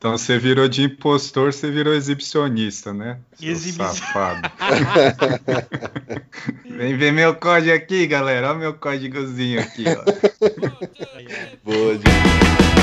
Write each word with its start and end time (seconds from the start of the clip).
Então 0.00 0.16
você 0.16 0.38
virou 0.38 0.66
de 0.66 0.82
impostor, 0.84 1.52
você 1.52 1.70
virou 1.70 1.92
exibicionista, 1.92 2.90
né? 2.90 3.18
Exibicionista. 3.38 4.06
Safado. 4.06 4.50
Vem 6.64 6.96
ver 6.96 7.12
meu 7.12 7.34
código 7.34 7.74
aqui, 7.74 8.06
galera. 8.06 8.48
Olha 8.48 8.58
meu 8.58 8.72
códigozinho 8.72 9.60
aqui, 9.60 9.84
ó. 9.86 10.02
Boa, 11.62 11.98
Diego. 11.98 12.79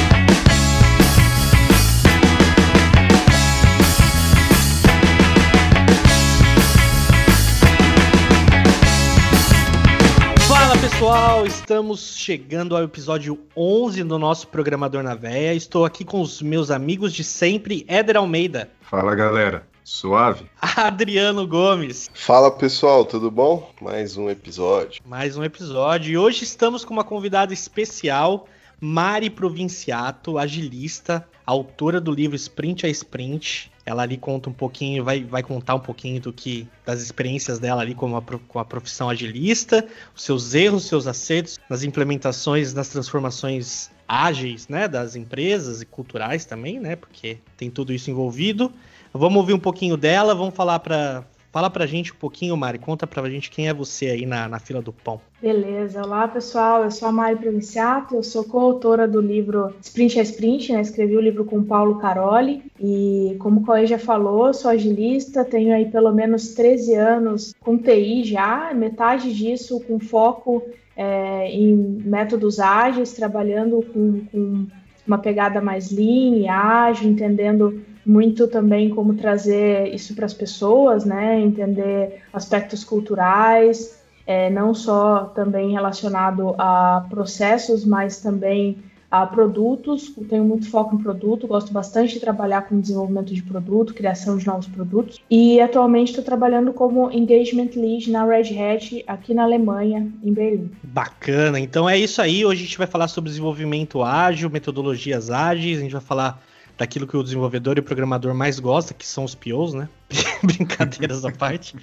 Pessoal, 10.98 11.46
estamos 11.46 12.18
chegando 12.18 12.76
ao 12.76 12.82
episódio 12.82 13.38
11 13.56 14.04
do 14.04 14.18
nosso 14.18 14.48
Programador 14.48 15.04
na 15.04 15.14
Véia. 15.14 15.54
Estou 15.54 15.86
aqui 15.86 16.04
com 16.04 16.20
os 16.22 16.42
meus 16.42 16.72
amigos 16.72 17.14
de 17.14 17.24
sempre, 17.24 17.86
Éder 17.88 18.18
Almeida, 18.18 18.72
Fala, 18.82 19.14
galera. 19.14 19.68
Suave? 19.84 20.46
Adriano 20.60 21.46
Gomes. 21.46 22.10
Fala 22.16 22.50
pessoal, 22.50 23.06
tudo 23.06 23.30
bom? 23.30 23.72
Mais 23.80 24.18
um 24.18 24.28
episódio. 24.28 25.00
Mais 25.06 25.38
um 25.38 25.44
episódio 25.44 26.12
e 26.12 26.18
hoje 26.18 26.44
estamos 26.44 26.84
com 26.84 26.96
uma 26.96 27.04
convidada 27.04 27.54
especial, 27.54 28.48
Mari 28.82 29.30
Provinciato, 29.30 30.40
agilista, 30.40 31.28
autora 31.46 32.02
do 32.02 32.12
livro 32.12 32.36
Sprint 32.36 32.88
a 32.88 32.90
Sprint. 32.90 33.72
Ela 33.88 34.04
ali 34.04 34.18
conta 34.18 34.50
um 34.50 34.54
pouquinho, 34.54 35.02
vai, 35.02 35.24
vai 35.24 35.42
contar 35.42 35.76
um 35.76 35.80
pouquinho 35.80 36.20
do 36.20 36.34
que 36.34 36.68
das 36.86 37.02
experiências 37.02 37.58
dela 37.58 37.82
ali 37.82 37.96
como 37.96 38.18
a, 38.18 38.22
com 38.22 38.60
a 38.60 38.66
profissão 38.66 39.10
agilista, 39.10 39.88
os 40.14 40.24
seus 40.24 40.54
erros, 40.54 40.84
seus 40.84 41.08
acertos 41.08 41.58
nas 41.70 41.84
implementações, 41.84 42.74
nas 42.74 42.90
transformações 42.90 43.90
ágeis, 44.06 44.68
né, 44.68 44.90
das 44.90 45.16
empresas 45.16 45.82
e 45.82 45.86
culturais 45.86 46.44
também, 46.44 46.82
né, 46.82 46.98
porque 46.98 47.38
tem 47.56 47.70
tudo 47.72 47.94
isso 47.94 48.12
envolvido. 48.12 48.74
Vamos 49.14 49.38
ouvir 49.38 49.54
um 49.54 49.60
pouquinho 49.60 49.96
dela, 49.96 50.36
vamos 50.36 50.54
falar 50.54 50.80
para 50.80 51.24
Fala 51.58 51.72
pra 51.72 51.88
gente 51.88 52.14
um 52.14 52.16
pouquinho, 52.16 52.56
Mari. 52.56 52.78
Conta 52.78 53.08
pra 53.08 53.28
gente 53.28 53.50
quem 53.50 53.68
é 53.68 53.74
você 53.74 54.12
aí 54.12 54.28
na, 54.28 54.48
na 54.48 54.60
fila 54.60 54.80
do 54.80 54.94
pão. 54.94 55.20
Beleza, 55.42 56.04
olá 56.04 56.28
pessoal, 56.28 56.84
eu 56.84 56.92
sou 56.92 57.08
a 57.08 57.12
Mari 57.12 57.38
Provinciato, 57.38 58.14
eu 58.14 58.22
sou 58.22 58.44
coautora 58.44 59.08
do 59.08 59.20
livro 59.20 59.74
Sprint 59.82 60.20
a 60.20 60.22
Sprint, 60.22 60.72
né? 60.72 60.82
escrevi 60.82 61.18
o 61.18 61.20
livro 61.20 61.46
com 61.46 61.58
o 61.58 61.64
Paulo 61.64 61.98
Caroli 61.98 62.62
e 62.80 63.36
como 63.40 63.62
o 63.62 63.66
Coelho 63.66 63.88
já 63.88 63.98
falou, 63.98 64.54
sou 64.54 64.70
agilista, 64.70 65.44
tenho 65.44 65.74
aí 65.74 65.90
pelo 65.90 66.14
menos 66.14 66.54
13 66.54 66.94
anos 66.94 67.56
com 67.60 67.76
TI 67.76 68.24
já, 68.24 68.72
metade 68.76 69.34
disso 69.34 69.80
com 69.80 70.00
foco 70.00 70.64
é, 70.96 71.50
em 71.50 71.76
métodos 71.76 72.60
ágeis, 72.60 73.14
trabalhando 73.14 73.84
com, 73.92 74.22
com 74.32 74.68
uma 75.08 75.18
pegada 75.18 75.60
mais 75.60 75.90
lean 75.90 76.36
e 76.36 76.48
ágil, 76.48 77.10
entendendo 77.10 77.82
muito 78.08 78.48
também 78.48 78.90
como 78.90 79.14
trazer 79.16 79.94
isso 79.94 80.16
para 80.16 80.26
as 80.26 80.34
pessoas, 80.34 81.04
né? 81.04 81.40
Entender 81.42 82.22
aspectos 82.32 82.84
culturais, 82.84 84.00
é, 84.26 84.50
não 84.50 84.74
só 84.74 85.26
também 85.36 85.72
relacionado 85.72 86.56
a 86.58 87.06
processos, 87.10 87.84
mas 87.84 88.22
também 88.22 88.78
a 89.10 89.26
produtos. 89.26 90.14
Eu 90.18 90.26
tenho 90.26 90.44
muito 90.44 90.70
foco 90.70 90.96
em 90.96 90.98
produto, 90.98 91.48
gosto 91.48 91.72
bastante 91.72 92.14
de 92.14 92.20
trabalhar 92.20 92.64
com 92.64 92.80
desenvolvimento 92.80 93.34
de 93.34 93.42
produto, 93.42 93.94
criação 93.94 94.38
de 94.38 94.46
novos 94.46 94.68
produtos. 94.68 95.20
E 95.30 95.60
atualmente 95.60 96.10
estou 96.10 96.24
trabalhando 96.24 96.74
como 96.74 97.12
Engagement 97.12 97.70
Lead 97.76 98.12
na 98.12 98.26
Red 98.26 98.58
Hat, 98.58 99.04
aqui 99.08 99.34
na 99.34 99.44
Alemanha, 99.44 100.12
em 100.24 100.34
Berlim. 100.34 100.72
Bacana. 100.84 101.60
Então 101.60 101.90
é 101.90 101.98
isso 101.98 102.22
aí. 102.22 102.46
Hoje 102.46 102.64
a 102.64 102.66
gente 102.66 102.78
vai 102.78 102.88
falar 102.88 103.08
sobre 103.08 103.30
desenvolvimento 103.30 104.02
ágil, 104.04 104.50
metodologias 104.50 105.30
ágeis. 105.30 105.80
A 105.80 105.82
gente 105.82 105.94
vai 105.94 106.02
falar 106.02 106.42
daquilo 106.78 107.08
que 107.08 107.18
o 107.18 107.24
desenvolvedor 107.24 107.78
e 107.78 107.80
o 107.80 107.84
programador 107.84 108.34
mais 108.36 108.60
gosta, 108.60 108.94
que 108.94 109.06
são 109.06 109.24
os 109.24 109.34
POs, 109.34 109.74
né? 109.74 109.90
Brincadeiras 110.44 111.26
à 111.26 111.32
parte. 111.32 111.76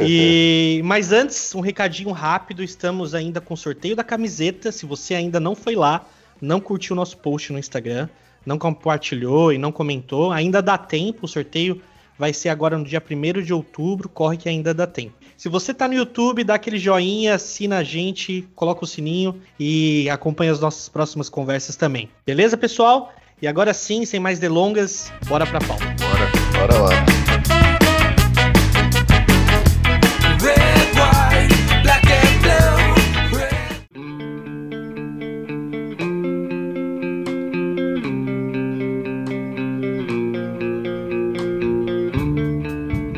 E 0.00 0.80
mas 0.84 1.12
antes, 1.12 1.54
um 1.54 1.60
recadinho 1.60 2.12
rápido. 2.12 2.62
Estamos 2.62 3.14
ainda 3.14 3.40
com 3.40 3.54
o 3.54 3.56
sorteio 3.56 3.96
da 3.96 4.04
camiseta. 4.04 4.70
Se 4.70 4.86
você 4.86 5.14
ainda 5.14 5.40
não 5.40 5.54
foi 5.54 5.74
lá, 5.74 6.06
não 6.40 6.60
curtiu 6.60 6.94
o 6.94 6.96
nosso 6.96 7.16
post 7.18 7.52
no 7.52 7.58
Instagram, 7.58 8.08
não 8.44 8.58
compartilhou 8.58 9.52
e 9.52 9.58
não 9.58 9.72
comentou, 9.72 10.30
ainda 10.30 10.62
dá 10.62 10.78
tempo. 10.78 11.26
O 11.26 11.28
sorteio 11.28 11.82
vai 12.16 12.32
ser 12.32 12.48
agora 12.48 12.78
no 12.78 12.84
dia 12.84 13.02
1 13.02 13.42
de 13.42 13.52
outubro. 13.52 14.08
Corre 14.08 14.36
que 14.36 14.48
ainda 14.48 14.72
dá 14.72 14.86
tempo. 14.86 15.14
Se 15.36 15.48
você 15.48 15.74
tá 15.74 15.86
no 15.86 15.94
YouTube, 15.94 16.44
dá 16.44 16.54
aquele 16.54 16.78
joinha, 16.78 17.34
assina 17.34 17.78
a 17.78 17.82
gente, 17.82 18.48
coloca 18.54 18.84
o 18.84 18.86
sininho 18.86 19.38
e 19.60 20.08
acompanha 20.08 20.52
as 20.52 20.60
nossas 20.60 20.88
próximas 20.88 21.28
conversas 21.28 21.76
também. 21.76 22.08
Beleza, 22.24 22.56
pessoal? 22.56 23.12
E 23.40 23.46
agora 23.46 23.74
sim, 23.74 24.06
sem 24.06 24.18
mais 24.18 24.38
delongas, 24.38 25.12
bora 25.26 25.46
pra 25.46 25.60
pauta. 25.60 25.84
Bora. 26.00 26.30
Bora 26.58 26.78
lá. 26.78 27.06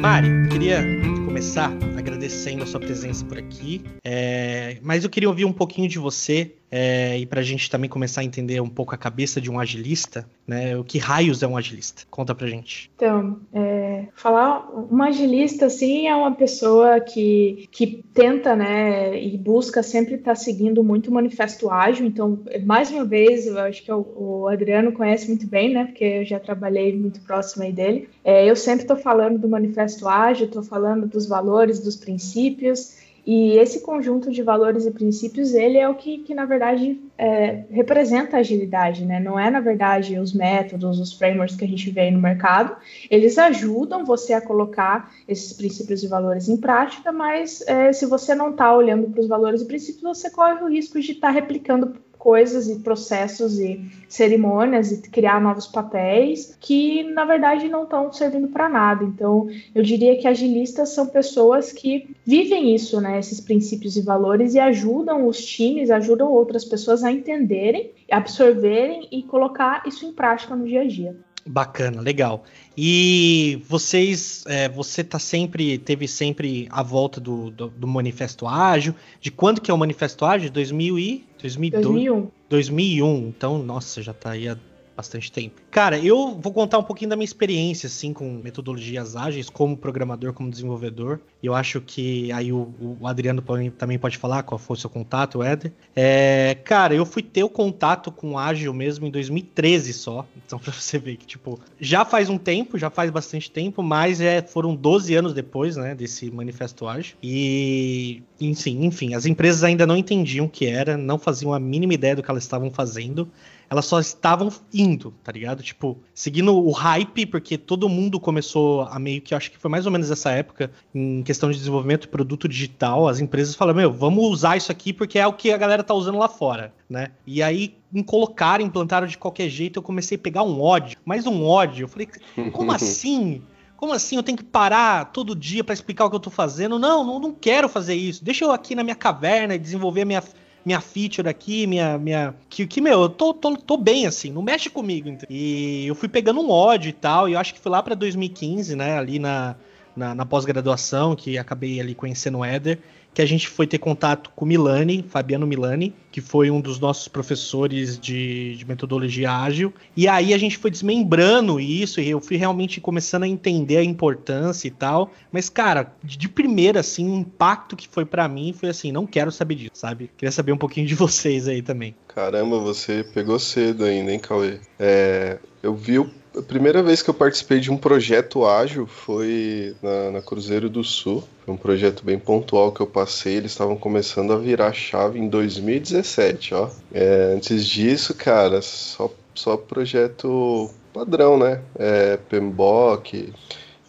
Mari, 0.01 0.49
queria 0.49 0.83
começar 1.25 1.71
agradecendo 1.97 2.65
a 2.65 2.67
sua 2.67 2.81
presença 2.81 3.25
por 3.25 3.39
aqui, 3.39 3.85
é, 4.05 4.48
mas 4.83 5.05
eu 5.05 5.11
queria 5.11 5.29
ouvir 5.29 5.45
um 5.45 5.53
pouquinho 5.53 5.89
de 5.89 5.99
você 5.99 6.53
é, 6.71 7.19
e 7.19 7.27
para 7.27 7.41
a 7.41 7.43
gente 7.43 7.71
também 7.71 7.89
começar 7.89 8.21
a 8.21 8.25
entender 8.25 8.61
um 8.61 8.69
pouco 8.69 8.95
a 8.95 8.99
cabeça 8.99 9.41
de 9.41 9.51
um 9.51 9.59
agilista, 9.59 10.29
né? 10.47 10.77
O 10.77 10.85
que 10.85 10.99
raios 10.99 11.43
é 11.43 11.47
um 11.47 11.57
agilista? 11.57 12.03
Conta 12.11 12.35
pra 12.35 12.47
gente. 12.47 12.91
Então, 12.95 13.41
é, 13.55 14.05
falar 14.15 14.69
uma 14.91 15.09
agilista 15.09 15.67
assim 15.67 16.09
é 16.09 16.15
uma 16.15 16.35
pessoa 16.35 17.01
que, 17.01 17.67
que 17.71 18.05
tenta, 18.13 18.55
né, 18.55 19.21
e 19.23 19.37
busca 19.39 19.83
sempre 19.83 20.15
estar 20.15 20.35
seguindo 20.35 20.85
muito 20.85 21.09
o 21.09 21.15
manifesto 21.15 21.71
ágil. 21.71 22.07
Então, 22.07 22.39
mais 22.65 22.91
uma 22.91 23.05
vez, 23.05 23.47
eu 23.47 23.59
acho 23.59 23.83
que 23.83 23.91
o, 23.91 24.07
o 24.17 24.49
Adriano 24.49 24.93
conhece 24.93 25.29
muito 25.29 25.47
bem, 25.47 25.73
né, 25.73 25.87
porque 25.87 26.05
eu 26.05 26.25
já 26.25 26.39
trabalhei 26.39 26.95
muito 26.95 27.21
próximo 27.21 27.63
aí 27.63 27.73
dele. 27.73 28.09
É, 28.23 28.49
eu 28.49 28.57
sempre 28.57 28.83
estou 28.83 28.97
falando 28.97 29.39
do 29.39 29.49
manifesto 29.49 30.07
ágil, 30.07 30.47
estou 30.47 30.63
falando 30.63 31.07
dos 31.07 31.27
valores, 31.27 31.81
dos 31.81 31.97
princípios. 31.97 32.98
E 33.31 33.59
esse 33.59 33.83
conjunto 33.83 34.31
de 34.31 34.43
valores 34.43 34.87
e 34.87 34.91
princípios, 34.91 35.53
ele 35.53 35.77
é 35.77 35.87
o 35.87 35.95
que, 35.95 36.21
que 36.21 36.35
na 36.35 36.47
verdade, 36.47 36.99
é, 37.19 37.65
representa 37.71 38.39
a 38.39 38.41
agilidade, 38.41 39.05
né? 39.05 39.21
Não 39.21 39.39
é, 39.39 39.51
na 39.51 39.61
verdade, 39.61 40.19
os 40.19 40.33
métodos, 40.33 40.99
os 40.99 41.13
frameworks 41.13 41.55
que 41.55 41.63
a 41.63 41.69
gente 41.69 41.91
vê 41.91 42.01
aí 42.01 42.11
no 42.11 42.23
mercado. 42.23 42.75
Eles 43.11 43.37
ajudam 43.37 44.03
você 44.03 44.33
a 44.33 44.41
colocar 44.41 45.13
esses 45.29 45.53
princípios 45.53 46.03
e 46.03 46.09
valores 46.09 46.49
em 46.49 46.57
prática, 46.57 47.13
mas 47.13 47.61
é, 47.69 47.93
se 47.93 48.07
você 48.07 48.35
não 48.35 48.53
está 48.53 48.75
olhando 48.75 49.11
para 49.11 49.21
os 49.21 49.29
valores 49.29 49.61
e 49.61 49.67
princípios, 49.67 50.03
você 50.05 50.31
corre 50.31 50.65
o 50.65 50.71
risco 50.71 50.99
de 50.99 51.13
estar 51.13 51.27
tá 51.27 51.31
replicando 51.31 52.01
coisas 52.19 52.69
e 52.69 52.81
processos 52.81 53.59
e 53.59 53.81
cerimônias 54.09 54.91
e 54.91 55.01
criar 55.03 55.41
novos 55.41 55.67
papéis 55.67 56.57
que 56.61 57.05
na 57.05 57.25
verdade 57.25 57.69
não 57.69 57.85
estão 57.85 58.13
servindo 58.13 58.49
para 58.49 58.69
nada. 58.69 59.05
Então, 59.05 59.49
eu 59.75 59.83
diria 59.83 60.19
que 60.19 60.27
agilistas 60.27 60.91
são 60.91 61.07
pessoas 61.07 61.73
que 61.73 62.15
vivem 62.25 62.75
isso, 62.75 63.01
né, 63.01 63.19
esses 63.19 63.41
princípios 63.41 63.97
e 63.97 64.03
valores 64.03 64.55
e 64.55 64.59
ajudam 64.59 65.27
os 65.27 65.45
times, 65.45 65.91
ajudam 65.91 66.33
outras 66.33 66.65
pessoas 66.65 67.05
a 67.05 67.13
entenderem, 67.13 67.93
absorverem 68.11 69.09
e 69.13 69.23
colocar 69.23 69.83
isso 69.87 70.05
em 70.05 70.13
prática 70.13 70.57
no 70.57 70.67
dia 70.67 70.83
a 70.83 70.87
dia. 70.87 71.17
Bacana, 71.49 72.03
legal. 72.03 72.45
E 72.77 73.63
vocês, 73.67 74.45
é, 74.47 74.69
você 74.69 75.03
tá 75.03 75.19
sempre, 75.19 75.79
teve 75.79 76.07
sempre 76.07 76.69
a 76.71 76.83
volta 76.83 77.19
do, 77.21 77.51
do, 77.51 77.69
do 77.69 77.87
Manifesto 77.87 78.47
Ágil. 78.47 78.95
De 79.21 79.31
quando 79.31 79.61
que 79.61 79.71
é 79.71 79.75
o 79.75 79.79
Manifesto 79.79 80.25
Ágil? 80.25 80.51
2000 80.51 80.99
e 80.99 81.25
2002? 81.41 81.83
2001. 81.83 82.31
2001. 82.51 83.29
Então, 83.29 83.59
nossa, 83.63 84.03
já 84.03 84.13
tá 84.13 84.33
aí 84.33 84.47
há 84.47 84.57
bastante 84.99 85.31
tempo. 85.31 85.63
Cara, 85.71 85.97
eu 85.97 86.37
vou 86.43 86.53
contar 86.53 86.77
um 86.77 86.83
pouquinho 86.83 87.11
da 87.11 87.15
minha 87.15 87.25
experiência, 87.25 87.87
assim, 87.87 88.13
com 88.13 88.29
metodologias 88.43 89.15
ágeis, 89.15 89.49
como 89.49 89.77
programador, 89.77 90.33
como 90.33 90.51
desenvolvedor. 90.51 91.21
Eu 91.41 91.55
acho 91.55 91.81
que 91.81 92.33
aí 92.33 92.53
o, 92.53 92.75
o 93.01 93.07
Adriano 93.07 93.41
também 93.79 93.97
pode 93.97 94.19
falar 94.19 94.43
qual 94.43 94.59
foi 94.59 94.77
o 94.77 94.81
seu 94.81 94.91
contato, 94.91 95.39
o 95.39 95.45
Éder. 95.45 95.71
É, 95.95 96.57
cara, 96.65 96.97
eu 96.97 97.07
fui 97.07 97.23
ter 97.23 97.45
o 97.45 97.49
contato 97.49 98.11
com 98.11 98.37
ágil 98.37 98.75
mesmo 98.75 99.07
em 99.07 99.11
2013 99.13 99.93
só. 99.93 100.27
Então, 100.45 100.59
pra 100.59 100.73
você 100.73 100.99
ver 100.99 101.17
que, 101.17 101.27
tipo, 101.27 101.61
já 101.81 102.05
faz 102.05 102.29
um 102.29 102.37
tempo, 102.37 102.77
já 102.77 102.91
faz 102.91 103.09
bastante 103.09 103.49
tempo, 103.53 103.85
mas 103.85 104.21
é, 104.21 104.43
foram 104.43 104.75
12 104.75 105.15
anos 105.15 105.33
depois, 105.33 105.77
né, 105.77 105.95
desse 105.95 106.29
manifesto 106.29 106.89
ágil. 106.89 107.15
E, 107.23 108.21
enfim, 108.41 108.85
enfim, 108.85 109.15
as 109.15 109.27
empresas 109.27 109.63
ainda 109.63 109.87
não 109.87 109.97
entendiam 109.97 110.47
o 110.47 110.51
que 110.51 110.67
era, 110.67 110.97
não 110.97 111.21
faziam 111.21 111.55
a 111.55 111.61
mínima 111.61 111.95
ideia 111.95 112.17
do 112.17 112.23
que 112.23 112.29
elas 112.29 112.43
estavam 112.43 112.69
fazendo. 112.69 113.31
Elas 113.71 113.85
só 113.85 114.01
estavam 114.01 114.51
indo, 114.73 115.13
tá 115.23 115.31
ligado? 115.31 115.63
Tipo, 115.63 115.99
seguindo 116.15 116.57
o 116.57 116.71
hype, 116.71 117.27
porque 117.27 117.59
todo 117.59 117.89
mundo 117.89 118.19
começou 118.19 118.83
a 118.83 118.99
meio 118.99 119.21
que, 119.21 119.35
acho 119.35 119.51
que 119.51 119.59
foi 119.59 119.71
mais 119.71 119.87
ou 119.87 119.93
menos 119.93 120.11
essa 120.11 120.31
época, 120.31 120.71
em 120.95 121.23
questão 121.23 121.51
de 121.51 121.59
desenvolvimento 121.59 122.03
de 122.03 122.09
produto 122.09 122.49
digital, 122.49 123.09
as 123.09 123.21
empresas 123.21 123.55
falaram, 123.55 123.79
meu, 123.79 123.93
vamos 123.93 124.25
usar 124.25 124.57
isso 124.57 124.73
aqui 124.73 124.93
porque 124.93 125.19
é 125.19 125.27
o 125.27 125.33
que 125.33 125.53
a 125.53 125.57
galera 125.57 125.83
tá 125.83 125.95
usando 125.95 126.19
lá 126.19 126.29
fora, 126.29 126.73
né? 126.89 127.09
E 127.27 127.43
aí, 127.43 127.77
em 127.93 128.03
colocar, 128.03 128.61
implantaram 128.61 129.07
de 129.07 129.19
qualquer 129.19 129.49
jeito, 129.49 129.79
eu 129.79 129.83
comecei 129.83 130.17
a 130.17 130.21
pegar 130.21 130.43
um 130.43 130.61
ódio, 130.61 130.99
mais 131.05 131.27
um 131.27 131.45
ódio. 131.45 131.85
Eu 131.85 131.89
falei, 131.89 132.09
como 132.53 132.73
assim? 132.73 133.43
Como 133.77 133.93
assim? 133.93 134.17
Eu 134.17 134.25
tenho 134.25 134.37
que 134.37 134.45
parar 134.45 135.13
todo 135.13 135.37
dia 135.37 135.63
para 135.63 135.73
explicar 135.73 136.07
o 136.07 136.11
que 136.11 136.17
eu 136.17 136.21
tô 136.21 136.31
fazendo? 136.31 136.79
Não, 136.79 137.05
não, 137.05 137.21
não 137.21 137.33
quero 137.33 137.69
fazer 137.69 137.95
isso. 137.95 138.25
Deixa 138.25 138.45
eu 138.45 138.51
aqui 138.51 138.75
na 138.75 138.83
minha 138.83 138.97
caverna 138.97 139.55
e 139.55 139.59
desenvolver 139.59 140.03
a 140.03 140.05
minha, 140.05 140.23
minha 140.69 140.81
feature 140.83 141.27
aqui, 141.27 141.67
minha. 141.67 141.97
minha 141.97 142.35
que, 142.51 142.67
que 142.67 142.81
meu, 142.81 143.01
eu 143.03 143.09
tô, 143.09 143.33
tô, 143.33 143.57
tô 143.57 143.77
bem 143.79 144.07
assim, 144.07 144.31
não 144.31 144.43
mexe 144.43 144.69
comigo. 144.69 145.09
entendeu? 145.09 145.35
E 145.35 145.87
eu 145.87 145.95
fui 145.95 146.09
pegando 146.09 146.41
um 146.41 146.51
ódio 146.51 146.91
e 146.91 146.93
tal, 146.93 147.29
e 147.29 147.33
eu 147.33 147.39
acho 147.39 147.55
que 147.55 147.61
foi 147.61 147.73
lá 147.73 147.83
pra 147.83 147.95
2015, 147.95 148.77
né, 148.77 148.99
ali 148.99 149.19
na, 149.19 149.57
na, 149.97 150.15
na 150.15 150.27
pós-graduação, 150.27 151.17
que 151.17 151.39
acabei 151.39 151.81
ali 151.81 151.95
conhecendo 151.95 152.39
o 152.39 152.45
Éder, 152.45 152.79
que 153.15 153.23
a 153.23 153.27
gente 153.27 153.49
foi 153.49 153.67
ter 153.67 153.79
contato 153.79 154.31
com 154.37 154.45
Milani, 154.45 155.05
Fabiano 155.09 155.47
Milani, 155.47 155.93
que 156.13 156.21
foi 156.21 156.51
um 156.51 156.61
dos 156.61 156.79
nossos 156.79 157.09
professores 157.09 157.99
de, 157.99 158.55
de 158.57 158.65
metodologia 158.65 159.33
ágil. 159.33 159.73
E 159.97 160.07
aí 160.07 160.33
a 160.33 160.39
gente 160.39 160.57
foi 160.57 160.71
desmembrando 160.71 161.59
isso, 161.59 162.01
e 162.01 162.09
eu 162.09 162.21
fui 162.21 162.37
realmente 162.37 162.81
começando 162.81 163.25
a 163.25 163.29
entender 163.29 163.79
a 163.79 163.85
importância 163.85 164.69
e 164.69 164.71
tal. 164.71 165.13
Mas, 165.33 165.49
cara, 165.49 165.93
de, 166.03 166.29
primeira, 166.29 166.81
assim, 166.81 167.11
o 167.11 167.17
impacto 167.17 167.75
que 167.77 167.89
foi 167.89 168.05
pra 168.05 168.29
mim 168.29 168.53
foi 168.53 168.69
assim, 168.69 168.93
não 168.93 169.07
quero 169.07 169.33
saber 169.33 169.57
disso, 169.57 169.73
sabe? 169.75 170.11
Queria 170.17 170.31
saber 170.33 170.53
um 170.53 170.59
pouquinho 170.59 170.87
de 170.87 170.95
vocês 170.95 171.49
aí 171.49 171.61
também. 171.61 171.95
Caramba, 172.07 172.59
você 172.59 173.05
pegou 173.05 173.39
cedo 173.39 173.85
ainda, 173.85 174.13
hein, 174.13 174.19
Cauê? 174.19 174.61
É, 174.79 175.39
eu 175.63 175.75
vi 175.75 175.99
o- 175.99 176.11
a 176.37 176.43
primeira 176.43 176.83
vez 176.83 177.03
que 177.03 177.11
eu 177.11 177.15
participei 177.15 177.61
de 177.61 177.71
um 177.71 177.77
projeto 177.77 178.47
ágil 178.47 178.87
foi 178.87 179.75
na, 179.83 180.11
na 180.13 180.23
Cruzeiro 180.23 180.69
do 180.69 180.85
Sul. 180.85 181.23
Foi 181.45 181.55
um 181.55 181.57
projeto 181.57 182.05
bem 182.05 182.19
pontual 182.19 182.73
que 182.73 182.81
eu 182.81 182.87
passei. 182.87 183.37
Eles 183.37 183.53
estavam 183.53 183.77
começando 183.77 184.33
a 184.33 184.39
virar 184.39 184.73
chave 184.73 185.19
em 185.19 185.29
2017, 185.29 186.55
ó. 186.55 186.69
É, 186.93 187.33
antes 187.35 187.67
disso, 187.67 188.15
cara, 188.15 188.61
só, 188.63 189.11
só 189.35 189.57
projeto 189.57 190.71
padrão, 190.93 191.39
né? 191.39 191.61
É, 191.79 192.17
PMBOK. 192.17 193.33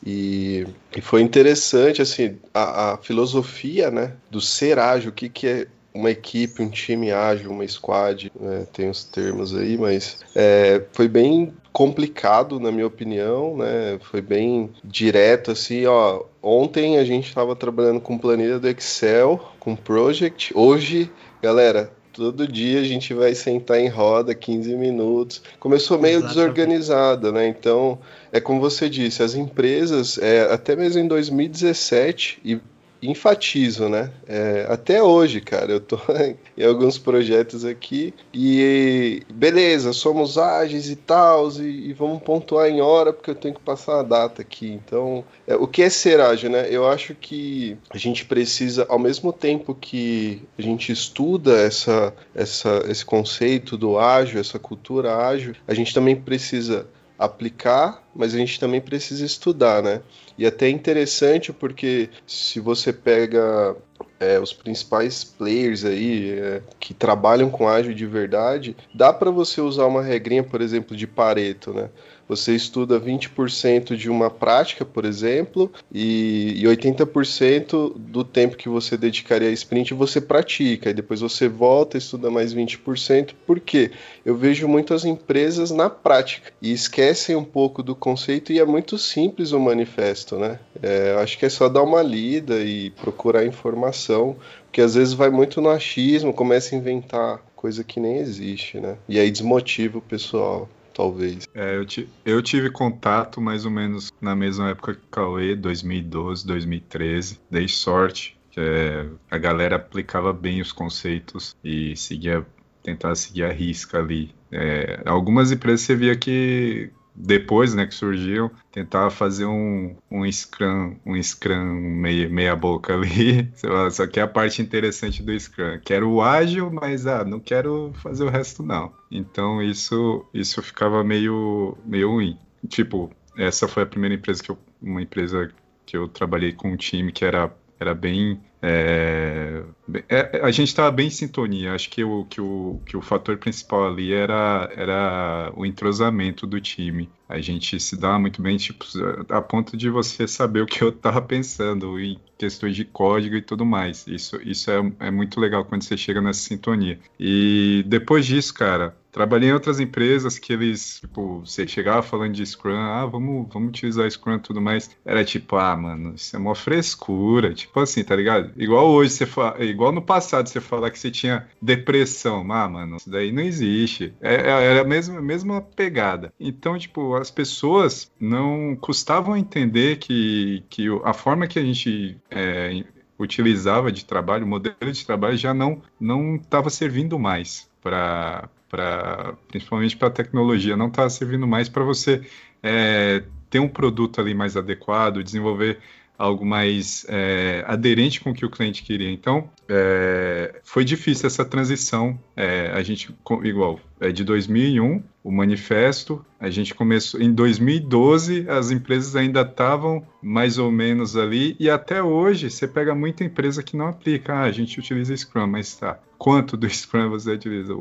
E, 0.05 0.65
e 0.95 1.01
foi 1.01 1.21
interessante, 1.21 2.01
assim, 2.01 2.37
a, 2.53 2.93
a 2.93 2.97
filosofia, 2.97 3.91
né, 3.91 4.13
do 4.31 4.39
ser 4.39 4.79
ágil, 4.79 5.09
o 5.09 5.13
que, 5.13 5.27
que 5.27 5.47
é 5.47 5.67
uma 5.93 6.09
equipe, 6.09 6.61
um 6.61 6.69
time 6.69 7.11
ágil, 7.11 7.51
uma 7.51 7.67
squad, 7.67 8.31
né, 8.39 8.65
tem 8.71 8.89
os 8.89 9.03
termos 9.03 9.53
aí, 9.55 9.77
mas 9.77 10.19
é, 10.33 10.81
foi 10.93 11.07
bem 11.07 11.53
complicado, 11.79 12.59
na 12.59 12.73
minha 12.73 12.85
opinião, 12.85 13.55
né, 13.55 13.97
foi 14.01 14.21
bem 14.21 14.69
direto, 14.83 15.51
assim, 15.51 15.85
ó, 15.85 16.25
ontem 16.43 16.97
a 16.97 17.05
gente 17.05 17.29
estava 17.29 17.55
trabalhando 17.55 18.01
com 18.01 18.17
planilha 18.17 18.59
do 18.59 18.67
Excel, 18.67 19.39
com 19.61 19.77
Project, 19.77 20.51
hoje, 20.53 21.09
galera, 21.41 21.89
todo 22.11 22.45
dia 22.45 22.81
a 22.81 22.83
gente 22.83 23.13
vai 23.13 23.33
sentar 23.33 23.79
em 23.79 23.87
roda 23.87 24.35
15 24.35 24.75
minutos, 24.75 25.41
começou 25.57 25.97
meio 25.97 26.17
Exatamente. 26.17 26.35
desorganizada, 26.35 27.31
né, 27.31 27.47
então 27.47 27.97
é 28.29 28.41
como 28.41 28.59
você 28.59 28.89
disse, 28.89 29.23
as 29.23 29.33
empresas, 29.33 30.17
é, 30.17 30.51
até 30.51 30.75
mesmo 30.75 31.01
em 31.01 31.07
2017, 31.07 32.41
e 32.43 32.59
enfatizo, 33.01 33.87
né? 33.87 34.11
É, 34.27 34.65
até 34.69 35.01
hoje, 35.01 35.41
cara, 35.41 35.71
eu 35.71 35.79
tô 35.79 35.97
em 36.57 36.63
alguns 36.63 36.97
projetos 36.97 37.63
aqui 37.63 38.13
e 38.33 39.23
beleza, 39.33 39.93
somos 39.93 40.37
ágeis 40.37 40.89
e 40.89 40.95
tal, 40.95 41.49
e, 41.53 41.89
e 41.89 41.93
vamos 41.93 42.21
pontuar 42.21 42.67
em 42.67 42.81
hora 42.81 43.13
porque 43.13 43.31
eu 43.31 43.35
tenho 43.35 43.55
que 43.55 43.61
passar 43.61 43.99
a 43.99 44.03
data 44.03 44.41
aqui. 44.41 44.71
Então, 44.71 45.23
é, 45.47 45.55
o 45.55 45.67
que 45.67 45.81
é 45.81 45.89
ser 45.89 46.19
ágil, 46.19 46.49
né? 46.49 46.67
Eu 46.69 46.87
acho 46.87 47.15
que 47.15 47.77
a 47.89 47.97
gente 47.97 48.25
precisa, 48.25 48.85
ao 48.89 48.99
mesmo 48.99 49.31
tempo 49.31 49.73
que 49.73 50.41
a 50.57 50.61
gente 50.61 50.91
estuda 50.91 51.57
essa, 51.57 52.13
essa, 52.35 52.83
esse 52.87 53.05
conceito 53.05 53.77
do 53.77 53.97
ágil, 53.97 54.39
essa 54.39 54.59
cultura 54.59 55.15
ágil, 55.15 55.55
a 55.67 55.73
gente 55.73 55.93
também 55.93 56.15
precisa 56.15 56.87
aplicar, 57.19 58.01
mas 58.15 58.33
a 58.33 58.37
gente 58.37 58.57
também 58.57 58.79
precisa 58.79 59.25
estudar, 59.25 59.83
né? 59.83 60.01
E 60.37 60.45
até 60.45 60.67
é 60.67 60.69
interessante 60.69 61.51
porque 61.51 62.09
se 62.25 62.61
você 62.61 62.93
pega 62.93 63.75
é, 64.17 64.39
os 64.39 64.53
principais 64.53 65.23
players 65.23 65.83
aí 65.83 66.31
é, 66.31 66.61
que 66.79 66.93
trabalham 66.93 67.49
com 67.49 67.67
ágil 67.67 67.93
de 67.93 68.05
verdade, 68.05 68.75
dá 68.93 69.11
para 69.11 69.29
você 69.29 69.59
usar 69.59 69.85
uma 69.85 70.01
regrinha, 70.01 70.43
por 70.43 70.61
exemplo, 70.61 70.95
de 70.95 71.05
Pareto, 71.05 71.73
né? 71.73 71.89
Você 72.29 72.53
estuda 72.53 72.99
20% 72.99 73.95
de 73.95 74.07
uma 74.07 74.29
prática, 74.29 74.85
por 74.85 75.03
exemplo, 75.03 75.71
e, 75.91 76.53
e 76.57 76.63
80% 76.65 77.93
do 77.97 78.23
tempo 78.23 78.55
que 78.55 78.69
você 78.69 78.95
dedicaria 78.95 79.49
a 79.49 79.51
sprint 79.51 79.95
você 79.95 80.21
pratica, 80.21 80.91
e 80.91 80.93
depois 80.93 81.21
você 81.21 81.47
volta 81.47 81.97
e 81.97 81.99
estuda 81.99 82.29
mais 82.29 82.53
20%. 82.53 83.33
Por 83.47 83.59
quê? 83.59 83.89
Eu 84.23 84.35
vejo 84.35 84.67
muitas 84.67 85.05
empresas 85.05 85.71
na 85.71 85.89
prática 85.89 86.53
e 86.61 86.71
esquecem 86.71 87.35
um 87.35 87.43
pouco 87.43 87.81
do 87.81 87.95
conceito 87.95 88.53
e 88.53 88.59
é 88.59 88.65
muito 88.65 88.95
simples 88.99 89.51
o 89.51 89.59
manifesto, 89.59 90.37
né? 90.37 90.59
É, 90.83 91.15
acho 91.19 91.35
que 91.37 91.47
é 91.47 91.49
só 91.49 91.67
dar 91.67 91.81
uma 91.81 92.03
lida 92.03 92.59
e 92.61 92.91
procurar 92.91 93.43
informação, 93.43 94.35
porque 94.65 94.81
às 94.81 94.93
vezes 94.93 95.15
vai 95.15 95.31
muito 95.31 95.59
no 95.61 95.69
achismo, 95.69 96.31
começa 96.31 96.75
a 96.75 96.77
inventar 96.77 97.41
coisa 97.55 97.83
que 97.83 97.99
nem 97.99 98.17
existe, 98.17 98.79
né? 98.79 98.97
E 99.07 99.19
aí 99.19 99.29
desmotiva 99.31 99.97
o 99.97 100.01
pessoal, 100.01 100.69
talvez. 100.99 101.47
É, 101.53 101.77
eu, 101.77 101.85
eu 102.25 102.41
tive 102.41 102.69
contato 102.69 103.39
mais 103.39 103.63
ou 103.63 103.71
menos 103.71 104.11
na 104.19 104.35
mesma 104.35 104.71
época 104.71 104.95
que 104.95 104.99
o 104.99 105.09
Cauê, 105.09 105.55
2012, 105.55 106.45
2013. 106.45 107.39
Dei 107.49 107.69
sorte, 107.69 108.37
é, 108.57 109.07
a 109.31 109.37
galera 109.37 109.77
aplicava 109.77 110.33
bem 110.33 110.59
os 110.59 110.73
conceitos 110.73 111.55
e 111.63 111.95
seguia, 111.95 112.45
tentava 112.83 113.15
seguir 113.15 113.45
a 113.45 113.51
risca 113.53 113.97
ali. 113.97 114.35
É, 114.51 115.01
algumas 115.05 115.53
empresas 115.53 115.81
você 115.85 115.95
via 115.95 116.17
que 116.17 116.91
depois, 117.19 117.75
né, 117.75 117.85
que 117.85 117.93
surgiam, 117.93 118.49
tentava 118.71 119.11
fazer 119.11 119.45
um, 119.45 119.93
um 120.09 120.31
Scrum, 120.31 120.95
um 121.05 121.21
Scrum 121.21 121.73
meia, 121.73 122.29
meia 122.29 122.55
boca 122.55 122.93
ali. 122.93 123.51
Lá, 123.61 123.91
Só 123.91 124.07
que 124.07 124.21
é 124.21 124.23
a 124.23 124.27
parte 124.27 124.61
interessante 124.61 125.21
do 125.21 125.37
Scrum. 125.37 125.79
Quero 125.83 126.09
o 126.09 126.21
ágil, 126.21 126.71
mas 126.71 127.05
ah, 127.05 127.25
não 127.25 127.39
quero 127.41 127.91
fazer 127.95 128.23
o 128.23 128.29
resto 128.29 128.63
não. 128.63 128.93
Então 129.11 129.61
isso 129.61 130.25
isso 130.33 130.61
ficava 130.61 131.03
meio 131.03 131.77
meio 131.85 132.09
ruim. 132.09 132.37
Tipo, 132.69 133.11
essa 133.37 133.67
foi 133.67 133.83
a 133.83 133.85
primeira 133.85 134.15
empresa 134.15 134.41
que 134.41 134.51
eu, 134.51 134.57
uma 134.81 135.01
empresa 135.01 135.51
que 135.85 135.97
eu 135.97 136.07
trabalhei 136.07 136.53
com 136.53 136.71
um 136.71 136.77
time 136.77 137.11
que 137.11 137.25
era 137.25 137.51
era 137.79 137.95
bem 137.95 138.39
é, 138.61 139.63
é, 140.09 140.41
a 140.43 140.51
gente 140.51 140.67
estava 140.67 140.91
bem 140.91 141.07
em 141.07 141.11
sintonia. 141.11 141.73
Acho 141.73 141.89
que 141.89 142.03
o, 142.03 142.25
que, 142.25 142.41
o, 142.41 142.81
que 142.85 142.97
o 142.97 143.01
fator 143.01 143.37
principal 143.37 143.87
ali 143.87 144.13
era, 144.13 144.69
era 144.75 145.51
o 145.55 145.65
entrosamento 145.65 146.45
do 146.45 146.59
time. 146.59 147.09
A 147.27 147.39
gente 147.39 147.79
se 147.79 147.95
dá 147.95 148.17
muito 148.19 148.41
bem, 148.41 148.57
tipo, 148.57 148.85
a 149.29 149.41
ponto 149.41 149.77
de 149.77 149.89
você 149.89 150.27
saber 150.27 150.61
o 150.61 150.65
que 150.65 150.81
eu 150.81 150.89
estava 150.89 151.21
pensando 151.21 151.99
em 151.99 152.19
questões 152.37 152.75
de 152.75 152.83
código 152.83 153.35
e 153.35 153.41
tudo 153.41 153.65
mais. 153.65 154.05
Isso, 154.07 154.39
isso 154.43 154.69
é, 154.71 155.07
é 155.07 155.11
muito 155.11 155.39
legal 155.39 155.63
quando 155.63 155.83
você 155.83 155.95
chega 155.95 156.21
nessa 156.21 156.41
sintonia. 156.41 156.99
E 157.19 157.83
depois 157.87 158.25
disso, 158.25 158.53
cara, 158.53 158.97
trabalhei 159.11 159.49
em 159.49 159.53
outras 159.53 159.79
empresas 159.79 160.37
que 160.39 160.53
eles, 160.53 160.99
tipo, 160.99 161.39
você 161.39 161.67
chegava 161.67 162.01
falando 162.01 162.33
de 162.33 162.45
Scrum, 162.45 162.75
ah, 162.75 163.05
vamos, 163.05 163.47
vamos 163.51 163.69
utilizar 163.69 164.09
Scrum 164.09 164.35
e 164.35 164.39
tudo 164.39 164.61
mais. 164.61 164.95
Era 165.05 165.23
tipo, 165.23 165.55
ah, 165.55 165.75
mano, 165.75 166.13
isso 166.15 166.35
é 166.35 166.39
uma 166.39 166.55
frescura. 166.55 167.53
Tipo 167.53 167.79
assim, 167.79 168.03
tá 168.03 168.15
ligado? 168.15 168.51
Igual 168.57 168.87
hoje, 168.89 169.11
você 169.11 169.25
fa... 169.25 169.55
igual 169.59 169.91
no 169.91 170.01
passado 170.01 170.47
você 170.47 170.61
falar 170.61 170.91
que 170.91 170.99
você 170.99 171.11
tinha 171.11 171.47
depressão. 171.61 172.49
Ah, 172.51 172.67
mano, 172.69 172.97
isso 172.97 173.09
daí 173.09 173.31
não 173.31 173.43
existe. 173.43 174.13
É, 174.21 174.35
é- 174.35 174.65
era 174.69 174.81
a 174.81 174.85
mesma, 174.85 175.19
a 175.19 175.21
mesma 175.21 175.61
pegada. 175.61 176.33
Então, 176.39 176.77
tipo, 176.77 177.15
as 177.15 177.31
pessoas 177.31 178.11
não 178.19 178.75
custavam 178.79 179.35
entender 179.35 179.97
que, 179.97 180.63
que 180.69 180.87
a 181.03 181.13
forma 181.13 181.47
que 181.47 181.59
a 181.59 181.63
gente 181.63 182.17
é, 182.29 182.83
utilizava 183.17 183.91
de 183.91 184.05
trabalho, 184.05 184.45
o 184.45 184.47
modelo 184.47 184.91
de 184.91 185.05
trabalho 185.05 185.37
já 185.37 185.53
não 185.53 185.81
não 185.99 186.35
estava 186.35 186.69
servindo 186.69 187.19
mais 187.19 187.69
para 187.81 188.49
para 188.69 189.33
principalmente 189.47 189.97
para 189.97 190.07
a 190.07 190.11
tecnologia, 190.11 190.77
não 190.77 190.87
estava 190.87 191.09
servindo 191.09 191.47
mais 191.47 191.67
para 191.67 191.83
você 191.83 192.21
é, 192.61 193.23
ter 193.49 193.59
um 193.59 193.67
produto 193.67 194.21
ali 194.21 194.33
mais 194.33 194.55
adequado, 194.55 195.23
desenvolver 195.23 195.79
algo 196.17 196.45
mais 196.45 197.05
é, 197.07 197.63
aderente 197.65 198.19
com 198.19 198.31
o 198.31 198.33
que 198.33 198.45
o 198.45 198.49
cliente 198.49 198.83
queria. 198.83 199.09
Então, 199.09 199.49
é, 199.69 200.59
foi 200.63 200.83
difícil 200.83 201.27
essa 201.27 201.45
transição. 201.45 202.19
É, 202.35 202.71
a 202.73 202.83
gente, 202.83 203.15
igual, 203.43 203.79
é 203.99 204.11
de 204.11 204.23
2001, 204.23 205.03
o 205.23 205.31
manifesto. 205.31 206.25
A 206.39 206.49
gente 206.49 206.73
começou 206.73 207.21
em 207.21 207.33
2012, 207.33 208.49
as 208.49 208.71
empresas 208.71 209.15
ainda 209.15 209.41
estavam 209.41 210.03
mais 210.21 210.57
ou 210.57 210.71
menos 210.71 211.17
ali, 211.17 211.55
e 211.59 211.69
até 211.69 212.01
hoje 212.01 212.49
você 212.49 212.67
pega 212.67 212.95
muita 212.95 213.23
empresa 213.23 213.61
que 213.61 213.75
não 213.75 213.87
aplica. 213.87 214.33
Ah, 214.33 214.43
a 214.43 214.51
gente 214.51 214.79
utiliza 214.79 215.15
Scrum, 215.15 215.47
mas 215.47 215.75
tá. 215.75 215.99
Quanto 216.17 216.57
do 216.57 216.67
Scrum 216.69 217.09
você 217.09 217.31
utiliza? 217.31 217.73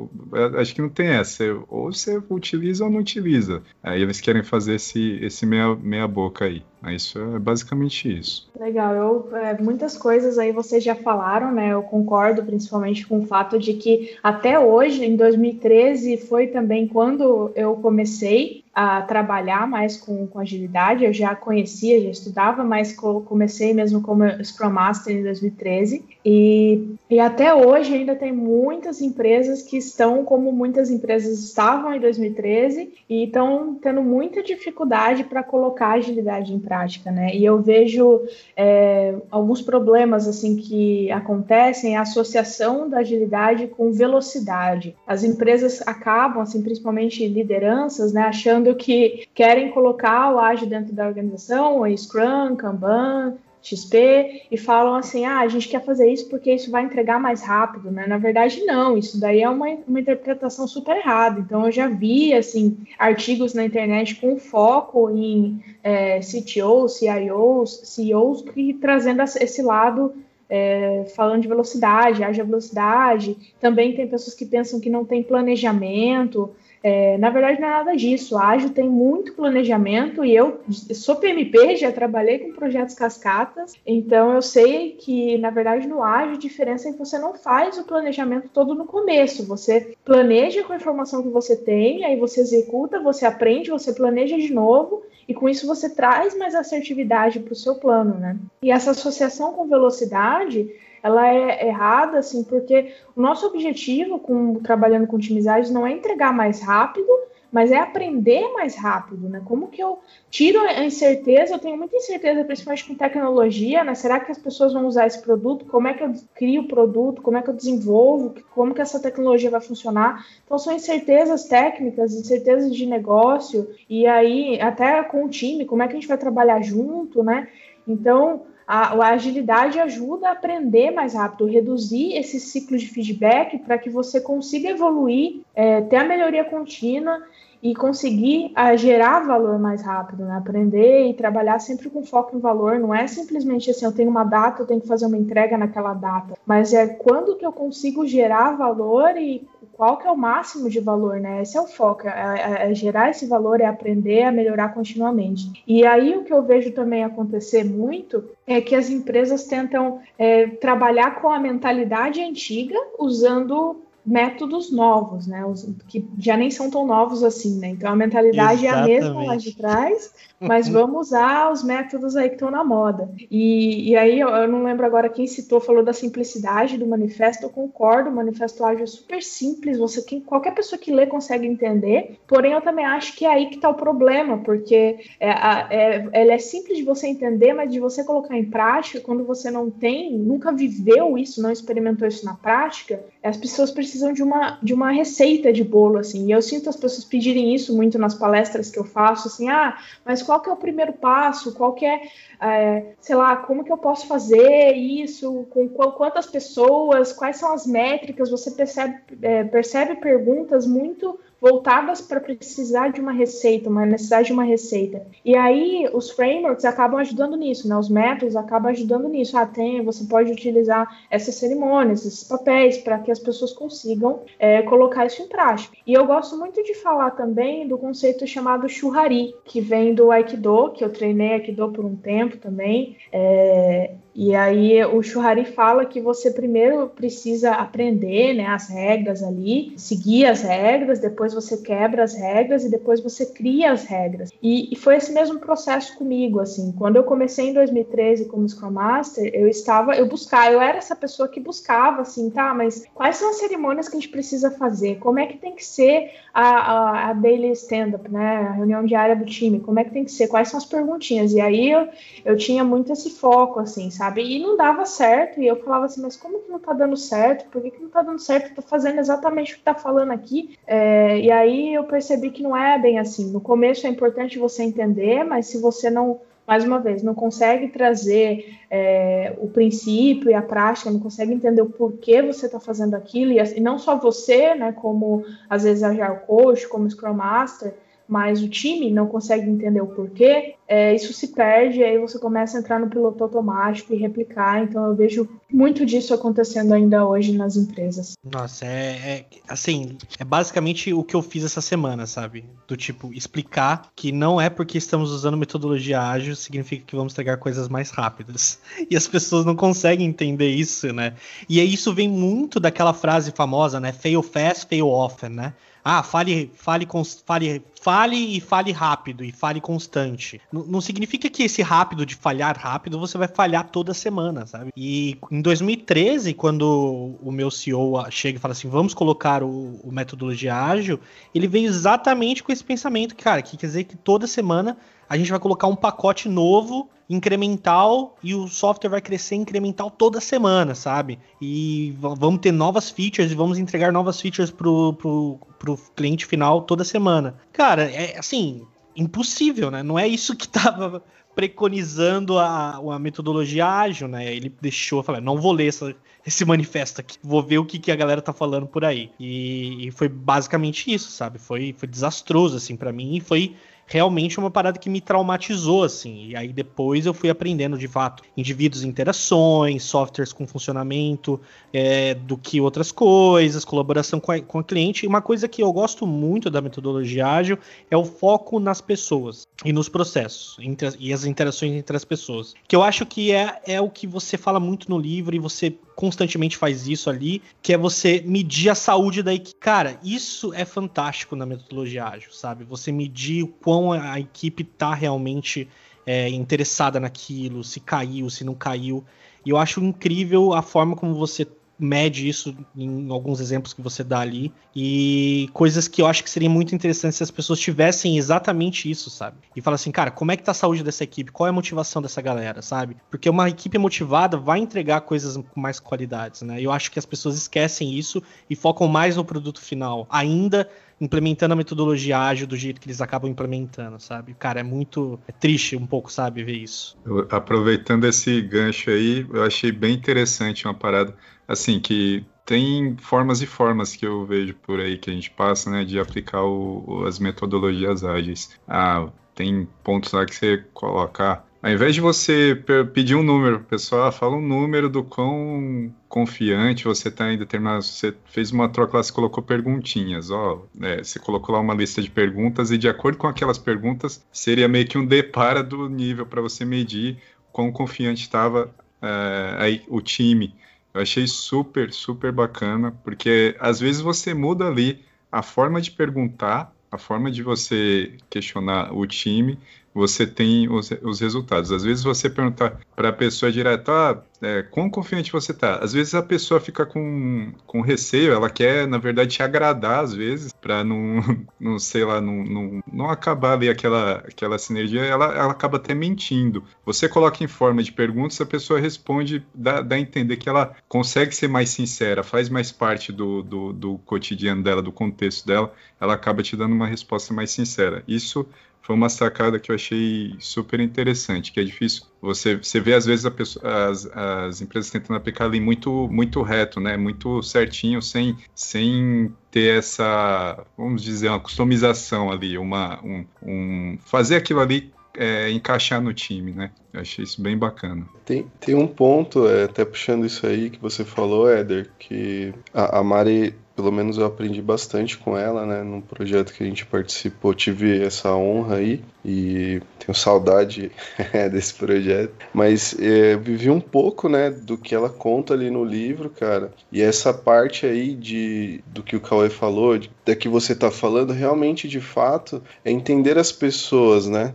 Acho 0.58 0.74
que 0.74 0.82
não 0.82 0.88
tem 0.88 1.08
essa. 1.08 1.44
Ou 1.68 1.92
você 1.92 2.20
utiliza 2.30 2.84
ou 2.84 2.90
não 2.90 3.00
utiliza. 3.00 3.62
Aí 3.82 4.00
eles 4.02 4.20
querem 4.20 4.42
fazer 4.42 4.76
esse, 4.76 5.18
esse 5.22 5.44
meia, 5.44 5.74
meia 5.74 6.08
aí. 6.40 6.62
Isso 6.94 7.18
é 7.18 7.38
basicamente 7.38 8.16
isso. 8.18 8.48
Legal, 8.58 8.94
eu, 8.94 9.36
é, 9.36 9.60
muitas 9.60 9.96
coisas 9.96 10.38
aí 10.38 10.52
vocês 10.52 10.84
já 10.84 10.94
falaram, 10.94 11.52
né? 11.52 11.72
Eu 11.72 11.82
concordo 11.82 12.44
principalmente 12.44 13.04
com 13.06 13.18
o 13.18 13.26
fato 13.26 13.58
de 13.58 13.74
que 13.74 14.16
até 14.22 14.58
hoje, 14.58 15.04
em 15.04 15.16
2013, 15.16 16.07
foi 16.16 16.46
também 16.48 16.86
quando 16.86 17.52
eu 17.54 17.76
comecei 17.76 18.64
a 18.80 19.02
trabalhar 19.02 19.66
mais 19.66 19.96
com, 19.96 20.24
com 20.28 20.38
agilidade. 20.38 21.04
Eu 21.04 21.12
já 21.12 21.34
conhecia, 21.34 22.00
já 22.00 22.10
estudava, 22.10 22.62
mas 22.62 22.92
comecei 22.92 23.74
mesmo 23.74 24.00
como 24.00 24.22
Scrum 24.44 24.70
Master 24.70 25.16
em 25.16 25.24
2013. 25.24 26.04
E, 26.24 26.94
e 27.10 27.18
até 27.18 27.52
hoje 27.52 27.92
ainda 27.92 28.14
tem 28.14 28.30
muitas 28.32 29.00
empresas 29.00 29.62
que 29.62 29.76
estão 29.76 30.24
como 30.24 30.52
muitas 30.52 30.92
empresas 30.92 31.40
estavam 31.40 31.92
em 31.92 31.98
2013 31.98 32.92
e 33.10 33.24
estão 33.24 33.74
tendo 33.82 34.00
muita 34.00 34.44
dificuldade 34.44 35.24
para 35.24 35.42
colocar 35.42 35.94
agilidade 35.94 36.54
em 36.54 36.60
prática, 36.60 37.10
né? 37.10 37.34
E 37.34 37.44
eu 37.44 37.60
vejo 37.60 38.20
é, 38.56 39.16
alguns 39.28 39.60
problemas 39.60 40.28
assim 40.28 40.54
que 40.54 41.10
acontecem, 41.10 41.96
a 41.96 42.02
associação 42.02 42.88
da 42.88 42.98
agilidade 42.98 43.66
com 43.66 43.90
velocidade. 43.90 44.94
As 45.04 45.24
empresas 45.24 45.82
acabam, 45.84 46.42
assim, 46.42 46.62
principalmente 46.62 47.26
lideranças, 47.26 48.12
né, 48.12 48.22
achando 48.22 48.67
que 48.74 49.26
querem 49.34 49.70
colocar 49.70 50.34
o 50.34 50.38
ágil 50.38 50.68
dentro 50.68 50.92
da 50.92 51.06
organização, 51.06 51.80
o 51.80 51.96
Scrum, 51.96 52.56
Kanban, 52.56 53.36
XP 53.62 54.42
e 54.50 54.56
falam 54.56 54.94
assim: 54.94 55.24
ah, 55.24 55.40
a 55.40 55.48
gente 55.48 55.68
quer 55.68 55.84
fazer 55.84 56.10
isso 56.10 56.28
porque 56.28 56.52
isso 56.52 56.70
vai 56.70 56.84
entregar 56.84 57.20
mais 57.20 57.42
rápido, 57.42 57.90
né? 57.90 58.06
Na 58.06 58.18
verdade, 58.18 58.64
não, 58.64 58.96
isso 58.96 59.20
daí 59.20 59.42
é 59.42 59.48
uma, 59.48 59.66
uma 59.86 60.00
interpretação 60.00 60.66
super 60.66 60.96
errada. 60.96 61.40
Então, 61.40 61.66
eu 61.66 61.72
já 61.72 61.88
vi, 61.88 62.32
assim, 62.32 62.78
artigos 62.98 63.54
na 63.54 63.64
internet 63.64 64.16
com 64.16 64.38
foco 64.38 65.10
em 65.10 65.62
é, 65.82 66.20
CTOs, 66.20 66.98
CIOs, 66.98 67.80
CEOs, 67.84 68.42
que 68.42 68.74
trazendo 68.74 69.22
esse 69.22 69.62
lado. 69.62 70.14
É, 70.50 71.04
falando 71.14 71.42
de 71.42 71.48
velocidade, 71.48 72.24
haja 72.24 72.42
velocidade. 72.42 73.36
Também 73.60 73.94
tem 73.94 74.08
pessoas 74.08 74.34
que 74.34 74.46
pensam 74.46 74.80
que 74.80 74.88
não 74.88 75.04
tem 75.04 75.22
planejamento. 75.22 76.54
É, 76.82 77.18
na 77.18 77.30
verdade, 77.30 77.60
não 77.60 77.68
é 77.68 77.70
nada 77.70 77.96
disso. 77.96 78.36
A 78.36 78.48
Ágil 78.48 78.70
tem 78.70 78.88
muito 78.88 79.34
planejamento 79.34 80.24
e 80.24 80.34
eu 80.34 80.60
sou 80.70 81.16
PMP, 81.16 81.76
já 81.76 81.90
trabalhei 81.90 82.38
com 82.38 82.52
projetos 82.52 82.94
cascatas, 82.94 83.74
então 83.86 84.34
eu 84.34 84.42
sei 84.42 84.92
que, 84.92 85.38
na 85.38 85.50
verdade, 85.50 85.86
no 85.86 86.02
Ágil 86.02 86.34
a 86.34 86.38
diferença 86.38 86.88
é 86.88 86.92
que 86.92 86.98
você 86.98 87.18
não 87.18 87.34
faz 87.34 87.78
o 87.78 87.84
planejamento 87.84 88.48
todo 88.52 88.74
no 88.74 88.84
começo. 88.84 89.46
Você 89.46 89.94
planeja 90.04 90.62
com 90.62 90.72
a 90.72 90.76
informação 90.76 91.22
que 91.22 91.28
você 91.28 91.56
tem, 91.56 92.04
aí 92.04 92.16
você 92.16 92.40
executa, 92.40 93.00
você 93.00 93.26
aprende, 93.26 93.70
você 93.70 93.92
planeja 93.92 94.36
de 94.36 94.52
novo 94.52 95.02
e 95.26 95.34
com 95.34 95.48
isso 95.48 95.66
você 95.66 95.90
traz 95.90 96.36
mais 96.36 96.54
assertividade 96.54 97.40
para 97.40 97.52
o 97.52 97.56
seu 97.56 97.74
plano, 97.74 98.14
né? 98.14 98.36
E 98.62 98.70
essa 98.70 98.92
associação 98.92 99.52
com 99.52 99.68
velocidade 99.68 100.70
ela 101.02 101.26
é 101.26 101.66
errada, 101.68 102.18
assim, 102.18 102.44
porque 102.44 102.92
o 103.16 103.20
nosso 103.20 103.46
objetivo 103.46 104.18
com 104.18 104.54
trabalhando 104.54 105.06
com 105.06 105.16
otimizagens 105.16 105.70
não 105.70 105.86
é 105.86 105.92
entregar 105.92 106.32
mais 106.32 106.60
rápido, 106.60 107.08
mas 107.50 107.72
é 107.72 107.78
aprender 107.78 108.52
mais 108.52 108.76
rápido, 108.76 109.28
né? 109.28 109.40
Como 109.44 109.68
que 109.68 109.82
eu 109.82 109.98
tiro 110.30 110.60
a 110.60 110.84
incerteza? 110.84 111.54
Eu 111.54 111.58
tenho 111.58 111.78
muita 111.78 111.96
incerteza, 111.96 112.44
principalmente 112.44 112.86
com 112.86 112.94
tecnologia, 112.94 113.82
né? 113.82 113.94
Será 113.94 114.20
que 114.20 114.30
as 114.30 114.38
pessoas 114.38 114.74
vão 114.74 114.86
usar 114.86 115.06
esse 115.06 115.22
produto? 115.22 115.64
Como 115.64 115.88
é 115.88 115.94
que 115.94 116.04
eu 116.04 116.12
crio 116.34 116.62
o 116.62 116.68
produto? 116.68 117.22
Como 117.22 117.38
é 117.38 117.42
que 117.42 117.48
eu 117.48 117.54
desenvolvo? 117.54 118.34
Como 118.54 118.74
que 118.74 118.82
essa 118.82 119.00
tecnologia 119.00 119.50
vai 119.50 119.60
funcionar? 119.60 120.26
Então 120.44 120.58
são 120.58 120.74
incertezas 120.74 121.44
técnicas, 121.44 122.12
incertezas 122.12 122.74
de 122.74 122.84
negócio 122.84 123.68
e 123.88 124.06
aí 124.06 124.60
até 124.60 125.02
com 125.02 125.24
o 125.24 125.28
time, 125.28 125.64
como 125.64 125.82
é 125.82 125.86
que 125.86 125.92
a 125.92 125.96
gente 125.96 126.08
vai 126.08 126.18
trabalhar 126.18 126.60
junto, 126.62 127.22
né? 127.22 127.48
Então 127.86 128.42
a, 128.68 128.92
a, 128.92 129.08
agilidade 129.14 129.80
ajuda 129.80 130.28
a 130.28 130.32
aprender 130.32 130.90
mais 130.90 131.14
rápido, 131.14 131.46
reduzir 131.46 132.12
esse 132.12 132.38
ciclo 132.38 132.76
de 132.76 132.86
feedback 132.86 133.58
para 133.60 133.78
que 133.78 133.88
você 133.88 134.20
consiga 134.20 134.68
evoluir, 134.68 135.40
é, 135.54 135.80
ter 135.80 135.96
a 135.96 136.04
melhoria 136.04 136.44
contínua 136.44 137.18
e 137.62 137.74
conseguir 137.74 138.52
a, 138.54 138.76
gerar 138.76 139.20
valor 139.20 139.58
mais 139.58 139.82
rápido, 139.82 140.24
né? 140.24 140.36
aprender 140.36 141.08
e 141.08 141.14
trabalhar 141.14 141.58
sempre 141.60 141.88
com 141.88 142.04
foco 142.04 142.36
em 142.36 142.40
valor. 142.40 142.78
Não 142.78 142.94
é 142.94 143.06
simplesmente 143.06 143.70
assim, 143.70 143.86
eu 143.86 143.94
tenho 143.94 144.10
uma 144.10 144.24
data, 144.24 144.62
eu 144.62 144.66
tenho 144.66 144.82
que 144.82 144.86
fazer 144.86 145.06
uma 145.06 145.16
entrega 145.16 145.56
naquela 145.56 145.94
data, 145.94 146.34
mas 146.46 146.74
é 146.74 146.86
quando 146.86 147.36
que 147.36 147.46
eu 147.46 147.52
consigo 147.52 148.06
gerar 148.06 148.52
valor 148.52 149.16
e 149.16 149.48
qual 149.78 149.96
que 149.96 150.08
é 150.08 150.10
o 150.10 150.16
máximo 150.16 150.68
de 150.68 150.80
valor, 150.80 151.20
né? 151.20 151.40
Esse 151.40 151.56
é 151.56 151.60
o 151.60 151.66
foco, 151.68 152.08
é, 152.08 152.10
é, 152.10 152.68
é, 152.68 152.74
gerar 152.74 153.10
esse 153.10 153.26
valor, 153.26 153.60
é 153.60 153.64
aprender 153.64 154.24
a 154.24 154.32
melhorar 154.32 154.74
continuamente. 154.74 155.62
E 155.64 155.86
aí 155.86 156.16
o 156.16 156.24
que 156.24 156.32
eu 156.32 156.42
vejo 156.42 156.72
também 156.72 157.04
acontecer 157.04 157.62
muito 157.62 158.28
é 158.44 158.60
que 158.60 158.74
as 158.74 158.90
empresas 158.90 159.44
tentam 159.44 160.00
é, 160.18 160.48
trabalhar 160.48 161.20
com 161.20 161.30
a 161.30 161.38
mentalidade 161.38 162.20
antiga, 162.20 162.76
usando 162.98 163.80
métodos 164.08 164.72
novos, 164.72 165.26
né? 165.26 165.44
Os, 165.44 165.68
que 165.86 166.08
já 166.18 166.36
nem 166.36 166.50
são 166.50 166.70
tão 166.70 166.86
novos 166.86 167.22
assim, 167.22 167.58
né? 167.58 167.68
Então 167.68 167.92
a 167.92 167.96
mentalidade 167.96 168.64
Exatamente. 168.64 168.92
é 168.92 168.96
a 168.98 169.00
mesma 169.00 169.24
lá 169.24 169.36
de 169.36 169.54
trás, 169.54 170.14
mas 170.40 170.66
vamos 170.68 171.08
usar 171.08 171.52
os 171.52 171.62
métodos 171.62 172.16
aí 172.16 172.28
que 172.28 172.36
estão 172.36 172.50
na 172.50 172.64
moda. 172.64 173.10
E, 173.30 173.90
e 173.90 173.96
aí 173.96 174.18
eu, 174.18 174.28
eu, 174.28 174.48
não 174.48 174.64
lembro 174.64 174.86
agora 174.86 175.08
quem 175.08 175.26
citou, 175.26 175.60
falou 175.60 175.82
da 175.82 175.92
simplicidade 175.92 176.78
do 176.78 176.86
manifesto, 176.86 177.44
eu 177.44 177.50
concordo, 177.50 178.08
o 178.08 178.14
manifesto 178.14 178.64
ágil 178.64 178.84
é 178.84 178.86
super 178.86 179.22
simples, 179.22 179.78
você 179.78 180.02
quem, 180.02 180.20
qualquer 180.20 180.54
pessoa 180.54 180.78
que 180.78 180.92
lê 180.92 181.06
consegue 181.06 181.46
entender, 181.46 182.18
porém 182.26 182.52
eu 182.52 182.62
também 182.62 182.84
acho 182.84 183.14
que 183.14 183.26
é 183.26 183.30
aí 183.30 183.46
que 183.46 183.56
está 183.56 183.68
o 183.68 183.74
problema, 183.74 184.38
porque 184.38 184.98
é, 185.20 185.30
é, 185.30 186.08
ele 186.14 186.30
é 186.30 186.38
simples 186.38 186.78
de 186.78 186.84
você 186.84 187.06
entender, 187.08 187.52
mas 187.52 187.70
de 187.70 187.78
você 187.78 188.02
colocar 188.02 188.36
em 188.36 188.48
prática, 188.48 189.00
quando 189.00 189.24
você 189.24 189.50
não 189.50 189.70
tem, 189.70 190.16
nunca 190.16 190.50
viveu 190.50 191.18
isso, 191.18 191.42
não 191.42 191.50
experimentou 191.50 192.08
isso 192.08 192.24
na 192.24 192.34
prática, 192.34 193.04
as 193.22 193.36
pessoas 193.36 193.70
precisam 193.70 193.97
de 194.12 194.22
uma, 194.22 194.58
de 194.62 194.72
uma 194.72 194.90
receita 194.90 195.52
de 195.52 195.62
bolo, 195.62 195.98
assim, 195.98 196.26
e 196.26 196.30
eu 196.30 196.40
sinto 196.40 196.68
as 196.68 196.76
pessoas 196.76 197.04
pedirem 197.04 197.54
isso 197.54 197.76
muito 197.76 197.98
nas 197.98 198.14
palestras 198.14 198.70
que 198.70 198.78
eu 198.78 198.84
faço, 198.84 199.28
assim, 199.28 199.48
ah, 199.48 199.76
mas 200.04 200.22
qual 200.22 200.40
que 200.40 200.48
é 200.48 200.52
o 200.52 200.56
primeiro 200.56 200.92
passo, 200.92 201.54
qual 201.54 201.72
que 201.72 201.84
é, 201.84 202.02
é 202.40 202.94
sei 203.00 203.16
lá, 203.16 203.36
como 203.36 203.64
que 203.64 203.72
eu 203.72 203.78
posso 203.78 204.06
fazer 204.06 204.72
isso, 204.72 205.46
com 205.50 205.68
quantas 205.68 206.26
pessoas, 206.26 207.12
quais 207.12 207.36
são 207.36 207.52
as 207.52 207.66
métricas, 207.66 208.30
você 208.30 208.50
percebe, 208.50 209.00
é, 209.22 209.44
percebe 209.44 209.96
perguntas 209.96 210.66
muito 210.66 211.18
voltadas 211.40 212.00
para 212.00 212.20
precisar 212.20 212.88
de 212.88 213.00
uma 213.00 213.12
receita, 213.12 213.70
uma 213.70 213.86
necessidade 213.86 214.26
de 214.26 214.32
uma 214.32 214.44
receita. 214.44 215.06
E 215.24 215.36
aí 215.36 215.88
os 215.92 216.10
frameworks 216.10 216.64
acabam 216.64 217.00
ajudando 217.00 217.36
nisso, 217.36 217.68
né? 217.68 217.76
Os 217.76 217.88
métodos 217.88 218.36
acabam 218.36 218.70
ajudando 218.70 219.08
nisso. 219.08 219.36
Ah, 219.36 219.46
tem, 219.46 219.82
você 219.82 220.04
pode 220.04 220.32
utilizar 220.32 220.88
essas 221.10 221.34
cerimônias, 221.36 222.04
esses 222.04 222.24
papéis, 222.24 222.78
para 222.78 222.98
que 222.98 223.10
as 223.10 223.18
pessoas 223.18 223.52
consigam 223.52 224.22
é, 224.38 224.62
colocar 224.62 225.06
isso 225.06 225.22
em 225.22 225.28
prática. 225.28 225.76
E 225.86 225.92
eu 225.92 226.06
gosto 226.06 226.36
muito 226.36 226.62
de 226.62 226.74
falar 226.74 227.12
também 227.12 227.66
do 227.66 227.78
conceito 227.78 228.26
chamado 228.26 228.68
churrari, 228.68 229.34
que 229.44 229.60
vem 229.60 229.94
do 229.94 230.10
Aikido, 230.10 230.72
que 230.72 230.84
eu 230.84 230.92
treinei 230.92 231.34
Aikido 231.34 231.70
por 231.70 231.84
um 231.84 231.96
tempo 231.96 232.36
também. 232.36 232.96
É, 233.12 233.92
e 234.20 234.34
aí 234.34 234.84
o 234.84 235.00
Churrari 235.00 235.44
fala 235.44 235.86
que 235.86 236.00
você 236.00 236.32
primeiro 236.32 236.88
precisa 236.88 237.52
aprender 237.52 238.34
né, 238.34 238.46
as 238.46 238.68
regras 238.68 239.22
ali, 239.22 239.72
seguir 239.76 240.26
as 240.26 240.42
regras, 240.42 240.98
depois 240.98 241.32
você 241.32 241.58
quebra 241.58 242.02
as 242.02 242.14
regras 242.14 242.64
e 242.64 242.68
depois 242.68 243.00
você 243.00 243.26
cria 243.26 243.70
as 243.70 243.84
regras. 243.84 244.30
E, 244.42 244.72
e, 244.72 244.76
foi 244.76 244.96
esse 244.96 245.12
mesmo 245.12 245.38
processo 245.38 245.96
comigo, 245.96 246.40
assim. 246.40 246.72
Quando 246.72 246.96
eu 246.96 247.04
comecei 247.04 247.50
em 247.50 247.52
2013 247.52 248.24
como 248.24 248.48
Scrum 248.48 248.72
Master, 248.72 249.30
eu 249.32 249.46
estava, 249.46 249.94
eu 249.94 250.08
buscava, 250.08 250.50
eu 250.50 250.60
era 250.60 250.78
essa 250.78 250.96
pessoa 250.96 251.28
que 251.28 251.38
buscava, 251.38 252.02
assim, 252.02 252.28
tá, 252.28 252.52
mas 252.52 252.86
quais 252.92 253.18
são 253.18 253.30
as 253.30 253.36
cerimônias 253.36 253.88
que 253.88 253.96
a 253.96 254.00
gente 254.00 254.10
precisa 254.10 254.50
fazer? 254.50 254.98
Como 254.98 255.20
é 255.20 255.28
que 255.28 255.38
tem 255.38 255.54
que 255.54 255.64
ser 255.64 256.10
a, 256.34 256.42
a, 256.42 257.10
a 257.10 257.12
daily 257.12 257.52
stand-up, 257.52 258.10
né, 258.10 258.48
a 258.48 258.52
reunião 258.54 258.84
diária 258.84 259.14
do 259.14 259.24
time? 259.24 259.60
Como 259.60 259.78
é 259.78 259.84
que 259.84 259.92
tem 259.92 260.04
que 260.04 260.10
ser? 260.10 260.26
Quais 260.26 260.48
são 260.48 260.58
as 260.58 260.66
perguntinhas? 260.66 261.32
E 261.32 261.40
aí 261.40 261.70
eu, 261.70 261.88
eu 262.24 262.36
tinha 262.36 262.64
muito 262.64 262.92
esse 262.92 263.10
foco, 263.10 263.60
assim, 263.60 263.92
sabe? 263.92 264.07
Sabe? 264.08 264.22
E 264.22 264.38
não 264.38 264.56
dava 264.56 264.84
certo, 264.84 265.40
e 265.40 265.46
eu 265.46 265.56
falava 265.62 265.84
assim, 265.84 266.00
mas 266.00 266.16
como 266.16 266.40
que 266.40 266.50
não 266.50 266.58
tá 266.58 266.72
dando 266.72 266.96
certo? 266.96 267.48
Por 267.50 267.62
que, 267.62 267.70
que 267.70 267.82
não 267.82 267.90
tá 267.90 268.02
dando 268.02 268.18
certo? 268.18 268.48
Eu 268.48 268.54
tô 268.56 268.62
fazendo 268.62 268.98
exatamente 268.98 269.54
o 269.54 269.56
que 269.56 269.62
tá 269.62 269.74
falando 269.74 270.12
aqui. 270.12 270.56
É, 270.66 271.18
e 271.20 271.30
aí 271.30 271.74
eu 271.74 271.84
percebi 271.84 272.30
que 272.30 272.42
não 272.42 272.56
é 272.56 272.78
bem 272.78 272.98
assim. 272.98 273.30
No 273.30 273.40
começo 273.40 273.86
é 273.86 273.90
importante 273.90 274.38
você 274.38 274.62
entender, 274.62 275.24
mas 275.24 275.46
se 275.46 275.58
você 275.58 275.90
não 275.90 276.20
mais 276.46 276.64
uma 276.64 276.78
vez, 276.78 277.02
não 277.02 277.14
consegue 277.14 277.68
trazer 277.68 278.56
é, 278.70 279.34
o 279.36 279.48
princípio 279.48 280.30
e 280.30 280.34
a 280.34 280.40
prática, 280.40 280.90
não 280.90 280.98
consegue 280.98 281.34
entender 281.34 281.60
o 281.60 281.68
porquê 281.68 282.22
você 282.22 282.46
está 282.46 282.58
fazendo 282.58 282.94
aquilo, 282.94 283.32
e, 283.32 283.36
e, 283.36 283.60
não 283.60 283.78
só 283.78 283.98
você, 283.98 284.54
né, 284.54 284.72
como 284.72 285.26
às 285.46 285.64
vezes 285.64 285.82
a 285.82 285.88
Agile 285.88 286.20
Coach, 286.26 286.66
como 286.66 286.88
Scrum 286.88 287.12
Master, 287.12 287.74
mas 288.08 288.42
o 288.42 288.48
time 288.48 288.90
não 288.90 289.06
consegue 289.06 289.48
entender 289.48 289.82
o 289.82 289.86
porquê, 289.86 290.54
é, 290.66 290.94
isso 290.94 291.12
se 291.14 291.28
perde, 291.28 291.82
aí 291.82 291.98
você 291.98 292.18
começa 292.18 292.56
a 292.56 292.60
entrar 292.60 292.78
no 292.78 292.90
piloto 292.90 293.24
automático 293.24 293.94
e 293.94 293.96
replicar. 293.96 294.62
Então 294.62 294.86
eu 294.86 294.94
vejo 294.94 295.28
muito 295.50 295.84
disso 295.86 296.12
acontecendo 296.12 296.72
ainda 296.72 297.06
hoje 297.06 297.32
nas 297.32 297.56
empresas. 297.56 298.12
Nossa, 298.22 298.66
é, 298.66 298.70
é 298.70 299.24
assim, 299.48 299.96
é 300.18 300.24
basicamente 300.24 300.92
o 300.92 301.02
que 301.02 301.16
eu 301.16 301.22
fiz 301.22 301.42
essa 301.42 301.62
semana, 301.62 302.06
sabe? 302.06 302.44
Do 302.66 302.76
tipo, 302.76 303.12
explicar 303.14 303.88
que 303.96 304.12
não 304.12 304.38
é 304.38 304.50
porque 304.50 304.76
estamos 304.76 305.10
usando 305.10 305.38
metodologia 305.38 306.02
ágil 306.02 306.36
significa 306.36 306.84
que 306.84 306.96
vamos 306.96 307.14
entregar 307.14 307.38
coisas 307.38 307.68
mais 307.68 307.90
rápidas. 307.90 308.60
E 308.90 308.96
as 308.96 309.08
pessoas 309.08 309.44
não 309.44 309.56
conseguem 309.56 310.06
entender 310.06 310.48
isso, 310.48 310.92
né? 310.92 311.14
E 311.48 311.60
isso 311.60 311.94
vem 311.94 312.08
muito 312.08 312.60
daquela 312.60 312.92
frase 312.92 313.32
famosa, 313.32 313.80
né? 313.80 313.92
Fail 313.92 314.22
fast, 314.22 314.66
fail 314.66 314.88
often, 314.88 315.30
né? 315.30 315.54
Ah, 315.84 316.02
fale, 316.02 316.50
fale, 316.54 316.86
fale, 317.24 317.62
fale 317.80 318.36
e 318.36 318.40
fale 318.40 318.72
rápido 318.72 319.24
e 319.24 319.32
fale 319.32 319.60
constante. 319.60 320.40
N 320.52 320.64
não 320.68 320.80
significa 320.80 321.30
que 321.30 321.42
esse 321.42 321.62
rápido 321.62 322.04
de 322.04 322.14
falhar 322.14 322.58
rápido 322.58 322.98
você 322.98 323.16
vai 323.16 323.28
falhar 323.28 323.68
toda 323.70 323.94
semana, 323.94 324.46
sabe? 324.46 324.70
E 324.76 325.16
em 325.30 325.40
2013, 325.40 326.34
quando 326.34 327.16
o 327.22 327.32
meu 327.32 327.50
CEO 327.50 327.94
chega 328.10 328.38
e 328.38 328.40
fala 328.40 328.52
assim, 328.52 328.68
vamos 328.68 328.94
colocar 328.94 329.42
o, 329.42 329.80
o 329.82 329.90
metodologia 329.90 330.54
ágil, 330.54 331.00
ele 331.34 331.46
veio 331.46 331.66
exatamente 331.66 332.42
com 332.42 332.52
esse 332.52 332.64
pensamento, 332.64 333.16
cara, 333.16 333.42
que 333.42 333.56
quer 333.56 333.66
dizer 333.66 333.84
que 333.84 333.96
toda 333.96 334.26
semana 334.26 334.76
a 335.08 335.16
gente 335.16 335.30
vai 335.30 335.40
colocar 335.40 335.66
um 335.66 335.76
pacote 335.76 336.28
novo, 336.28 336.88
incremental, 337.08 338.16
e 338.22 338.34
o 338.34 338.46
software 338.46 338.90
vai 338.90 339.00
crescer 339.00 339.36
incremental 339.36 339.90
toda 339.90 340.20
semana, 340.20 340.74
sabe? 340.74 341.18
E 341.40 341.94
vamos 341.98 342.40
ter 342.40 342.52
novas 342.52 342.90
features 342.90 343.32
e 343.32 343.34
vamos 343.34 343.58
entregar 343.58 343.92
novas 343.92 344.20
features 344.20 344.50
pro, 344.50 344.92
pro, 344.94 345.40
pro 345.58 345.78
cliente 345.96 346.26
final 346.26 346.62
toda 346.62 346.84
semana. 346.84 347.36
Cara, 347.52 347.84
é 347.90 348.18
assim, 348.18 348.66
impossível, 348.94 349.70
né? 349.70 349.82
Não 349.82 349.98
é 349.98 350.06
isso 350.06 350.36
que 350.36 350.46
tava 350.48 351.02
preconizando 351.34 352.36
a, 352.36 352.80
a 352.94 352.98
metodologia 352.98 353.64
ágil, 353.64 354.08
né? 354.08 354.34
Ele 354.34 354.52
deixou, 354.60 355.04
falou, 355.04 355.20
não 355.20 355.40
vou 355.40 355.52
ler 355.52 355.68
essa, 355.68 355.94
esse 356.26 356.44
manifesto 356.44 357.00
aqui, 357.00 357.16
vou 357.22 357.40
ver 357.40 357.58
o 357.58 357.64
que, 357.64 357.78
que 357.78 357.92
a 357.92 357.96
galera 357.96 358.20
tá 358.20 358.32
falando 358.32 358.66
por 358.66 358.84
aí. 358.84 359.12
E, 359.20 359.86
e 359.86 359.90
foi 359.92 360.08
basicamente 360.08 360.92
isso, 360.92 361.12
sabe? 361.12 361.38
Foi, 361.38 361.72
foi 361.78 361.88
desastroso, 361.88 362.56
assim, 362.56 362.76
para 362.76 362.92
mim, 362.92 363.16
e 363.16 363.20
foi 363.20 363.54
realmente 363.88 364.38
uma 364.38 364.50
parada 364.50 364.78
que 364.78 364.90
me 364.90 365.00
traumatizou, 365.00 365.82
assim. 365.82 366.28
E 366.28 366.36
aí 366.36 366.52
depois 366.52 367.06
eu 367.06 367.14
fui 367.14 367.30
aprendendo 367.30 367.76
de 367.78 367.88
fato 367.88 368.22
indivíduos, 368.36 368.84
interações, 368.84 369.82
softwares 369.82 370.32
com 370.32 370.46
funcionamento, 370.46 371.40
é, 371.72 372.14
do 372.14 372.36
que 372.36 372.60
outras 372.60 372.92
coisas, 372.92 373.64
colaboração 373.64 374.20
com 374.20 374.30
a, 374.30 374.40
com 374.40 374.58
a 374.58 374.64
cliente. 374.64 375.04
E 375.04 375.08
uma 375.08 375.22
coisa 375.22 375.48
que 375.48 375.62
eu 375.62 375.72
gosto 375.72 376.06
muito 376.06 376.50
da 376.50 376.60
metodologia 376.60 377.26
ágil 377.26 377.58
é 377.90 377.96
o 377.96 378.04
foco 378.04 378.60
nas 378.60 378.80
pessoas 378.80 379.48
e 379.64 379.72
nos 379.72 379.88
processos 379.88 380.56
entre, 380.60 380.90
e 380.98 381.12
as 381.12 381.24
interações 381.24 381.72
entre 381.72 381.96
as 381.96 382.04
pessoas. 382.04 382.54
Que 382.68 382.76
eu 382.76 382.82
acho 382.82 383.06
que 383.06 383.32
é, 383.32 383.60
é 383.66 383.80
o 383.80 383.88
que 383.88 384.06
você 384.06 384.36
fala 384.36 384.60
muito 384.60 384.90
no 384.90 384.98
livro 384.98 385.34
e 385.34 385.38
você 385.38 385.74
constantemente 385.98 386.56
faz 386.56 386.86
isso 386.86 387.10
ali, 387.10 387.42
que 387.60 387.72
é 387.72 387.76
você 387.76 388.22
medir 388.24 388.68
a 388.68 388.74
saúde 388.76 389.20
da 389.20 389.34
equipe. 389.34 389.58
Cara, 389.58 389.98
isso 390.00 390.54
é 390.54 390.64
fantástico 390.64 391.34
na 391.34 391.44
metodologia 391.44 392.04
ágil, 392.04 392.30
sabe? 392.32 392.62
Você 392.62 392.92
medir 392.92 393.42
o 393.42 393.48
quão 393.48 393.90
a 393.90 394.20
equipe 394.20 394.62
tá 394.62 394.94
realmente 394.94 395.68
é, 396.06 396.28
interessada 396.28 397.00
naquilo, 397.00 397.64
se 397.64 397.80
caiu, 397.80 398.30
se 398.30 398.44
não 398.44 398.54
caiu. 398.54 399.04
E 399.44 399.50
eu 399.50 399.56
acho 399.56 399.82
incrível 399.82 400.54
a 400.54 400.62
forma 400.62 400.94
como 400.94 401.16
você 401.16 401.44
mede 401.78 402.28
isso 402.28 402.56
em 402.76 403.08
alguns 403.10 403.40
exemplos 403.40 403.72
que 403.72 403.80
você 403.80 404.02
dá 404.02 404.20
ali 404.20 404.52
e 404.74 405.48
coisas 405.52 405.86
que 405.86 406.02
eu 406.02 406.06
acho 406.06 406.24
que 406.24 406.30
seria 406.30 406.50
muito 406.50 406.74
interessante 406.74 407.16
se 407.16 407.22
as 407.22 407.30
pessoas 407.30 407.60
tivessem 407.60 408.18
exatamente 408.18 408.90
isso, 408.90 409.08
sabe? 409.10 409.36
E 409.54 409.60
fala 409.60 409.76
assim, 409.76 409.92
cara, 409.92 410.10
como 410.10 410.32
é 410.32 410.36
que 410.36 410.42
tá 410.42 410.50
a 410.50 410.54
saúde 410.54 410.82
dessa 410.82 411.04
equipe? 411.04 411.30
Qual 411.30 411.46
é 411.46 411.50
a 411.50 411.52
motivação 411.52 412.02
dessa 412.02 412.20
galera, 412.20 412.62
sabe? 412.62 412.96
Porque 413.10 413.30
uma 413.30 413.48
equipe 413.48 413.78
motivada 413.78 414.36
vai 414.36 414.58
entregar 414.58 415.02
coisas 415.02 415.36
com 415.36 415.60
mais 415.60 415.78
qualidades, 415.78 416.42
né? 416.42 416.60
Eu 416.60 416.72
acho 416.72 416.90
que 416.90 416.98
as 416.98 417.06
pessoas 417.06 417.36
esquecem 417.36 417.94
isso 417.94 418.22
e 418.50 418.56
focam 418.56 418.88
mais 418.88 419.16
no 419.16 419.24
produto 419.24 419.60
final, 419.60 420.06
ainda 420.10 420.68
implementando 421.00 421.52
a 421.52 421.56
metodologia 421.56 422.18
ágil 422.18 422.46
do 422.46 422.56
jeito 422.56 422.80
que 422.80 422.88
eles 422.88 423.00
acabam 423.00 423.30
implementando, 423.30 424.00
sabe? 424.00 424.34
Cara, 424.34 424.60
é 424.60 424.62
muito 424.62 425.18
é 425.28 425.32
triste 425.32 425.76
um 425.76 425.86
pouco, 425.86 426.10
sabe, 426.10 426.42
ver 426.42 426.56
isso. 426.56 426.98
Aproveitando 427.30 428.04
esse 428.04 428.40
gancho 428.42 428.90
aí, 428.90 429.26
eu 429.32 429.44
achei 429.44 429.70
bem 429.70 429.94
interessante 429.94 430.64
uma 430.64 430.74
parada 430.74 431.14
assim, 431.48 431.80
que 431.80 432.24
tem 432.44 432.96
formas 432.98 433.42
e 433.42 433.46
formas 433.46 433.96
que 433.96 434.06
eu 434.06 434.24
vejo 434.24 434.54
por 434.54 434.80
aí 434.80 434.96
que 434.96 435.10
a 435.10 435.12
gente 435.12 435.30
passa, 435.30 435.70
né, 435.70 435.84
de 435.84 435.98
aplicar 435.98 436.44
o, 436.44 437.04
as 437.06 437.18
metodologias 437.18 438.04
ágeis. 438.04 438.50
Ah, 438.66 439.08
tem 439.34 439.68
pontos 439.84 440.12
lá 440.12 440.24
que 440.24 440.34
você 440.34 440.64
coloca, 440.72 441.42
ao 441.62 441.70
invés 441.70 441.94
de 441.94 442.00
você 442.00 442.60
pedir 442.94 443.14
um 443.14 443.22
número, 443.22 443.60
pessoal, 443.60 444.08
ah, 444.08 444.12
fala 444.12 444.36
um 444.36 444.40
número 444.40 444.88
do 444.88 445.04
quão 445.04 445.94
confiante 446.08 446.84
você 446.84 447.08
está 447.08 447.30
em 447.30 447.38
determinado. 447.38 447.82
Você 447.82 448.14
fez 448.24 448.50
uma 448.50 448.68
troca 448.68 448.96
lá, 448.96 449.02
você 449.02 449.12
colocou 449.12 449.42
perguntinhas, 449.42 450.30
ó. 450.30 450.64
É, 450.80 451.04
você 451.04 451.18
colocou 451.18 451.54
lá 451.54 451.60
uma 451.60 451.74
lista 451.74 452.00
de 452.00 452.10
perguntas 452.10 452.70
e 452.70 452.78
de 452.78 452.88
acordo 452.88 453.18
com 453.18 453.26
aquelas 453.26 453.58
perguntas, 453.58 454.24
seria 454.32 454.66
meio 454.68 454.88
que 454.88 454.96
um 454.96 455.04
depara 455.04 455.62
do 455.62 455.88
nível 455.88 456.24
para 456.24 456.40
você 456.40 456.64
medir 456.64 457.18
quão 457.52 457.70
confiante 457.70 458.22
estava 458.22 458.74
é, 459.02 459.56
aí 459.58 459.82
o 459.86 460.00
time 460.00 460.54
eu 460.98 461.02
achei 461.02 461.26
super, 461.28 461.92
super 461.92 462.32
bacana, 462.32 462.90
porque 463.04 463.56
às 463.60 463.78
vezes 463.78 464.00
você 464.00 464.34
muda 464.34 464.66
ali 464.66 465.04
a 465.30 465.42
forma 465.42 465.80
de 465.80 465.92
perguntar, 465.92 466.74
a 466.90 466.98
forma 466.98 467.30
de 467.30 467.42
você 467.42 468.16
questionar 468.28 468.92
o 468.92 469.06
time, 469.06 469.58
você 469.98 470.24
tem 470.24 470.70
os, 470.70 470.90
os 471.02 471.20
resultados. 471.20 471.72
Às 471.72 471.82
vezes 471.82 472.04
você 472.04 472.30
perguntar 472.30 472.78
para 472.94 473.08
a 473.08 473.12
pessoa 473.12 473.50
direto, 473.50 473.90
ah, 473.90 474.22
é, 474.40 474.62
quão 474.62 474.88
confiante 474.88 475.32
você 475.32 475.50
está? 475.50 475.76
Às 475.76 475.92
vezes 475.92 476.14
a 476.14 476.22
pessoa 476.22 476.60
fica 476.60 476.86
com, 476.86 477.52
com 477.66 477.80
receio, 477.80 478.32
ela 478.32 478.48
quer, 478.48 478.86
na 478.86 478.98
verdade, 478.98 479.34
te 479.34 479.42
agradar, 479.42 480.04
às 480.04 480.14
vezes, 480.14 480.52
para 480.52 480.84
não, 480.84 481.20
não, 481.58 481.78
sei 481.80 482.04
lá, 482.04 482.20
não, 482.20 482.44
não, 482.44 482.82
não 482.92 483.10
acabar 483.10 483.54
ali 483.54 483.68
aquela, 483.68 484.18
aquela 484.18 484.56
sinergia, 484.56 485.02
ela, 485.02 485.34
ela 485.34 485.50
acaba 485.50 485.78
até 485.78 485.94
mentindo. 485.94 486.62
Você 486.86 487.08
coloca 487.08 487.42
em 487.42 487.48
forma 487.48 487.82
de 487.82 487.90
perguntas, 487.90 488.40
a 488.40 488.46
pessoa 488.46 488.78
responde, 488.78 489.44
dá, 489.52 489.80
dá 489.80 489.96
a 489.96 490.00
entender 490.00 490.36
que 490.36 490.48
ela 490.48 490.76
consegue 490.88 491.34
ser 491.34 491.48
mais 491.48 491.70
sincera, 491.70 492.22
faz 492.22 492.48
mais 492.48 492.70
parte 492.70 493.10
do, 493.10 493.42
do, 493.42 493.72
do 493.72 493.98
cotidiano 493.98 494.62
dela, 494.62 494.80
do 494.80 494.92
contexto 494.92 495.44
dela, 495.44 495.74
ela 496.00 496.14
acaba 496.14 496.40
te 496.42 496.56
dando 496.56 496.74
uma 496.74 496.86
resposta 496.86 497.34
mais 497.34 497.50
sincera. 497.50 498.04
Isso 498.06 498.46
foi 498.88 498.96
uma 498.96 499.10
sacada 499.10 499.60
que 499.60 499.70
eu 499.70 499.74
achei 499.74 500.34
super 500.38 500.80
interessante, 500.80 501.52
que 501.52 501.60
é 501.60 501.62
difícil. 501.62 502.04
Você, 502.22 502.56
você 502.56 502.80
vê 502.80 502.94
às 502.94 503.04
vezes 503.04 503.28
pessoa, 503.28 503.90
as, 503.90 504.06
as 504.06 504.62
empresas 504.62 504.90
tentando 504.90 505.18
aplicar 505.18 505.44
ali 505.44 505.60
muito, 505.60 506.08
muito 506.10 506.40
reto, 506.40 506.80
né? 506.80 506.96
Muito 506.96 507.42
certinho, 507.42 508.00
sem, 508.00 508.34
sem 508.54 509.30
ter 509.50 509.76
essa, 509.76 510.64
vamos 510.74 511.02
dizer, 511.02 511.28
uma 511.28 511.38
customização 511.38 512.30
ali, 512.30 512.56
uma, 512.56 512.98
um, 513.04 513.26
um 513.42 513.98
fazer 514.06 514.36
aquilo 514.36 514.60
ali 514.60 514.90
é, 515.14 515.50
encaixar 515.50 516.00
no 516.00 516.14
time, 516.14 516.52
né? 516.52 516.70
Eu 516.90 517.02
achei 517.02 517.22
isso 517.22 517.42
bem 517.42 517.58
bacana. 517.58 518.06
Tem, 518.24 518.46
tem 518.58 518.74
um 518.74 518.86
ponto, 518.86 519.46
é, 519.46 519.64
até 519.64 519.84
puxando 519.84 520.24
isso 520.24 520.46
aí 520.46 520.70
que 520.70 520.80
você 520.80 521.04
falou, 521.04 521.46
Éder, 521.46 521.90
que 521.98 522.54
a, 522.72 523.00
a 523.00 523.04
Mari 523.04 523.54
pelo 523.78 523.92
menos 523.92 524.18
eu 524.18 524.26
aprendi 524.26 524.60
bastante 524.60 525.16
com 525.16 525.38
ela, 525.38 525.64
né? 525.64 525.84
Num 525.84 526.00
projeto 526.00 526.52
que 526.52 526.64
a 526.64 526.66
gente 526.66 526.84
participou, 526.84 527.54
tive 527.54 528.04
essa 528.04 528.34
honra 528.34 528.78
aí 528.78 529.00
e 529.24 529.80
tenho 530.00 530.12
saudade 530.16 530.90
desse 531.52 531.74
projeto. 531.74 532.34
Mas 532.52 532.98
é, 532.98 533.36
vivi 533.36 533.70
um 533.70 533.78
pouco, 533.78 534.28
né, 534.28 534.50
do 534.50 534.76
que 534.76 534.96
ela 534.96 535.08
conta 535.08 535.54
ali 535.54 535.70
no 535.70 535.84
livro, 535.84 536.28
cara. 536.28 536.72
E 536.90 537.00
essa 537.00 537.32
parte 537.32 537.86
aí 537.86 538.16
de 538.16 538.82
do 538.88 539.00
que 539.00 539.14
o 539.14 539.20
Cauê 539.20 539.48
falou, 539.48 539.96
de, 539.96 540.10
da 540.26 540.34
que 540.34 540.48
você 540.48 540.74
tá 540.74 540.90
falando, 540.90 541.32
realmente, 541.32 541.86
de 541.86 542.00
fato, 542.00 542.60
é 542.84 542.90
entender 542.90 543.38
as 543.38 543.52
pessoas, 543.52 544.26
né? 544.26 544.54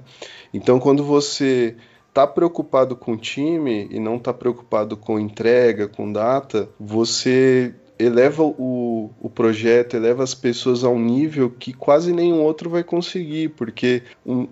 Então, 0.53 0.81
quando 0.81 1.01
você 1.01 1.77
tá 2.13 2.27
preocupado 2.27 2.93
com 2.93 3.13
o 3.13 3.17
time 3.17 3.87
e 3.89 4.01
não 4.01 4.19
tá 4.19 4.33
preocupado 4.33 4.97
com 4.97 5.17
entrega, 5.17 5.87
com 5.87 6.11
data, 6.11 6.67
você 6.77 7.73
eleva 7.97 8.43
o, 8.43 9.09
o 9.21 9.29
projeto, 9.29 9.95
eleva 9.95 10.23
as 10.23 10.33
pessoas 10.33 10.83
a 10.83 10.89
um 10.89 10.99
nível 10.99 11.49
que 11.49 11.73
quase 11.73 12.11
nenhum 12.11 12.41
outro 12.41 12.69
vai 12.69 12.83
conseguir, 12.83 13.49
porque 13.49 14.03
um, 14.25 14.47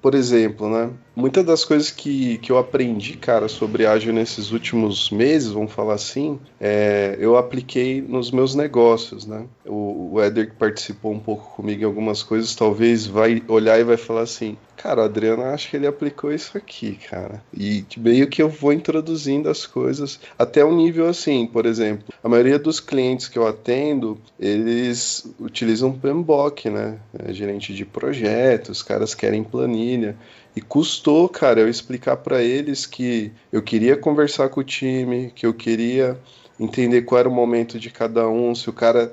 por 0.00 0.14
exemplo, 0.14 0.68
né? 0.68 0.90
Muitas 1.14 1.44
das 1.44 1.64
coisas 1.64 1.90
que, 1.90 2.38
que 2.38 2.52
eu 2.52 2.58
aprendi, 2.58 3.16
cara, 3.16 3.48
sobre 3.48 3.86
ágil 3.86 4.12
nesses 4.12 4.52
últimos 4.52 5.10
meses, 5.10 5.50
vamos 5.50 5.72
falar 5.72 5.94
assim, 5.94 6.38
é, 6.60 7.16
eu 7.18 7.36
apliquei 7.36 8.02
nos 8.02 8.30
meus 8.30 8.54
negócios, 8.54 9.26
né? 9.26 9.46
O, 9.64 10.14
o 10.14 10.30
que 10.32 10.52
participou 10.58 11.12
um 11.12 11.18
pouco 11.18 11.56
comigo 11.56 11.82
em 11.82 11.86
algumas 11.86 12.22
coisas, 12.22 12.54
talvez 12.54 13.06
vai 13.06 13.42
olhar 13.48 13.80
e 13.80 13.84
vai 13.84 13.96
falar 13.96 14.22
assim, 14.22 14.56
cara, 14.76 15.00
o 15.00 15.04
Adriano 15.04 15.42
acho 15.42 15.70
que 15.70 15.76
ele 15.76 15.86
aplicou 15.86 16.32
isso 16.32 16.56
aqui, 16.56 16.98
cara. 17.10 17.42
E 17.52 17.84
meio 17.96 18.28
que 18.28 18.42
eu 18.42 18.48
vou 18.48 18.72
introduzindo 18.72 19.48
as 19.48 19.66
coisas 19.66 20.20
até 20.38 20.64
um 20.64 20.76
nível 20.76 21.08
assim, 21.08 21.46
por 21.46 21.66
exemplo, 21.66 22.04
a 22.22 22.28
maioria 22.28 22.58
dos 22.58 22.78
clientes 22.78 23.26
que 23.26 23.38
eu 23.38 23.46
atendo, 23.46 24.18
eles 24.38 25.26
utilizam 25.40 25.92
PMBOK, 25.92 26.70
né? 26.70 26.98
É, 27.18 27.32
gerente 27.32 27.74
de 27.74 27.84
projetos, 27.84 28.78
os 28.78 28.82
caras 28.82 29.14
querem 29.14 29.42
planilha. 29.56 30.16
E 30.54 30.60
custou, 30.60 31.28
cara, 31.28 31.60
eu 31.60 31.68
explicar 31.68 32.16
para 32.18 32.42
eles 32.42 32.86
que 32.86 33.32
eu 33.52 33.62
queria 33.62 33.96
conversar 33.96 34.48
com 34.48 34.60
o 34.60 34.64
time, 34.64 35.32
que 35.34 35.46
eu 35.46 35.52
queria 35.52 36.18
entender 36.58 37.02
qual 37.02 37.18
era 37.18 37.28
o 37.28 37.32
momento 37.32 37.78
de 37.78 37.90
cada 37.90 38.28
um, 38.28 38.54
se 38.54 38.68
o 38.70 38.72
cara 38.72 39.12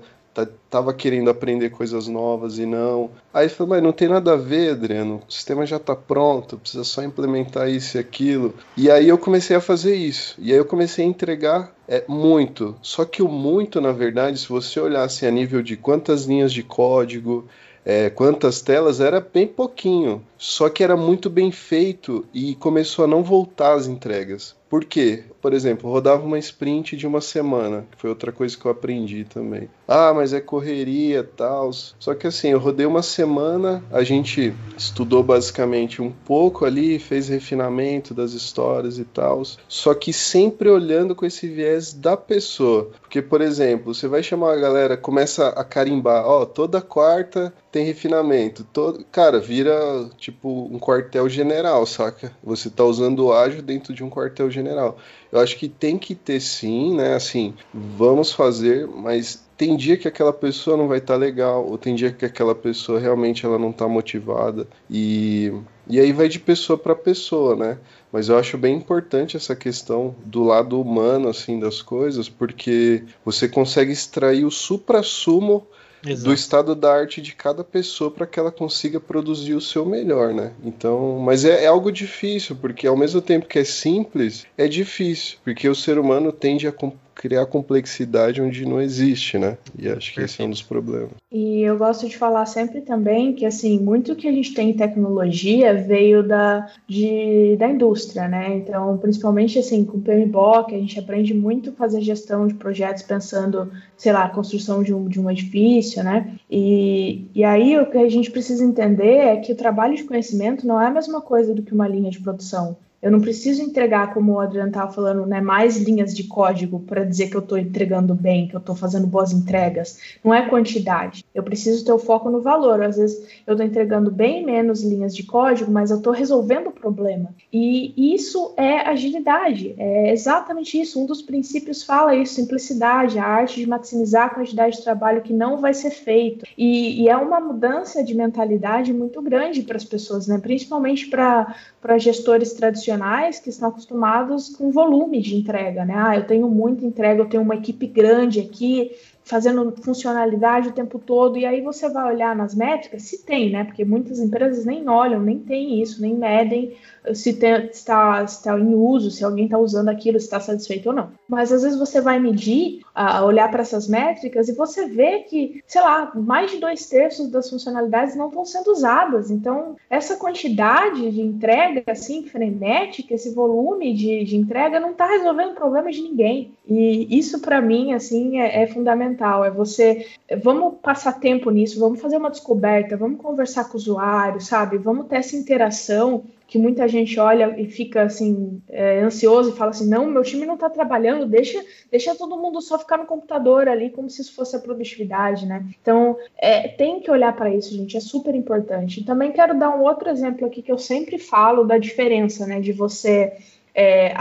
tava 0.70 0.94
querendo 0.94 1.30
aprender 1.30 1.70
coisas 1.70 2.08
novas 2.08 2.58
e 2.58 2.66
não. 2.66 3.12
Aí 3.32 3.48
falou, 3.50 3.72
mas 3.72 3.84
não 3.84 3.92
tem 3.92 4.08
nada 4.08 4.34
a 4.34 4.38
ver, 4.38 4.72
Adriano, 4.72 5.22
o 5.28 5.32
sistema 5.32 5.66
já 5.66 5.76
está 5.76 5.96
pronto, 5.96 6.58
precisa 6.58 6.84
só 6.84 7.04
implementar 7.04 7.70
isso 7.70 7.98
e 7.98 8.00
aquilo. 8.00 8.54
E 8.76 8.90
aí 8.90 9.10
eu 9.10 9.18
comecei 9.18 9.56
a 9.56 9.62
fazer 9.62 9.96
isso. 9.96 10.36
E 10.40 10.52
aí 10.52 10.58
eu 10.58 10.66
comecei 10.66 11.06
a 11.06 11.08
entregar 11.08 11.76
é, 11.88 12.04
muito. 12.08 12.76
Só 12.82 13.06
que 13.06 13.22
o 13.22 13.28
muito, 13.28 13.80
na 13.80 13.92
verdade, 13.92 14.40
se 14.40 14.50
você 14.50 14.80
olhasse 14.80 15.26
a 15.26 15.32
nível 15.32 15.62
de 15.62 15.78
quantas 15.78 16.24
linhas 16.24 16.52
de 16.52 16.64
código, 16.64 17.48
é, 17.86 18.10
quantas 18.10 18.62
telas, 18.62 19.00
era 19.00 19.20
bem 19.20 19.46
pouquinho. 19.46 20.24
Só 20.44 20.68
que 20.68 20.84
era 20.84 20.98
muito 20.98 21.30
bem 21.30 21.54
feito 21.54 22.26
e 22.34 22.54
começou 22.56 23.06
a 23.06 23.08
não 23.08 23.24
voltar 23.24 23.76
as 23.76 23.88
entregas. 23.88 24.54
Por 24.74 24.84
quê? 24.86 25.24
Por 25.40 25.54
exemplo, 25.54 25.92
rodava 25.92 26.26
uma 26.26 26.40
sprint 26.40 26.98
de 26.98 27.06
uma 27.06 27.22
semana, 27.22 27.86
que 27.92 28.02
foi 28.02 28.10
outra 28.10 28.32
coisa 28.32 28.58
que 28.58 28.66
eu 28.66 28.72
aprendi 28.72 29.24
também. 29.24 29.70
Ah, 29.88 30.12
mas 30.16 30.34
é 30.34 30.42
correria, 30.42 31.24
tal. 31.24 31.72
Só 31.72 32.16
que 32.16 32.26
assim, 32.26 32.48
eu 32.48 32.58
rodei 32.58 32.88
uma 32.88 33.04
semana, 33.04 33.84
a 33.92 34.04
gente 34.04 34.52
estudou 34.76 35.22
basicamente 35.22 36.02
um 36.02 36.12
pouco 36.12 36.66
ali, 36.66 36.98
fez 36.98 37.28
refinamento 37.30 38.16
das 38.16 38.34
histórias 38.34 38.98
e 38.98 39.06
tal. 39.06 39.44
Só 39.68 39.94
que 39.94 40.12
sempre 40.12 40.70
olhando 40.70 41.14
com 41.14 41.24
esse 41.24 41.48
viés 41.48 41.94
da 41.94 42.18
pessoa. 42.18 42.90
Porque, 43.00 43.22
por 43.22 43.42
exemplo, 43.42 43.94
você 43.94 44.08
vai 44.08 44.24
chamar 44.24 44.54
a 44.54 44.60
galera, 44.60 44.98
começa 44.98 45.50
a 45.50 45.64
carimbar, 45.64 46.26
ó, 46.26 46.46
toda 46.46 46.82
quarta 46.82 47.54
tem 47.72 47.86
refinamento. 47.86 48.64
Todo, 48.74 49.06
cara, 49.12 49.40
vira 49.40 50.10
tipo 50.18 50.33
um 50.44 50.80
quartel 50.80 51.28
general, 51.28 51.86
saca? 51.86 52.32
Você 52.44 52.70
tá 52.70 52.84
usando 52.84 53.26
o 53.26 53.34
ágil 53.34 53.62
dentro 53.62 53.94
de 53.94 54.04
um 54.04 54.10
quartel 54.10 54.50
general. 54.50 54.98
Eu 55.32 55.40
acho 55.40 55.58
que 55.58 55.68
tem 55.68 55.98
que 55.98 56.16
ter 56.16 56.40
sim, 56.40 56.96
né? 56.96 57.16
Assim, 57.16 57.54
vamos 57.74 58.32
fazer, 58.32 58.88
mas 58.88 59.44
tem 59.58 59.76
dia 59.76 59.98
que 59.98 60.08
aquela 60.08 60.34
pessoa 60.34 60.76
não 60.76 60.88
vai 60.88 60.98
estar 60.98 61.14
tá 61.14 61.20
legal, 61.20 61.66
ou 61.66 61.78
tem 61.78 61.96
dia 61.96 62.12
que 62.12 62.26
aquela 62.26 62.54
pessoa 62.56 63.00
realmente 63.00 63.46
ela 63.46 63.58
não 63.58 63.70
está 63.70 63.88
motivada. 63.88 64.68
E, 64.90 65.54
e 65.88 66.00
aí 66.00 66.12
vai 66.12 66.28
de 66.28 66.40
pessoa 66.40 66.78
para 66.78 66.96
pessoa, 66.96 67.56
né? 67.56 67.78
Mas 68.12 68.30
eu 68.30 68.38
acho 68.38 68.58
bem 68.58 68.76
importante 68.76 69.38
essa 69.38 69.56
questão 69.56 70.16
do 70.26 70.44
lado 70.44 70.80
humano 70.80 71.30
assim 71.30 71.60
das 71.60 71.82
coisas, 71.82 72.30
porque 72.30 73.04
você 73.24 73.48
consegue 73.48 73.92
extrair 73.92 74.46
o 74.46 74.52
supra-sumo 74.52 75.68
Exato. 76.06 76.26
do 76.26 76.34
estado 76.34 76.76
da 76.76 76.94
arte 76.94 77.22
de 77.22 77.34
cada 77.34 77.64
pessoa 77.64 78.12
para 78.12 78.28
que 78.28 78.40
ela 78.40 78.52
consiga 78.52 79.00
produzir 79.00 79.54
o 79.54 79.62
seu 79.62 79.86
melhor, 79.86 80.34
né? 80.34 80.52
Então, 80.64 81.20
mas 81.20 81.46
é, 81.46 81.64
é, 81.64 81.68
algo 81.68 81.92
difícil, 81.92 82.56
porque 82.56 82.86
ao 82.86 82.98
mesmo 82.98 83.22
tempo 83.22 83.48
que 83.48 83.60
é 83.60 83.64
simples, 83.64 84.46
é 84.58 84.68
difícil, 84.68 85.38
porque 85.44 85.68
o 85.70 85.76
ser 85.76 85.98
humano 85.98 86.32
tende 86.32 86.68
a 86.68 86.72
criar 87.16 87.46
complexidade 87.46 88.42
onde 88.42 88.66
não 88.66 88.82
existe, 88.82 89.38
né? 89.38 89.58
E 89.78 89.88
acho 89.90 90.14
que 90.14 90.22
esse 90.22 90.42
é 90.42 90.46
um 90.46 90.50
dos 90.50 90.62
problemas. 90.62 91.12
E 91.32 91.62
eu 91.62 91.78
gosto 91.78 92.08
de 92.08 92.18
falar 92.18 92.46
sempre 92.46 92.82
também 92.82 93.34
que, 93.34 93.46
assim, 93.46 93.80
muito 93.80 94.16
que 94.16 94.28
a 94.28 94.32
gente 94.32 94.54
tem 94.54 94.70
em 94.70 94.76
tecnologia 94.76 95.74
veio 95.74 96.22
da, 96.28 96.68
de, 96.88 97.56
da 97.58 97.68
indústria, 97.68 98.28
né? 98.28 98.56
Então, 98.58 98.98
principalmente, 98.98 99.58
assim, 99.58 99.84
com 99.84 99.98
o 99.98 100.02
PMBOK, 100.02 100.76
a 100.76 100.80
gente 100.80 101.00
aprende 101.00 101.34
muito 101.34 101.72
a 101.72 101.74
fazer 101.74 102.02
gestão 102.02 102.48
de 102.48 102.54
projetos 102.54 103.04
pensando, 103.04 103.72
sei 103.98 104.12
lá, 104.12 104.26
a 104.26 104.30
construção 104.30 104.84
de 104.84 104.94
um, 104.94 105.08
de 105.08 105.20
um 105.20 105.30
edifício, 105.30 106.04
né? 106.04 106.36
E, 106.50 107.28
e 107.34 107.44
aí 107.44 107.80
o 107.80 107.90
que 107.90 107.98
a 107.98 108.10
gente 108.10 108.30
precisa 108.30 108.64
entender 108.64 109.18
é 109.18 109.38
que 109.38 109.52
o 109.52 109.56
trabalho 109.56 109.96
de 109.96 110.04
conhecimento 110.04 110.68
não 110.68 110.80
é 110.80 110.88
a 110.88 110.92
mesma 110.92 111.22
coisa 111.22 111.54
do 111.54 111.64
que 111.64 111.74
uma 111.74 111.88
linha 111.88 112.12
de 112.12 112.20
produção. 112.20 112.78
Eu 113.04 113.12
não 113.12 113.20
preciso 113.20 113.62
entregar, 113.62 114.14
como 114.14 114.32
o 114.32 114.40
Adriano 114.40 114.70
estava 114.70 114.90
falando, 114.90 115.26
né, 115.26 115.42
mais 115.42 115.76
linhas 115.76 116.16
de 116.16 116.24
código 116.24 116.80
para 116.80 117.04
dizer 117.04 117.30
que 117.30 117.36
eu 117.36 117.42
estou 117.42 117.58
entregando 117.58 118.16
bem, 118.16 118.48
que 118.48 118.56
eu 118.56 118.62
estou 118.62 118.74
fazendo 118.74 119.06
boas 119.06 119.34
entregas. 119.34 120.00
Não 120.24 120.34
é 120.34 120.48
quantidade. 120.48 121.26
Eu 121.36 121.44
preciso 121.44 121.84
ter 121.84 121.92
o 121.92 122.00
foco 122.00 122.30
no 122.30 122.40
valor. 122.40 122.82
Às 122.82 122.96
vezes 122.96 123.28
eu 123.46 123.56
estou 123.56 123.68
entregando 123.68 124.10
bem 124.10 124.46
menos 124.46 124.82
linhas 124.82 125.14
de 125.14 125.24
código, 125.24 125.70
mas 125.70 125.92
eu 125.92 125.98
estou 125.98 126.14
resolvendo 126.14 126.68
o 126.68 126.72
problema. 126.72 127.36
E 127.52 128.16
isso 128.16 128.54
é 128.56 128.88
agilidade. 128.88 129.76
É 129.78 130.14
exatamente 130.14 130.80
isso. 130.80 130.98
Um 130.98 131.06
dos 131.06 131.22
princípios 131.22 131.84
fala 131.84 132.16
isso: 132.16 132.36
simplicidade, 132.36 133.20
a 133.20 133.26
arte 133.26 133.60
de 133.60 133.68
maximizar 133.68 134.28
a 134.28 134.30
quantidade 134.30 134.78
de 134.78 134.84
trabalho 134.84 135.22
que 135.22 135.34
não 135.34 135.58
vai 135.58 135.74
ser 135.74 135.92
feito. 135.92 136.46
E, 136.58 137.04
e 137.04 137.10
é 137.10 137.18
uma 137.18 137.42
mudança 137.42 138.02
de 138.02 138.16
mentalidade 138.16 138.94
muito 138.94 139.22
grande 139.22 139.62
para 139.62 139.76
as 139.76 139.84
pessoas, 139.84 140.26
né? 140.26 140.40
principalmente 140.40 141.08
para 141.08 141.98
gestores 141.98 142.54
tradicionais 142.54 142.93
profissionais 142.94 143.40
que 143.40 143.50
estão 143.50 143.70
acostumados 143.70 144.50
com 144.50 144.72
volume 144.72 145.22
de 145.22 145.36
entrega, 145.36 145.86
né? 145.86 145.94
Ah, 145.96 146.16
eu 146.18 146.26
tenho 146.26 146.48
muita 146.50 146.86
entrega, 146.86 147.22
eu 147.22 147.30
tenho 147.30 147.44
uma 147.44 147.56
equipe 147.56 147.88
grande 147.88 148.40
aqui, 148.40 148.92
fazendo 149.24 149.72
funcionalidade 149.84 150.70
o 150.70 150.74
tempo 150.74 151.00
todo, 151.00 151.38
e 151.38 151.46
aí 151.46 151.62
você 151.62 151.90
vai 151.90 152.14
olhar 152.14 152.36
nas 152.36 152.54
métricas, 152.54 153.04
se 153.04 153.26
tem, 153.26 153.52
né? 153.52 153.64
Porque 153.64 153.86
muitas 153.86 154.20
empresas 154.20 154.66
nem 154.66 154.88
olham, 154.88 155.22
nem 155.22 155.40
tem 155.40 155.82
isso, 155.82 156.02
nem 156.02 156.16
medem 156.16 156.76
se, 157.14 157.32
está, 157.32 158.24
está 158.24 158.58
em 158.58 158.74
uso, 158.74 159.12
se 159.12 159.24
alguém 159.24 159.46
está 159.46 159.58
usando 159.58 159.90
aquilo, 159.90 160.20
se 160.20 160.26
está 160.26 160.40
satisfeito 160.40 160.90
ou 160.90 160.96
não. 160.96 161.12
Mas 161.28 161.52
às 161.52 161.64
vezes 161.64 161.78
você 161.78 162.00
vai 162.00 162.20
medir, 162.20 162.82
uh, 162.96 163.24
olhar 163.26 163.50
para 163.52 163.62
essas 163.62 163.88
métricas 163.88 164.48
e 164.48 164.54
você 164.54 164.88
vê 164.88 165.20
que, 165.20 165.64
sei 165.68 165.82
lá, 165.82 166.12
mais 166.16 166.52
de 166.52 166.58
dois 166.58 166.88
terços 166.88 167.30
das 167.30 167.50
funcionalidades 167.50 168.16
não 168.16 168.28
estão 168.28 168.46
sendo 168.46 168.72
usadas. 168.72 169.30
Então, 169.30 169.76
essa 169.90 170.16
quantidade 170.16 171.12
de 171.12 171.22
entrega 171.22 171.84
assim 171.88 172.24
frenética, 172.24 173.14
esse 173.14 173.34
volume 173.34 173.94
de, 173.94 174.24
de 174.24 174.36
entrega 174.38 174.80
não 174.80 174.92
está 174.92 175.08
resolvendo 175.08 175.56
problema 175.56 175.92
de 175.92 176.02
ninguém. 176.02 176.54
E 176.68 177.18
isso 177.18 177.40
para 177.42 177.62
mim 177.62 177.94
assim 177.94 178.40
é, 178.40 178.64
é 178.64 178.68
fundamental. 178.68 179.44
É 179.44 179.52
você, 179.52 180.06
vamos 180.42 180.76
passar 180.82 181.20
tempo 181.20 181.50
nisso, 181.50 181.80
vamos 181.80 182.00
fazer 182.00 182.18
uma 182.18 182.30
descoberta, 182.30 182.96
vamos 182.96 183.20
conversar 183.20 183.66
com 183.66 183.74
o 183.74 183.78
usuário, 183.78 184.40
sabe? 184.40 184.78
Vamos 184.78 185.08
ter 185.08 185.18
essa 185.18 185.36
interação 185.36 186.24
que 186.48 186.58
muita 186.58 186.88
gente 186.88 187.20
olha 187.20 187.60
e 187.60 187.66
fica 187.66 188.04
assim 188.04 188.62
é, 188.70 189.00
ansioso 189.00 189.50
e 189.50 189.54
fala 189.54 189.72
assim 189.72 189.90
não 189.90 190.06
meu 190.06 190.22
time 190.24 190.46
não 190.46 190.56
está 190.56 190.70
trabalhando 190.70 191.26
deixa 191.26 191.64
deixa 191.90 192.16
todo 192.16 192.38
mundo 192.38 192.62
só 192.62 192.78
ficar 192.78 192.98
no 192.98 193.06
computador 193.06 193.68
ali 193.68 193.90
como 193.90 194.10
se 194.10 194.22
isso 194.22 194.36
fosse 194.36 194.56
a 194.56 194.60
produtividade 194.60 195.46
né? 195.46 195.66
Então 195.82 196.18
é, 196.38 196.68
tem 196.68 197.00
que 197.00 197.10
olhar 197.10 197.36
para 197.36 197.54
isso 197.54 197.74
gente 197.74 197.98
é 197.98 198.00
super 198.00 198.36
importante. 198.36 199.04
Também 199.04 199.32
quero 199.32 199.58
dar 199.58 199.70
um 199.76 199.82
outro 199.82 200.10
exemplo 200.10 200.46
aqui 200.46 200.62
que 200.62 200.72
eu 200.72 200.78
sempre 200.78 201.18
falo 201.18 201.64
da 201.64 201.78
diferença 201.78 202.46
né 202.46 202.60
de 202.60 202.72
você 202.72 203.34
é, 203.76 204.14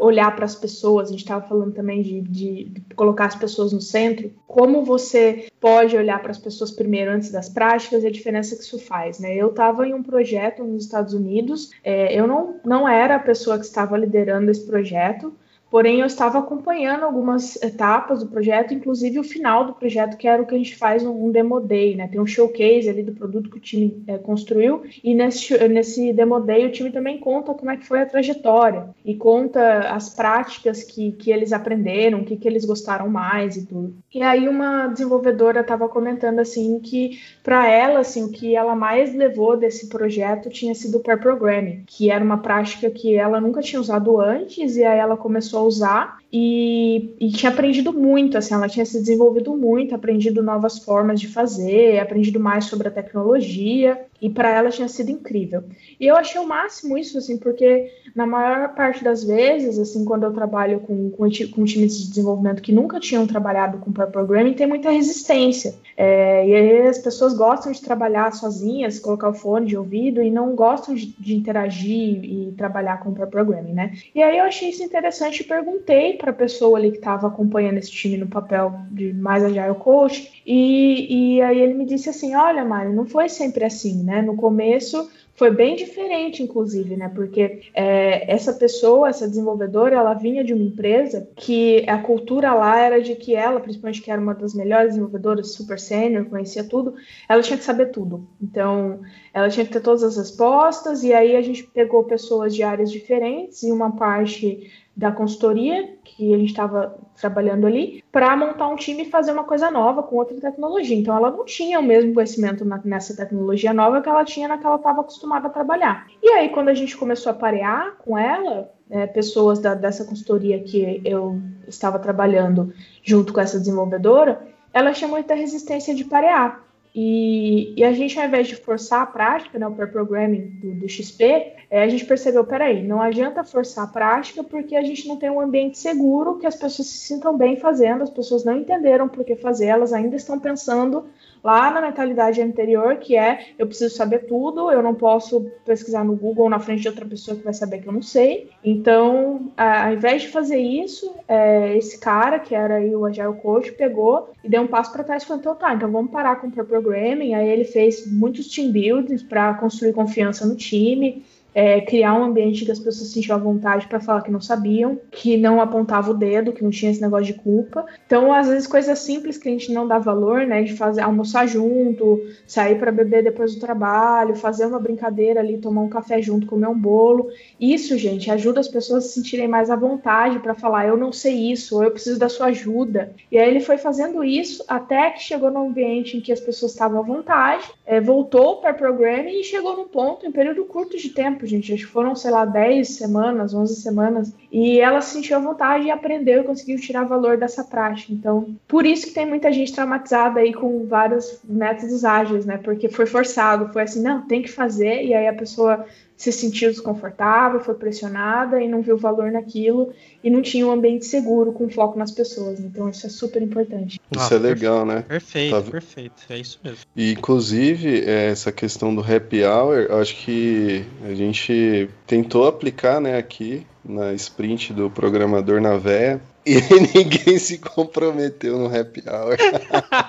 olhar 0.00 0.34
para 0.36 0.44
as 0.44 0.54
pessoas, 0.54 1.08
a 1.08 1.10
gente 1.12 1.20
estava 1.20 1.46
falando 1.46 1.72
também 1.72 2.02
de, 2.02 2.20
de, 2.20 2.64
de, 2.64 2.94
colocar 2.94 3.26
as 3.26 3.34
pessoas 3.34 3.72
no 3.72 3.80
centro, 3.80 4.30
como 4.46 4.84
você 4.84 5.46
pode 5.58 5.96
olhar 5.96 6.20
para 6.20 6.30
as 6.30 6.38
pessoas 6.38 6.70
primeiro 6.70 7.10
antes 7.10 7.30
das 7.30 7.48
práticas 7.48 8.04
e 8.04 8.06
a 8.06 8.10
diferença 8.10 8.54
que 8.54 8.62
isso 8.62 8.78
faz. 8.78 9.18
Né? 9.18 9.34
Eu 9.34 9.48
estava 9.48 9.86
em 9.86 9.94
um 9.94 10.02
projeto 10.02 10.62
nos 10.62 10.84
Estados 10.84 11.14
Unidos, 11.14 11.70
é, 11.82 12.18
eu 12.18 12.26
não, 12.26 12.60
não 12.64 12.88
era 12.88 13.16
a 13.16 13.20
pessoa 13.20 13.58
que 13.58 13.64
estava 13.64 13.96
liderando 13.96 14.50
esse 14.50 14.66
projeto, 14.66 15.32
Porém, 15.70 16.00
eu 16.00 16.06
estava 16.06 16.38
acompanhando 16.38 17.04
algumas 17.04 17.60
etapas 17.62 18.20
do 18.20 18.26
projeto, 18.26 18.72
inclusive 18.72 19.18
o 19.18 19.24
final 19.24 19.66
do 19.66 19.74
projeto, 19.74 20.16
que 20.16 20.26
era 20.26 20.42
o 20.42 20.46
que 20.46 20.54
a 20.54 20.58
gente 20.58 20.76
faz 20.76 21.04
um, 21.04 21.30
demo 21.30 21.60
day, 21.60 21.94
né? 21.94 22.08
Tem 22.08 22.20
um 22.20 22.26
showcase 22.26 22.88
ali 22.88 23.02
do 23.02 23.12
produto 23.12 23.50
que 23.50 23.58
o 23.58 23.60
time 23.60 24.02
é, 24.06 24.16
construiu, 24.16 24.82
e 25.04 25.14
nesse, 25.14 25.56
nesse 25.68 26.12
demo 26.12 26.40
day 26.40 26.66
o 26.66 26.72
time 26.72 26.90
também 26.90 27.18
conta 27.18 27.52
como 27.52 27.70
é 27.70 27.76
que 27.76 27.86
foi 27.86 28.00
a 28.00 28.06
trajetória, 28.06 28.88
e 29.04 29.14
conta 29.14 29.80
as 29.90 30.08
práticas 30.14 30.82
que, 30.82 31.12
que 31.12 31.30
eles 31.30 31.52
aprenderam, 31.52 32.20
o 32.20 32.24
que, 32.24 32.36
que 32.36 32.48
eles 32.48 32.64
gostaram 32.64 33.08
mais 33.08 33.56
e 33.56 33.66
tudo. 33.66 33.94
E 34.14 34.22
aí 34.22 34.48
uma 34.48 34.86
desenvolvedora 34.86 35.60
estava 35.60 35.86
comentando, 35.88 36.38
assim, 36.38 36.80
que 36.80 37.18
para 37.42 37.68
ela, 37.68 38.00
assim, 38.00 38.24
o 38.24 38.32
que 38.32 38.56
ela 38.56 38.74
mais 38.74 39.14
levou 39.14 39.56
desse 39.56 39.88
projeto 39.88 40.48
tinha 40.48 40.74
sido 40.74 40.96
o 40.96 41.00
pair 41.00 41.20
programming, 41.20 41.84
que 41.86 42.10
era 42.10 42.24
uma 42.24 42.38
prática 42.38 42.90
que 42.90 43.14
ela 43.14 43.38
nunca 43.38 43.60
tinha 43.60 43.80
usado 43.80 44.18
antes, 44.18 44.76
e 44.76 44.84
aí 44.84 44.98
ela 44.98 45.16
começou 45.16 45.57
começou 45.57 45.57
a 45.58 45.62
usar 45.62 46.16
e, 46.30 47.14
e, 47.18 47.30
tinha 47.30 47.50
aprendido 47.50 47.90
muito, 47.90 48.36
assim, 48.36 48.52
ela 48.52 48.68
tinha 48.68 48.84
se 48.84 48.98
desenvolvido 49.00 49.56
muito, 49.56 49.94
aprendido 49.94 50.42
novas 50.42 50.78
formas 50.78 51.18
de 51.20 51.26
fazer, 51.26 51.98
aprendido 51.98 52.38
mais 52.38 52.66
sobre 52.66 52.88
a 52.88 52.90
tecnologia, 52.90 53.98
e 54.20 54.28
para 54.28 54.50
ela 54.50 54.68
tinha 54.68 54.88
sido 54.88 55.10
incrível. 55.10 55.64
E 55.98 56.06
eu 56.06 56.16
achei 56.16 56.38
o 56.40 56.46
máximo 56.46 56.98
isso, 56.98 57.16
assim, 57.16 57.38
porque 57.38 57.90
na 58.14 58.26
maior 58.26 58.74
parte 58.74 59.02
das 59.02 59.24
vezes, 59.24 59.78
assim, 59.78 60.04
quando 60.04 60.24
eu 60.24 60.32
trabalho 60.32 60.80
com, 60.80 61.08
com, 61.10 61.24
com 61.24 61.64
times 61.64 61.98
de 61.98 62.08
desenvolvimento 62.08 62.60
que 62.60 62.72
nunca 62.72 63.00
tinham 63.00 63.26
trabalhado 63.26 63.78
com 63.78 63.92
pair 63.92 64.10
programming, 64.10 64.54
tem 64.54 64.66
muita 64.66 64.90
resistência. 64.90 65.76
É, 65.96 66.46
e 66.46 66.54
aí 66.54 66.88
as 66.88 66.98
pessoas 66.98 67.32
gostam 67.32 67.72
de 67.72 67.80
trabalhar 67.80 68.32
sozinhas, 68.32 68.98
colocar 68.98 69.30
o 69.30 69.34
fone 69.34 69.66
de 69.66 69.76
ouvido 69.76 70.22
e 70.22 70.30
não 70.30 70.54
gostam 70.54 70.94
de, 70.94 71.06
de 71.06 71.34
interagir 71.34 72.22
e 72.24 72.52
trabalhar 72.56 73.00
com 73.00 73.14
pair 73.14 73.30
programming, 73.30 73.72
né? 73.72 73.92
E 74.14 74.22
aí 74.22 74.36
eu 74.36 74.44
achei 74.44 74.70
isso 74.70 74.82
interessante 74.82 75.40
e 75.40 75.44
perguntei 75.44 76.17
para 76.18 76.30
a 76.30 76.34
pessoa 76.34 76.78
ali 76.78 76.90
que 76.90 76.98
estava 76.98 77.28
acompanhando 77.28 77.78
esse 77.78 77.90
time 77.90 78.16
no 78.16 78.26
papel 78.26 78.74
de 78.90 79.12
mais 79.14 79.42
agile 79.44 79.74
coach, 79.76 80.42
e, 80.44 81.36
e 81.36 81.42
aí 81.42 81.60
ele 81.60 81.74
me 81.74 81.86
disse 81.86 82.10
assim, 82.10 82.34
olha, 82.34 82.64
Mário, 82.64 82.92
não 82.92 83.06
foi 83.06 83.28
sempre 83.28 83.64
assim, 83.64 84.02
né? 84.02 84.20
No 84.20 84.36
começo 84.36 85.08
foi 85.38 85.52
bem 85.52 85.76
diferente, 85.76 86.42
inclusive, 86.42 86.96
né? 86.96 87.08
Porque 87.14 87.60
é, 87.72 88.28
essa 88.30 88.52
pessoa, 88.52 89.08
essa 89.08 89.28
desenvolvedora, 89.28 89.94
ela 89.94 90.12
vinha 90.12 90.42
de 90.42 90.52
uma 90.52 90.64
empresa 90.64 91.30
que 91.36 91.88
a 91.88 91.96
cultura 91.98 92.52
lá 92.54 92.80
era 92.80 93.00
de 93.00 93.14
que 93.14 93.36
ela, 93.36 93.60
principalmente 93.60 94.02
que 94.02 94.10
era 94.10 94.20
uma 94.20 94.34
das 94.34 94.52
melhores 94.52 94.88
desenvolvedoras, 94.88 95.52
super 95.52 95.78
sênior, 95.78 96.24
conhecia 96.24 96.64
tudo, 96.64 96.94
ela 97.28 97.40
tinha 97.40 97.56
que 97.56 97.62
saber 97.62 97.92
tudo. 97.92 98.26
Então, 98.42 99.00
ela 99.32 99.48
tinha 99.48 99.64
que 99.64 99.72
ter 99.72 99.80
todas 99.80 100.02
as 100.02 100.16
respostas, 100.16 101.04
e 101.04 101.14
aí 101.14 101.36
a 101.36 101.40
gente 101.40 101.62
pegou 101.62 102.02
pessoas 102.02 102.52
de 102.52 102.64
áreas 102.64 102.90
diferentes, 102.90 103.62
e 103.62 103.70
uma 103.70 103.94
parte 103.94 104.68
da 104.98 105.12
consultoria 105.12 105.96
que 106.02 106.34
a 106.34 106.36
gente 106.36 106.48
estava 106.48 106.98
trabalhando 107.20 107.68
ali 107.68 108.02
para 108.10 108.36
montar 108.36 108.66
um 108.66 108.74
time 108.74 109.02
e 109.02 109.10
fazer 109.10 109.30
uma 109.30 109.44
coisa 109.44 109.70
nova 109.70 110.02
com 110.02 110.16
outra 110.16 110.36
tecnologia. 110.40 110.96
Então 110.96 111.16
ela 111.16 111.30
não 111.30 111.44
tinha 111.44 111.78
o 111.78 111.82
mesmo 111.84 112.12
conhecimento 112.12 112.64
na, 112.64 112.80
nessa 112.84 113.14
tecnologia 113.14 113.72
nova 113.72 114.02
que 114.02 114.08
ela 114.08 114.24
tinha 114.24 114.48
na 114.48 114.58
que 114.58 114.66
ela 114.66 114.74
estava 114.74 115.02
acostumada 115.02 115.46
a 115.46 115.50
trabalhar. 115.50 116.08
E 116.20 116.28
aí 116.30 116.48
quando 116.48 116.70
a 116.70 116.74
gente 116.74 116.96
começou 116.96 117.30
a 117.30 117.34
parear 117.34 117.94
com 117.98 118.18
ela, 118.18 118.72
é, 118.90 119.06
pessoas 119.06 119.60
da, 119.60 119.72
dessa 119.72 120.04
consultoria 120.04 120.60
que 120.64 121.00
eu 121.04 121.40
estava 121.68 122.00
trabalhando 122.00 122.74
junto 123.00 123.32
com 123.32 123.40
essa 123.40 123.60
desenvolvedora, 123.60 124.48
ela 124.74 124.90
tinha 124.90 125.06
muita 125.06 125.32
resistência 125.32 125.94
de 125.94 126.06
parear. 126.06 126.60
E, 126.94 127.74
e, 127.76 127.84
a 127.84 127.92
gente, 127.92 128.18
ao 128.18 128.26
invés 128.26 128.48
de 128.48 128.56
forçar 128.56 129.02
a 129.02 129.06
prática, 129.06 129.58
né, 129.58 129.66
o 129.66 129.72
pair 129.72 129.92
programming 129.92 130.46
do, 130.46 130.74
do 130.74 130.88
XP, 130.88 131.54
é, 131.70 131.82
a 131.82 131.88
gente 131.88 132.04
percebeu, 132.06 132.44
peraí, 132.44 132.82
não 132.82 133.00
adianta 133.00 133.44
forçar 133.44 133.84
a 133.84 133.88
prática 133.88 134.42
porque 134.42 134.74
a 134.74 134.82
gente 134.82 135.06
não 135.06 135.16
tem 135.16 135.30
um 135.30 135.40
ambiente 135.40 135.78
seguro 135.78 136.38
que 136.38 136.46
as 136.46 136.56
pessoas 136.56 136.88
se 136.88 136.98
sintam 136.98 137.36
bem 137.36 137.56
fazendo, 137.56 138.02
as 138.02 138.10
pessoas 138.10 138.44
não 138.44 138.56
entenderam 138.56 139.08
por 139.08 139.24
que 139.24 139.36
fazer, 139.36 139.66
elas 139.66 139.92
ainda 139.92 140.16
estão 140.16 140.40
pensando 140.40 141.06
lá 141.42 141.70
na 141.70 141.80
mentalidade 141.80 142.40
anterior, 142.40 142.96
que 142.96 143.16
é 143.16 143.46
eu 143.58 143.66
preciso 143.66 143.94
saber 143.94 144.26
tudo, 144.26 144.70
eu 144.70 144.82
não 144.82 144.94
posso 144.94 145.50
pesquisar 145.64 146.04
no 146.04 146.16
Google 146.16 146.48
na 146.48 146.58
frente 146.58 146.82
de 146.82 146.88
outra 146.88 147.06
pessoa 147.06 147.36
que 147.36 147.44
vai 147.44 147.54
saber 147.54 147.78
que 147.80 147.88
eu 147.88 147.92
não 147.92 148.02
sei. 148.02 148.50
Então, 148.64 149.52
ao 149.56 149.92
invés 149.92 150.22
de 150.22 150.28
fazer 150.28 150.58
isso, 150.58 151.14
é, 151.26 151.76
esse 151.76 151.98
cara, 151.98 152.38
que 152.38 152.54
era 152.54 152.76
aí 152.76 152.94
o 152.94 153.04
Agile 153.04 153.34
Coach, 153.40 153.72
pegou 153.72 154.30
e 154.42 154.48
deu 154.48 154.62
um 154.62 154.66
passo 154.66 154.92
para 154.92 155.04
trás 155.04 155.22
e 155.22 155.26
falou, 155.26 155.40
então 155.40 155.54
tá, 155.54 155.74
então 155.74 155.90
vamos 155.90 156.10
parar 156.10 156.36
com 156.36 156.48
o 156.48 156.50
programming. 156.50 157.34
Aí 157.34 157.48
ele 157.48 157.64
fez 157.64 158.10
muitos 158.10 158.48
team 158.48 158.72
buildings 158.72 159.22
para 159.22 159.54
construir 159.54 159.92
confiança 159.92 160.46
no 160.46 160.56
time, 160.56 161.24
é, 161.58 161.80
criar 161.80 162.14
um 162.14 162.22
ambiente 162.22 162.64
que 162.64 162.70
as 162.70 162.78
pessoas 162.78 163.08
se 163.08 163.14
sentiam 163.14 163.36
à 163.36 163.40
vontade 163.40 163.88
para 163.88 163.98
falar 163.98 164.22
que 164.22 164.30
não 164.30 164.40
sabiam, 164.40 164.96
que 165.10 165.36
não 165.36 165.60
apontava 165.60 166.12
o 166.12 166.14
dedo, 166.14 166.52
que 166.52 166.62
não 166.62 166.70
tinha 166.70 166.92
esse 166.92 167.00
negócio 167.00 167.26
de 167.26 167.34
culpa. 167.34 167.84
Então, 168.06 168.32
às 168.32 168.46
vezes, 168.46 168.68
coisas 168.68 168.96
simples 169.00 169.36
que 169.36 169.48
a 169.48 169.50
gente 169.50 169.72
não 169.72 169.84
dá 169.84 169.98
valor, 169.98 170.46
né? 170.46 170.62
De 170.62 170.76
fazer 170.76 171.00
almoçar 171.00 171.48
junto, 171.48 172.24
sair 172.46 172.78
para 172.78 172.92
beber 172.92 173.24
depois 173.24 173.56
do 173.56 173.60
trabalho, 173.60 174.36
fazer 174.36 174.66
uma 174.66 174.78
brincadeira 174.78 175.40
ali, 175.40 175.58
tomar 175.58 175.80
um 175.80 175.88
café 175.88 176.22
junto, 176.22 176.46
comer 176.46 176.68
um 176.68 176.78
bolo. 176.78 177.28
Isso, 177.58 177.98
gente, 177.98 178.30
ajuda 178.30 178.60
as 178.60 178.68
pessoas 178.68 179.04
a 179.04 179.08
se 179.08 179.14
sentirem 179.14 179.48
mais 179.48 179.68
à 179.68 179.74
vontade 179.74 180.38
para 180.38 180.54
falar, 180.54 180.86
eu 180.86 180.96
não 180.96 181.12
sei 181.12 181.50
isso, 181.50 181.74
ou 181.74 181.82
eu 181.82 181.90
preciso 181.90 182.20
da 182.20 182.28
sua 182.28 182.46
ajuda. 182.46 183.12
E 183.32 183.36
aí 183.36 183.50
ele 183.50 183.58
foi 183.58 183.78
fazendo 183.78 184.22
isso 184.22 184.64
até 184.68 185.10
que 185.10 185.24
chegou 185.24 185.50
num 185.50 185.70
ambiente 185.70 186.16
em 186.16 186.20
que 186.20 186.30
as 186.30 186.38
pessoas 186.38 186.70
estavam 186.70 187.00
à 187.00 187.02
vontade, 187.02 187.68
é, 187.84 188.00
voltou 188.00 188.60
para 188.60 188.70
o 188.70 188.76
programa 188.76 189.28
e 189.28 189.42
chegou 189.42 189.76
num 189.76 189.88
ponto, 189.88 190.24
em 190.24 190.30
período 190.30 190.64
curto 190.64 190.96
de 190.96 191.08
tempo, 191.08 191.47
gente. 191.48 191.72
Acho 191.72 191.86
que 191.86 191.92
foram, 191.92 192.14
sei 192.14 192.30
lá, 192.30 192.44
10 192.44 192.88
semanas, 192.88 193.54
11 193.54 193.80
semanas. 193.80 194.32
E 194.52 194.80
ela 194.80 195.00
se 195.00 195.14
sentiu 195.14 195.36
à 195.36 195.40
vontade 195.40 195.86
e 195.86 195.90
aprendeu 195.90 196.42
e 196.42 196.44
conseguiu 196.44 196.78
tirar 196.80 197.04
valor 197.04 197.36
dessa 197.36 197.64
prática. 197.64 198.12
Então, 198.12 198.54
por 198.66 198.86
isso 198.86 199.06
que 199.06 199.14
tem 199.14 199.26
muita 199.26 199.52
gente 199.52 199.72
traumatizada 199.72 200.40
aí 200.40 200.52
com 200.52 200.86
vários 200.86 201.40
métodos 201.44 202.04
ágeis, 202.04 202.44
né? 202.46 202.58
Porque 202.58 202.88
foi 202.88 203.06
forçado, 203.06 203.72
foi 203.72 203.82
assim, 203.82 204.02
não, 204.02 204.26
tem 204.26 204.42
que 204.42 204.50
fazer. 204.50 205.04
E 205.04 205.14
aí 205.14 205.26
a 205.26 205.34
pessoa 205.34 205.86
se 206.18 206.32
sentiu 206.32 206.68
desconfortável, 206.68 207.60
foi 207.60 207.74
pressionada 207.74 208.60
e 208.60 208.66
não 208.66 208.82
viu 208.82 208.98
valor 208.98 209.30
naquilo 209.30 209.92
e 210.22 210.28
não 210.28 210.42
tinha 210.42 210.66
um 210.66 210.72
ambiente 210.72 211.06
seguro 211.06 211.52
com 211.52 211.70
foco 211.70 211.96
nas 211.96 212.10
pessoas. 212.10 212.58
Então 212.58 212.88
isso 212.88 213.06
é 213.06 213.08
super 213.08 213.40
importante. 213.40 214.00
Isso 214.10 214.34
ah, 214.34 214.36
é 214.36 214.38
legal, 214.38 214.84
né? 214.84 215.04
Perfeito, 215.06 215.54
tá... 215.54 215.70
perfeito. 215.70 216.22
É 216.28 216.36
isso 216.36 216.58
mesmo. 216.62 216.80
E 216.96 217.12
inclusive 217.12 218.04
essa 218.04 218.50
questão 218.50 218.92
do 218.92 219.00
happy 219.00 219.44
hour, 219.44 219.92
acho 220.00 220.16
que 220.16 220.84
a 221.04 221.14
gente 221.14 221.88
tentou 222.04 222.48
aplicar, 222.48 223.00
né, 223.00 223.16
aqui 223.16 223.64
na 223.84 224.12
sprint 224.14 224.72
do 224.72 224.90
programador 224.90 225.60
na 225.60 225.76
véia. 225.76 226.20
E 226.48 226.62
ninguém 226.96 227.38
se 227.38 227.58
comprometeu 227.58 228.58
no 228.58 228.74
happy 228.74 229.04
hour. 229.06 229.36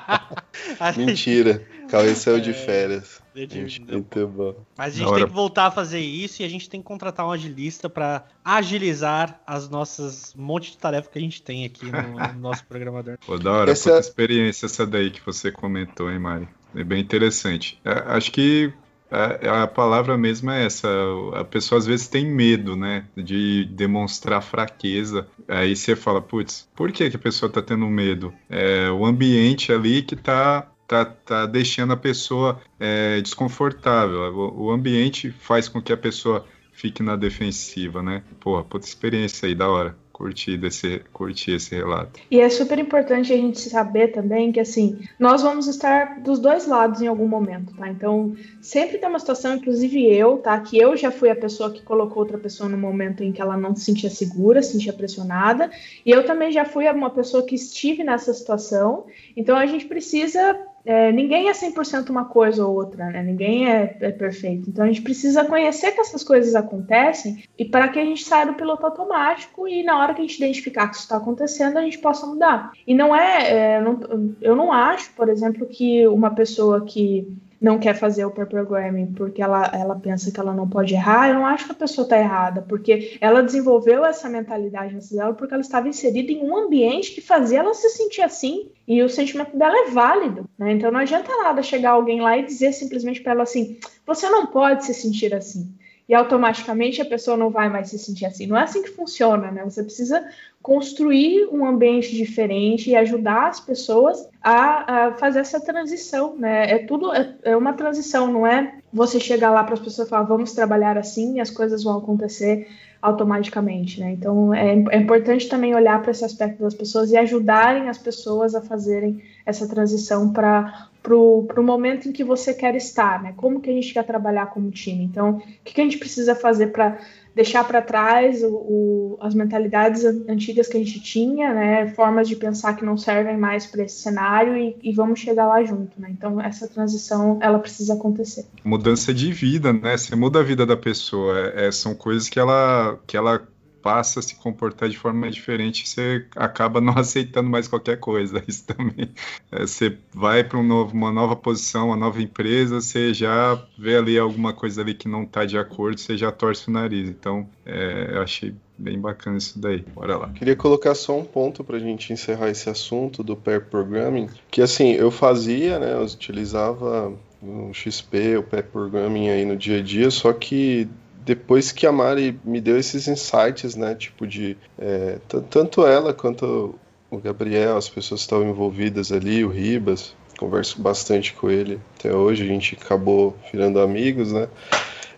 Mentira. 0.95 1.61
Cauê 1.89 2.15
saiu 2.15 2.39
de 2.39 2.51
é. 2.51 2.53
férias. 2.53 3.19
Gente, 3.47 3.82
muito 3.82 4.28
bom. 4.28 4.56
Mas 4.78 4.95
a 4.95 4.97
gente 4.97 5.13
tem 5.13 5.25
que 5.25 5.34
voltar 5.34 5.67
a 5.67 5.71
fazer 5.71 5.99
isso 5.99 6.41
e 6.41 6.45
a 6.45 6.49
gente 6.49 6.69
tem 6.69 6.82
que 6.82 6.88
contratar 6.88 7.25
um 7.25 7.32
agilista 7.32 7.89
para 7.89 8.25
agilizar 8.43 9.41
as 9.45 9.69
nossas 9.69 10.34
monte 10.36 10.71
de 10.71 10.78
tarefas 10.78 11.12
que 11.12 11.17
a 11.17 11.21
gente 11.21 11.41
tem 11.41 11.65
aqui 11.65 11.86
no, 11.86 12.34
no 12.34 12.39
nosso 12.39 12.65
programador. 12.65 13.17
Pô, 13.25 13.38
da 13.38 13.52
hora, 13.52 13.71
essa... 13.71 13.91
puta 13.91 14.02
experiência 14.02 14.65
essa 14.65 14.86
daí 14.86 15.12
que 15.12 15.21
você 15.25 15.52
comentou, 15.52 16.12
hein, 16.12 16.19
Mari? 16.19 16.47
É 16.75 16.84
bem 16.84 17.02
interessante. 17.02 17.80
É, 17.84 17.91
acho 18.08 18.32
que 18.32 18.71
a, 19.12 19.63
a, 19.63 19.67
palavra 19.67 20.17
mesmo 20.17 20.52
é 20.52 20.65
essa. 20.65 20.88
A 21.34 21.43
pessoa 21.43 21.80
às 21.80 21.86
vezes 21.86 22.08
tem 22.08 22.25
medo, 22.25 22.75
né? 22.75 23.06
De 23.17 23.65
demonstrar 23.65 24.41
fraqueza. 24.41 25.28
Aí 25.47 25.75
você 25.75 25.95
fala, 25.95 26.21
putz, 26.21 26.67
por 26.75 26.91
que, 26.91 27.10
que 27.10 27.15
a 27.15 27.19
pessoa 27.19 27.52
tá 27.52 27.62
tendo 27.62 27.88
medo? 27.88 28.34
É 28.49 28.89
o 28.91 29.06
ambiente 29.06 29.71
ali 29.71 30.04
que 30.04 30.15
tá 30.15 30.67
tá, 30.89 31.06
tá 31.06 31.45
deixando 31.45 31.93
a 31.93 31.97
pessoa 31.97 32.60
é, 32.80 33.21
desconfortável. 33.21 34.21
O, 34.36 34.63
o, 34.65 34.71
ambiente 34.71 35.30
faz 35.30 35.69
com 35.69 35.80
que 35.80 35.93
a 35.93 35.97
pessoa 35.97 36.43
fique 36.73 37.04
na 37.04 37.15
defensiva, 37.15 38.02
né? 38.02 38.23
Porra, 38.39 38.63
puta 38.63 38.88
experiência 38.88 39.47
aí, 39.47 39.54
da 39.54 39.69
hora. 39.69 39.95
Curti, 40.12 40.58
desse, 40.58 41.02
curti 41.13 41.52
esse 41.52 41.73
relato. 41.73 42.19
E 42.30 42.41
é 42.41 42.49
super 42.49 42.78
importante 42.78 43.32
a 43.32 43.38
gente 43.38 43.58
saber 43.69 44.10
também 44.10 44.52
que, 44.52 44.60
assim, 44.60 44.99
nós 45.17 45.41
vamos 45.41 45.65
estar 45.67 46.19
dos 46.19 46.39
dois 46.39 46.67
lados 46.67 47.02
em 47.02 47.08
algum 47.08 47.25
momento, 47.25 47.73
tá? 47.73 47.88
Então, 47.88 48.36
sempre 48.60 48.97
tem 48.97 49.08
uma 49.08 49.19
situação, 49.19 49.56
inclusive 49.56 50.13
eu, 50.13 50.39
tá? 50.39 50.60
Que 50.60 50.78
eu 50.78 50.97
já 50.97 51.10
fui 51.10 51.30
a 51.30 51.36
pessoa 51.36 51.71
que 51.71 51.82
colocou 51.82 52.21
outra 52.21 52.38
pessoa 52.38 52.67
no 52.67 52.78
momento 52.78 53.23
em 53.23 53.32
que 53.32 53.41
ela 53.41 53.56
não 53.56 53.73
se 53.73 53.86
sentia 53.86 54.10
segura, 54.10 54.62
se 54.62 54.73
sentia 54.73 54.91
pressionada. 54.91 55.71
E 56.06 56.12
eu 56.12 56.25
também 56.25 56.52
já 56.52 56.65
fui 56.65 56.89
uma 56.89 57.12
pessoa 57.12 57.45
que 57.45 57.56
estive 57.56 58.04
nessa 58.04 58.34
situação. 58.34 59.06
Então, 59.38 59.56
a 59.56 59.65
gente 59.65 59.86
precisa 59.86 60.54
é, 60.85 61.11
ninguém 61.11 61.49
é 61.49 61.51
100% 61.51 62.09
uma 62.09 62.25
coisa 62.25 62.65
ou 62.65 62.75
outra, 62.75 63.05
né? 63.09 63.21
Ninguém 63.21 63.69
é, 63.69 63.97
é, 63.99 64.11
perfeito. 64.11 64.69
Então 64.69 64.85
a 64.85 64.87
gente 64.87 65.01
precisa 65.01 65.45
conhecer 65.45 65.91
que 65.91 66.01
essas 66.01 66.23
coisas 66.23 66.55
acontecem 66.55 67.43
e 67.57 67.65
para 67.65 67.87
que 67.89 67.99
a 67.99 68.05
gente 68.05 68.23
saia 68.23 68.45
do 68.45 68.53
piloto 68.53 68.85
automático 68.85 69.67
e 69.67 69.83
na 69.83 69.99
hora 69.99 70.13
que 70.13 70.21
a 70.21 70.25
gente 70.25 70.37
identificar 70.37 70.87
que 70.87 70.95
isso 70.95 71.03
está 71.03 71.17
acontecendo, 71.17 71.77
a 71.77 71.81
gente 71.81 71.99
possa 71.99 72.25
mudar. 72.25 72.71
E 72.87 72.93
não 72.93 73.15
é, 73.15 73.75
é 73.75 73.81
não, 73.81 73.99
eu 74.41 74.55
não 74.55 74.71
acho, 74.71 75.11
por 75.13 75.29
exemplo, 75.29 75.67
que 75.67 76.07
uma 76.07 76.31
pessoa 76.31 76.85
que 76.85 77.27
não 77.59 77.77
quer 77.77 77.93
fazer 77.93 78.25
o 78.25 78.31
pair 78.31 78.47
programming 78.47 79.13
porque 79.13 79.41
ela, 79.41 79.69
ela 79.73 79.95
pensa 79.95 80.31
que 80.31 80.39
ela 80.39 80.53
não 80.53 80.67
pode 80.67 80.93
errar, 80.93 81.29
eu 81.29 81.35
não 81.35 81.45
acho 81.45 81.65
que 81.65 81.71
a 81.71 81.75
pessoa 81.75 82.03
está 82.03 82.17
errada, 82.17 82.61
porque 82.61 83.17
ela 83.19 83.43
desenvolveu 83.43 84.05
essa 84.05 84.29
mentalidade 84.29 84.97
dela 85.11 85.33
porque 85.33 85.53
ela 85.53 85.61
estava 85.61 85.87
inserida 85.87 86.31
em 86.31 86.43
um 86.43 86.55
ambiente 86.55 87.11
que 87.11 87.21
fazia 87.21 87.59
ela 87.59 87.73
se 87.73 87.89
sentir 87.89 88.21
assim 88.21 88.69
e 88.87 89.03
o 89.03 89.09
sentimento 89.09 89.57
dela 89.57 89.87
é 89.87 89.91
válido, 89.91 90.49
né? 90.57 90.71
Então 90.73 90.91
não 90.91 90.99
adianta 90.99 91.35
nada 91.37 91.61
chegar 91.61 91.91
alguém 91.91 92.21
lá 92.21 92.37
e 92.37 92.45
dizer 92.45 92.71
simplesmente 92.73 93.21
para 93.21 93.33
ela 93.33 93.43
assim: 93.43 93.77
você 94.05 94.29
não 94.29 94.47
pode 94.47 94.85
se 94.85 94.93
sentir 94.93 95.33
assim 95.33 95.73
e 96.09 96.15
automaticamente 96.15 96.99
a 97.03 97.05
pessoa 97.05 97.37
não 97.37 97.51
vai 97.51 97.69
mais 97.69 97.91
se 97.91 97.99
sentir 97.99 98.25
assim. 98.25 98.47
Não 98.47 98.57
é 98.57 98.63
assim 98.63 98.81
que 98.81 98.89
funciona, 98.89 99.51
né? 99.51 99.63
Você 99.63 99.83
precisa 99.83 100.27
construir 100.59 101.47
um 101.51 101.63
ambiente 101.63 102.15
diferente 102.15 102.89
e 102.89 102.95
ajudar 102.95 103.47
as 103.47 103.59
pessoas 103.59 104.27
a, 104.41 105.07
a 105.09 105.13
fazer 105.13 105.39
essa 105.39 105.61
transição, 105.61 106.35
né? 106.35 106.71
É 106.71 106.79
tudo 106.79 107.13
é, 107.13 107.35
é 107.43 107.55
uma 107.55 107.73
transição, 107.73 108.33
não 108.33 108.47
é 108.47 108.79
você 108.91 109.19
chegar 109.19 109.51
lá 109.51 109.63
para 109.63 109.75
as 109.75 109.79
pessoas 109.79 110.09
falar, 110.09 110.23
vamos 110.23 110.51
trabalhar 110.53 110.97
assim 110.97 111.35
e 111.35 111.39
as 111.39 111.51
coisas 111.51 111.83
vão 111.83 111.99
acontecer 111.99 112.67
automaticamente, 112.99 113.99
né? 113.99 114.11
Então 114.11 114.51
é, 114.51 114.71
é 114.89 114.97
importante 114.97 115.47
também 115.47 115.75
olhar 115.75 116.01
para 116.01 116.09
esse 116.09 116.25
aspecto 116.25 116.63
das 116.63 116.73
pessoas 116.73 117.11
e 117.11 117.17
ajudarem 117.17 117.87
as 117.87 117.99
pessoas 117.99 118.55
a 118.55 118.61
fazerem 118.61 119.21
essa 119.49 119.67
transição 119.67 120.31
para 120.31 120.89
o 121.15 121.63
momento 121.63 122.07
em 122.07 122.12
que 122.12 122.23
você 122.23 122.53
quer 122.53 122.75
estar, 122.75 123.21
né? 123.21 123.33
Como 123.35 123.59
que 123.59 123.69
a 123.69 123.73
gente 123.73 123.93
quer 123.93 124.05
trabalhar 124.05 124.47
como 124.47 124.71
time? 124.71 125.03
Então, 125.03 125.38
o 125.38 125.41
que, 125.63 125.73
que 125.73 125.81
a 125.81 125.83
gente 125.83 125.97
precisa 125.97 126.35
fazer 126.35 126.67
para 126.67 126.97
deixar 127.35 127.63
para 127.63 127.81
trás 127.81 128.43
o, 128.43 128.49
o, 128.49 129.17
as 129.21 129.33
mentalidades 129.33 130.03
antigas 130.03 130.67
que 130.67 130.75
a 130.75 130.79
gente 130.79 130.99
tinha, 130.99 131.53
né, 131.53 131.88
formas 131.95 132.27
de 132.27 132.35
pensar 132.35 132.75
que 132.75 132.83
não 132.83 132.97
servem 132.97 133.38
mais 133.38 133.65
para 133.65 133.83
esse 133.83 134.01
cenário 134.01 134.57
e, 134.57 134.75
e, 134.83 134.91
vamos 134.93 135.19
chegar 135.19 135.47
lá 135.47 135.63
junto, 135.63 135.99
né? 136.01 136.09
Então 136.12 136.41
essa 136.41 136.67
transição 136.67 137.39
ela 137.41 137.59
precisa 137.59 137.93
acontecer. 137.93 138.45
Mudança 138.63 139.13
de 139.13 139.31
vida, 139.31 139.71
né? 139.71 139.95
Você 139.95 140.15
muda 140.15 140.39
a 140.39 140.43
vida 140.43 140.65
da 140.65 140.75
pessoa. 140.75 141.38
É, 141.55 141.71
são 141.71 141.95
coisas 141.95 142.27
que 142.27 142.39
ela 142.39 142.99
que 143.07 143.15
ela 143.15 143.47
passa 143.81 144.19
a 144.19 144.23
se 144.23 144.35
comportar 144.35 144.89
de 144.89 144.97
forma 144.97 145.29
diferente, 145.29 145.87
você 145.87 146.25
acaba 146.35 146.79
não 146.81 146.93
aceitando 146.99 147.49
mais 147.49 147.67
qualquer 147.67 147.97
coisa. 147.99 148.43
Isso 148.47 148.65
também. 148.65 149.09
É, 149.51 149.61
você 149.61 149.97
vai 150.13 150.43
para 150.43 150.57
um 150.57 150.69
uma 150.69 151.11
nova 151.11 151.35
posição, 151.35 151.87
uma 151.87 151.97
nova 151.97 152.21
empresa, 152.21 152.79
você 152.79 153.13
já 153.13 153.61
vê 153.77 153.97
ali 153.97 154.17
alguma 154.17 154.53
coisa 154.53 154.81
ali 154.81 154.93
que 154.93 155.07
não 155.07 155.23
está 155.23 155.45
de 155.45 155.57
acordo, 155.57 155.99
você 155.99 156.15
já 156.15 156.31
torce 156.31 156.69
o 156.69 156.71
nariz. 156.71 157.09
Então, 157.09 157.47
é, 157.65 158.11
eu 158.13 158.21
achei 158.21 158.53
bem 158.77 158.99
bacana 158.99 159.37
isso 159.37 159.59
daí. 159.59 159.83
Bora 159.93 160.17
lá. 160.17 160.29
Queria 160.29 160.55
colocar 160.55 160.95
só 160.95 161.17
um 161.17 161.25
ponto 161.25 161.63
para 161.63 161.77
a 161.77 161.79
gente 161.79 162.13
encerrar 162.13 162.49
esse 162.49 162.69
assunto 162.69 163.21
do 163.21 163.35
pair 163.35 163.61
programming, 163.61 164.29
que 164.49 164.61
assim, 164.61 164.91
eu 164.91 165.11
fazia, 165.11 165.77
né, 165.77 165.93
eu 165.93 166.03
utilizava 166.03 167.13
o 167.41 167.73
XP, 167.73 168.37
o 168.37 168.43
pair 168.43 168.63
programming 168.63 169.29
aí 169.29 169.45
no 169.45 169.55
dia 169.55 169.79
a 169.79 169.81
dia, 169.81 170.09
só 170.09 170.31
que 170.31 170.87
depois 171.25 171.71
que 171.71 171.86
a 171.86 171.91
Mari 171.91 172.39
me 172.43 172.60
deu 172.62 172.77
esses 172.77 173.08
insights, 173.08 173.75
né? 173.75 173.95
Tipo 173.95 174.25
de. 174.25 174.58
É, 174.77 175.17
tanto 175.49 175.86
ela 175.86 176.13
quanto 176.13 176.75
o 177.10 177.17
Gabriel, 177.17 177.77
as 177.77 177.89
pessoas 177.89 178.21
que 178.21 178.25
estavam 178.25 178.49
envolvidas 178.49 179.12
ali, 179.12 179.43
o 179.43 179.49
Ribas, 179.49 180.15
converso 180.38 180.82
bastante 180.82 181.34
com 181.34 181.49
ele 181.49 181.79
até 181.97 182.13
hoje, 182.13 182.43
a 182.43 182.47
gente 182.47 182.77
acabou 182.79 183.36
virando 183.51 183.79
amigos, 183.79 184.32
né? 184.32 184.47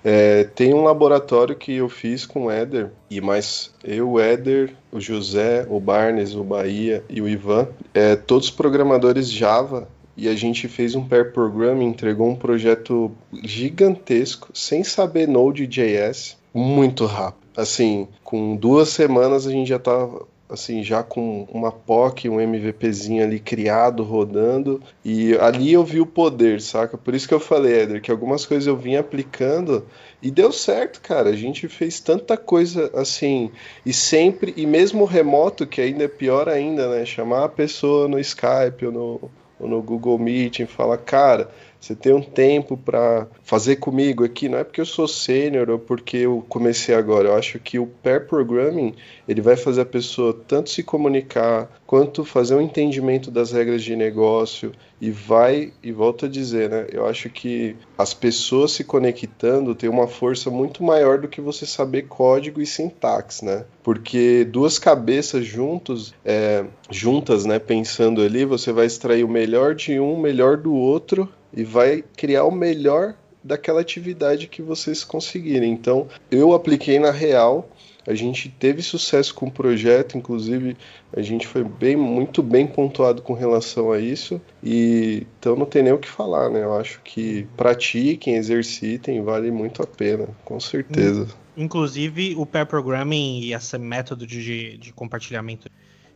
É, 0.03 0.45
tem 0.45 0.73
um 0.73 0.83
laboratório 0.83 1.55
que 1.55 1.75
eu 1.75 1.87
fiz 1.87 2.25
com 2.25 2.45
o 2.45 2.51
Éder, 2.51 2.89
e 3.07 3.21
mais 3.21 3.71
eu, 3.83 4.11
o 4.11 4.19
Éder, 4.19 4.73
o 4.91 4.99
José, 4.99 5.65
o 5.69 5.79
Barnes, 5.79 6.33
o 6.33 6.43
Bahia 6.43 7.03
e 7.07 7.21
o 7.21 7.29
Ivan, 7.29 7.67
é, 7.93 8.15
todos 8.15 8.49
programadores 8.49 9.29
Java 9.31 9.87
e 10.15 10.27
a 10.27 10.35
gente 10.35 10.67
fez 10.67 10.95
um 10.95 11.05
pair 11.05 11.31
programming, 11.31 11.87
entregou 11.87 12.27
um 12.27 12.35
projeto 12.35 13.11
gigantesco, 13.43 14.49
sem 14.53 14.83
saber 14.83 15.27
Node.js, 15.27 16.37
muito 16.53 17.05
rápido. 17.05 17.41
Assim, 17.55 18.07
com 18.23 18.55
duas 18.55 18.89
semanas 18.89 19.45
a 19.45 19.51
gente 19.51 19.67
já 19.67 19.75
estava 19.75 20.25
assim, 20.51 20.83
já 20.83 21.01
com 21.01 21.47
uma 21.49 21.71
POC, 21.71 22.27
um 22.27 22.41
MVPzinho 22.41 23.23
ali 23.23 23.39
criado, 23.39 24.03
rodando, 24.03 24.81
e 25.03 25.33
ali 25.37 25.71
eu 25.71 25.83
vi 25.83 26.01
o 26.01 26.05
poder, 26.05 26.59
saca? 26.59 26.97
Por 26.97 27.15
isso 27.15 27.25
que 27.25 27.33
eu 27.33 27.39
falei, 27.39 27.83
Éder, 27.83 28.01
que 28.01 28.11
algumas 28.11 28.45
coisas 28.45 28.67
eu 28.67 28.75
vim 28.75 28.97
aplicando 28.97 29.87
e 30.21 30.29
deu 30.29 30.51
certo, 30.51 30.99
cara. 30.99 31.29
A 31.29 31.35
gente 31.35 31.69
fez 31.69 32.01
tanta 32.01 32.35
coisa 32.35 32.91
assim, 32.93 33.49
e 33.85 33.93
sempre, 33.93 34.53
e 34.57 34.65
mesmo 34.67 35.05
remoto, 35.05 35.65
que 35.65 35.79
ainda 35.79 36.03
é 36.03 36.09
pior 36.09 36.49
ainda, 36.49 36.89
né? 36.89 37.05
Chamar 37.05 37.45
a 37.45 37.49
pessoa 37.49 38.09
no 38.09 38.19
Skype 38.19 38.87
ou 38.87 38.91
no, 38.91 39.31
ou 39.61 39.69
no 39.69 39.81
Google 39.81 40.17
Meeting, 40.17 40.65
fala, 40.65 40.97
cara, 40.97 41.49
você 41.81 41.95
tem 41.95 42.13
um 42.13 42.21
tempo 42.21 42.77
para 42.77 43.25
fazer 43.41 43.77
comigo 43.77 44.23
aqui, 44.23 44.47
não 44.47 44.59
é 44.59 44.63
porque 44.63 44.79
eu 44.79 44.85
sou 44.85 45.07
sênior 45.07 45.67
ou 45.67 45.79
porque 45.79 46.17
eu 46.17 46.45
comecei 46.47 46.93
agora. 46.93 47.29
Eu 47.29 47.35
acho 47.35 47.57
que 47.57 47.79
o 47.79 47.87
pair 47.87 48.27
programming, 48.27 48.93
ele 49.27 49.41
vai 49.41 49.57
fazer 49.57 49.81
a 49.81 49.85
pessoa 49.85 50.31
tanto 50.47 50.69
se 50.69 50.83
comunicar, 50.83 51.67
quanto 51.87 52.23
fazer 52.23 52.53
um 52.53 52.61
entendimento 52.61 53.31
das 53.31 53.51
regras 53.51 53.83
de 53.83 53.95
negócio 53.95 54.71
e 55.01 55.09
vai 55.09 55.73
e 55.81 55.91
volto 55.91 56.27
a 56.27 56.29
dizer, 56.29 56.69
né? 56.69 56.85
Eu 56.91 57.07
acho 57.07 57.31
que 57.31 57.75
as 57.97 58.13
pessoas 58.13 58.73
se 58.73 58.83
conectando 58.83 59.73
tem 59.73 59.89
uma 59.89 60.07
força 60.07 60.51
muito 60.51 60.83
maior 60.83 61.17
do 61.17 61.27
que 61.27 61.41
você 61.41 61.65
saber 61.65 62.03
código 62.03 62.61
e 62.61 62.65
sintaxe, 62.67 63.43
né? 63.43 63.65
Porque 63.81 64.45
duas 64.45 64.77
cabeças 64.77 65.43
juntos, 65.47 66.13
é, 66.23 66.63
juntas, 66.91 67.43
né? 67.43 67.57
Pensando 67.57 68.21
ali, 68.21 68.45
você 68.45 68.71
vai 68.71 68.85
extrair 68.85 69.23
o 69.23 69.27
melhor 69.27 69.73
de 69.73 69.99
um, 69.99 70.13
o 70.13 70.21
melhor 70.21 70.57
do 70.57 70.75
outro 70.75 71.27
e 71.53 71.63
vai 71.63 72.03
criar 72.15 72.45
o 72.45 72.51
melhor 72.51 73.15
daquela 73.43 73.81
atividade 73.81 74.47
que 74.47 74.61
vocês 74.61 75.03
conseguirem. 75.03 75.71
Então, 75.71 76.07
eu 76.29 76.53
apliquei 76.53 76.99
na 76.99 77.11
real, 77.11 77.69
a 78.05 78.13
gente 78.13 78.49
teve 78.49 78.81
sucesso 78.81 79.33
com 79.33 79.47
o 79.47 79.51
projeto, 79.51 80.17
inclusive 80.17 80.75
a 81.13 81.21
gente 81.21 81.47
foi 81.47 81.63
bem, 81.63 81.95
muito 81.95 82.41
bem 82.41 82.65
pontuado 82.65 83.21
com 83.21 83.33
relação 83.33 83.91
a 83.91 83.99
isso, 83.99 84.41
e 84.63 85.25
então 85.39 85.55
não 85.55 85.65
tem 85.65 85.83
nem 85.83 85.93
o 85.93 85.99
que 85.99 86.07
falar, 86.07 86.49
né? 86.49 86.63
Eu 86.63 86.75
acho 86.75 87.01
que 87.03 87.47
pratiquem, 87.57 88.35
exercitem, 88.35 89.23
vale 89.23 89.51
muito 89.51 89.81
a 89.83 89.87
pena, 89.87 90.27
com 90.43 90.59
certeza. 90.59 91.27
Inclusive, 91.55 92.35
o 92.37 92.45
pair 92.45 92.65
programming 92.65 93.41
e 93.41 93.53
esse 93.53 93.77
método 93.77 94.25
de, 94.25 94.77
de 94.77 94.93
compartilhamento 94.93 95.69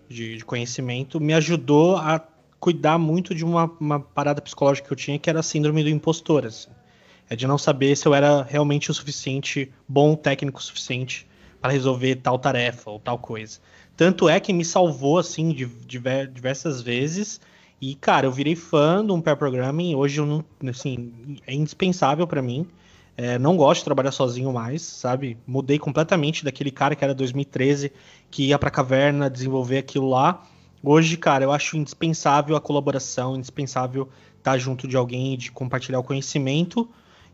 de, 0.07 0.37
de 0.37 0.45
conhecimento 0.45 1.19
me 1.19 1.33
ajudou 1.33 1.97
a 1.97 2.19
cuidar 2.59 2.97
muito 2.97 3.35
de 3.35 3.43
uma, 3.43 3.71
uma, 3.79 3.99
parada 3.99 4.41
psicológica 4.41 4.87
que 4.87 4.93
eu 4.93 4.97
tinha, 4.97 5.19
que 5.19 5.29
era 5.29 5.39
a 5.39 5.43
síndrome 5.43 5.83
do 5.83 5.89
impostor. 5.89 6.45
Assim. 6.45 6.69
É 7.29 7.35
de 7.35 7.47
não 7.47 7.57
saber 7.57 7.95
se 7.95 8.07
eu 8.07 8.13
era 8.13 8.43
realmente 8.43 8.91
o 8.91 8.93
suficiente, 8.93 9.71
bom 9.87 10.15
técnico 10.15 10.59
o 10.59 10.63
suficiente 10.63 11.27
para 11.61 11.71
resolver 11.71 12.15
tal 12.17 12.37
tarefa 12.37 12.91
ou 12.91 12.99
tal 12.99 13.17
coisa. 13.17 13.59
Tanto 13.97 14.27
é 14.27 14.39
que 14.39 14.53
me 14.53 14.65
salvou, 14.65 15.17
assim, 15.17 15.49
de, 15.49 15.65
de 15.65 15.99
diversas 16.27 16.81
vezes. 16.81 17.39
E, 17.81 17.95
cara, 17.95 18.27
eu 18.27 18.31
virei 18.31 18.55
fã 18.55 19.05
de 19.05 19.11
um 19.11 19.21
pair 19.21 19.37
programming. 19.37 19.95
Hoje, 19.95 20.19
eu 20.19 20.25
não, 20.25 20.45
assim, 20.69 21.37
é 21.47 21.53
indispensável 21.53 22.27
para 22.27 22.41
mim. 22.41 22.67
É, 23.17 23.39
não 23.39 23.55
gosto 23.55 23.79
de 23.79 23.85
trabalhar 23.85 24.11
sozinho 24.11 24.51
mais, 24.51 24.81
sabe? 24.81 25.37
Mudei 25.47 25.79
completamente 25.79 26.43
daquele 26.43 26.69
cara 26.69 26.95
que 26.95 27.03
era 27.03 27.15
2013, 27.15 27.91
que 28.29 28.47
ia 28.47 28.59
pra 28.59 28.69
caverna 28.69 29.29
desenvolver 29.29 29.77
aquilo 29.77 30.09
lá 30.09 30.45
Hoje, 30.87 31.17
cara, 31.17 31.43
eu 31.43 31.51
acho 31.51 31.77
indispensável 31.77 32.55
a 32.55 32.61
colaboração, 32.61 33.35
indispensável 33.35 34.07
estar 34.37 34.55
junto 34.59 34.87
de 34.87 34.95
alguém, 34.95 35.35
de 35.35 35.51
compartilhar 35.51 35.97
o 35.97 36.03
conhecimento. 36.03 36.87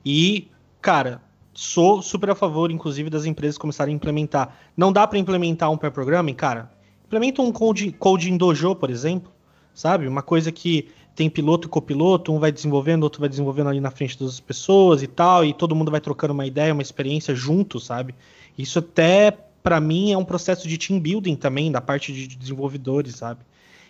E, 0.05 0.47
cara, 0.81 1.21
sou 1.53 2.01
super 2.01 2.29
a 2.29 2.35
favor, 2.35 2.71
inclusive, 2.71 3.09
das 3.09 3.25
empresas 3.25 3.57
começarem 3.57 3.93
a 3.93 3.95
implementar. 3.97 4.55
Não 4.75 4.93
dá 4.93 5.05
para 5.05 5.19
implementar 5.19 5.69
um 5.69 5.77
pair 5.77 5.91
programming, 5.91 6.33
cara? 6.33 6.71
Implementa 7.05 7.41
um 7.41 7.51
code, 7.51 7.91
code 7.91 8.31
em 8.31 8.37
dojo, 8.37 8.73
por 8.73 8.89
exemplo, 8.89 9.29
sabe? 9.73 10.07
Uma 10.07 10.21
coisa 10.21 10.49
que 10.49 10.87
tem 11.13 11.29
piloto 11.29 11.67
e 11.67 11.69
copiloto, 11.69 12.31
um 12.31 12.39
vai 12.39 12.53
desenvolvendo, 12.53 13.03
outro 13.03 13.19
vai 13.19 13.27
desenvolvendo 13.27 13.67
ali 13.67 13.81
na 13.81 13.91
frente 13.91 14.17
das 14.17 14.39
pessoas 14.39 15.03
e 15.03 15.07
tal, 15.07 15.43
e 15.43 15.53
todo 15.53 15.75
mundo 15.75 15.91
vai 15.91 15.99
trocando 15.99 16.33
uma 16.33 16.45
ideia, 16.45 16.71
uma 16.71 16.81
experiência 16.81 17.35
junto, 17.35 17.81
sabe? 17.81 18.15
Isso 18.57 18.79
até 18.79 19.37
para 19.61 19.79
mim 19.79 20.11
é 20.11 20.17
um 20.17 20.25
processo 20.25 20.67
de 20.67 20.77
team 20.77 20.99
building 20.99 21.35
também 21.35 21.71
da 21.71 21.81
parte 21.81 22.13
de 22.13 22.27
desenvolvedores, 22.35 23.15
sabe? 23.15 23.41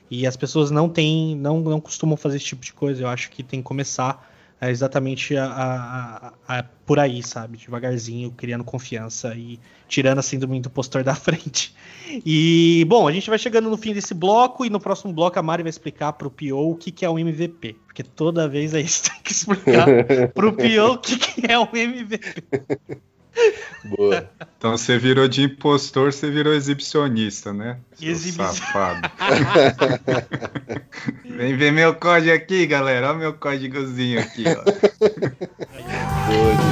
E 0.10 0.28
as 0.28 0.36
pessoas 0.36 0.70
não 0.72 0.90
têm, 0.90 1.36
não, 1.38 1.62
não 1.62 1.80
costumam 1.80 2.18
fazer 2.18 2.38
esse 2.38 2.46
tipo 2.46 2.64
de 2.64 2.74
coisa. 2.74 3.04
Eu 3.04 3.08
acho 3.08 3.30
que 3.30 3.42
tem 3.42 3.62
que 3.62 3.66
começar 3.66 4.30
é, 4.60 4.70
exatamente 4.70 5.36
a, 5.36 5.46
a, 5.46 6.28
a, 6.28 6.60
a, 6.60 6.64
por 6.86 7.00
aí, 7.00 7.24
sabe? 7.24 7.58
Devagarzinho, 7.58 8.30
criando 8.32 8.64
confiança 8.64 9.34
e 9.34 9.60
tirando 9.88 10.20
a 10.20 10.22
síndrome 10.22 10.60
do 10.60 10.70
postor 10.70 11.02
da 11.06 11.16
frente. 11.16 11.74
E, 12.26 12.86
bom, 12.88 13.08
a 13.08 13.12
gente 13.12 13.30
vai 13.30 13.40
chegando 13.40 13.70
no 13.70 13.78
fim 13.78 13.94
desse 13.94 14.14
bloco 14.14 14.66
e 14.66 14.70
no 14.70 14.80
próximo 14.80 15.14
bloco 15.14 15.40
a 15.40 15.42
Mari 15.42 15.64
vai 15.64 15.70
explicar 15.70 16.14
pro 16.14 16.30
Pio 16.30 16.60
o 16.60 16.76
que, 16.76 16.92
que 16.92 17.06
é 17.06 17.10
um 17.10 17.18
MVP. 17.18 17.78
Porque 17.86 18.04
toda 18.04 18.48
vez 18.48 18.76
a 18.76 18.80
gente 18.80 19.02
tem 19.10 19.22
que 19.24 19.32
explicar 19.32 19.88
pro 20.34 20.54
Pio 20.54 20.94
o 20.94 20.98
que, 20.98 21.18
que 21.18 21.52
é 21.52 21.58
um 21.58 21.70
MVP. 21.74 22.44
Boa. 23.84 24.30
Então 24.58 24.78
você 24.78 24.98
virou 24.98 25.28
de 25.28 25.44
impostor, 25.44 26.14
você 26.14 26.30
virou 26.30 26.54
exibicionista, 26.54 27.52
né? 27.52 27.78
Exibicionista. 28.00 28.66
Safado. 28.66 29.12
Vem 31.26 31.58
ver 31.58 31.72
meu 31.72 31.96
código 31.96 32.34
aqui, 32.34 32.68
galera. 32.68 33.10
Olha 33.10 33.18
meu 33.18 33.34
códigozinho 33.34 34.20
aqui, 34.20 34.44
ó. 34.48 34.64
Boa. 36.28 36.72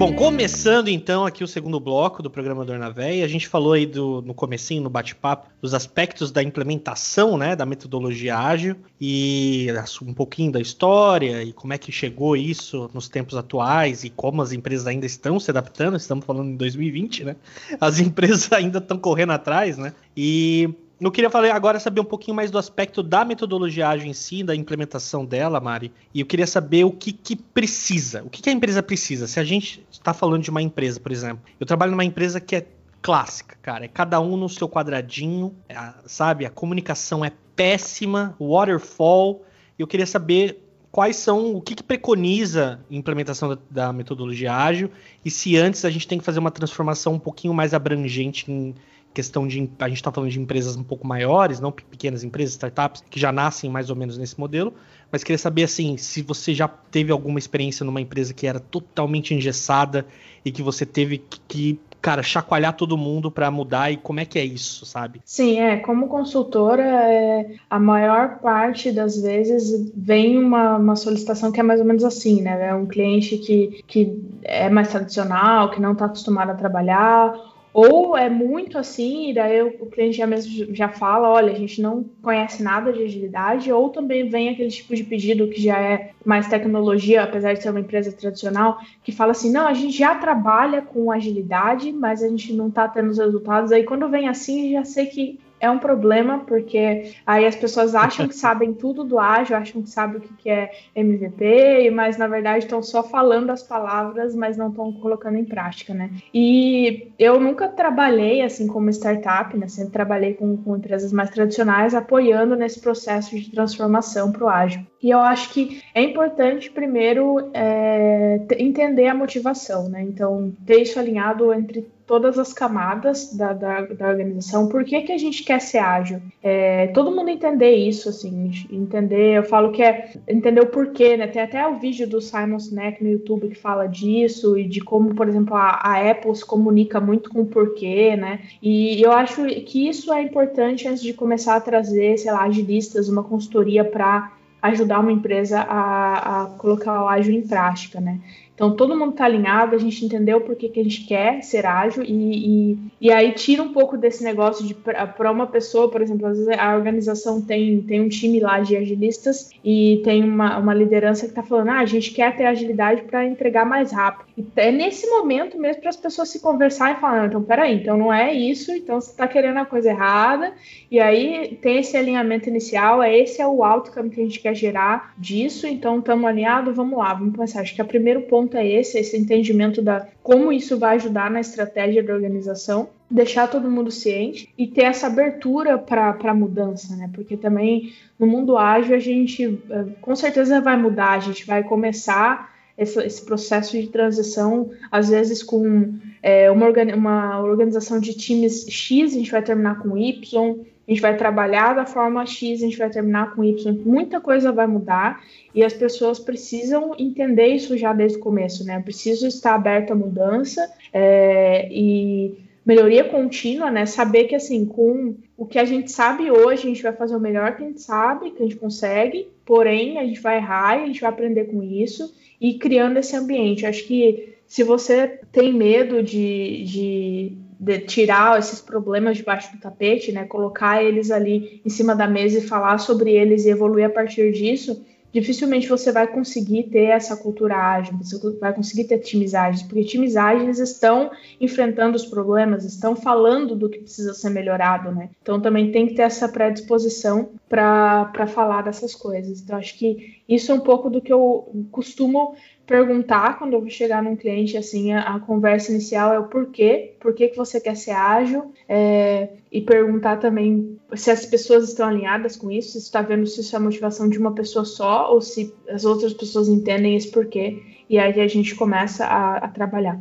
Bom, 0.00 0.14
começando 0.14 0.88
então 0.88 1.26
aqui 1.26 1.44
o 1.44 1.46
segundo 1.46 1.78
bloco 1.78 2.22
do 2.22 2.30
programa 2.30 2.64
Dor 2.64 2.78
na 2.78 2.88
Véia, 2.88 3.22
a 3.22 3.28
gente 3.28 3.46
falou 3.46 3.74
aí 3.74 3.84
do, 3.84 4.22
no 4.22 4.32
comecinho, 4.32 4.82
no 4.82 4.88
bate-papo, 4.88 5.50
dos 5.60 5.74
aspectos 5.74 6.32
da 6.32 6.42
implementação, 6.42 7.36
né, 7.36 7.54
da 7.54 7.66
metodologia 7.66 8.38
ágil 8.38 8.76
e 8.98 9.66
um 10.00 10.14
pouquinho 10.14 10.52
da 10.52 10.58
história 10.58 11.42
e 11.42 11.52
como 11.52 11.74
é 11.74 11.78
que 11.78 11.92
chegou 11.92 12.34
isso 12.34 12.90
nos 12.94 13.10
tempos 13.10 13.36
atuais 13.36 14.02
e 14.02 14.08
como 14.08 14.40
as 14.40 14.52
empresas 14.52 14.86
ainda 14.86 15.04
estão 15.04 15.38
se 15.38 15.50
adaptando, 15.50 15.98
estamos 15.98 16.24
falando 16.24 16.48
em 16.48 16.56
2020, 16.56 17.24
né? 17.24 17.36
As 17.78 18.00
empresas 18.00 18.50
ainda 18.54 18.78
estão 18.78 18.96
correndo 18.96 19.32
atrás, 19.32 19.76
né? 19.76 19.92
E 20.16 20.74
eu 21.00 21.10
queria 21.10 21.30
falar 21.30 21.54
agora 21.54 21.80
saber 21.80 22.00
um 22.00 22.04
pouquinho 22.04 22.34
mais 22.34 22.50
do 22.50 22.58
aspecto 22.58 23.02
da 23.02 23.24
metodologia 23.24 23.88
ágil 23.88 24.06
em 24.06 24.12
si, 24.12 24.42
da 24.42 24.54
implementação 24.54 25.24
dela, 25.24 25.58
Mari. 25.58 25.92
E 26.12 26.20
eu 26.20 26.26
queria 26.26 26.46
saber 26.46 26.84
o 26.84 26.90
que, 26.90 27.12
que 27.12 27.34
precisa, 27.34 28.22
o 28.22 28.28
que, 28.28 28.42
que 28.42 28.50
a 28.50 28.52
empresa 28.52 28.82
precisa. 28.82 29.26
Se 29.26 29.40
a 29.40 29.44
gente 29.44 29.84
está 29.90 30.12
falando 30.12 30.42
de 30.42 30.50
uma 30.50 30.60
empresa, 30.60 31.00
por 31.00 31.10
exemplo, 31.10 31.42
eu 31.58 31.66
trabalho 31.66 31.92
numa 31.92 32.04
empresa 32.04 32.38
que 32.38 32.56
é 32.56 32.66
clássica, 33.00 33.56
cara. 33.62 33.86
É 33.86 33.88
cada 33.88 34.20
um 34.20 34.36
no 34.36 34.48
seu 34.48 34.68
quadradinho, 34.68 35.54
é, 35.68 35.76
sabe? 36.04 36.44
A 36.44 36.50
comunicação 36.50 37.24
é 37.24 37.32
péssima, 37.56 38.36
waterfall. 38.38 39.42
Eu 39.78 39.86
queria 39.86 40.06
saber 40.06 40.62
quais 40.90 41.16
são, 41.16 41.54
o 41.54 41.60
que, 41.60 41.74
que 41.74 41.82
preconiza 41.82 42.80
a 42.90 42.94
implementação 42.94 43.48
da, 43.48 43.58
da, 43.70 43.92
metodologia 43.92 44.52
ágil 44.52 44.90
e 45.24 45.30
se 45.30 45.56
antes 45.56 45.84
a 45.84 45.90
gente 45.90 46.06
tem 46.06 46.18
que 46.18 46.24
fazer 46.24 46.40
uma 46.40 46.50
transformação 46.50 47.14
um 47.14 47.18
pouquinho 47.18 47.54
mais 47.54 47.72
abrangente 47.72 48.50
em, 48.50 48.74
questão 49.12 49.46
de 49.46 49.70
a 49.78 49.88
gente 49.88 49.96
está 49.96 50.12
falando 50.12 50.30
de 50.30 50.40
empresas 50.40 50.76
um 50.76 50.84
pouco 50.84 51.06
maiores, 51.06 51.60
não 51.60 51.72
pequenas 51.72 52.22
empresas, 52.22 52.54
startups 52.54 53.02
que 53.10 53.18
já 53.18 53.32
nascem 53.32 53.68
mais 53.68 53.90
ou 53.90 53.96
menos 53.96 54.16
nesse 54.16 54.38
modelo, 54.38 54.72
mas 55.10 55.24
queria 55.24 55.38
saber 55.38 55.64
assim, 55.64 55.96
se 55.96 56.22
você 56.22 56.54
já 56.54 56.68
teve 56.68 57.10
alguma 57.10 57.38
experiência 57.38 57.84
numa 57.84 58.00
empresa 58.00 58.32
que 58.32 58.46
era 58.46 58.60
totalmente 58.60 59.34
engessada 59.34 60.06
e 60.44 60.52
que 60.52 60.62
você 60.62 60.86
teve 60.86 61.24
que, 61.48 61.80
cara, 62.00 62.22
chacoalhar 62.22 62.76
todo 62.76 62.96
mundo 62.96 63.30
para 63.30 63.50
mudar 63.50 63.90
e 63.90 63.96
como 63.96 64.20
é 64.20 64.24
que 64.24 64.38
é 64.38 64.44
isso, 64.44 64.86
sabe? 64.86 65.20
Sim, 65.24 65.58
é, 65.58 65.78
como 65.78 66.06
consultora, 66.06 66.84
é, 66.84 67.56
a 67.68 67.80
maior 67.80 68.38
parte 68.38 68.92
das 68.92 69.20
vezes 69.20 69.90
vem 69.96 70.38
uma, 70.38 70.76
uma 70.76 70.94
solicitação 70.94 71.50
que 71.50 71.58
é 71.58 71.64
mais 71.64 71.80
ou 71.80 71.86
menos 71.86 72.04
assim, 72.04 72.40
né? 72.42 72.68
É 72.68 72.74
um 72.74 72.86
cliente 72.86 73.36
que, 73.38 73.82
que 73.88 74.16
é 74.44 74.70
mais 74.70 74.88
tradicional, 74.88 75.70
que 75.70 75.80
não 75.80 75.92
está 75.92 76.04
acostumado 76.04 76.50
a 76.50 76.54
trabalhar 76.54 77.34
ou 77.72 78.16
é 78.16 78.28
muito 78.28 78.76
assim, 78.78 79.30
e 79.30 79.34
daí 79.34 79.62
o 79.62 79.86
cliente 79.86 80.16
já 80.16 80.26
mesmo 80.26 80.74
já 80.74 80.88
fala, 80.88 81.28
olha, 81.28 81.52
a 81.52 81.56
gente 81.56 81.80
não 81.80 82.04
conhece 82.22 82.62
nada 82.62 82.92
de 82.92 83.02
agilidade, 83.02 83.72
ou 83.72 83.88
também 83.90 84.28
vem 84.28 84.48
aquele 84.48 84.70
tipo 84.70 84.94
de 84.94 85.04
pedido 85.04 85.48
que 85.48 85.62
já 85.62 85.78
é 85.78 86.10
mais 86.24 86.48
tecnologia, 86.48 87.22
apesar 87.22 87.54
de 87.54 87.62
ser 87.62 87.70
uma 87.70 87.80
empresa 87.80 88.12
tradicional, 88.12 88.78
que 89.04 89.12
fala 89.12 89.32
assim, 89.32 89.52
não, 89.52 89.66
a 89.66 89.74
gente 89.74 89.96
já 89.96 90.14
trabalha 90.14 90.82
com 90.82 91.10
agilidade, 91.10 91.92
mas 91.92 92.22
a 92.22 92.28
gente 92.28 92.52
não 92.52 92.68
está 92.68 92.88
tendo 92.88 93.10
os 93.10 93.18
resultados. 93.18 93.72
Aí 93.72 93.84
quando 93.84 94.08
vem 94.08 94.28
assim, 94.28 94.72
já 94.72 94.84
sei 94.84 95.06
que 95.06 95.38
é 95.60 95.70
um 95.70 95.78
problema, 95.78 96.40
porque 96.40 97.12
aí 97.26 97.46
as 97.46 97.54
pessoas 97.54 97.94
acham 97.94 98.26
que 98.26 98.34
sabem 98.36 98.72
tudo 98.72 99.04
do 99.04 99.18
ágil, 99.18 99.56
acham 99.56 99.82
que 99.82 99.90
sabem 99.90 100.16
o 100.16 100.20
que 100.20 100.48
é 100.48 100.70
MVP, 100.96 101.90
mas 101.90 102.16
na 102.16 102.26
verdade 102.26 102.64
estão 102.64 102.82
só 102.82 103.02
falando 103.02 103.50
as 103.50 103.62
palavras, 103.62 104.34
mas 104.34 104.56
não 104.56 104.70
estão 104.70 104.92
colocando 104.94 105.36
em 105.36 105.44
prática, 105.44 105.92
né? 105.92 106.10
E 106.32 107.12
eu 107.18 107.38
nunca 107.38 107.68
trabalhei 107.68 108.42
assim 108.42 108.66
como 108.66 108.90
startup, 108.90 109.56
né? 109.56 109.68
Sempre 109.68 109.92
trabalhei 109.92 110.34
com, 110.34 110.56
com 110.56 110.76
empresas 110.76 111.12
mais 111.12 111.30
tradicionais, 111.30 111.94
apoiando 111.94 112.56
nesse 112.56 112.80
processo 112.80 113.36
de 113.36 113.50
transformação 113.50 114.32
para 114.32 114.44
o 114.44 114.48
ágil. 114.48 114.86
E 115.02 115.10
eu 115.10 115.18
acho 115.18 115.52
que 115.52 115.82
é 115.94 116.02
importante, 116.02 116.70
primeiro, 116.70 117.50
é, 117.54 118.40
entender 118.58 119.06
a 119.06 119.14
motivação, 119.14 119.88
né? 119.88 120.02
Então, 120.02 120.52
ter 120.66 120.82
isso 120.82 120.98
alinhado 120.98 121.52
entre 121.52 121.88
todas 122.10 122.40
as 122.40 122.52
camadas 122.52 123.32
da, 123.36 123.52
da, 123.52 123.82
da, 123.82 124.08
organização. 124.08 124.68
Por 124.68 124.84
que, 124.84 125.00
que 125.02 125.12
a 125.12 125.16
gente 125.16 125.44
quer 125.44 125.60
ser 125.60 125.78
ágil? 125.78 126.20
É, 126.42 126.88
todo 126.88 127.12
mundo 127.12 127.30
entender 127.30 127.70
isso, 127.70 128.08
assim, 128.08 128.50
entender, 128.68 129.38
eu 129.38 129.44
falo 129.44 129.70
que 129.70 129.80
é 129.80 130.14
entender 130.26 130.60
o 130.60 130.66
porquê, 130.66 131.16
né? 131.16 131.28
Tem 131.28 131.40
até 131.40 131.64
o 131.68 131.78
vídeo 131.78 132.08
do 132.08 132.20
Simon 132.20 132.58
Sinek 132.58 133.00
no 133.00 133.12
YouTube 133.12 133.50
que 133.50 133.54
fala 133.54 133.86
disso 133.86 134.58
e 134.58 134.66
de 134.66 134.80
como, 134.80 135.14
por 135.14 135.28
exemplo, 135.28 135.54
a, 135.54 135.78
a 135.80 136.10
Apple 136.10 136.34
se 136.34 136.44
comunica 136.44 137.00
muito 137.00 137.30
com 137.30 137.42
o 137.42 137.46
porquê, 137.46 138.16
né? 138.16 138.40
E 138.60 139.00
eu 139.00 139.12
acho 139.12 139.46
que 139.46 139.88
isso 139.88 140.12
é 140.12 140.20
importante 140.20 140.88
antes 140.88 141.04
de 141.04 141.14
começar 141.14 141.54
a 141.54 141.60
trazer, 141.60 142.18
sei 142.18 142.32
lá, 142.32 142.42
agilistas, 142.42 143.08
uma 143.08 143.22
consultoria 143.22 143.84
para 143.84 144.32
ajudar 144.60 144.98
uma 144.98 145.12
empresa 145.12 145.60
a, 145.60 146.42
a 146.42 146.46
colocar 146.58 147.04
o 147.04 147.08
ágil 147.08 147.34
em 147.34 147.46
prática, 147.46 148.00
né? 148.00 148.18
Então, 148.60 148.76
todo 148.76 148.94
mundo 148.94 149.12
está 149.12 149.24
alinhado, 149.24 149.74
a 149.74 149.78
gente 149.78 150.04
entendeu 150.04 150.38
por 150.42 150.54
que, 150.54 150.68
que 150.68 150.80
a 150.80 150.82
gente 150.82 151.06
quer 151.06 151.42
ser 151.42 151.64
ágil 151.64 152.02
e, 152.02 152.72
e, 152.72 152.78
e 153.00 153.10
aí 153.10 153.32
tira 153.32 153.62
um 153.62 153.72
pouco 153.72 153.96
desse 153.96 154.22
negócio 154.22 154.66
de 154.66 154.74
para 154.74 155.32
uma 155.32 155.46
pessoa, 155.46 155.90
por 155.90 156.02
exemplo, 156.02 156.26
às 156.26 156.36
vezes 156.36 156.58
a 156.58 156.76
organização 156.76 157.40
tem, 157.40 157.80
tem 157.80 158.02
um 158.02 158.08
time 158.10 158.38
lá 158.38 158.60
de 158.60 158.76
agilistas 158.76 159.48
e 159.64 160.02
tem 160.04 160.22
uma, 160.22 160.58
uma 160.58 160.74
liderança 160.74 161.22
que 161.22 161.30
está 161.30 161.42
falando, 161.42 161.70
ah, 161.70 161.78
a 161.78 161.86
gente 161.86 162.10
quer 162.10 162.36
ter 162.36 162.44
agilidade 162.44 163.00
para 163.04 163.24
entregar 163.24 163.64
mais 163.64 163.92
rápido. 163.92 164.28
E 164.36 164.46
é 164.56 164.70
nesse 164.70 165.08
momento 165.08 165.58
mesmo 165.58 165.80
para 165.80 165.88
as 165.88 165.96
pessoas 165.96 166.28
se 166.28 166.40
conversarem 166.40 166.98
e 166.98 167.00
falar, 167.00 167.28
então, 167.28 167.42
peraí, 167.42 167.76
então 167.76 167.96
não 167.96 168.12
é 168.12 168.30
isso, 168.30 168.72
então 168.72 169.00
você 169.00 169.10
está 169.10 169.26
querendo 169.26 169.56
a 169.56 169.64
coisa 169.64 169.88
errada, 169.88 170.52
e 170.90 171.00
aí 171.00 171.58
tem 171.62 171.78
esse 171.78 171.96
alinhamento 171.96 172.50
inicial, 172.50 173.02
é 173.02 173.18
esse 173.18 173.40
é 173.40 173.46
o 173.46 173.64
outcome 173.64 174.10
que 174.10 174.20
a 174.20 174.24
gente 174.24 174.38
quer 174.38 174.54
gerar 174.54 175.14
disso, 175.16 175.66
então 175.66 175.98
estamos 175.98 176.28
alinhados, 176.28 176.76
vamos 176.76 176.98
lá, 176.98 177.14
vamos 177.14 177.34
pensar. 177.34 177.62
Acho 177.62 177.74
que 177.74 177.80
é 177.80 177.84
o 177.84 177.88
primeiro 177.88 178.20
ponto 178.22 178.49
ponto 178.50 178.56
é 178.56 178.68
esse, 178.68 178.98
esse 178.98 179.16
entendimento 179.16 179.80
da 179.80 180.06
como 180.22 180.52
isso 180.52 180.76
vai 180.76 180.96
ajudar 180.96 181.30
na 181.30 181.40
estratégia 181.40 182.02
da 182.02 182.12
organização, 182.12 182.88
deixar 183.08 183.48
todo 183.48 183.70
mundo 183.70 183.90
ciente 183.90 184.48
e 184.58 184.66
ter 184.66 184.84
essa 184.84 185.06
abertura 185.06 185.78
para 185.78 186.16
a 186.22 186.34
mudança, 186.34 186.96
né? 186.96 187.08
Porque 187.14 187.36
também 187.36 187.92
no 188.18 188.26
mundo 188.26 188.58
ágil 188.58 188.96
a 188.96 188.98
gente 188.98 189.58
eh, 189.70 189.84
com 190.00 190.16
certeza 190.16 190.60
vai 190.60 190.76
mudar, 190.76 191.12
a 191.12 191.20
gente 191.20 191.46
vai 191.46 191.62
começar 191.62 192.50
esse, 192.76 192.98
esse 193.04 193.24
processo 193.24 193.80
de 193.80 193.88
transição, 193.88 194.70
às 194.90 195.08
vezes 195.08 195.42
com 195.42 195.94
é, 196.22 196.50
uma, 196.50 196.68
uma 196.94 197.42
organização 197.42 198.00
de 198.00 198.14
times 198.14 198.66
X, 198.68 199.12
a 199.12 199.16
gente 199.16 199.30
vai 199.30 199.42
terminar 199.42 199.80
com 199.80 199.96
Y, 199.96 200.60
a 200.90 200.92
gente 200.92 201.02
vai 201.02 201.16
trabalhar 201.16 201.72
da 201.72 201.86
forma 201.86 202.26
X, 202.26 202.60
a 202.60 202.64
gente 202.64 202.76
vai 202.76 202.90
terminar 202.90 203.32
com 203.32 203.44
Y, 203.44 203.72
muita 203.86 204.20
coisa 204.20 204.50
vai 204.50 204.66
mudar 204.66 205.22
e 205.54 205.62
as 205.62 205.72
pessoas 205.72 206.18
precisam 206.18 206.96
entender 206.98 207.46
isso 207.46 207.78
já 207.78 207.92
desde 207.92 208.18
o 208.18 208.20
começo, 208.20 208.64
né? 208.64 208.80
Preciso 208.80 209.28
estar 209.28 209.54
aberto 209.54 209.92
à 209.92 209.94
mudança 209.94 210.68
é, 210.92 211.68
e 211.70 212.34
melhoria 212.66 213.04
contínua, 213.04 213.70
né? 213.70 213.86
Saber 213.86 214.24
que 214.24 214.34
assim, 214.34 214.66
com 214.66 215.14
o 215.36 215.46
que 215.46 215.60
a 215.60 215.64
gente 215.64 215.92
sabe 215.92 216.28
hoje, 216.28 216.64
a 216.64 216.70
gente 216.70 216.82
vai 216.82 216.92
fazer 216.92 217.14
o 217.14 217.20
melhor 217.20 217.54
que 217.54 217.62
a 217.62 217.66
gente 217.66 217.80
sabe, 217.80 218.32
que 218.32 218.42
a 218.42 218.46
gente 218.46 218.56
consegue, 218.56 219.28
porém 219.46 219.96
a 219.96 220.04
gente 220.04 220.20
vai 220.20 220.38
errar 220.38 220.76
e 220.76 220.82
a 220.82 220.86
gente 220.88 221.00
vai 221.00 221.10
aprender 221.10 221.44
com 221.44 221.62
isso 221.62 222.12
e 222.40 222.54
criando 222.54 222.98
esse 222.98 223.14
ambiente. 223.14 223.64
Acho 223.64 223.84
que 223.84 224.34
se 224.44 224.64
você 224.64 225.20
tem 225.30 225.52
medo 225.52 226.02
de, 226.02 226.64
de 226.64 227.32
de 227.60 227.78
tirar 227.80 228.38
esses 228.38 228.58
problemas 228.58 229.18
debaixo 229.18 229.52
do 229.52 229.60
tapete, 229.60 230.10
né, 230.10 230.24
colocar 230.24 230.82
eles 230.82 231.10
ali 231.10 231.60
em 231.62 231.68
cima 231.68 231.94
da 231.94 232.06
mesa 232.06 232.38
e 232.38 232.48
falar 232.48 232.78
sobre 232.78 233.12
eles 233.12 233.44
e 233.44 233.50
evoluir 233.50 233.84
a 233.84 233.90
partir 233.90 234.32
disso, 234.32 234.82
dificilmente 235.12 235.68
você 235.68 235.92
vai 235.92 236.06
conseguir 236.06 236.70
ter 236.70 236.84
essa 236.84 237.16
cultura 237.16 237.56
ágil, 237.56 237.98
você 237.98 238.18
vai 238.38 238.54
conseguir 238.54 238.84
ter 238.84 239.00
times 239.00 239.34
ágeis, 239.34 239.62
porque 239.62 239.84
times 239.84 240.16
ágeis 240.16 240.58
estão 240.58 241.10
enfrentando 241.38 241.96
os 241.96 242.06
problemas, 242.06 242.64
estão 242.64 242.96
falando 242.96 243.54
do 243.54 243.68
que 243.68 243.80
precisa 243.80 244.14
ser 244.14 244.30
melhorado, 244.30 244.90
né? 244.90 245.10
Então 245.20 245.38
também 245.38 245.70
tem 245.70 245.86
que 245.86 245.94
ter 245.94 246.02
essa 246.02 246.28
predisposição 246.28 247.30
para 247.46 248.26
falar 248.28 248.62
dessas 248.62 248.94
coisas. 248.94 249.42
Então 249.42 249.58
acho 249.58 249.76
que 249.76 250.22
isso 250.26 250.50
é 250.50 250.54
um 250.54 250.60
pouco 250.60 250.88
do 250.88 251.02
que 251.02 251.12
eu 251.12 251.66
costumo 251.70 252.34
perguntar 252.70 253.36
quando 253.36 253.54
eu 253.54 253.68
chegar 253.68 254.00
num 254.00 254.14
cliente, 254.14 254.56
assim, 254.56 254.92
a, 254.92 255.16
a 255.16 255.18
conversa 255.18 255.72
inicial 255.72 256.14
é 256.14 256.20
o 256.20 256.28
porquê, 256.28 256.94
por 257.00 257.12
que, 257.12 257.26
que 257.26 257.36
você 257.36 257.60
quer 257.60 257.76
ser 257.76 257.90
ágil, 257.90 258.54
é, 258.68 259.28
e 259.50 259.60
perguntar 259.60 260.18
também 260.18 260.78
se 260.94 261.10
as 261.10 261.26
pessoas 261.26 261.68
estão 261.68 261.88
alinhadas 261.88 262.36
com 262.36 262.48
isso, 262.48 262.78
se 262.78 262.78
está 262.78 263.02
vendo 263.02 263.26
se 263.26 263.40
isso 263.40 263.56
é 263.56 263.58
a 263.58 263.60
motivação 263.60 264.08
de 264.08 264.16
uma 264.18 264.32
pessoa 264.36 264.64
só, 264.64 265.12
ou 265.12 265.20
se 265.20 265.52
as 265.68 265.84
outras 265.84 266.12
pessoas 266.14 266.48
entendem 266.48 266.94
esse 266.94 267.10
porquê, 267.10 267.60
e 267.88 267.98
aí 267.98 268.20
a 268.20 268.28
gente 268.28 268.54
começa 268.54 269.04
a, 269.04 269.38
a 269.38 269.48
trabalhar. 269.48 270.00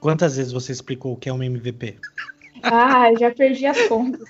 Quantas 0.00 0.38
vezes 0.38 0.52
você 0.52 0.72
explicou 0.72 1.12
o 1.12 1.16
que 1.18 1.28
é 1.28 1.32
um 1.34 1.42
MVP? 1.42 1.96
Ah, 2.62 3.12
já 3.18 3.30
perdi 3.30 3.66
as 3.66 3.80
contas. 3.88 4.28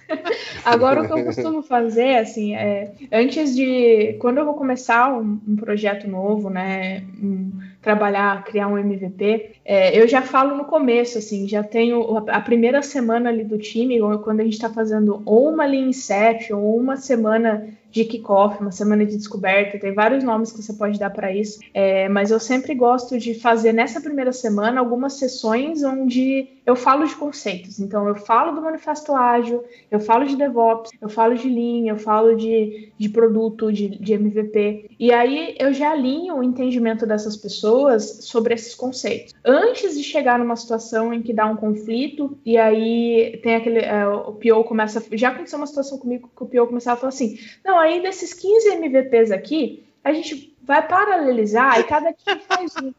Agora 0.65 1.03
o 1.03 1.07
que 1.07 1.13
eu 1.13 1.25
costumo 1.25 1.63
fazer, 1.63 2.17
assim, 2.17 2.55
é 2.55 2.93
antes 3.13 3.55
de 3.55 4.15
quando 4.21 4.39
eu 4.39 4.45
vou 4.45 4.55
começar 4.55 5.13
um, 5.13 5.41
um 5.47 5.57
projeto 5.57 6.09
novo, 6.09 6.51
né, 6.51 7.03
um, 7.23 7.51
trabalhar, 7.81 8.45
criar 8.45 8.69
um 8.69 8.79
MVP, 8.79 9.53
é, 9.65 9.99
eu 9.99 10.07
já 10.07 10.23
falo 10.23 10.57
no 10.57 10.65
começo, 10.65 11.19
assim, 11.19 11.49
já 11.49 11.63
tenho 11.63 12.19
a 12.29 12.41
primeira 12.41 12.83
semana 12.83 13.31
ali 13.31 13.45
do 13.45 13.59
time, 13.59 13.99
quando 14.23 14.41
a 14.41 14.45
gente 14.45 14.55
está 14.55 14.69
fazendo 14.69 15.23
ou 15.25 15.51
uma 15.51 15.65
Lean 15.65 15.89
Inception, 15.89 16.59
ou 16.59 16.79
uma 16.79 16.97
semana 16.97 17.67
de 17.91 18.05
kickoff, 18.05 18.61
uma 18.61 18.71
semana 18.71 19.05
de 19.05 19.17
descoberta, 19.17 19.79
tem 19.79 19.93
vários 19.93 20.23
nomes 20.23 20.53
que 20.53 20.63
você 20.63 20.73
pode 20.73 20.99
dar 20.99 21.11
para 21.11 21.35
isso, 21.35 21.61
é, 21.75 22.09
mas 22.09 22.31
eu 22.31 22.39
sempre 22.39 22.75
gosto 22.75 23.19
de 23.19 23.35
fazer 23.35 23.73
nessa 23.73 24.01
primeira 24.01 24.33
semana 24.33 24.81
algumas 24.81 25.15
sessões 25.15 25.83
onde 25.83 26.49
eu 26.65 26.77
falo 26.77 27.07
de 27.07 27.17
conceitos. 27.17 27.81
Então, 27.81 28.07
eu 28.07 28.15
falo 28.15 28.53
do 28.53 28.63
manifesto 28.63 29.15
ágil, 29.15 29.65
eu 29.91 29.99
falo 29.99 30.25
de 30.25 30.37
DevOps, 30.37 30.91
eu 31.01 31.09
falo 31.09 31.35
de 31.35 31.49
linha, 31.49 31.93
eu 31.93 31.99
falo 31.99 32.37
de, 32.37 32.93
de 32.97 33.09
produto, 33.09 33.73
de, 33.73 33.89
de 33.89 34.13
MVP, 34.13 34.91
e 34.99 35.13
aí 35.13 35.57
eu 35.59 35.73
já 35.73 35.91
alinho 35.91 36.37
o 36.37 36.43
entendimento 36.43 37.07
dessas 37.07 37.37
pessoas 37.37 38.21
sobre 38.23 38.55
esses 38.55 38.75
conceitos. 38.75 39.35
Antes 39.45 39.97
de 39.97 40.05
chegar 40.05 40.39
numa 40.39 40.57
situação 40.57 41.13
em 41.13 41.23
que 41.23 41.33
dá 41.33 41.47
um 41.47 41.57
conflito, 41.57 42.39
e 42.45 42.57
aí 42.57 43.41
tem 43.43 43.57
aquele. 43.57 43.81
É, 43.81 44.07
o 44.07 44.33
PO 44.33 44.65
começa. 44.65 45.03
Já 45.13 45.31
aconteceu 45.31 45.59
uma 45.59 45.67
situação 45.67 45.99
comigo 45.99 46.31
que 46.37 46.43
o 46.43 46.47
PO 46.47 46.67
começava 46.69 46.97
a 46.97 47.01
falar 47.01 47.09
assim: 47.09 47.39
não, 47.65 47.80
aí 47.81 48.03
desses 48.03 48.33
15 48.35 48.69
MVPs 48.75 49.31
aqui, 49.31 49.85
a 50.05 50.13
gente 50.13 50.57
vai 50.63 50.87
paralelizar 50.87 51.81
e 51.81 51.85
cada 51.85 52.13
time 52.13 52.41
faz 52.47 52.75
um. 52.83 52.93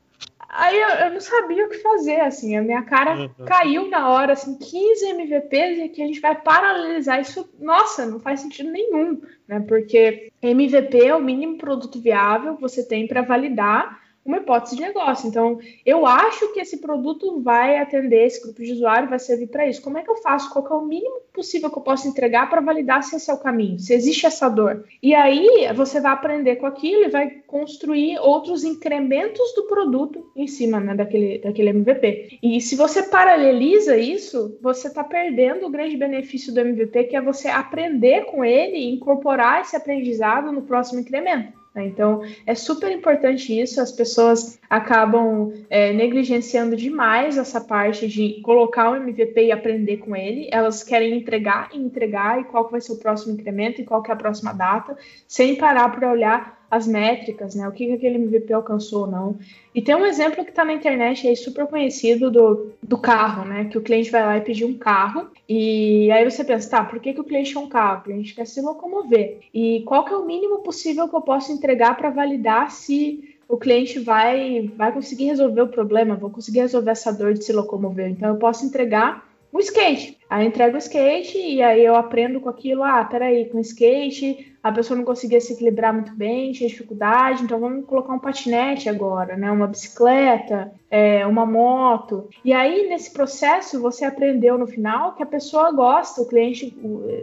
Aí 0.49 0.77
eu, 0.77 0.89
eu, 0.89 1.11
não 1.11 1.21
sabia 1.21 1.65
o 1.65 1.69
que 1.69 1.77
fazer, 1.77 2.19
assim, 2.19 2.57
a 2.57 2.61
minha 2.61 2.81
cara 2.81 3.15
uhum. 3.15 3.45
caiu 3.45 3.87
na 3.87 4.09
hora, 4.09 4.33
assim, 4.33 4.57
15 4.57 5.05
MVPs 5.11 5.79
e 5.79 5.87
que 5.87 6.03
a 6.03 6.05
gente 6.05 6.19
vai 6.19 6.35
paralelizar 6.35 7.21
isso, 7.21 7.49
nossa, 7.57 8.05
não 8.05 8.19
faz 8.19 8.41
sentido 8.41 8.69
nenhum, 8.69 9.21
né? 9.47 9.61
Porque 9.65 10.29
MVP 10.41 11.05
é 11.05 11.15
o 11.15 11.21
mínimo 11.21 11.57
produto 11.57 12.01
viável 12.01 12.55
que 12.55 12.61
você 12.61 12.85
tem 12.85 13.07
para 13.07 13.21
validar 13.21 14.00
uma 14.23 14.37
hipótese 14.37 14.75
de 14.75 14.81
negócio. 14.81 15.27
Então, 15.27 15.59
eu 15.85 16.05
acho 16.05 16.53
que 16.53 16.59
esse 16.59 16.77
produto 16.77 17.41
vai 17.41 17.77
atender 17.77 18.25
esse 18.25 18.41
grupo 18.41 18.61
de 18.63 18.73
usuário, 18.73 19.09
vai 19.09 19.19
servir 19.19 19.47
para 19.47 19.67
isso. 19.67 19.81
Como 19.81 19.97
é 19.97 20.03
que 20.03 20.09
eu 20.09 20.17
faço? 20.17 20.51
Qual 20.51 20.65
é 20.67 20.73
o 20.73 20.85
mínimo 20.85 21.21
possível 21.33 21.69
que 21.69 21.77
eu 21.77 21.81
posso 21.81 22.07
entregar 22.07 22.49
para 22.49 22.61
validar 22.61 23.03
se 23.03 23.15
esse 23.15 23.31
é 23.31 23.33
o 23.33 23.39
caminho, 23.39 23.79
se 23.79 23.93
existe 23.93 24.25
essa 24.25 24.47
dor? 24.47 24.85
E 25.01 25.15
aí, 25.15 25.67
você 25.75 25.99
vai 25.99 26.11
aprender 26.11 26.57
com 26.57 26.65
aquilo 26.65 27.05
e 27.05 27.09
vai 27.09 27.29
construir 27.47 28.19
outros 28.19 28.63
incrementos 28.63 29.53
do 29.55 29.63
produto 29.63 30.29
em 30.35 30.47
cima 30.47 30.79
né, 30.79 30.95
daquele, 30.95 31.39
daquele 31.39 31.69
MVP. 31.69 32.39
E 32.43 32.61
se 32.61 32.75
você 32.75 33.03
paraleliza 33.03 33.97
isso, 33.97 34.57
você 34.61 34.87
está 34.87 35.03
perdendo 35.03 35.65
o 35.65 35.69
grande 35.69 35.97
benefício 35.97 36.53
do 36.53 36.59
MVP, 36.59 37.05
que 37.05 37.15
é 37.15 37.21
você 37.21 37.47
aprender 37.47 38.25
com 38.25 38.45
ele 38.45 38.77
e 38.77 38.93
incorporar 38.93 39.61
esse 39.61 39.75
aprendizado 39.75 40.51
no 40.51 40.61
próximo 40.61 40.99
incremento. 40.99 41.60
Né? 41.73 41.85
Então, 41.85 42.21
é 42.45 42.53
super 42.53 42.91
importante 42.91 43.57
isso. 43.59 43.81
As 43.81 43.91
pessoas 43.91 44.59
acabam 44.69 45.53
é, 45.69 45.93
negligenciando 45.93 46.75
demais 46.75 47.37
essa 47.37 47.61
parte 47.61 48.07
de 48.07 48.41
colocar 48.41 48.91
o 48.91 48.95
MVP 48.95 49.45
e 49.45 49.51
aprender 49.51 49.97
com 49.97 50.15
ele. 50.15 50.49
Elas 50.51 50.83
querem 50.83 51.15
entregar 51.15 51.69
e 51.73 51.77
entregar 51.77 52.39
e 52.39 52.43
qual 52.45 52.69
vai 52.69 52.81
ser 52.81 52.93
o 52.93 52.99
próximo 52.99 53.33
incremento 53.33 53.81
e 53.81 53.85
qual 53.85 54.03
é 54.07 54.11
a 54.11 54.15
próxima 54.15 54.53
data, 54.53 54.97
sem 55.27 55.55
parar 55.55 55.89
para 55.89 56.11
olhar 56.11 56.60
as 56.71 56.87
métricas, 56.87 57.53
né? 57.53 57.67
O 57.67 57.71
que, 57.73 57.85
que 57.85 57.91
aquele 57.91 58.15
MVP 58.15 58.53
alcançou 58.53 59.01
ou 59.01 59.07
não. 59.07 59.37
E 59.75 59.81
tem 59.81 59.93
um 59.93 60.05
exemplo 60.05 60.45
que 60.45 60.51
está 60.51 60.63
na 60.63 60.73
internet 60.73 61.27
aí 61.27 61.35
super 61.35 61.67
conhecido 61.67 62.31
do, 62.31 62.71
do 62.81 62.97
carro, 62.97 63.43
né? 63.43 63.65
Que 63.65 63.77
o 63.77 63.81
cliente 63.81 64.09
vai 64.09 64.23
lá 64.23 64.37
e 64.37 64.41
pedir 64.41 64.63
um 64.63 64.77
carro. 64.77 65.27
E 65.49 66.09
aí 66.11 66.23
você 66.23 66.45
pensa, 66.45 66.69
tá, 66.69 66.85
por 66.85 67.01
que, 67.01 67.13
que 67.13 67.19
o 67.19 67.25
cliente 67.25 67.53
quer 67.53 67.59
um 67.59 67.67
carro? 67.67 67.99
O 67.99 68.03
cliente 68.03 68.33
quer 68.33 68.47
se 68.47 68.61
locomover. 68.61 69.39
E 69.53 69.83
qual 69.85 70.05
que 70.05 70.13
é 70.13 70.15
o 70.17 70.25
mínimo 70.25 70.59
possível 70.59 71.09
que 71.09 71.15
eu 71.15 71.21
posso 71.21 71.51
entregar 71.51 71.97
para 71.97 72.09
validar 72.09 72.71
se 72.71 73.37
o 73.49 73.57
cliente 73.57 73.99
vai, 73.99 74.71
vai 74.77 74.93
conseguir 74.93 75.25
resolver 75.25 75.63
o 75.63 75.67
problema, 75.67 76.15
vou 76.15 76.29
conseguir 76.29 76.59
resolver 76.59 76.91
essa 76.91 77.11
dor 77.11 77.33
de 77.33 77.43
se 77.43 77.51
locomover. 77.51 78.07
Então 78.07 78.29
eu 78.29 78.37
posso 78.37 78.65
entregar 78.65 79.29
um 79.53 79.59
skate. 79.59 80.17
Aí 80.29 80.45
eu 80.45 80.47
entrego 80.47 80.75
o 80.75 80.79
skate 80.79 81.37
e 81.37 81.61
aí 81.61 81.83
eu 81.83 81.95
aprendo 81.95 82.39
com 82.39 82.47
aquilo, 82.47 82.81
ah, 82.81 83.03
peraí, 83.03 83.49
com 83.49 83.59
skate 83.59 84.50
a 84.63 84.71
pessoa 84.71 84.97
não 84.97 85.03
conseguia 85.03 85.41
se 85.41 85.53
equilibrar 85.53 85.93
muito 85.93 86.13
bem, 86.13 86.51
tinha 86.51 86.69
dificuldade, 86.69 87.43
então 87.43 87.59
vamos 87.59 87.85
colocar 87.85 88.13
um 88.13 88.19
patinete 88.19 88.87
agora, 88.87 89.35
né? 89.35 89.49
Uma 89.51 89.67
bicicleta, 89.67 90.71
é, 90.89 91.25
uma 91.25 91.45
moto. 91.45 92.29
E 92.45 92.53
aí, 92.53 92.87
nesse 92.87 93.11
processo, 93.11 93.81
você 93.81 94.05
aprendeu 94.05 94.57
no 94.57 94.67
final 94.67 95.15
que 95.15 95.23
a 95.23 95.25
pessoa 95.25 95.71
gosta, 95.71 96.21
o 96.21 96.27
cliente, 96.27 96.75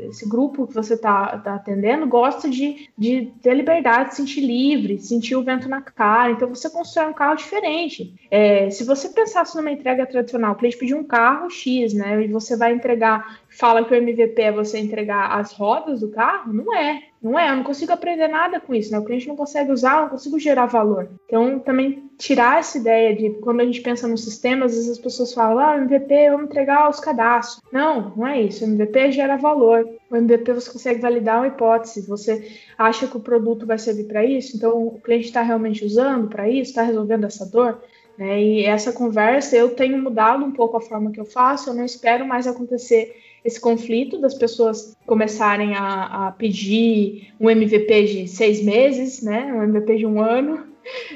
esse 0.09 0.28
grupo 0.28 0.66
que 0.66 0.74
você 0.74 0.95
está 0.95 1.39
tá 1.39 1.55
atendendo, 1.55 2.07
gosta 2.09 2.49
de, 2.49 2.89
de 2.99 3.30
ter 3.41 3.55
liberdade, 3.55 4.11
de 4.11 4.16
sentir 4.16 4.41
livre, 4.41 4.99
sentir 4.99 5.36
o 5.36 5.45
vento 5.45 5.68
na 5.68 5.80
cara. 5.80 6.32
Então, 6.32 6.49
você 6.49 6.68
constrói 6.68 7.09
um 7.09 7.14
carro 7.14 7.36
diferente. 7.36 8.14
É, 8.30 8.68
se 8.70 8.82
você 8.84 9.11
pensasse 9.11 9.57
numa 9.57 9.70
entrega 9.70 10.07
tradicional, 10.07 10.55
o 10.55 10.57
cliente 10.57 10.78
pediu 10.78 10.99
um 10.99 11.05
carro 11.05 11.49
X, 11.51 11.93
né? 11.93 12.24
E 12.24 12.28
você 12.28 12.57
vai 12.57 12.72
entregar 12.72 13.39
fala 13.59 13.84
que 13.84 13.92
o 13.92 13.96
MVP 13.96 14.40
é 14.40 14.52
você 14.52 14.78
entregar 14.78 15.36
as 15.36 15.52
rodas 15.52 16.00
do 16.00 16.09
carro, 16.09 16.52
não 16.52 16.74
é. 16.74 17.02
Não 17.20 17.36
é, 17.36 17.50
eu 17.50 17.56
não 17.56 17.64
consigo 17.64 17.92
aprender 17.92 18.28
nada 18.28 18.61
com 18.61 18.72
isso, 18.72 18.92
né? 18.92 18.98
O 19.00 19.04
cliente 19.04 19.26
não 19.26 19.34
consegue 19.34 19.72
usar, 19.72 19.96
eu 19.96 20.02
não 20.02 20.09
consigo 20.11 20.38
gerar 20.38 20.66
valor. 20.66 21.11
Então, 21.26 21.59
também 21.59 22.09
tirar 22.16 22.61
essa 22.61 22.78
ideia 22.78 23.16
de 23.16 23.30
quando 23.40 23.61
a 23.61 23.64
gente 23.64 23.80
pensa 23.80 24.06
no 24.06 24.16
sistema, 24.16 24.66
às 24.66 24.72
vezes 24.72 24.90
as 24.90 24.98
pessoas 24.98 25.34
falam, 25.34 25.59
ah, 25.59 25.76
MVP, 25.76 26.30
vamos 26.30 26.46
entregar 26.46 26.88
os 26.88 27.00
cadastros. 27.00 27.61
Não, 27.72 28.12
não 28.16 28.24
é 28.24 28.40
isso. 28.42 28.64
O 28.64 28.68
MVP 28.68 29.11
gera 29.11 29.36
valor. 29.36 29.88
O 30.09 30.14
MVP 30.14 30.52
você 30.52 30.70
consegue 30.70 31.00
validar 31.00 31.38
uma 31.38 31.48
hipótese. 31.48 32.06
Você 32.06 32.56
acha 32.78 33.09
que 33.09 33.16
o 33.16 33.20
produto 33.20 33.66
vai 33.66 33.78
servir 33.78 34.04
para 34.04 34.24
isso, 34.24 34.56
então 34.56 34.86
o 34.86 35.00
cliente 35.00 35.26
está 35.26 35.42
realmente 35.42 35.84
usando 35.84 36.28
para 36.28 36.48
isso, 36.48 36.70
está 36.70 36.82
resolvendo 36.82 37.24
essa 37.24 37.44
dor. 37.44 37.82
Né? 38.16 38.40
E 38.40 38.64
essa 38.64 38.92
conversa 38.92 39.56
eu 39.56 39.74
tenho 39.74 40.00
mudado 40.00 40.44
um 40.44 40.52
pouco 40.52 40.76
a 40.76 40.80
forma 40.80 41.11
que 41.11 41.20
eu 41.20 41.24
faço, 41.24 41.70
eu 41.70 41.74
não 41.74 41.84
espero 41.84 42.24
mais 42.24 42.46
acontecer 42.46 43.28
esse 43.45 43.61
conflito 43.61 44.20
das 44.20 44.34
pessoas 44.34 44.97
começarem 45.07 45.74
a, 45.74 46.28
a, 46.28 46.32
pedir 46.32 47.32
um 47.41 47.49
MVP 47.49 48.05
de 48.05 48.28
seis 48.28 48.62
meses, 48.62 49.22
né? 49.22 49.53
Um 49.53 49.62
MVP 49.62 49.97
de 49.97 50.07
um 50.07 50.20
ano. 50.20 50.66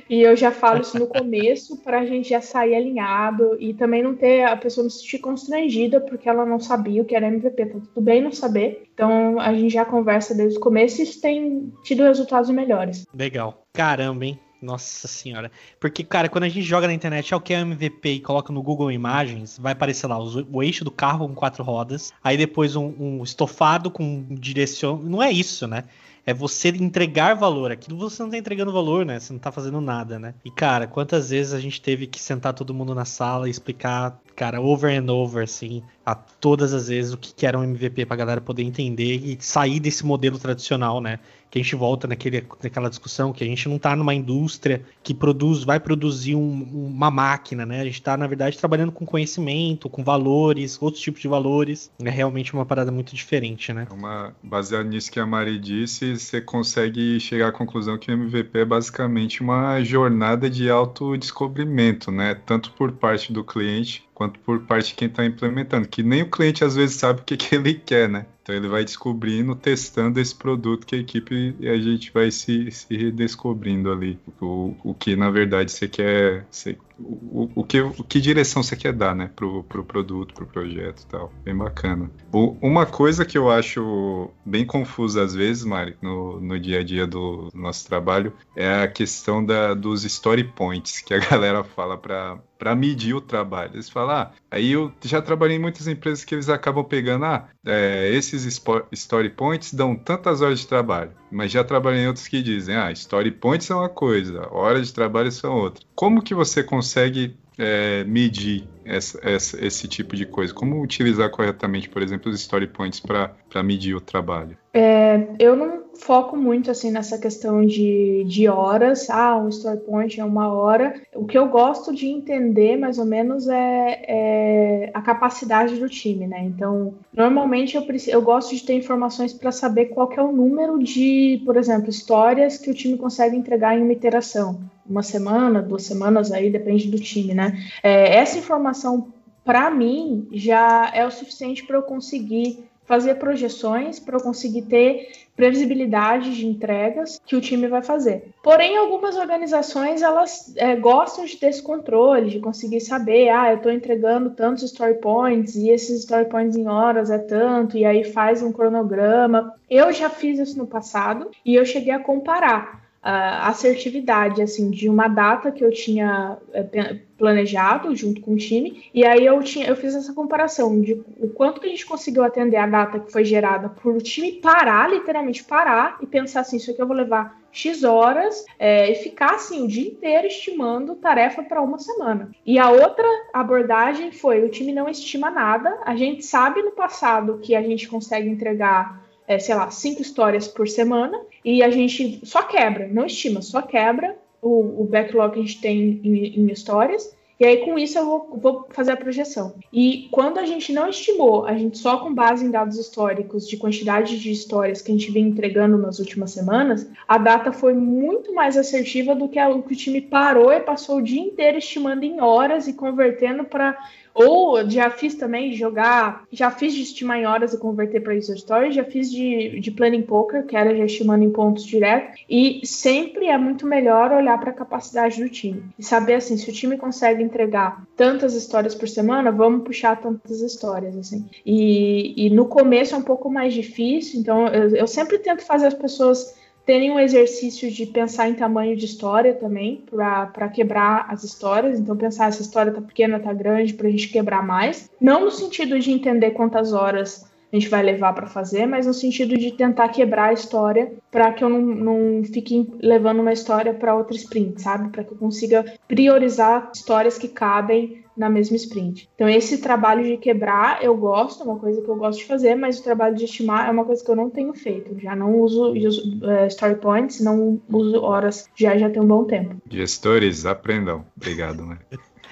E 0.09 0.21
eu 0.21 0.37
já 0.37 0.51
falo 0.51 0.83
isso 0.83 0.99
no 0.99 1.07
começo 1.07 1.79
para 1.83 2.01
a 2.01 2.07
gente 2.07 2.29
já 2.29 2.43
sair 2.43 2.75
alinhado 2.75 3.57
e 3.59 3.73
também 3.73 4.03
não 4.03 4.15
ter 4.15 4.45
a 4.45 4.57
pessoa 4.57 4.83
não 4.83 4.91
se 4.91 5.01
sentir 5.01 5.19
constrangida 5.19 5.99
porque 5.99 6.29
ela 6.29 6.45
não 6.45 6.61
sabia 6.61 7.01
o 7.01 7.05
que 7.05 7.17
era 7.17 7.29
MVP. 7.29 7.67
Tá 7.67 7.79
tudo 7.81 8.01
bem 8.01 8.23
não 8.23 8.33
saber. 8.33 8.85
Então 8.93 9.41
a 9.41 9.55
gente 9.55 9.73
já 9.73 9.85
conversa 9.85 10.35
desde 10.35 10.59
o 10.59 10.61
começo 10.61 11.01
e 11.01 11.05
isso 11.05 11.21
tem 11.21 11.73
tido 11.85 12.03
resultados 12.03 12.51
melhores. 12.51 13.07
Legal. 13.15 13.63
Caramba, 13.73 14.27
hein? 14.27 14.39
Nossa 14.63 15.09
senhora. 15.09 15.51
Porque, 15.81 16.05
cara, 16.05 16.29
quando 16.29 16.45
a 16.45 16.49
gente 16.49 16.63
joga 16.63 16.87
na 16.87 16.95
internet, 16.95 17.35
é 17.35 17.37
o 17.37 17.41
que 17.41 17.53
é 17.53 17.61
MVP 17.61 18.09
e 18.09 18.21
coloca 18.21 18.53
no 18.53 18.63
Google 18.63 18.93
Imagens, 18.93 19.59
vai 19.59 19.73
aparecer 19.73 20.07
lá 20.07 20.17
o 20.19 20.63
eixo 20.63 20.85
do 20.85 20.91
carro 20.91 21.27
com 21.29 21.35
quatro 21.35 21.65
rodas, 21.65 22.13
aí 22.23 22.37
depois 22.37 22.77
um, 22.77 22.95
um 22.99 23.23
estofado 23.25 23.91
com 23.91 24.25
direção. 24.31 24.97
Não 25.03 25.23
é 25.23 25.33
isso, 25.33 25.67
né? 25.67 25.85
é 26.25 26.33
você 26.33 26.69
entregar 26.69 27.35
valor. 27.35 27.71
Aquilo 27.73 27.99
você 27.99 28.23
não 28.23 28.31
tá 28.31 28.39
entregando 28.39 28.73
valor, 28.73 29.05
né? 29.05 29.19
Você 29.19 29.33
não 29.33 29.41
tá 29.41 29.51
fazendo 29.51 29.81
nada, 29.81 30.19
né? 30.19 30.35
E, 30.45 30.51
cara, 30.51 30.87
quantas 30.87 31.31
vezes 31.31 31.53
a 31.53 31.61
gente 31.61 31.81
teve 31.81 32.07
que 32.07 32.21
sentar 32.21 32.53
todo 32.55 32.73
mundo 32.73 32.95
na 32.95 33.05
sala 33.05 33.49
e 33.49 33.51
explicar, 33.51 34.21
cara, 34.37 34.61
over 34.61 34.97
and 34.97 35.13
over, 35.13 35.45
assim, 35.45 35.83
a 36.07 36.15
todas 36.15 36.73
as 36.73 36.89
vezes 36.89 37.13
o 37.13 37.19
que, 37.19 37.35
que 37.35 37.47
era 37.47 37.59
um 37.59 37.65
MVP 37.65 38.07
pra 38.07 38.17
galera 38.17 38.41
poder 38.41 38.63
entender 38.63 39.17
e 39.17 39.37
sair 39.41 39.81
desse 39.81 40.07
modelo 40.07 40.39
tradicional, 40.39 41.01
né? 41.01 41.19
Que 41.53 41.59
a 41.59 41.63
gente 41.63 41.77
volta 41.77 42.09
naquele, 42.09 42.47
naquela 42.63 42.89
discussão 42.89 43.31
que 43.31 43.45
a 43.45 43.47
gente 43.47 43.69
não 43.69 43.79
tá 43.79 43.95
numa 43.95 44.15
indústria 44.15 44.83
que 45.03 45.13
produz, 45.13 45.65
vai 45.65 45.79
produzir 45.79 46.35
um, 46.35 46.63
uma 46.73 47.11
máquina, 47.11 47.67
né? 47.67 47.83
A 47.83 47.85
gente 47.85 48.01
tá, 48.01 48.17
na 48.17 48.27
verdade, 48.27 48.57
trabalhando 48.57 48.91
com 48.91 49.05
conhecimento, 49.05 49.91
com 49.91 50.03
valores, 50.03 50.81
outros 50.81 51.03
tipos 51.03 51.21
de 51.21 51.29
valores. 51.29 51.91
É 52.03 52.09
realmente 52.09 52.55
uma 52.55 52.65
parada 52.65 52.91
muito 52.91 53.15
diferente, 53.15 53.71
né? 53.71 53.87
Uma, 53.91 54.35
baseado 54.43 54.87
nisso 54.87 55.13
que 55.13 55.21
a 55.21 55.27
Mari 55.27 55.59
disse, 55.59 56.17
você 56.17 56.41
consegue 56.41 57.21
chegar 57.21 57.49
à 57.49 57.53
conclusão 57.53 57.99
que 57.99 58.11
o 58.11 58.15
MVP 58.15 58.61
é 58.61 58.65
basicamente 58.65 59.43
uma 59.43 59.83
jornada 59.83 60.49
de 60.49 60.71
autodescobrimento, 60.71 62.11
né? 62.11 62.35
Tanto 62.47 62.73
por 62.73 62.93
parte 62.93 63.31
do 63.31 63.45
cliente 63.45 64.03
quanto 64.15 64.39
por 64.41 64.61
parte 64.61 64.89
de 64.89 64.95
quem 64.95 65.09
está 65.09 65.25
implementando, 65.25 65.89
que 65.89 66.03
nem 66.03 66.23
o 66.23 66.31
cliente 66.31 66.65
às 66.65 66.75
vezes 66.75 66.97
sabe 66.97 67.21
o 67.21 67.25
que, 67.25 67.37
que 67.37 67.55
ele 67.55 67.75
quer, 67.75 68.09
né? 68.09 68.27
Então 68.43 68.55
ele 68.55 68.69
vai 68.69 68.85
descobrindo, 68.85 69.55
testando 69.55 70.19
esse 70.19 70.35
produto 70.35 70.87
que 70.87 70.97
a 70.97 70.99
equipe 70.99 71.55
e 71.61 71.69
a 71.69 71.77
gente 71.79 72.13
vai 72.13 72.31
se, 72.31 72.71
se 72.71 72.97
redescobrindo 72.97 73.91
ali. 73.91 74.19
O, 74.41 74.75
o 74.83 74.95
que 74.95 75.15
na 75.15 75.31
verdade 75.31 75.71
você 75.71 75.87
quer. 75.89 76.45
Você, 76.51 76.77
o, 76.99 77.51
o, 77.55 77.65
que, 77.65 77.81
o 77.81 78.05
que 78.05 78.21
direção 78.21 78.63
você 78.63 78.77
quer 78.77 78.93
dar, 78.93 79.15
né? 79.15 79.31
Pro, 79.35 79.63
pro 79.65 79.85
produto, 79.85 80.35
pro 80.35 80.47
projeto 80.47 81.03
e 81.03 81.07
tal. 81.07 81.33
Bem 81.45 81.57
bacana. 81.57 82.11
O, 82.33 82.57
uma 82.61 82.87
coisa 82.87 83.25
que 83.25 83.37
eu 83.37 83.51
acho 83.51 84.31
bem 84.45 84.65
confusa 84.65 85.23
às 85.23 85.35
vezes, 85.35 85.65
Mari, 85.65 85.97
no, 86.01 86.41
no 86.41 86.59
dia 86.59 86.81
a 86.81 86.85
dia 86.85 87.07
do 87.07 87.51
nosso 87.55 87.87
trabalho, 87.87 88.33
é 88.57 88.83
a 88.83 88.89
questão 88.89 89.45
da, 89.45 89.75
dos 89.75 90.05
story 90.05 90.45
points 90.45 91.01
que 91.01 91.15
a 91.15 91.19
galera 91.31 91.65
fala 91.65 91.97
para 91.97 92.39
para 92.63 92.77
medir 92.77 93.13
o 93.13 93.21
trabalho. 93.21 93.73
Eles 93.75 93.89
falam, 93.89 94.15
ah, 94.15 94.31
aí 94.49 94.71
eu 94.71 94.93
já 95.05 95.21
trabalhei 95.21 95.57
em 95.57 95.61
muitas 95.61 95.89
empresas 95.89 96.25
que 96.25 96.33
eles 96.33 96.49
acabam 96.49 96.85
pegando, 96.85 97.25
ah, 97.25 97.49
é, 97.67 98.09
esses 98.15 98.47
story 98.93 99.31
points 99.31 99.75
dão 99.75 99.97
tantas 99.97 100.41
horas 100.41 100.61
de 100.61 100.69
trabalho, 100.69 101.11
mas 101.33 101.51
já 101.51 101.65
trabalhei 101.65 102.03
em 102.03 102.07
outros 102.07 102.29
que 102.29 102.43
dizem, 102.43 102.77
ah, 102.77 102.93
story 102.93 103.31
points 103.31 103.71
é 103.71 103.75
uma 103.75 103.89
coisa, 103.89 104.47
horas 104.51 104.89
de 104.89 104.95
trabalho 104.95 105.33
são 105.33 105.57
outra. 105.57 105.85
Como 105.95 106.23
que 106.23 106.35
você 106.35 106.63
consegue 106.63 107.37
é, 107.59 108.05
medir 108.05 108.69
essa, 108.85 109.19
essa, 109.23 109.65
esse 109.65 109.89
tipo 109.89 110.15
de 110.15 110.27
coisa? 110.27 110.53
Como 110.53 110.83
utilizar 110.83 111.31
corretamente, 111.31 111.89
por 111.89 112.03
exemplo, 112.03 112.31
os 112.31 112.41
story 112.41 112.67
points 112.67 113.01
para 113.01 113.63
medir 113.63 113.95
o 113.95 114.01
trabalho? 114.01 114.57
É, 114.75 115.29
eu 115.39 115.57
não 115.57 115.92
foco 116.03 116.37
muito 116.37 116.71
assim 116.71 116.91
nessa 116.91 117.17
questão 117.17 117.65
de, 117.65 118.25
de 118.25 118.49
horas. 118.49 119.09
Ah, 119.09 119.39
um 119.39 119.49
story 119.49 119.79
point 119.79 120.21
é 120.21 120.25
uma 120.25 120.53
hora. 120.53 121.01
O 121.15 121.25
que 121.25 121.39
eu 121.39 121.49
gosto 121.49 121.95
de 121.95 122.09
entender 122.09 122.77
mais 122.77 122.99
ou 122.99 123.05
menos 123.05 123.49
é, 123.49 124.05
é 124.07 124.91
a 124.93 125.01
capacidade 125.01 125.77
do 125.77 125.89
time, 125.89 126.27
né? 126.27 126.43
Então, 126.43 126.95
normalmente 127.13 127.77
eu, 127.77 127.85
eu 128.09 128.23
gosto 128.23 128.55
de 128.55 128.65
ter 128.65 128.75
informações 128.75 129.33
para 129.33 129.53
saber 129.53 129.87
qual 129.87 130.13
é 130.13 130.23
o 130.23 130.33
número 130.33 130.79
de, 130.83 131.41
por 131.45 131.57
exemplo, 131.57 131.89
histórias 131.89 132.59
que 132.59 132.71
o 132.71 132.75
time 132.75 132.99
consegue 132.99 133.37
entregar 133.37 133.79
em 133.79 133.83
uma 133.83 133.93
iteração. 133.93 134.61
Uma 134.85 135.03
semana, 135.03 135.63
duas 135.63 135.85
semanas 135.85 136.33
aí, 136.33 136.51
depende 136.51 136.91
do 136.91 136.99
time, 136.99 137.33
né? 137.33 137.57
É, 137.83 138.17
essa 138.17 138.39
informação, 138.39 139.13
para 139.45 139.71
mim, 139.71 140.27
já 140.33 140.91
é 140.93 141.07
o 141.07 141.11
suficiente 141.11 141.65
para 141.65 141.77
eu 141.77 141.83
conseguir 141.83 142.72
fazer 142.93 143.15
projeções 143.15 143.99
para 143.99 144.21
conseguir 144.21 144.61
ter 144.63 145.09
previsibilidade 145.35 146.37
de 146.37 146.47
entregas 146.47 147.19
que 147.25 147.35
o 147.35 147.41
time 147.41 147.67
vai 147.67 147.81
fazer. 147.81 148.35
Porém, 148.43 148.77
algumas 148.77 149.17
organizações 149.17 150.03
elas 150.03 150.53
é, 150.59 150.77
gostam 150.77 151.25
de 151.25 151.39
ter 151.39 151.47
esse 151.47 151.63
controle, 151.63 152.29
de 152.29 152.39
conseguir 152.39 152.83
saber, 152.83 153.31
ah, 153.31 153.51
eu 153.51 153.57
estou 153.57 153.73
entregando 153.73 154.29
tantos 154.29 154.65
story 154.65 154.99
points 155.01 155.57
e 155.57 155.71
esses 155.71 156.01
story 156.01 156.27
points 156.27 156.55
em 156.55 156.69
horas 156.69 157.11
é 157.11 157.17
tanto 157.17 157.79
e 157.79 157.87
aí 157.87 158.05
faz 158.05 158.43
um 158.43 158.53
cronograma. 158.53 159.55
Eu 159.71 159.91
já 159.91 160.11
fiz 160.11 160.39
isso 160.39 160.59
no 160.59 160.67
passado 160.67 161.31
e 161.47 161.55
eu 161.55 161.65
cheguei 161.65 161.95
a 161.95 161.99
comparar 161.99 162.82
a 163.03 163.49
assertividade 163.49 164.41
assim 164.41 164.71
de 164.71 164.89
uma 164.89 165.09
data 165.09 165.51
que 165.51 165.65
eu 165.65 165.73
tinha 165.73 166.39
é, 166.53 166.99
planejado 167.19 167.95
junto 167.97 168.21
com 168.21 168.35
o 168.35 168.37
time. 168.37 168.85
E 168.95 169.05
aí 169.05 169.27
eu 169.27 169.43
tinha 169.43 169.67
eu 169.67 169.75
fiz 169.75 169.95
essa 169.95 170.15
comparação 170.15 170.81
de 170.81 171.03
o 171.19 171.29
quanto 171.29 171.61
que 171.61 171.67
a 171.67 171.71
gente 171.71 171.85
conseguiu 171.85 172.23
atender 172.23 172.57
a 172.57 172.67
data 172.67 173.01
que 173.01 173.11
foi 173.11 173.25
gerada 173.25 173.69
por 173.69 173.97
o 173.97 174.01
time 174.01 174.33
parar 174.33 174.89
literalmente 174.89 175.43
parar 175.43 175.99
e 176.01 176.07
pensar 176.07 176.41
assim 176.41 176.59
isso 176.59 176.71
aqui 176.71 176.81
eu 176.81 176.87
vou 176.87 176.97
levar 176.97 177.43
x 177.51 177.83
horas 177.83 178.45
é, 178.59 178.91
e 178.91 178.95
ficar 178.95 179.35
assim 179.35 179.65
o 179.65 179.69
dia 179.69 179.89
inteiro 179.89 180.27
estimando 180.27 180.95
tarefa 180.95 181.43
para 181.43 181.61
uma 181.61 181.79
semana. 181.79 182.31
E 182.47 182.59
a 182.59 182.71
outra 182.71 183.07
abordagem 183.33 184.13
foi 184.13 184.43
o 184.43 184.49
time 184.49 184.73
não 184.73 184.89
estima 184.89 185.31
nada. 185.31 185.79
A 185.85 185.95
gente 185.95 186.25
sabe 186.25 186.63
no 186.63 186.71
passado 186.71 187.41
que 187.43 187.55
a 187.55 187.63
gente 187.63 187.89
consegue 187.89 188.29
entregar 188.29 189.03
é, 189.33 189.39
sei 189.39 189.55
lá, 189.55 189.71
cinco 189.71 190.03
histórias 190.03 190.47
por 190.47 190.69
semana 190.69 191.19
e 191.45 191.63
a 191.63 191.71
gente 191.71 192.21
só 192.25 192.43
quebra, 192.43 192.87
não 192.87 193.07
estima, 193.07 193.41
só 193.41 193.63
quebra 193.63 194.17
o, 194.41 194.83
o 194.83 194.85
backlog 194.85 195.33
que 195.33 195.39
a 195.39 195.43
gente 195.43 195.61
tem 195.61 196.01
em, 196.05 196.41
em 196.41 196.53
histórias. 196.53 197.15
E 197.41 197.45
aí, 197.45 197.57
com 197.57 197.77
isso, 197.77 197.99
eu 197.99 198.05
vou, 198.07 198.39
vou, 198.41 198.67
fazer 198.71 198.93
a 198.93 198.97
projeção. 198.97 199.55
E 199.73 200.07
quando 200.13 200.39
a 200.39 200.47
gente 200.47 200.73
não 200.73 200.89
estimou, 200.89 201.45
a 201.45 201.55
gente 201.55 201.77
só 201.77 201.97
com 201.97 202.15
base 202.15 202.45
em 202.45 202.53
dados 202.53 202.79
históricos 202.79 203.49
de 203.49 203.57
quantidade 203.57 204.21
de 204.21 204.31
histórias 204.31 204.81
que 204.81 204.93
a 204.93 204.95
gente 204.95 205.11
vem 205.11 205.27
entregando 205.27 205.77
nas 205.77 205.99
últimas 205.99 206.31
semanas, 206.31 206.89
a 207.09 207.19
data 207.19 207.51
foi 207.51 207.75
muito 207.75 208.33
mais 208.33 208.57
assertiva 208.57 209.15
do 209.17 209.29
que 209.29 209.41
o 209.41 209.63
que 209.63 209.73
o 209.73 209.77
time 209.77 210.01
parou 210.01 210.53
e 210.53 210.61
passou 210.61 210.99
o 210.99 211.03
dia 211.03 211.21
inteiro 211.21 211.59
estimando 211.59 212.05
em 212.05 212.21
horas 212.21 212.69
e 212.69 212.75
convertendo 212.75 213.43
para 213.43 213.77
ou 214.15 214.69
já 214.69 214.91
fiz 214.91 215.15
também 215.15 215.53
jogar, 215.53 216.25
já 216.31 216.51
fiz 216.51 216.75
de 216.75 216.83
estimar 216.83 217.19
em 217.19 217.27
horas 217.27 217.53
e 217.53 217.59
converter 217.59 218.01
para 218.01 218.15
user 218.15 218.37
story, 218.37 218.73
já 218.73 218.85
fiz 218.85 219.11
de, 219.11 219.61
de 219.61 219.71
planning 219.71 220.03
poker, 220.03 220.47
que 220.47 220.57
era 220.57 220.75
já 220.77 220.85
estimando 220.85 221.23
em 221.23 221.31
pontos 221.31 221.65
direto, 221.65 222.19
e 222.29 222.61
sempre 222.65 223.27
é 223.27 223.39
muito 223.39 223.67
melhor 223.67 224.13
olhar 224.13 224.39
para 224.39 224.51
a 224.51 224.55
capacidade 224.55 225.23
do 225.23 225.29
time 225.29 225.63
e 225.79 225.83
saber 225.83 226.15
assim, 226.15 226.37
se 226.37 226.49
o 226.49 226.53
time 226.53 226.77
consegue 226.77 227.23
entregar 227.23 227.83
tantas 227.97 228.35
histórias 228.35 228.75
por 228.75 228.89
semana, 228.89 229.31
vamos 229.31 229.65
puxar 229.65 230.01
tantas 230.01 230.41
histórias 230.41 230.97
assim. 230.97 231.29
E, 231.45 232.27
e 232.27 232.31
no 232.31 232.47
começo 232.47 232.95
é 232.95 232.99
um 232.99 233.03
pouco 233.03 233.31
mais 233.31 233.55
difícil, 233.55 234.21
então 234.21 234.49
eu, 234.49 234.77
eu 234.77 234.87
sempre 234.87 235.19
tento 235.19 235.43
fazer 235.43 235.67
as 235.67 235.75
pessoas 235.75 236.42
terem 236.65 236.91
um 236.91 237.01
exercício 237.01 237.71
de 237.71 237.87
pensar 237.87 238.29
em 238.29 238.35
tamanho 238.35 238.77
de 238.77 238.85
história 238.85 239.35
também, 239.35 239.85
para 239.87 240.49
quebrar 240.49 241.07
as 241.09 241.25
histórias. 241.25 241.79
Então, 241.79 241.97
pensar 241.97 242.29
essa 242.29 242.43
história 242.43 242.73
tá 242.73 242.81
pequena, 242.81 243.19
tá 243.19 243.33
grande, 243.33 243.75
para 243.75 243.89
a 243.89 243.91
gente 243.91 244.09
quebrar 244.09 244.47
mais. 244.47 244.91
Não 245.01 245.25
no 245.25 245.31
sentido 245.31 245.79
de 245.79 245.91
entender 245.91 246.31
quantas 246.31 246.73
horas 246.73 247.31
a 247.53 247.57
gente 247.57 247.69
vai 247.69 247.83
levar 247.83 248.15
para 248.15 248.27
fazer, 248.27 248.67
mas 248.67 248.87
no 248.87 248.95
sentido 248.95 249.37
de 249.37 249.53
tentar 249.53 249.89
quebrar 249.91 250.31
a 250.31 250.33
história 250.33 250.93
para 251.11 251.33
que 251.33 251.45
eu 251.45 251.49
não, 251.49 251.61
não 251.61 252.25
fique 252.25 252.71
levando 252.81 253.21
uma 253.21 253.33
história 253.33 253.75
para 253.75 253.95
outra 253.95 254.17
sprint, 254.17 254.63
sabe? 254.63 254.89
Para 254.89 255.05
que 255.05 255.13
eu 255.13 255.19
consiga 255.19 255.65
priorizar 255.87 256.71
histórias 256.75 257.19
que 257.19 257.29
cabem 257.29 258.03
na 258.17 258.29
mesma 258.29 258.57
sprint. 258.57 259.09
Então, 259.15 259.29
esse 259.29 259.59
trabalho 259.59 260.05
de 260.05 260.17
quebrar 260.17 260.83
eu 260.83 260.97
gosto, 260.97 261.43
é 261.43 261.47
uma 261.47 261.59
coisa 261.59 261.81
que 261.81 261.89
eu 261.89 261.97
gosto 261.97 262.21
de 262.21 262.27
fazer, 262.27 262.55
mas 262.55 262.79
o 262.79 262.83
trabalho 262.83 263.15
de 263.15 263.25
estimar 263.25 263.69
é 263.69 263.71
uma 263.71 263.85
coisa 263.85 264.05
que 264.05 264.11
eu 264.11 264.17
não 264.17 264.31
tenho 264.31 264.53
feito. 264.55 264.99
Já 265.01 265.17
não 265.17 265.39
uso, 265.41 265.73
uso 265.73 266.03
uh, 266.23 266.47
story 266.47 266.77
points, 266.77 267.21
não 267.21 267.61
uso 267.71 268.01
horas, 268.03 268.49
já 268.55 268.77
já 268.77 268.89
tem 268.91 269.03
um 269.03 269.07
bom 269.07 269.25
tempo. 269.25 269.57
Gestores, 269.71 270.47
aprendam. 270.47 271.05
Obrigado, 271.17 271.65
né? 271.65 271.79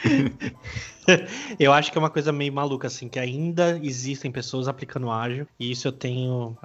eu 1.59 1.73
acho 1.73 1.91
que 1.91 1.99
é 1.99 2.01
uma 2.01 2.11
coisa 2.11 2.33
meio 2.33 2.53
maluca, 2.53 2.87
assim, 2.87 3.09
que 3.09 3.19
ainda 3.19 3.79
existem 3.83 4.31
pessoas 4.31 4.69
aplicando 4.69 5.11
ágil, 5.11 5.47
e 5.59 5.71
isso 5.71 5.89
eu 5.89 5.93
tenho 5.93 6.57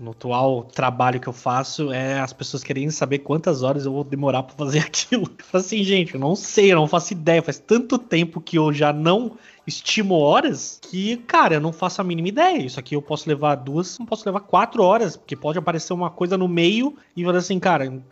no 0.00 0.10
atual 0.10 0.64
trabalho 0.64 1.20
que 1.20 1.28
eu 1.28 1.32
faço, 1.32 1.92
é 1.92 2.20
as 2.20 2.32
pessoas 2.32 2.62
querendo 2.64 2.90
saber 2.90 3.20
quantas 3.20 3.62
horas 3.62 3.86
eu 3.86 3.92
vou 3.92 4.04
demorar 4.04 4.42
para 4.42 4.56
fazer 4.56 4.80
aquilo. 4.84 5.30
Assim, 5.52 5.82
gente, 5.82 6.14
eu 6.14 6.20
não 6.20 6.34
sei, 6.34 6.72
eu 6.72 6.76
não 6.76 6.86
faço 6.86 7.12
ideia, 7.12 7.42
faz 7.42 7.58
tanto 7.58 7.98
tempo 7.98 8.40
que 8.40 8.58
eu 8.58 8.72
já 8.72 8.92
não 8.92 9.36
estimo 9.66 10.14
horas 10.16 10.78
que, 10.82 11.16
cara, 11.18 11.54
eu 11.54 11.60
não 11.60 11.72
faço 11.72 12.00
a 12.00 12.04
mínima 12.04 12.28
ideia. 12.28 12.62
Isso 12.62 12.78
aqui 12.78 12.94
eu 12.94 13.02
posso 13.02 13.28
levar 13.28 13.54
duas, 13.56 13.98
não 13.98 14.06
posso 14.06 14.24
levar 14.26 14.40
quatro 14.40 14.82
horas, 14.82 15.16
porque 15.16 15.36
pode 15.36 15.58
aparecer 15.58 15.92
uma 15.92 16.10
coisa 16.10 16.36
no 16.36 16.48
meio 16.48 16.96
e 17.16 17.24
falar 17.24 17.38
assim, 17.38 17.58
cara, 17.58 18.02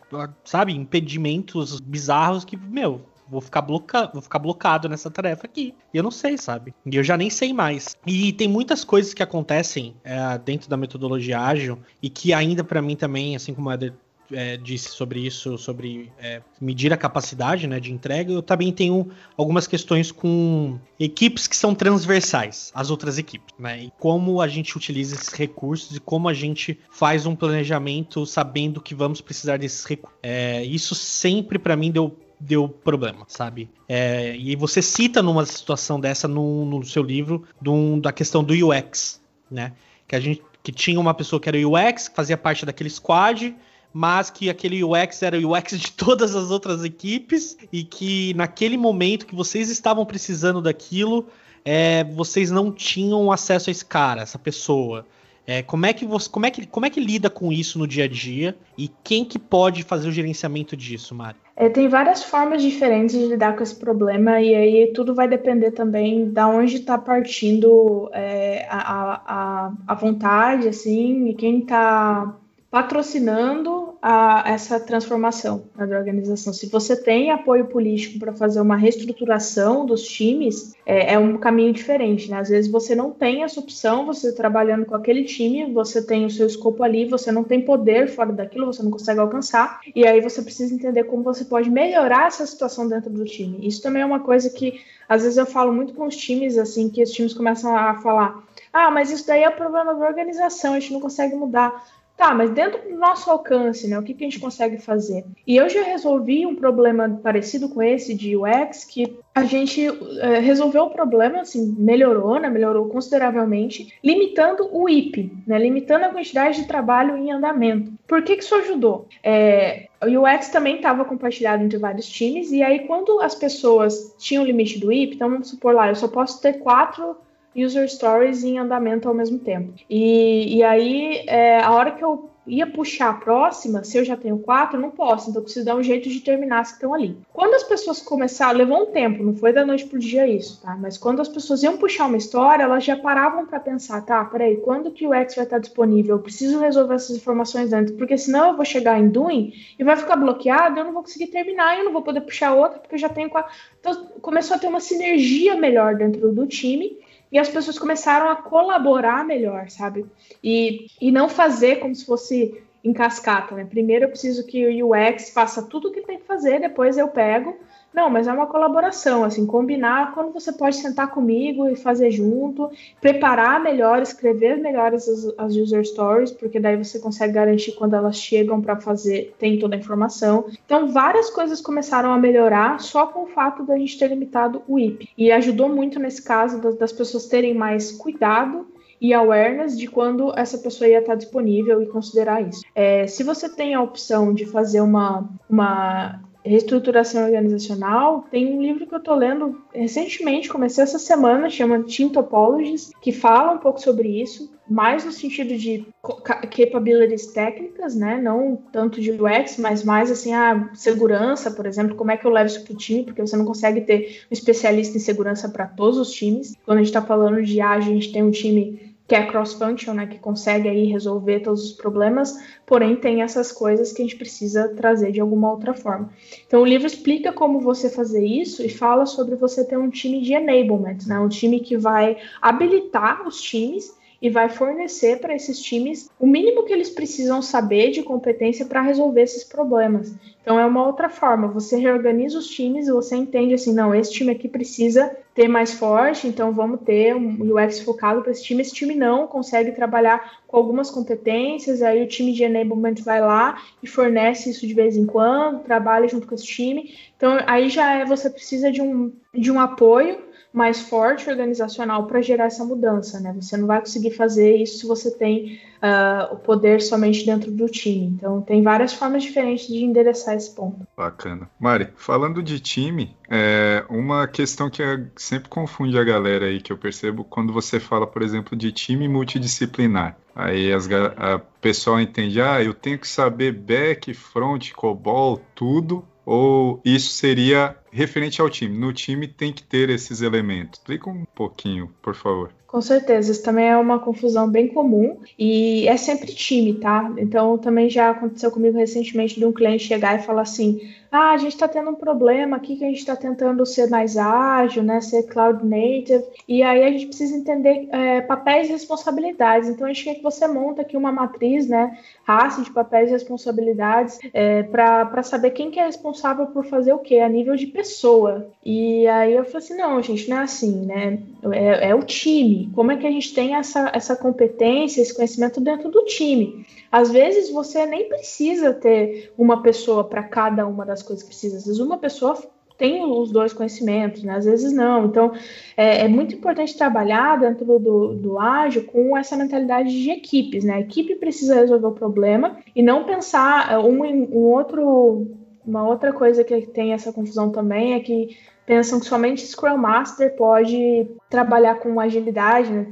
sabe, 0.43 0.73
impedimentos 0.73 1.79
bizarros 1.79 2.43
que, 2.43 2.57
meu, 2.57 3.01
vou 3.27 3.41
ficar, 3.41 3.61
bloca... 3.61 4.09
vou 4.13 4.21
ficar 4.21 4.39
blocado 4.39 4.89
nessa 4.89 5.09
tarefa 5.09 5.45
aqui. 5.45 5.73
E 5.93 5.97
eu 5.97 6.03
não 6.03 6.11
sei, 6.11 6.37
sabe? 6.37 6.73
E 6.85 6.95
eu 6.95 7.03
já 7.03 7.17
nem 7.17 7.29
sei 7.29 7.53
mais. 7.53 7.95
E 8.05 8.31
tem 8.33 8.47
muitas 8.47 8.83
coisas 8.83 9.13
que 9.13 9.23
acontecem 9.23 9.95
é, 10.03 10.37
dentro 10.37 10.69
da 10.69 10.77
metodologia 10.77 11.39
ágil 11.39 11.79
e 12.01 12.09
que 12.09 12.33
ainda 12.33 12.63
para 12.63 12.81
mim 12.81 12.95
também, 12.95 13.35
assim 13.35 13.53
como 13.53 13.69
o 13.69 13.73
Eder 13.73 13.93
é, 14.31 14.57
disse 14.57 14.89
sobre 14.89 15.19
isso, 15.19 15.57
sobre 15.57 16.11
é, 16.19 16.41
medir 16.59 16.93
a 16.93 16.97
capacidade 16.97 17.67
né, 17.67 17.79
de 17.79 17.91
entrega, 17.91 18.31
eu 18.31 18.41
também 18.41 18.71
tenho 18.71 19.09
algumas 19.37 19.67
questões 19.67 20.11
com 20.11 20.79
equipes 20.99 21.47
que 21.47 21.55
são 21.55 21.73
transversais 21.75 22.71
às 22.73 22.89
outras 22.89 23.17
equipes, 23.17 23.53
né? 23.57 23.83
E 23.83 23.91
como 23.99 24.41
a 24.41 24.47
gente 24.47 24.75
utiliza 24.77 25.15
esses 25.15 25.29
recursos 25.29 25.95
e 25.97 25.99
como 25.99 26.29
a 26.29 26.33
gente 26.33 26.79
faz 26.91 27.25
um 27.25 27.35
planejamento 27.35 28.25
sabendo 28.25 28.81
que 28.81 28.95
vamos 28.95 29.21
precisar 29.21 29.57
desses 29.57 29.83
recursos. 29.85 30.17
É, 30.21 30.63
isso 30.63 30.95
sempre 30.95 31.59
para 31.59 31.75
mim 31.75 31.91
deu 31.91 32.15
deu 32.43 32.67
problema, 32.67 33.25
sabe? 33.27 33.69
É, 33.87 34.35
e 34.35 34.55
você 34.55 34.81
cita 34.81 35.21
numa 35.21 35.45
situação 35.45 35.99
dessa 35.99 36.27
no, 36.27 36.65
no 36.65 36.83
seu 36.83 37.01
livro 37.01 37.43
um, 37.65 37.99
da 37.99 38.11
questão 38.11 38.43
do 38.43 38.53
UX, 38.53 39.21
né? 39.49 39.73
Que 40.07 40.15
a 40.15 40.19
gente 40.19 40.41
que 40.61 40.71
tinha 40.71 40.97
uma 40.99 41.13
pessoa 41.13 41.41
que 41.41 41.49
era 41.49 41.57
UX, 41.57 42.07
que 42.07 42.15
fazia 42.15 42.37
parte 42.37 42.65
daquele 42.65 42.89
squad, 42.89 43.53
mas 43.91 44.29
que 44.29 44.49
aquele 44.49 44.81
UX 44.81 45.21
era 45.21 45.37
o 45.37 45.53
UX 45.53 45.77
de 45.77 45.91
todas 45.91 46.35
as 46.35 46.49
outras 46.49 46.83
equipes 46.85 47.57
e 47.71 47.83
que 47.83 48.33
naquele 48.33 48.77
momento 48.77 49.25
que 49.25 49.35
vocês 49.35 49.69
estavam 49.69 50.05
precisando 50.05 50.61
daquilo, 50.61 51.27
é, 51.65 52.05
vocês 52.05 52.49
não 52.49 52.71
tinham 52.71 53.29
acesso 53.31 53.69
a 53.69 53.71
esse 53.71 53.85
cara, 53.85 54.21
essa 54.21 54.39
pessoa. 54.39 55.05
É, 55.45 55.61
como, 55.61 55.85
é 55.85 55.93
que 55.93 56.05
você, 56.05 56.29
como, 56.29 56.45
é 56.45 56.51
que, 56.51 56.65
como 56.65 56.85
é 56.85 56.89
que 56.89 56.99
lida 56.99 57.29
com 57.29 57.51
isso 57.51 57.77
no 57.77 57.87
dia 57.87 58.05
a 58.05 58.07
dia 58.07 58.55
e 58.77 58.89
quem 59.03 59.25
que 59.25 59.37
pode 59.37 59.83
fazer 59.83 60.07
o 60.07 60.11
gerenciamento 60.11 60.75
disso, 60.77 61.13
Mari? 61.13 61.37
É, 61.55 61.69
tem 61.69 61.87
várias 61.87 62.23
formas 62.23 62.61
diferentes 62.61 63.15
de 63.15 63.27
lidar 63.27 63.55
com 63.55 63.61
esse 63.61 63.75
problema 63.75 64.41
e 64.41 64.55
aí 64.55 64.93
tudo 64.93 65.13
vai 65.13 65.27
depender 65.27 65.71
também 65.71 66.31
da 66.31 66.47
onde 66.47 66.77
está 66.77 66.97
partindo 66.97 68.09
é, 68.13 68.65
a, 68.69 69.21
a, 69.25 69.73
a 69.87 69.93
vontade, 69.93 70.67
assim, 70.67 71.27
e 71.27 71.35
quem 71.35 71.59
está 71.59 72.35
patrocinando 72.73 73.93
a, 74.01 74.45
essa 74.47 74.79
transformação 74.79 75.65
da 75.77 75.95
organização. 75.95 76.51
Se 76.51 76.65
você 76.65 76.95
tem 76.95 77.29
apoio 77.29 77.67
político 77.67 78.17
para 78.17 78.33
fazer 78.33 78.59
uma 78.61 78.75
reestruturação 78.75 79.85
dos 79.85 80.01
times, 80.01 80.73
é, 80.83 81.13
é, 81.13 81.19
um 81.19 81.37
caminho 81.37 81.71
diferente. 81.71 82.31
Né? 82.31 82.39
Às 82.39 82.49
vezes 82.49 82.71
você 82.71 82.95
não 82.95 83.11
tem 83.11 83.43
essa 83.43 83.59
opção, 83.59 84.07
você 84.07 84.33
trabalhando 84.33 84.87
com 84.87 84.95
aquele 84.95 85.23
time, 85.23 85.71
você 85.71 86.03
tem 86.03 86.25
o 86.25 86.31
seu 86.31 86.47
escopo 86.47 86.81
ali, 86.81 87.05
você 87.05 87.31
não 87.31 87.43
tem 87.43 87.61
poder 87.61 88.07
fora 88.07 88.33
daquilo, 88.33 88.65
você 88.65 88.81
não 88.81 88.89
consegue 88.89 89.19
alcançar, 89.19 89.79
e 89.95 90.07
aí 90.07 90.19
você 90.19 90.41
precisa 90.41 90.73
entender 90.73 91.03
como 91.03 91.21
você 91.21 91.45
pode 91.45 91.69
melhorar 91.69 92.25
essa 92.25 92.43
situação 92.43 92.89
dentro 92.89 93.11
do 93.11 93.23
time. 93.23 93.67
Isso 93.67 93.83
também 93.83 94.01
é 94.01 94.05
uma 94.05 94.21
coisa 94.21 94.49
que 94.49 94.81
às 95.07 95.21
vezes 95.21 95.37
eu 95.37 95.45
falo 95.45 95.71
muito 95.71 95.93
com 95.93 96.07
os 96.07 96.17
times, 96.17 96.57
assim, 96.57 96.89
que 96.89 97.03
os 97.03 97.11
times 97.11 97.35
começam 97.35 97.75
a 97.75 98.01
falar: 98.01 98.41
ah, 98.71 98.89
mas 98.89 99.11
isso 99.11 99.27
daí 99.27 99.43
é 99.43 99.49
o 99.49 99.55
problema 99.55 99.93
da 99.93 100.07
organização, 100.07 100.73
a 100.73 100.79
gente 100.79 100.93
não 100.93 100.99
consegue 100.99 101.35
mudar. 101.35 101.71
Tá, 102.15 102.33
mas 102.33 102.51
dentro 102.51 102.81
do 102.81 102.95
nosso 102.95 103.29
alcance, 103.29 103.87
né? 103.87 103.97
O 103.97 104.03
que, 104.03 104.13
que 104.13 104.23
a 104.23 104.29
gente 104.29 104.39
consegue 104.39 104.77
fazer? 104.77 105.25
E 105.45 105.57
eu 105.57 105.67
já 105.67 105.81
resolvi 105.81 106.45
um 106.45 106.55
problema 106.55 107.19
parecido 107.21 107.67
com 107.67 107.81
esse 107.81 108.13
de 108.13 108.37
UX, 108.37 108.85
que 108.85 109.17
a 109.33 109.43
gente 109.43 109.87
é, 110.21 110.39
resolveu 110.39 110.83
o 110.83 110.89
problema, 110.91 111.41
assim, 111.41 111.75
melhorou, 111.77 112.39
né? 112.39 112.49
Melhorou 112.49 112.87
consideravelmente, 112.87 113.93
limitando 114.03 114.69
o 114.71 114.87
IP, 114.87 115.31
né? 115.45 115.57
Limitando 115.57 116.05
a 116.05 116.09
quantidade 116.09 116.61
de 116.61 116.67
trabalho 116.67 117.17
em 117.17 117.31
andamento. 117.31 117.91
Por 118.07 118.21
que, 118.21 118.37
que 118.37 118.43
isso 118.43 118.55
ajudou? 118.55 119.07
É, 119.23 119.87
o 120.01 120.21
UX 120.21 120.49
também 120.49 120.75
estava 120.75 121.03
compartilhado 121.03 121.63
entre 121.63 121.79
vários 121.79 122.07
times, 122.07 122.51
e 122.51 122.61
aí 122.61 122.85
quando 122.85 123.19
as 123.21 123.33
pessoas 123.33 124.15
tinham 124.19 124.43
o 124.43 124.45
limite 124.45 124.79
do 124.79 124.91
IP, 124.91 125.15
então 125.15 125.29
vamos 125.29 125.49
supor 125.49 125.73
lá, 125.73 125.89
eu 125.89 125.95
só 125.95 126.07
posso 126.07 126.41
ter 126.41 126.59
quatro 126.59 127.17
user 127.55 127.89
stories 127.89 128.43
em 128.43 128.57
andamento 128.57 129.07
ao 129.07 129.13
mesmo 129.13 129.39
tempo. 129.39 129.73
E, 129.89 130.57
e 130.57 130.63
aí, 130.63 131.23
é, 131.27 131.59
a 131.59 131.71
hora 131.71 131.91
que 131.91 132.03
eu 132.03 132.33
ia 132.45 132.67
puxar 132.67 133.09
a 133.09 133.13
próxima, 133.13 133.83
se 133.83 133.97
eu 133.97 134.03
já 134.03 134.17
tenho 134.17 134.37
quatro, 134.37 134.79
não 134.79 134.91
posso, 134.91 135.29
então 135.29 135.39
eu 135.39 135.43
preciso 135.43 135.65
dar 135.65 135.75
um 135.75 135.83
jeito 135.83 136.09
de 136.09 136.19
terminar 136.19 136.59
as 136.59 136.69
que 136.69 136.73
estão 136.75 136.93
ali. 136.93 137.17
Quando 137.31 137.53
as 137.53 137.63
pessoas 137.63 138.01
começaram, 138.01 138.57
levou 138.57 138.83
um 138.83 138.85
tempo, 138.87 139.23
não 139.23 139.33
foi 139.35 139.53
da 139.53 139.65
noite 139.65 139.85
pro 139.85 139.97
dia 139.97 140.27
isso, 140.27 140.61
tá? 140.61 140.75
Mas 140.75 140.97
quando 140.97 141.21
as 141.21 141.29
pessoas 141.29 141.63
iam 141.63 141.77
puxar 141.77 142.05
uma 142.05 142.17
história, 142.17 142.63
elas 142.63 142.83
já 142.83 142.97
paravam 142.97 143.45
para 143.45 143.59
pensar, 143.59 144.01
tá, 144.05 144.23
peraí, 144.25 144.57
quando 144.57 144.91
que 144.91 145.07
o 145.07 145.13
X 145.13 145.35
vai 145.35 145.45
estar 145.45 145.59
disponível? 145.59 146.17
Eu 146.17 146.21
preciso 146.21 146.59
resolver 146.59 146.95
essas 146.95 147.15
informações 147.15 147.71
antes, 147.71 147.93
porque 147.93 148.17
senão 148.17 148.49
eu 148.49 148.55
vou 148.55 148.65
chegar 148.65 148.99
em 148.99 149.07
Doing 149.07 149.53
e 149.79 149.83
vai 149.83 149.95
ficar 149.95 150.17
bloqueado, 150.17 150.79
eu 150.79 150.85
não 150.85 150.93
vou 150.93 151.03
conseguir 151.03 151.27
terminar, 151.27 151.77
eu 151.77 151.85
não 151.85 151.93
vou 151.93 152.01
poder 152.01 152.21
puxar 152.21 152.53
outra, 152.53 152.79
porque 152.79 152.95
eu 152.95 152.99
já 152.99 153.09
tenho 153.09 153.29
quatro. 153.29 153.53
Então 153.79 154.05
começou 154.21 154.57
a 154.57 154.59
ter 154.59 154.67
uma 154.67 154.81
sinergia 154.81 155.55
melhor 155.55 155.95
dentro 155.95 156.31
do 156.33 156.45
time 156.45 156.97
e 157.33 157.39
as 157.39 157.49
pessoas 157.49 157.79
começaram 157.79 158.29
a 158.29 158.35
colaborar 158.35 159.25
melhor, 159.25 159.67
sabe? 159.67 160.05
E, 160.43 160.85
e 161.01 161.11
não 161.11 161.27
fazer 161.27 161.77
como 161.77 161.95
se 161.95 162.05
fosse 162.05 162.63
em 162.83 162.93
cascata, 162.93 163.55
né? 163.55 163.65
Primeiro 163.65 164.05
eu 164.05 164.09
preciso 164.09 164.45
que 164.45 164.83
o 164.83 164.91
UX 164.91 165.31
faça 165.31 165.63
tudo 165.63 165.87
o 165.87 165.91
que 165.91 166.01
tem 166.01 166.19
que 166.19 166.27
fazer, 166.27 166.61
depois 166.61 166.95
eu 166.95 167.07
pego 167.07 167.57
não, 167.93 168.09
mas 168.09 168.27
é 168.27 168.33
uma 168.33 168.47
colaboração, 168.47 169.23
assim, 169.23 169.45
combinar 169.45 170.13
quando 170.13 170.33
você 170.33 170.51
pode 170.51 170.77
sentar 170.77 171.11
comigo 171.11 171.69
e 171.69 171.75
fazer 171.75 172.09
junto, 172.09 172.69
preparar 172.99 173.61
melhor, 173.61 174.01
escrever 174.01 174.57
melhor 174.57 174.93
as, 174.93 175.07
as 175.37 175.55
user 175.55 175.85
stories, 175.85 176.31
porque 176.31 176.59
daí 176.59 176.75
você 176.75 176.99
consegue 176.99 177.33
garantir 177.33 177.73
quando 177.73 177.95
elas 177.95 178.17
chegam 178.17 178.61
para 178.61 178.79
fazer, 178.79 179.35
tem 179.37 179.59
toda 179.59 179.75
a 179.75 179.79
informação. 179.79 180.45
Então, 180.65 180.87
várias 180.87 181.29
coisas 181.29 181.61
começaram 181.61 182.11
a 182.11 182.17
melhorar 182.17 182.79
só 182.79 183.05
com 183.07 183.23
o 183.23 183.27
fato 183.27 183.63
da 183.63 183.77
gente 183.77 183.97
ter 183.97 184.07
limitado 184.07 184.63
o 184.67 184.79
IP. 184.79 185.09
E 185.17 185.31
ajudou 185.31 185.69
muito 185.69 185.99
nesse 185.99 186.23
caso 186.23 186.59
das, 186.59 186.75
das 186.75 186.91
pessoas 186.91 187.27
terem 187.27 187.53
mais 187.53 187.91
cuidado 187.91 188.67
e 188.99 189.13
awareness 189.13 189.77
de 189.77 189.85
quando 189.85 190.33
essa 190.37 190.57
pessoa 190.57 190.87
ia 190.87 190.99
estar 190.99 191.15
disponível 191.15 191.81
e 191.81 191.85
considerar 191.85 192.41
isso. 192.41 192.61
É, 192.73 193.05
se 193.05 193.21
você 193.21 193.49
tem 193.49 193.73
a 193.73 193.81
opção 193.81 194.33
de 194.33 194.45
fazer 194.45 194.79
uma, 194.79 195.29
uma 195.49 196.21
reestruturação 196.45 197.23
organizacional, 197.25 198.25
tem 198.29 198.53
um 198.53 198.61
livro 198.61 198.85
que 198.85 198.93
eu 198.93 198.99
estou 198.99 199.15
lendo 199.15 199.61
recentemente, 199.73 200.49
comecei 200.49 200.83
essa 200.83 200.99
semana, 200.99 201.49
chama 201.49 201.83
Team 201.83 202.09
Topologies, 202.09 202.91
que 203.01 203.11
fala 203.11 203.53
um 203.53 203.57
pouco 203.57 203.79
sobre 203.81 204.21
isso, 204.21 204.51
mais 204.69 205.03
no 205.03 205.11
sentido 205.11 205.57
de 205.57 205.85
capabilities 206.23 207.27
técnicas, 207.27 207.95
né? 207.95 208.19
Não 208.21 208.57
tanto 208.71 209.01
de 209.01 209.11
UX, 209.11 209.57
mas 209.57 209.83
mais 209.83 210.09
assim, 210.09 210.33
a 210.33 210.69
segurança, 210.73 211.51
por 211.51 211.65
exemplo, 211.65 211.95
como 211.95 212.11
é 212.11 212.17
que 212.17 212.25
eu 212.25 212.31
levo 212.31 212.47
isso 212.47 212.63
para 212.63 212.73
o 212.73 212.77
time, 212.77 213.03
porque 213.03 213.21
você 213.21 213.35
não 213.35 213.45
consegue 213.45 213.81
ter 213.81 214.23
um 214.29 214.33
especialista 214.33 214.97
em 214.97 215.01
segurança 215.01 215.49
para 215.49 215.67
todos 215.67 215.97
os 215.97 216.11
times. 216.11 216.55
Quando 216.65 216.77
a 216.77 216.81
gente 216.81 216.89
está 216.89 217.01
falando 217.01 217.43
de 217.43 217.59
ágil, 217.59 217.91
a 217.91 217.95
gente 217.95 218.11
tem 218.11 218.23
um 218.23 218.31
time 218.31 218.92
que 219.13 219.17
é 219.17 219.27
cross-function, 219.27 219.93
né, 219.93 220.07
que 220.07 220.17
consegue 220.17 220.67
aí 220.67 220.85
resolver 220.85 221.41
todos 221.41 221.63
os 221.63 221.73
problemas, 221.73 222.35
porém 222.65 222.95
tem 222.95 223.21
essas 223.21 223.51
coisas 223.51 223.93
que 223.93 224.01
a 224.01 224.05
gente 224.05 224.17
precisa 224.17 224.69
trazer 224.69 225.11
de 225.11 225.21
alguma 225.21 225.51
outra 225.51 225.71
forma. 225.71 226.09
Então 226.47 226.63
o 226.63 226.65
livro 226.65 226.87
explica 226.87 227.31
como 227.31 227.59
você 227.59 227.91
fazer 227.91 228.25
isso 228.25 228.65
e 228.65 228.69
fala 228.69 229.05
sobre 229.05 229.35
você 229.35 229.63
ter 229.63 229.77
um 229.77 229.87
time 229.87 230.19
de 230.19 230.33
enablement, 230.33 230.97
né, 231.05 231.19
um 231.19 231.29
time 231.29 231.59
que 231.59 231.77
vai 231.77 232.17
habilitar 232.41 233.27
os 233.27 233.39
times 233.39 233.95
e 234.23 234.29
vai 234.29 234.47
fornecer 234.47 235.19
para 235.19 235.35
esses 235.35 235.61
times 235.61 236.09
o 236.17 236.25
mínimo 236.25 236.63
que 236.63 236.71
eles 236.71 236.89
precisam 236.89 237.41
saber 237.41 237.91
de 237.91 238.01
competência 238.01 238.65
para 238.65 238.81
resolver 238.81 239.21
esses 239.21 239.43
problemas. 239.43 240.15
Então 240.41 240.57
é 240.57 240.65
uma 240.65 240.85
outra 240.87 241.09
forma, 241.09 241.49
você 241.49 241.75
reorganiza 241.75 242.37
os 242.37 242.47
times 242.47 242.87
e 242.87 242.91
você 242.91 243.17
entende 243.17 243.53
assim, 243.53 243.73
não, 243.73 243.93
esse 243.93 244.13
time 244.13 244.31
aqui 244.31 244.47
precisa 244.47 245.13
ter 245.35 245.49
mais 245.49 245.73
forte, 245.73 246.25
então 246.25 246.53
vamos 246.53 246.81
ter 246.81 247.13
um 247.13 247.53
UX 247.53 247.81
focado 247.81 248.21
para 248.21 248.31
esse 248.31 248.43
time. 248.43 248.61
Esse 248.61 248.73
time 248.73 248.95
não 248.95 249.27
consegue 249.27 249.73
trabalhar 249.73 250.39
com 250.47 250.55
algumas 250.55 250.89
competências, 250.89 251.81
aí 251.81 252.01
o 252.01 252.07
time 252.07 252.31
de 252.31 252.43
enablement 252.43 252.95
vai 253.03 253.19
lá 253.19 253.61
e 253.81 253.87
fornece 253.87 254.51
isso 254.51 254.65
de 254.65 254.73
vez 254.73 254.95
em 254.95 255.05
quando, 255.05 255.63
trabalha 255.63 256.07
junto 256.07 256.27
com 256.27 256.35
esse 256.35 256.45
time. 256.45 256.95
Então 257.17 257.39
aí 257.45 257.67
já 257.67 257.95
é, 257.95 258.05
você 258.05 258.29
precisa 258.29 258.71
de 258.71 258.81
um, 258.81 259.11
de 259.33 259.51
um 259.51 259.59
apoio 259.59 260.17
mais 260.53 260.81
forte 260.81 261.27
organizacional 261.27 262.05
para 262.05 262.21
gerar 262.21 262.45
essa 262.45 262.63
mudança, 262.63 263.19
né? 263.19 263.33
Você 263.33 263.57
não 263.57 263.65
vai 263.65 263.79
conseguir 263.79 264.11
fazer 264.11 264.55
isso 264.55 264.77
se 264.77 264.85
você 264.85 265.09
tem 265.09 265.59
uh, 265.81 266.35
o 266.35 266.37
poder 266.37 266.79
somente 266.79 267.25
dentro 267.25 267.51
do 267.51 267.65
time. 267.65 268.05
Então, 268.05 268.39
tem 268.39 268.61
várias 268.61 268.93
formas 268.93 269.23
diferentes 269.23 269.67
de 269.67 269.83
endereçar 269.83 270.35
esse 270.35 270.53
ponto. 270.53 270.87
Bacana. 270.95 271.49
Mari, 271.59 271.89
falando 271.95 272.43
de 272.43 272.59
time, 272.59 273.17
é 273.27 273.83
uma 273.89 274.27
questão 274.27 274.69
que 274.69 274.83
sempre 275.15 275.49
confunde 275.49 275.97
a 275.97 276.03
galera 276.03 276.45
aí, 276.45 276.61
que 276.61 276.71
eu 276.71 276.77
percebo 276.77 277.23
quando 277.23 277.51
você 277.51 277.79
fala, 277.79 278.05
por 278.05 278.21
exemplo, 278.21 278.55
de 278.55 278.71
time 278.71 279.07
multidisciplinar. 279.07 280.15
Aí 280.35 280.71
as, 280.71 280.87
a 280.91 281.39
pessoal 281.61 281.99
entende, 281.99 282.39
ah, 282.41 282.61
eu 282.61 282.73
tenho 282.73 282.99
que 282.99 283.07
saber 283.07 283.53
back, 283.53 284.13
front, 284.13 284.71
COBOL, 284.71 285.41
tudo, 285.55 286.03
ou 286.25 286.79
isso 286.83 287.11
seria 287.13 287.75
referente 287.91 288.41
ao 288.41 288.49
time? 288.49 288.77
No 288.77 288.93
time 288.93 289.27
tem 289.27 289.51
que 289.53 289.63
ter 289.63 289.89
esses 289.89 290.21
elementos. 290.21 290.79
Explica 290.79 291.09
um 291.09 291.25
pouquinho, 291.35 291.93
por 292.01 292.15
favor. 292.15 292.51
Com 292.73 292.81
certeza, 292.81 293.31
isso 293.31 293.43
também 293.43 293.67
é 293.67 293.77
uma 293.77 293.99
confusão 293.99 294.49
bem 294.49 294.67
comum 294.67 295.19
e 295.37 295.87
é 295.87 295.95
sempre 295.95 296.33
time, 296.33 296.73
tá? 296.73 297.13
Então 297.19 297.55
também 297.55 297.87
já 297.87 298.09
aconteceu 298.09 298.49
comigo 298.49 298.79
recentemente 298.79 299.39
de 299.39 299.45
um 299.45 299.51
cliente 299.51 299.83
chegar 299.83 300.19
e 300.19 300.23
falar 300.23 300.41
assim: 300.41 300.81
ah, 301.13 301.29
a 301.33 301.37
gente 301.37 301.53
está 301.53 301.67
tendo 301.67 301.91
um 301.91 301.95
problema 301.95 302.57
aqui 302.57 302.75
que 302.75 302.83
a 302.83 302.87
gente 302.87 302.97
está 302.97 303.15
tentando 303.15 303.63
ser 303.67 303.87
mais 303.87 304.17
ágil, 304.17 304.81
né? 304.81 304.99
Ser 304.99 305.27
cloud 305.27 305.63
native, 305.63 306.25
e 306.47 306.63
aí 306.63 306.83
a 306.83 306.89
gente 306.89 307.05
precisa 307.05 307.37
entender 307.37 307.87
é, 307.91 308.21
papéis 308.21 308.67
e 308.67 308.71
responsabilidades. 308.71 309.69
Então 309.69 309.85
a 309.85 309.93
gente 309.93 310.05
quer 310.05 310.15
que 310.15 310.23
você 310.23 310.47
monta 310.47 310.81
aqui 310.81 310.97
uma 310.97 311.11
matriz, 311.11 311.67
né? 311.67 311.95
Raça 312.23 312.63
de 312.63 312.71
papéis 312.71 313.09
e 313.09 313.13
responsabilidades 313.13 314.17
é, 314.33 314.63
para 314.63 315.21
saber 315.21 315.51
quem 315.51 315.69
que 315.69 315.79
é 315.79 315.85
responsável 315.85 316.47
por 316.47 316.65
fazer 316.65 316.93
o 316.93 316.97
que 316.97 317.19
a 317.19 317.29
nível 317.29 317.55
de 317.55 317.67
pessoa. 317.67 318.47
E 318.65 319.05
aí 319.05 319.35
eu 319.35 319.45
falei 319.45 319.59
assim: 319.59 319.77
não, 319.77 320.01
gente, 320.01 320.27
não 320.27 320.37
é 320.37 320.41
assim, 320.41 320.83
né? 320.83 321.19
É, 321.51 321.89
é 321.89 321.95
o 321.95 322.01
time 322.01 322.71
como 322.73 322.91
é 322.91 322.97
que 322.97 323.05
a 323.05 323.11
gente 323.11 323.35
tem 323.35 323.53
essa, 323.53 323.91
essa 323.93 324.15
competência, 324.15 324.99
esse 324.99 325.13
conhecimento 325.13 325.61
dentro 325.61 325.91
do 325.91 326.05
time. 326.05 326.65
Às 326.91 327.11
vezes 327.11 327.49
você 327.51 327.85
nem 327.85 328.07
precisa 328.07 328.73
ter 328.73 329.33
uma 329.37 329.61
pessoa 329.61 330.03
para 330.03 330.23
cada 330.23 330.65
uma 330.67 330.85
das 330.85 331.02
coisas 331.03 331.23
que 331.23 331.29
precisa. 331.29 331.57
Às 331.57 331.65
vezes 331.65 331.79
uma 331.79 331.97
pessoa 331.97 332.35
tem 332.77 333.03
os 333.03 333.31
dois 333.31 333.53
conhecimentos, 333.53 334.23
né? 334.23 334.35
às 334.35 334.45
vezes 334.45 334.73
não. 334.73 335.05
Então, 335.05 335.31
é, 335.77 336.01
é, 336.01 336.07
muito 336.07 336.35
importante 336.35 336.77
trabalhar 336.77 337.39
dentro 337.39 337.65
do, 337.79 338.13
do 338.13 338.39
ágil 338.39 338.83
com 338.85 339.17
essa 339.17 339.37
mentalidade 339.37 339.89
de 339.89 340.11
equipes, 340.11 340.63
né? 340.63 340.75
A 340.75 340.81
equipe 340.81 341.15
precisa 341.15 341.55
resolver 341.55 341.87
o 341.87 341.91
problema 341.91 342.57
e 342.75 342.81
não 342.81 343.03
pensar 343.03 343.79
um, 343.79 344.03
um 344.03 344.37
outro. 344.37 345.27
Uma 345.65 345.87
outra 345.87 346.11
coisa 346.11 346.43
que 346.43 346.67
tem 346.67 346.91
essa 346.91 347.13
confusão 347.13 347.49
também 347.49 347.93
é 347.93 348.01
que 348.01 348.37
pensam 348.65 348.99
que 348.99 349.05
somente 349.05 349.47
Scrum 349.47 349.77
Master 349.77 350.35
pode 350.35 351.07
trabalhar 351.29 351.75
com 351.75 352.01
agilidade, 352.01 352.69
né, 352.69 352.87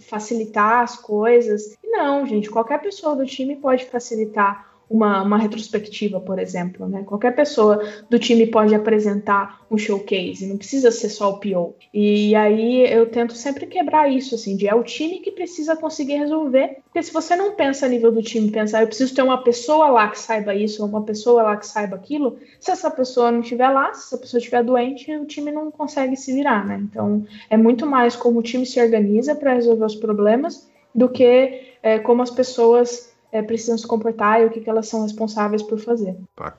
facilitar 0.00 0.82
as 0.82 0.96
coisas. 0.96 1.76
E 1.82 1.90
não, 1.90 2.24
gente, 2.26 2.50
qualquer 2.50 2.80
pessoa 2.80 3.14
do 3.14 3.26
time 3.26 3.56
pode 3.56 3.84
facilitar 3.84 4.73
uma, 4.88 5.22
uma 5.22 5.38
retrospectiva, 5.38 6.20
por 6.20 6.38
exemplo. 6.38 6.88
Né? 6.88 7.02
Qualquer 7.04 7.34
pessoa 7.34 7.82
do 8.08 8.18
time 8.18 8.46
pode 8.46 8.74
apresentar 8.74 9.64
um 9.70 9.78
showcase, 9.78 10.46
não 10.46 10.56
precisa 10.56 10.90
ser 10.90 11.08
só 11.08 11.30
o 11.30 11.40
PO. 11.40 11.74
E 11.92 12.34
aí 12.34 12.86
eu 12.92 13.06
tento 13.06 13.34
sempre 13.34 13.66
quebrar 13.66 14.10
isso, 14.10 14.34
assim, 14.34 14.56
de 14.56 14.68
é 14.68 14.74
o 14.74 14.82
time 14.82 15.20
que 15.20 15.32
precisa 15.32 15.76
conseguir 15.76 16.16
resolver. 16.16 16.78
Porque 16.84 17.02
se 17.02 17.12
você 17.12 17.34
não 17.34 17.54
pensa 17.54 17.86
a 17.86 17.88
nível 17.88 18.12
do 18.12 18.22
time, 18.22 18.50
pensar, 18.50 18.82
eu 18.82 18.86
preciso 18.86 19.14
ter 19.14 19.22
uma 19.22 19.42
pessoa 19.42 19.88
lá 19.88 20.08
que 20.08 20.18
saiba 20.18 20.54
isso, 20.54 20.82
ou 20.82 20.88
uma 20.88 21.02
pessoa 21.02 21.42
lá 21.42 21.56
que 21.56 21.66
saiba 21.66 21.96
aquilo, 21.96 22.38
se 22.60 22.70
essa 22.70 22.90
pessoa 22.90 23.30
não 23.30 23.40
estiver 23.40 23.68
lá, 23.70 23.92
se 23.94 24.06
essa 24.06 24.18
pessoa 24.18 24.38
estiver 24.38 24.62
doente, 24.62 25.14
o 25.16 25.26
time 25.26 25.50
não 25.50 25.70
consegue 25.70 26.16
se 26.16 26.32
virar, 26.32 26.64
né? 26.66 26.80
Então 26.82 27.26
é 27.50 27.56
muito 27.56 27.86
mais 27.86 28.14
como 28.14 28.38
o 28.38 28.42
time 28.42 28.66
se 28.66 28.80
organiza 28.80 29.34
para 29.34 29.54
resolver 29.54 29.84
os 29.84 29.96
problemas 29.96 30.68
do 30.94 31.08
que 31.08 31.74
é, 31.82 31.98
como 31.98 32.22
as 32.22 32.30
pessoas 32.30 33.13
é, 33.34 33.42
precisam 33.42 33.76
se 33.76 33.84
comportar 33.84 34.40
e 34.40 34.44
o 34.44 34.50
que, 34.50 34.60
que 34.60 34.70
elas 34.70 34.86
são 34.86 35.02
responsáveis 35.02 35.60
por 35.60 35.76
fazer. 35.80 36.14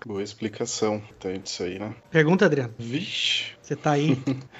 Boa 0.05 0.21
explicação, 0.21 1.01
tem 1.21 1.39
disso 1.39 1.63
aí, 1.63 1.80
né? 1.80 1.95
Pergunta, 2.11 2.45
Adriano. 2.45 2.73
Vixe, 2.78 3.53
Você 3.61 3.78
tá 3.78 3.91
aí? 3.91 4.17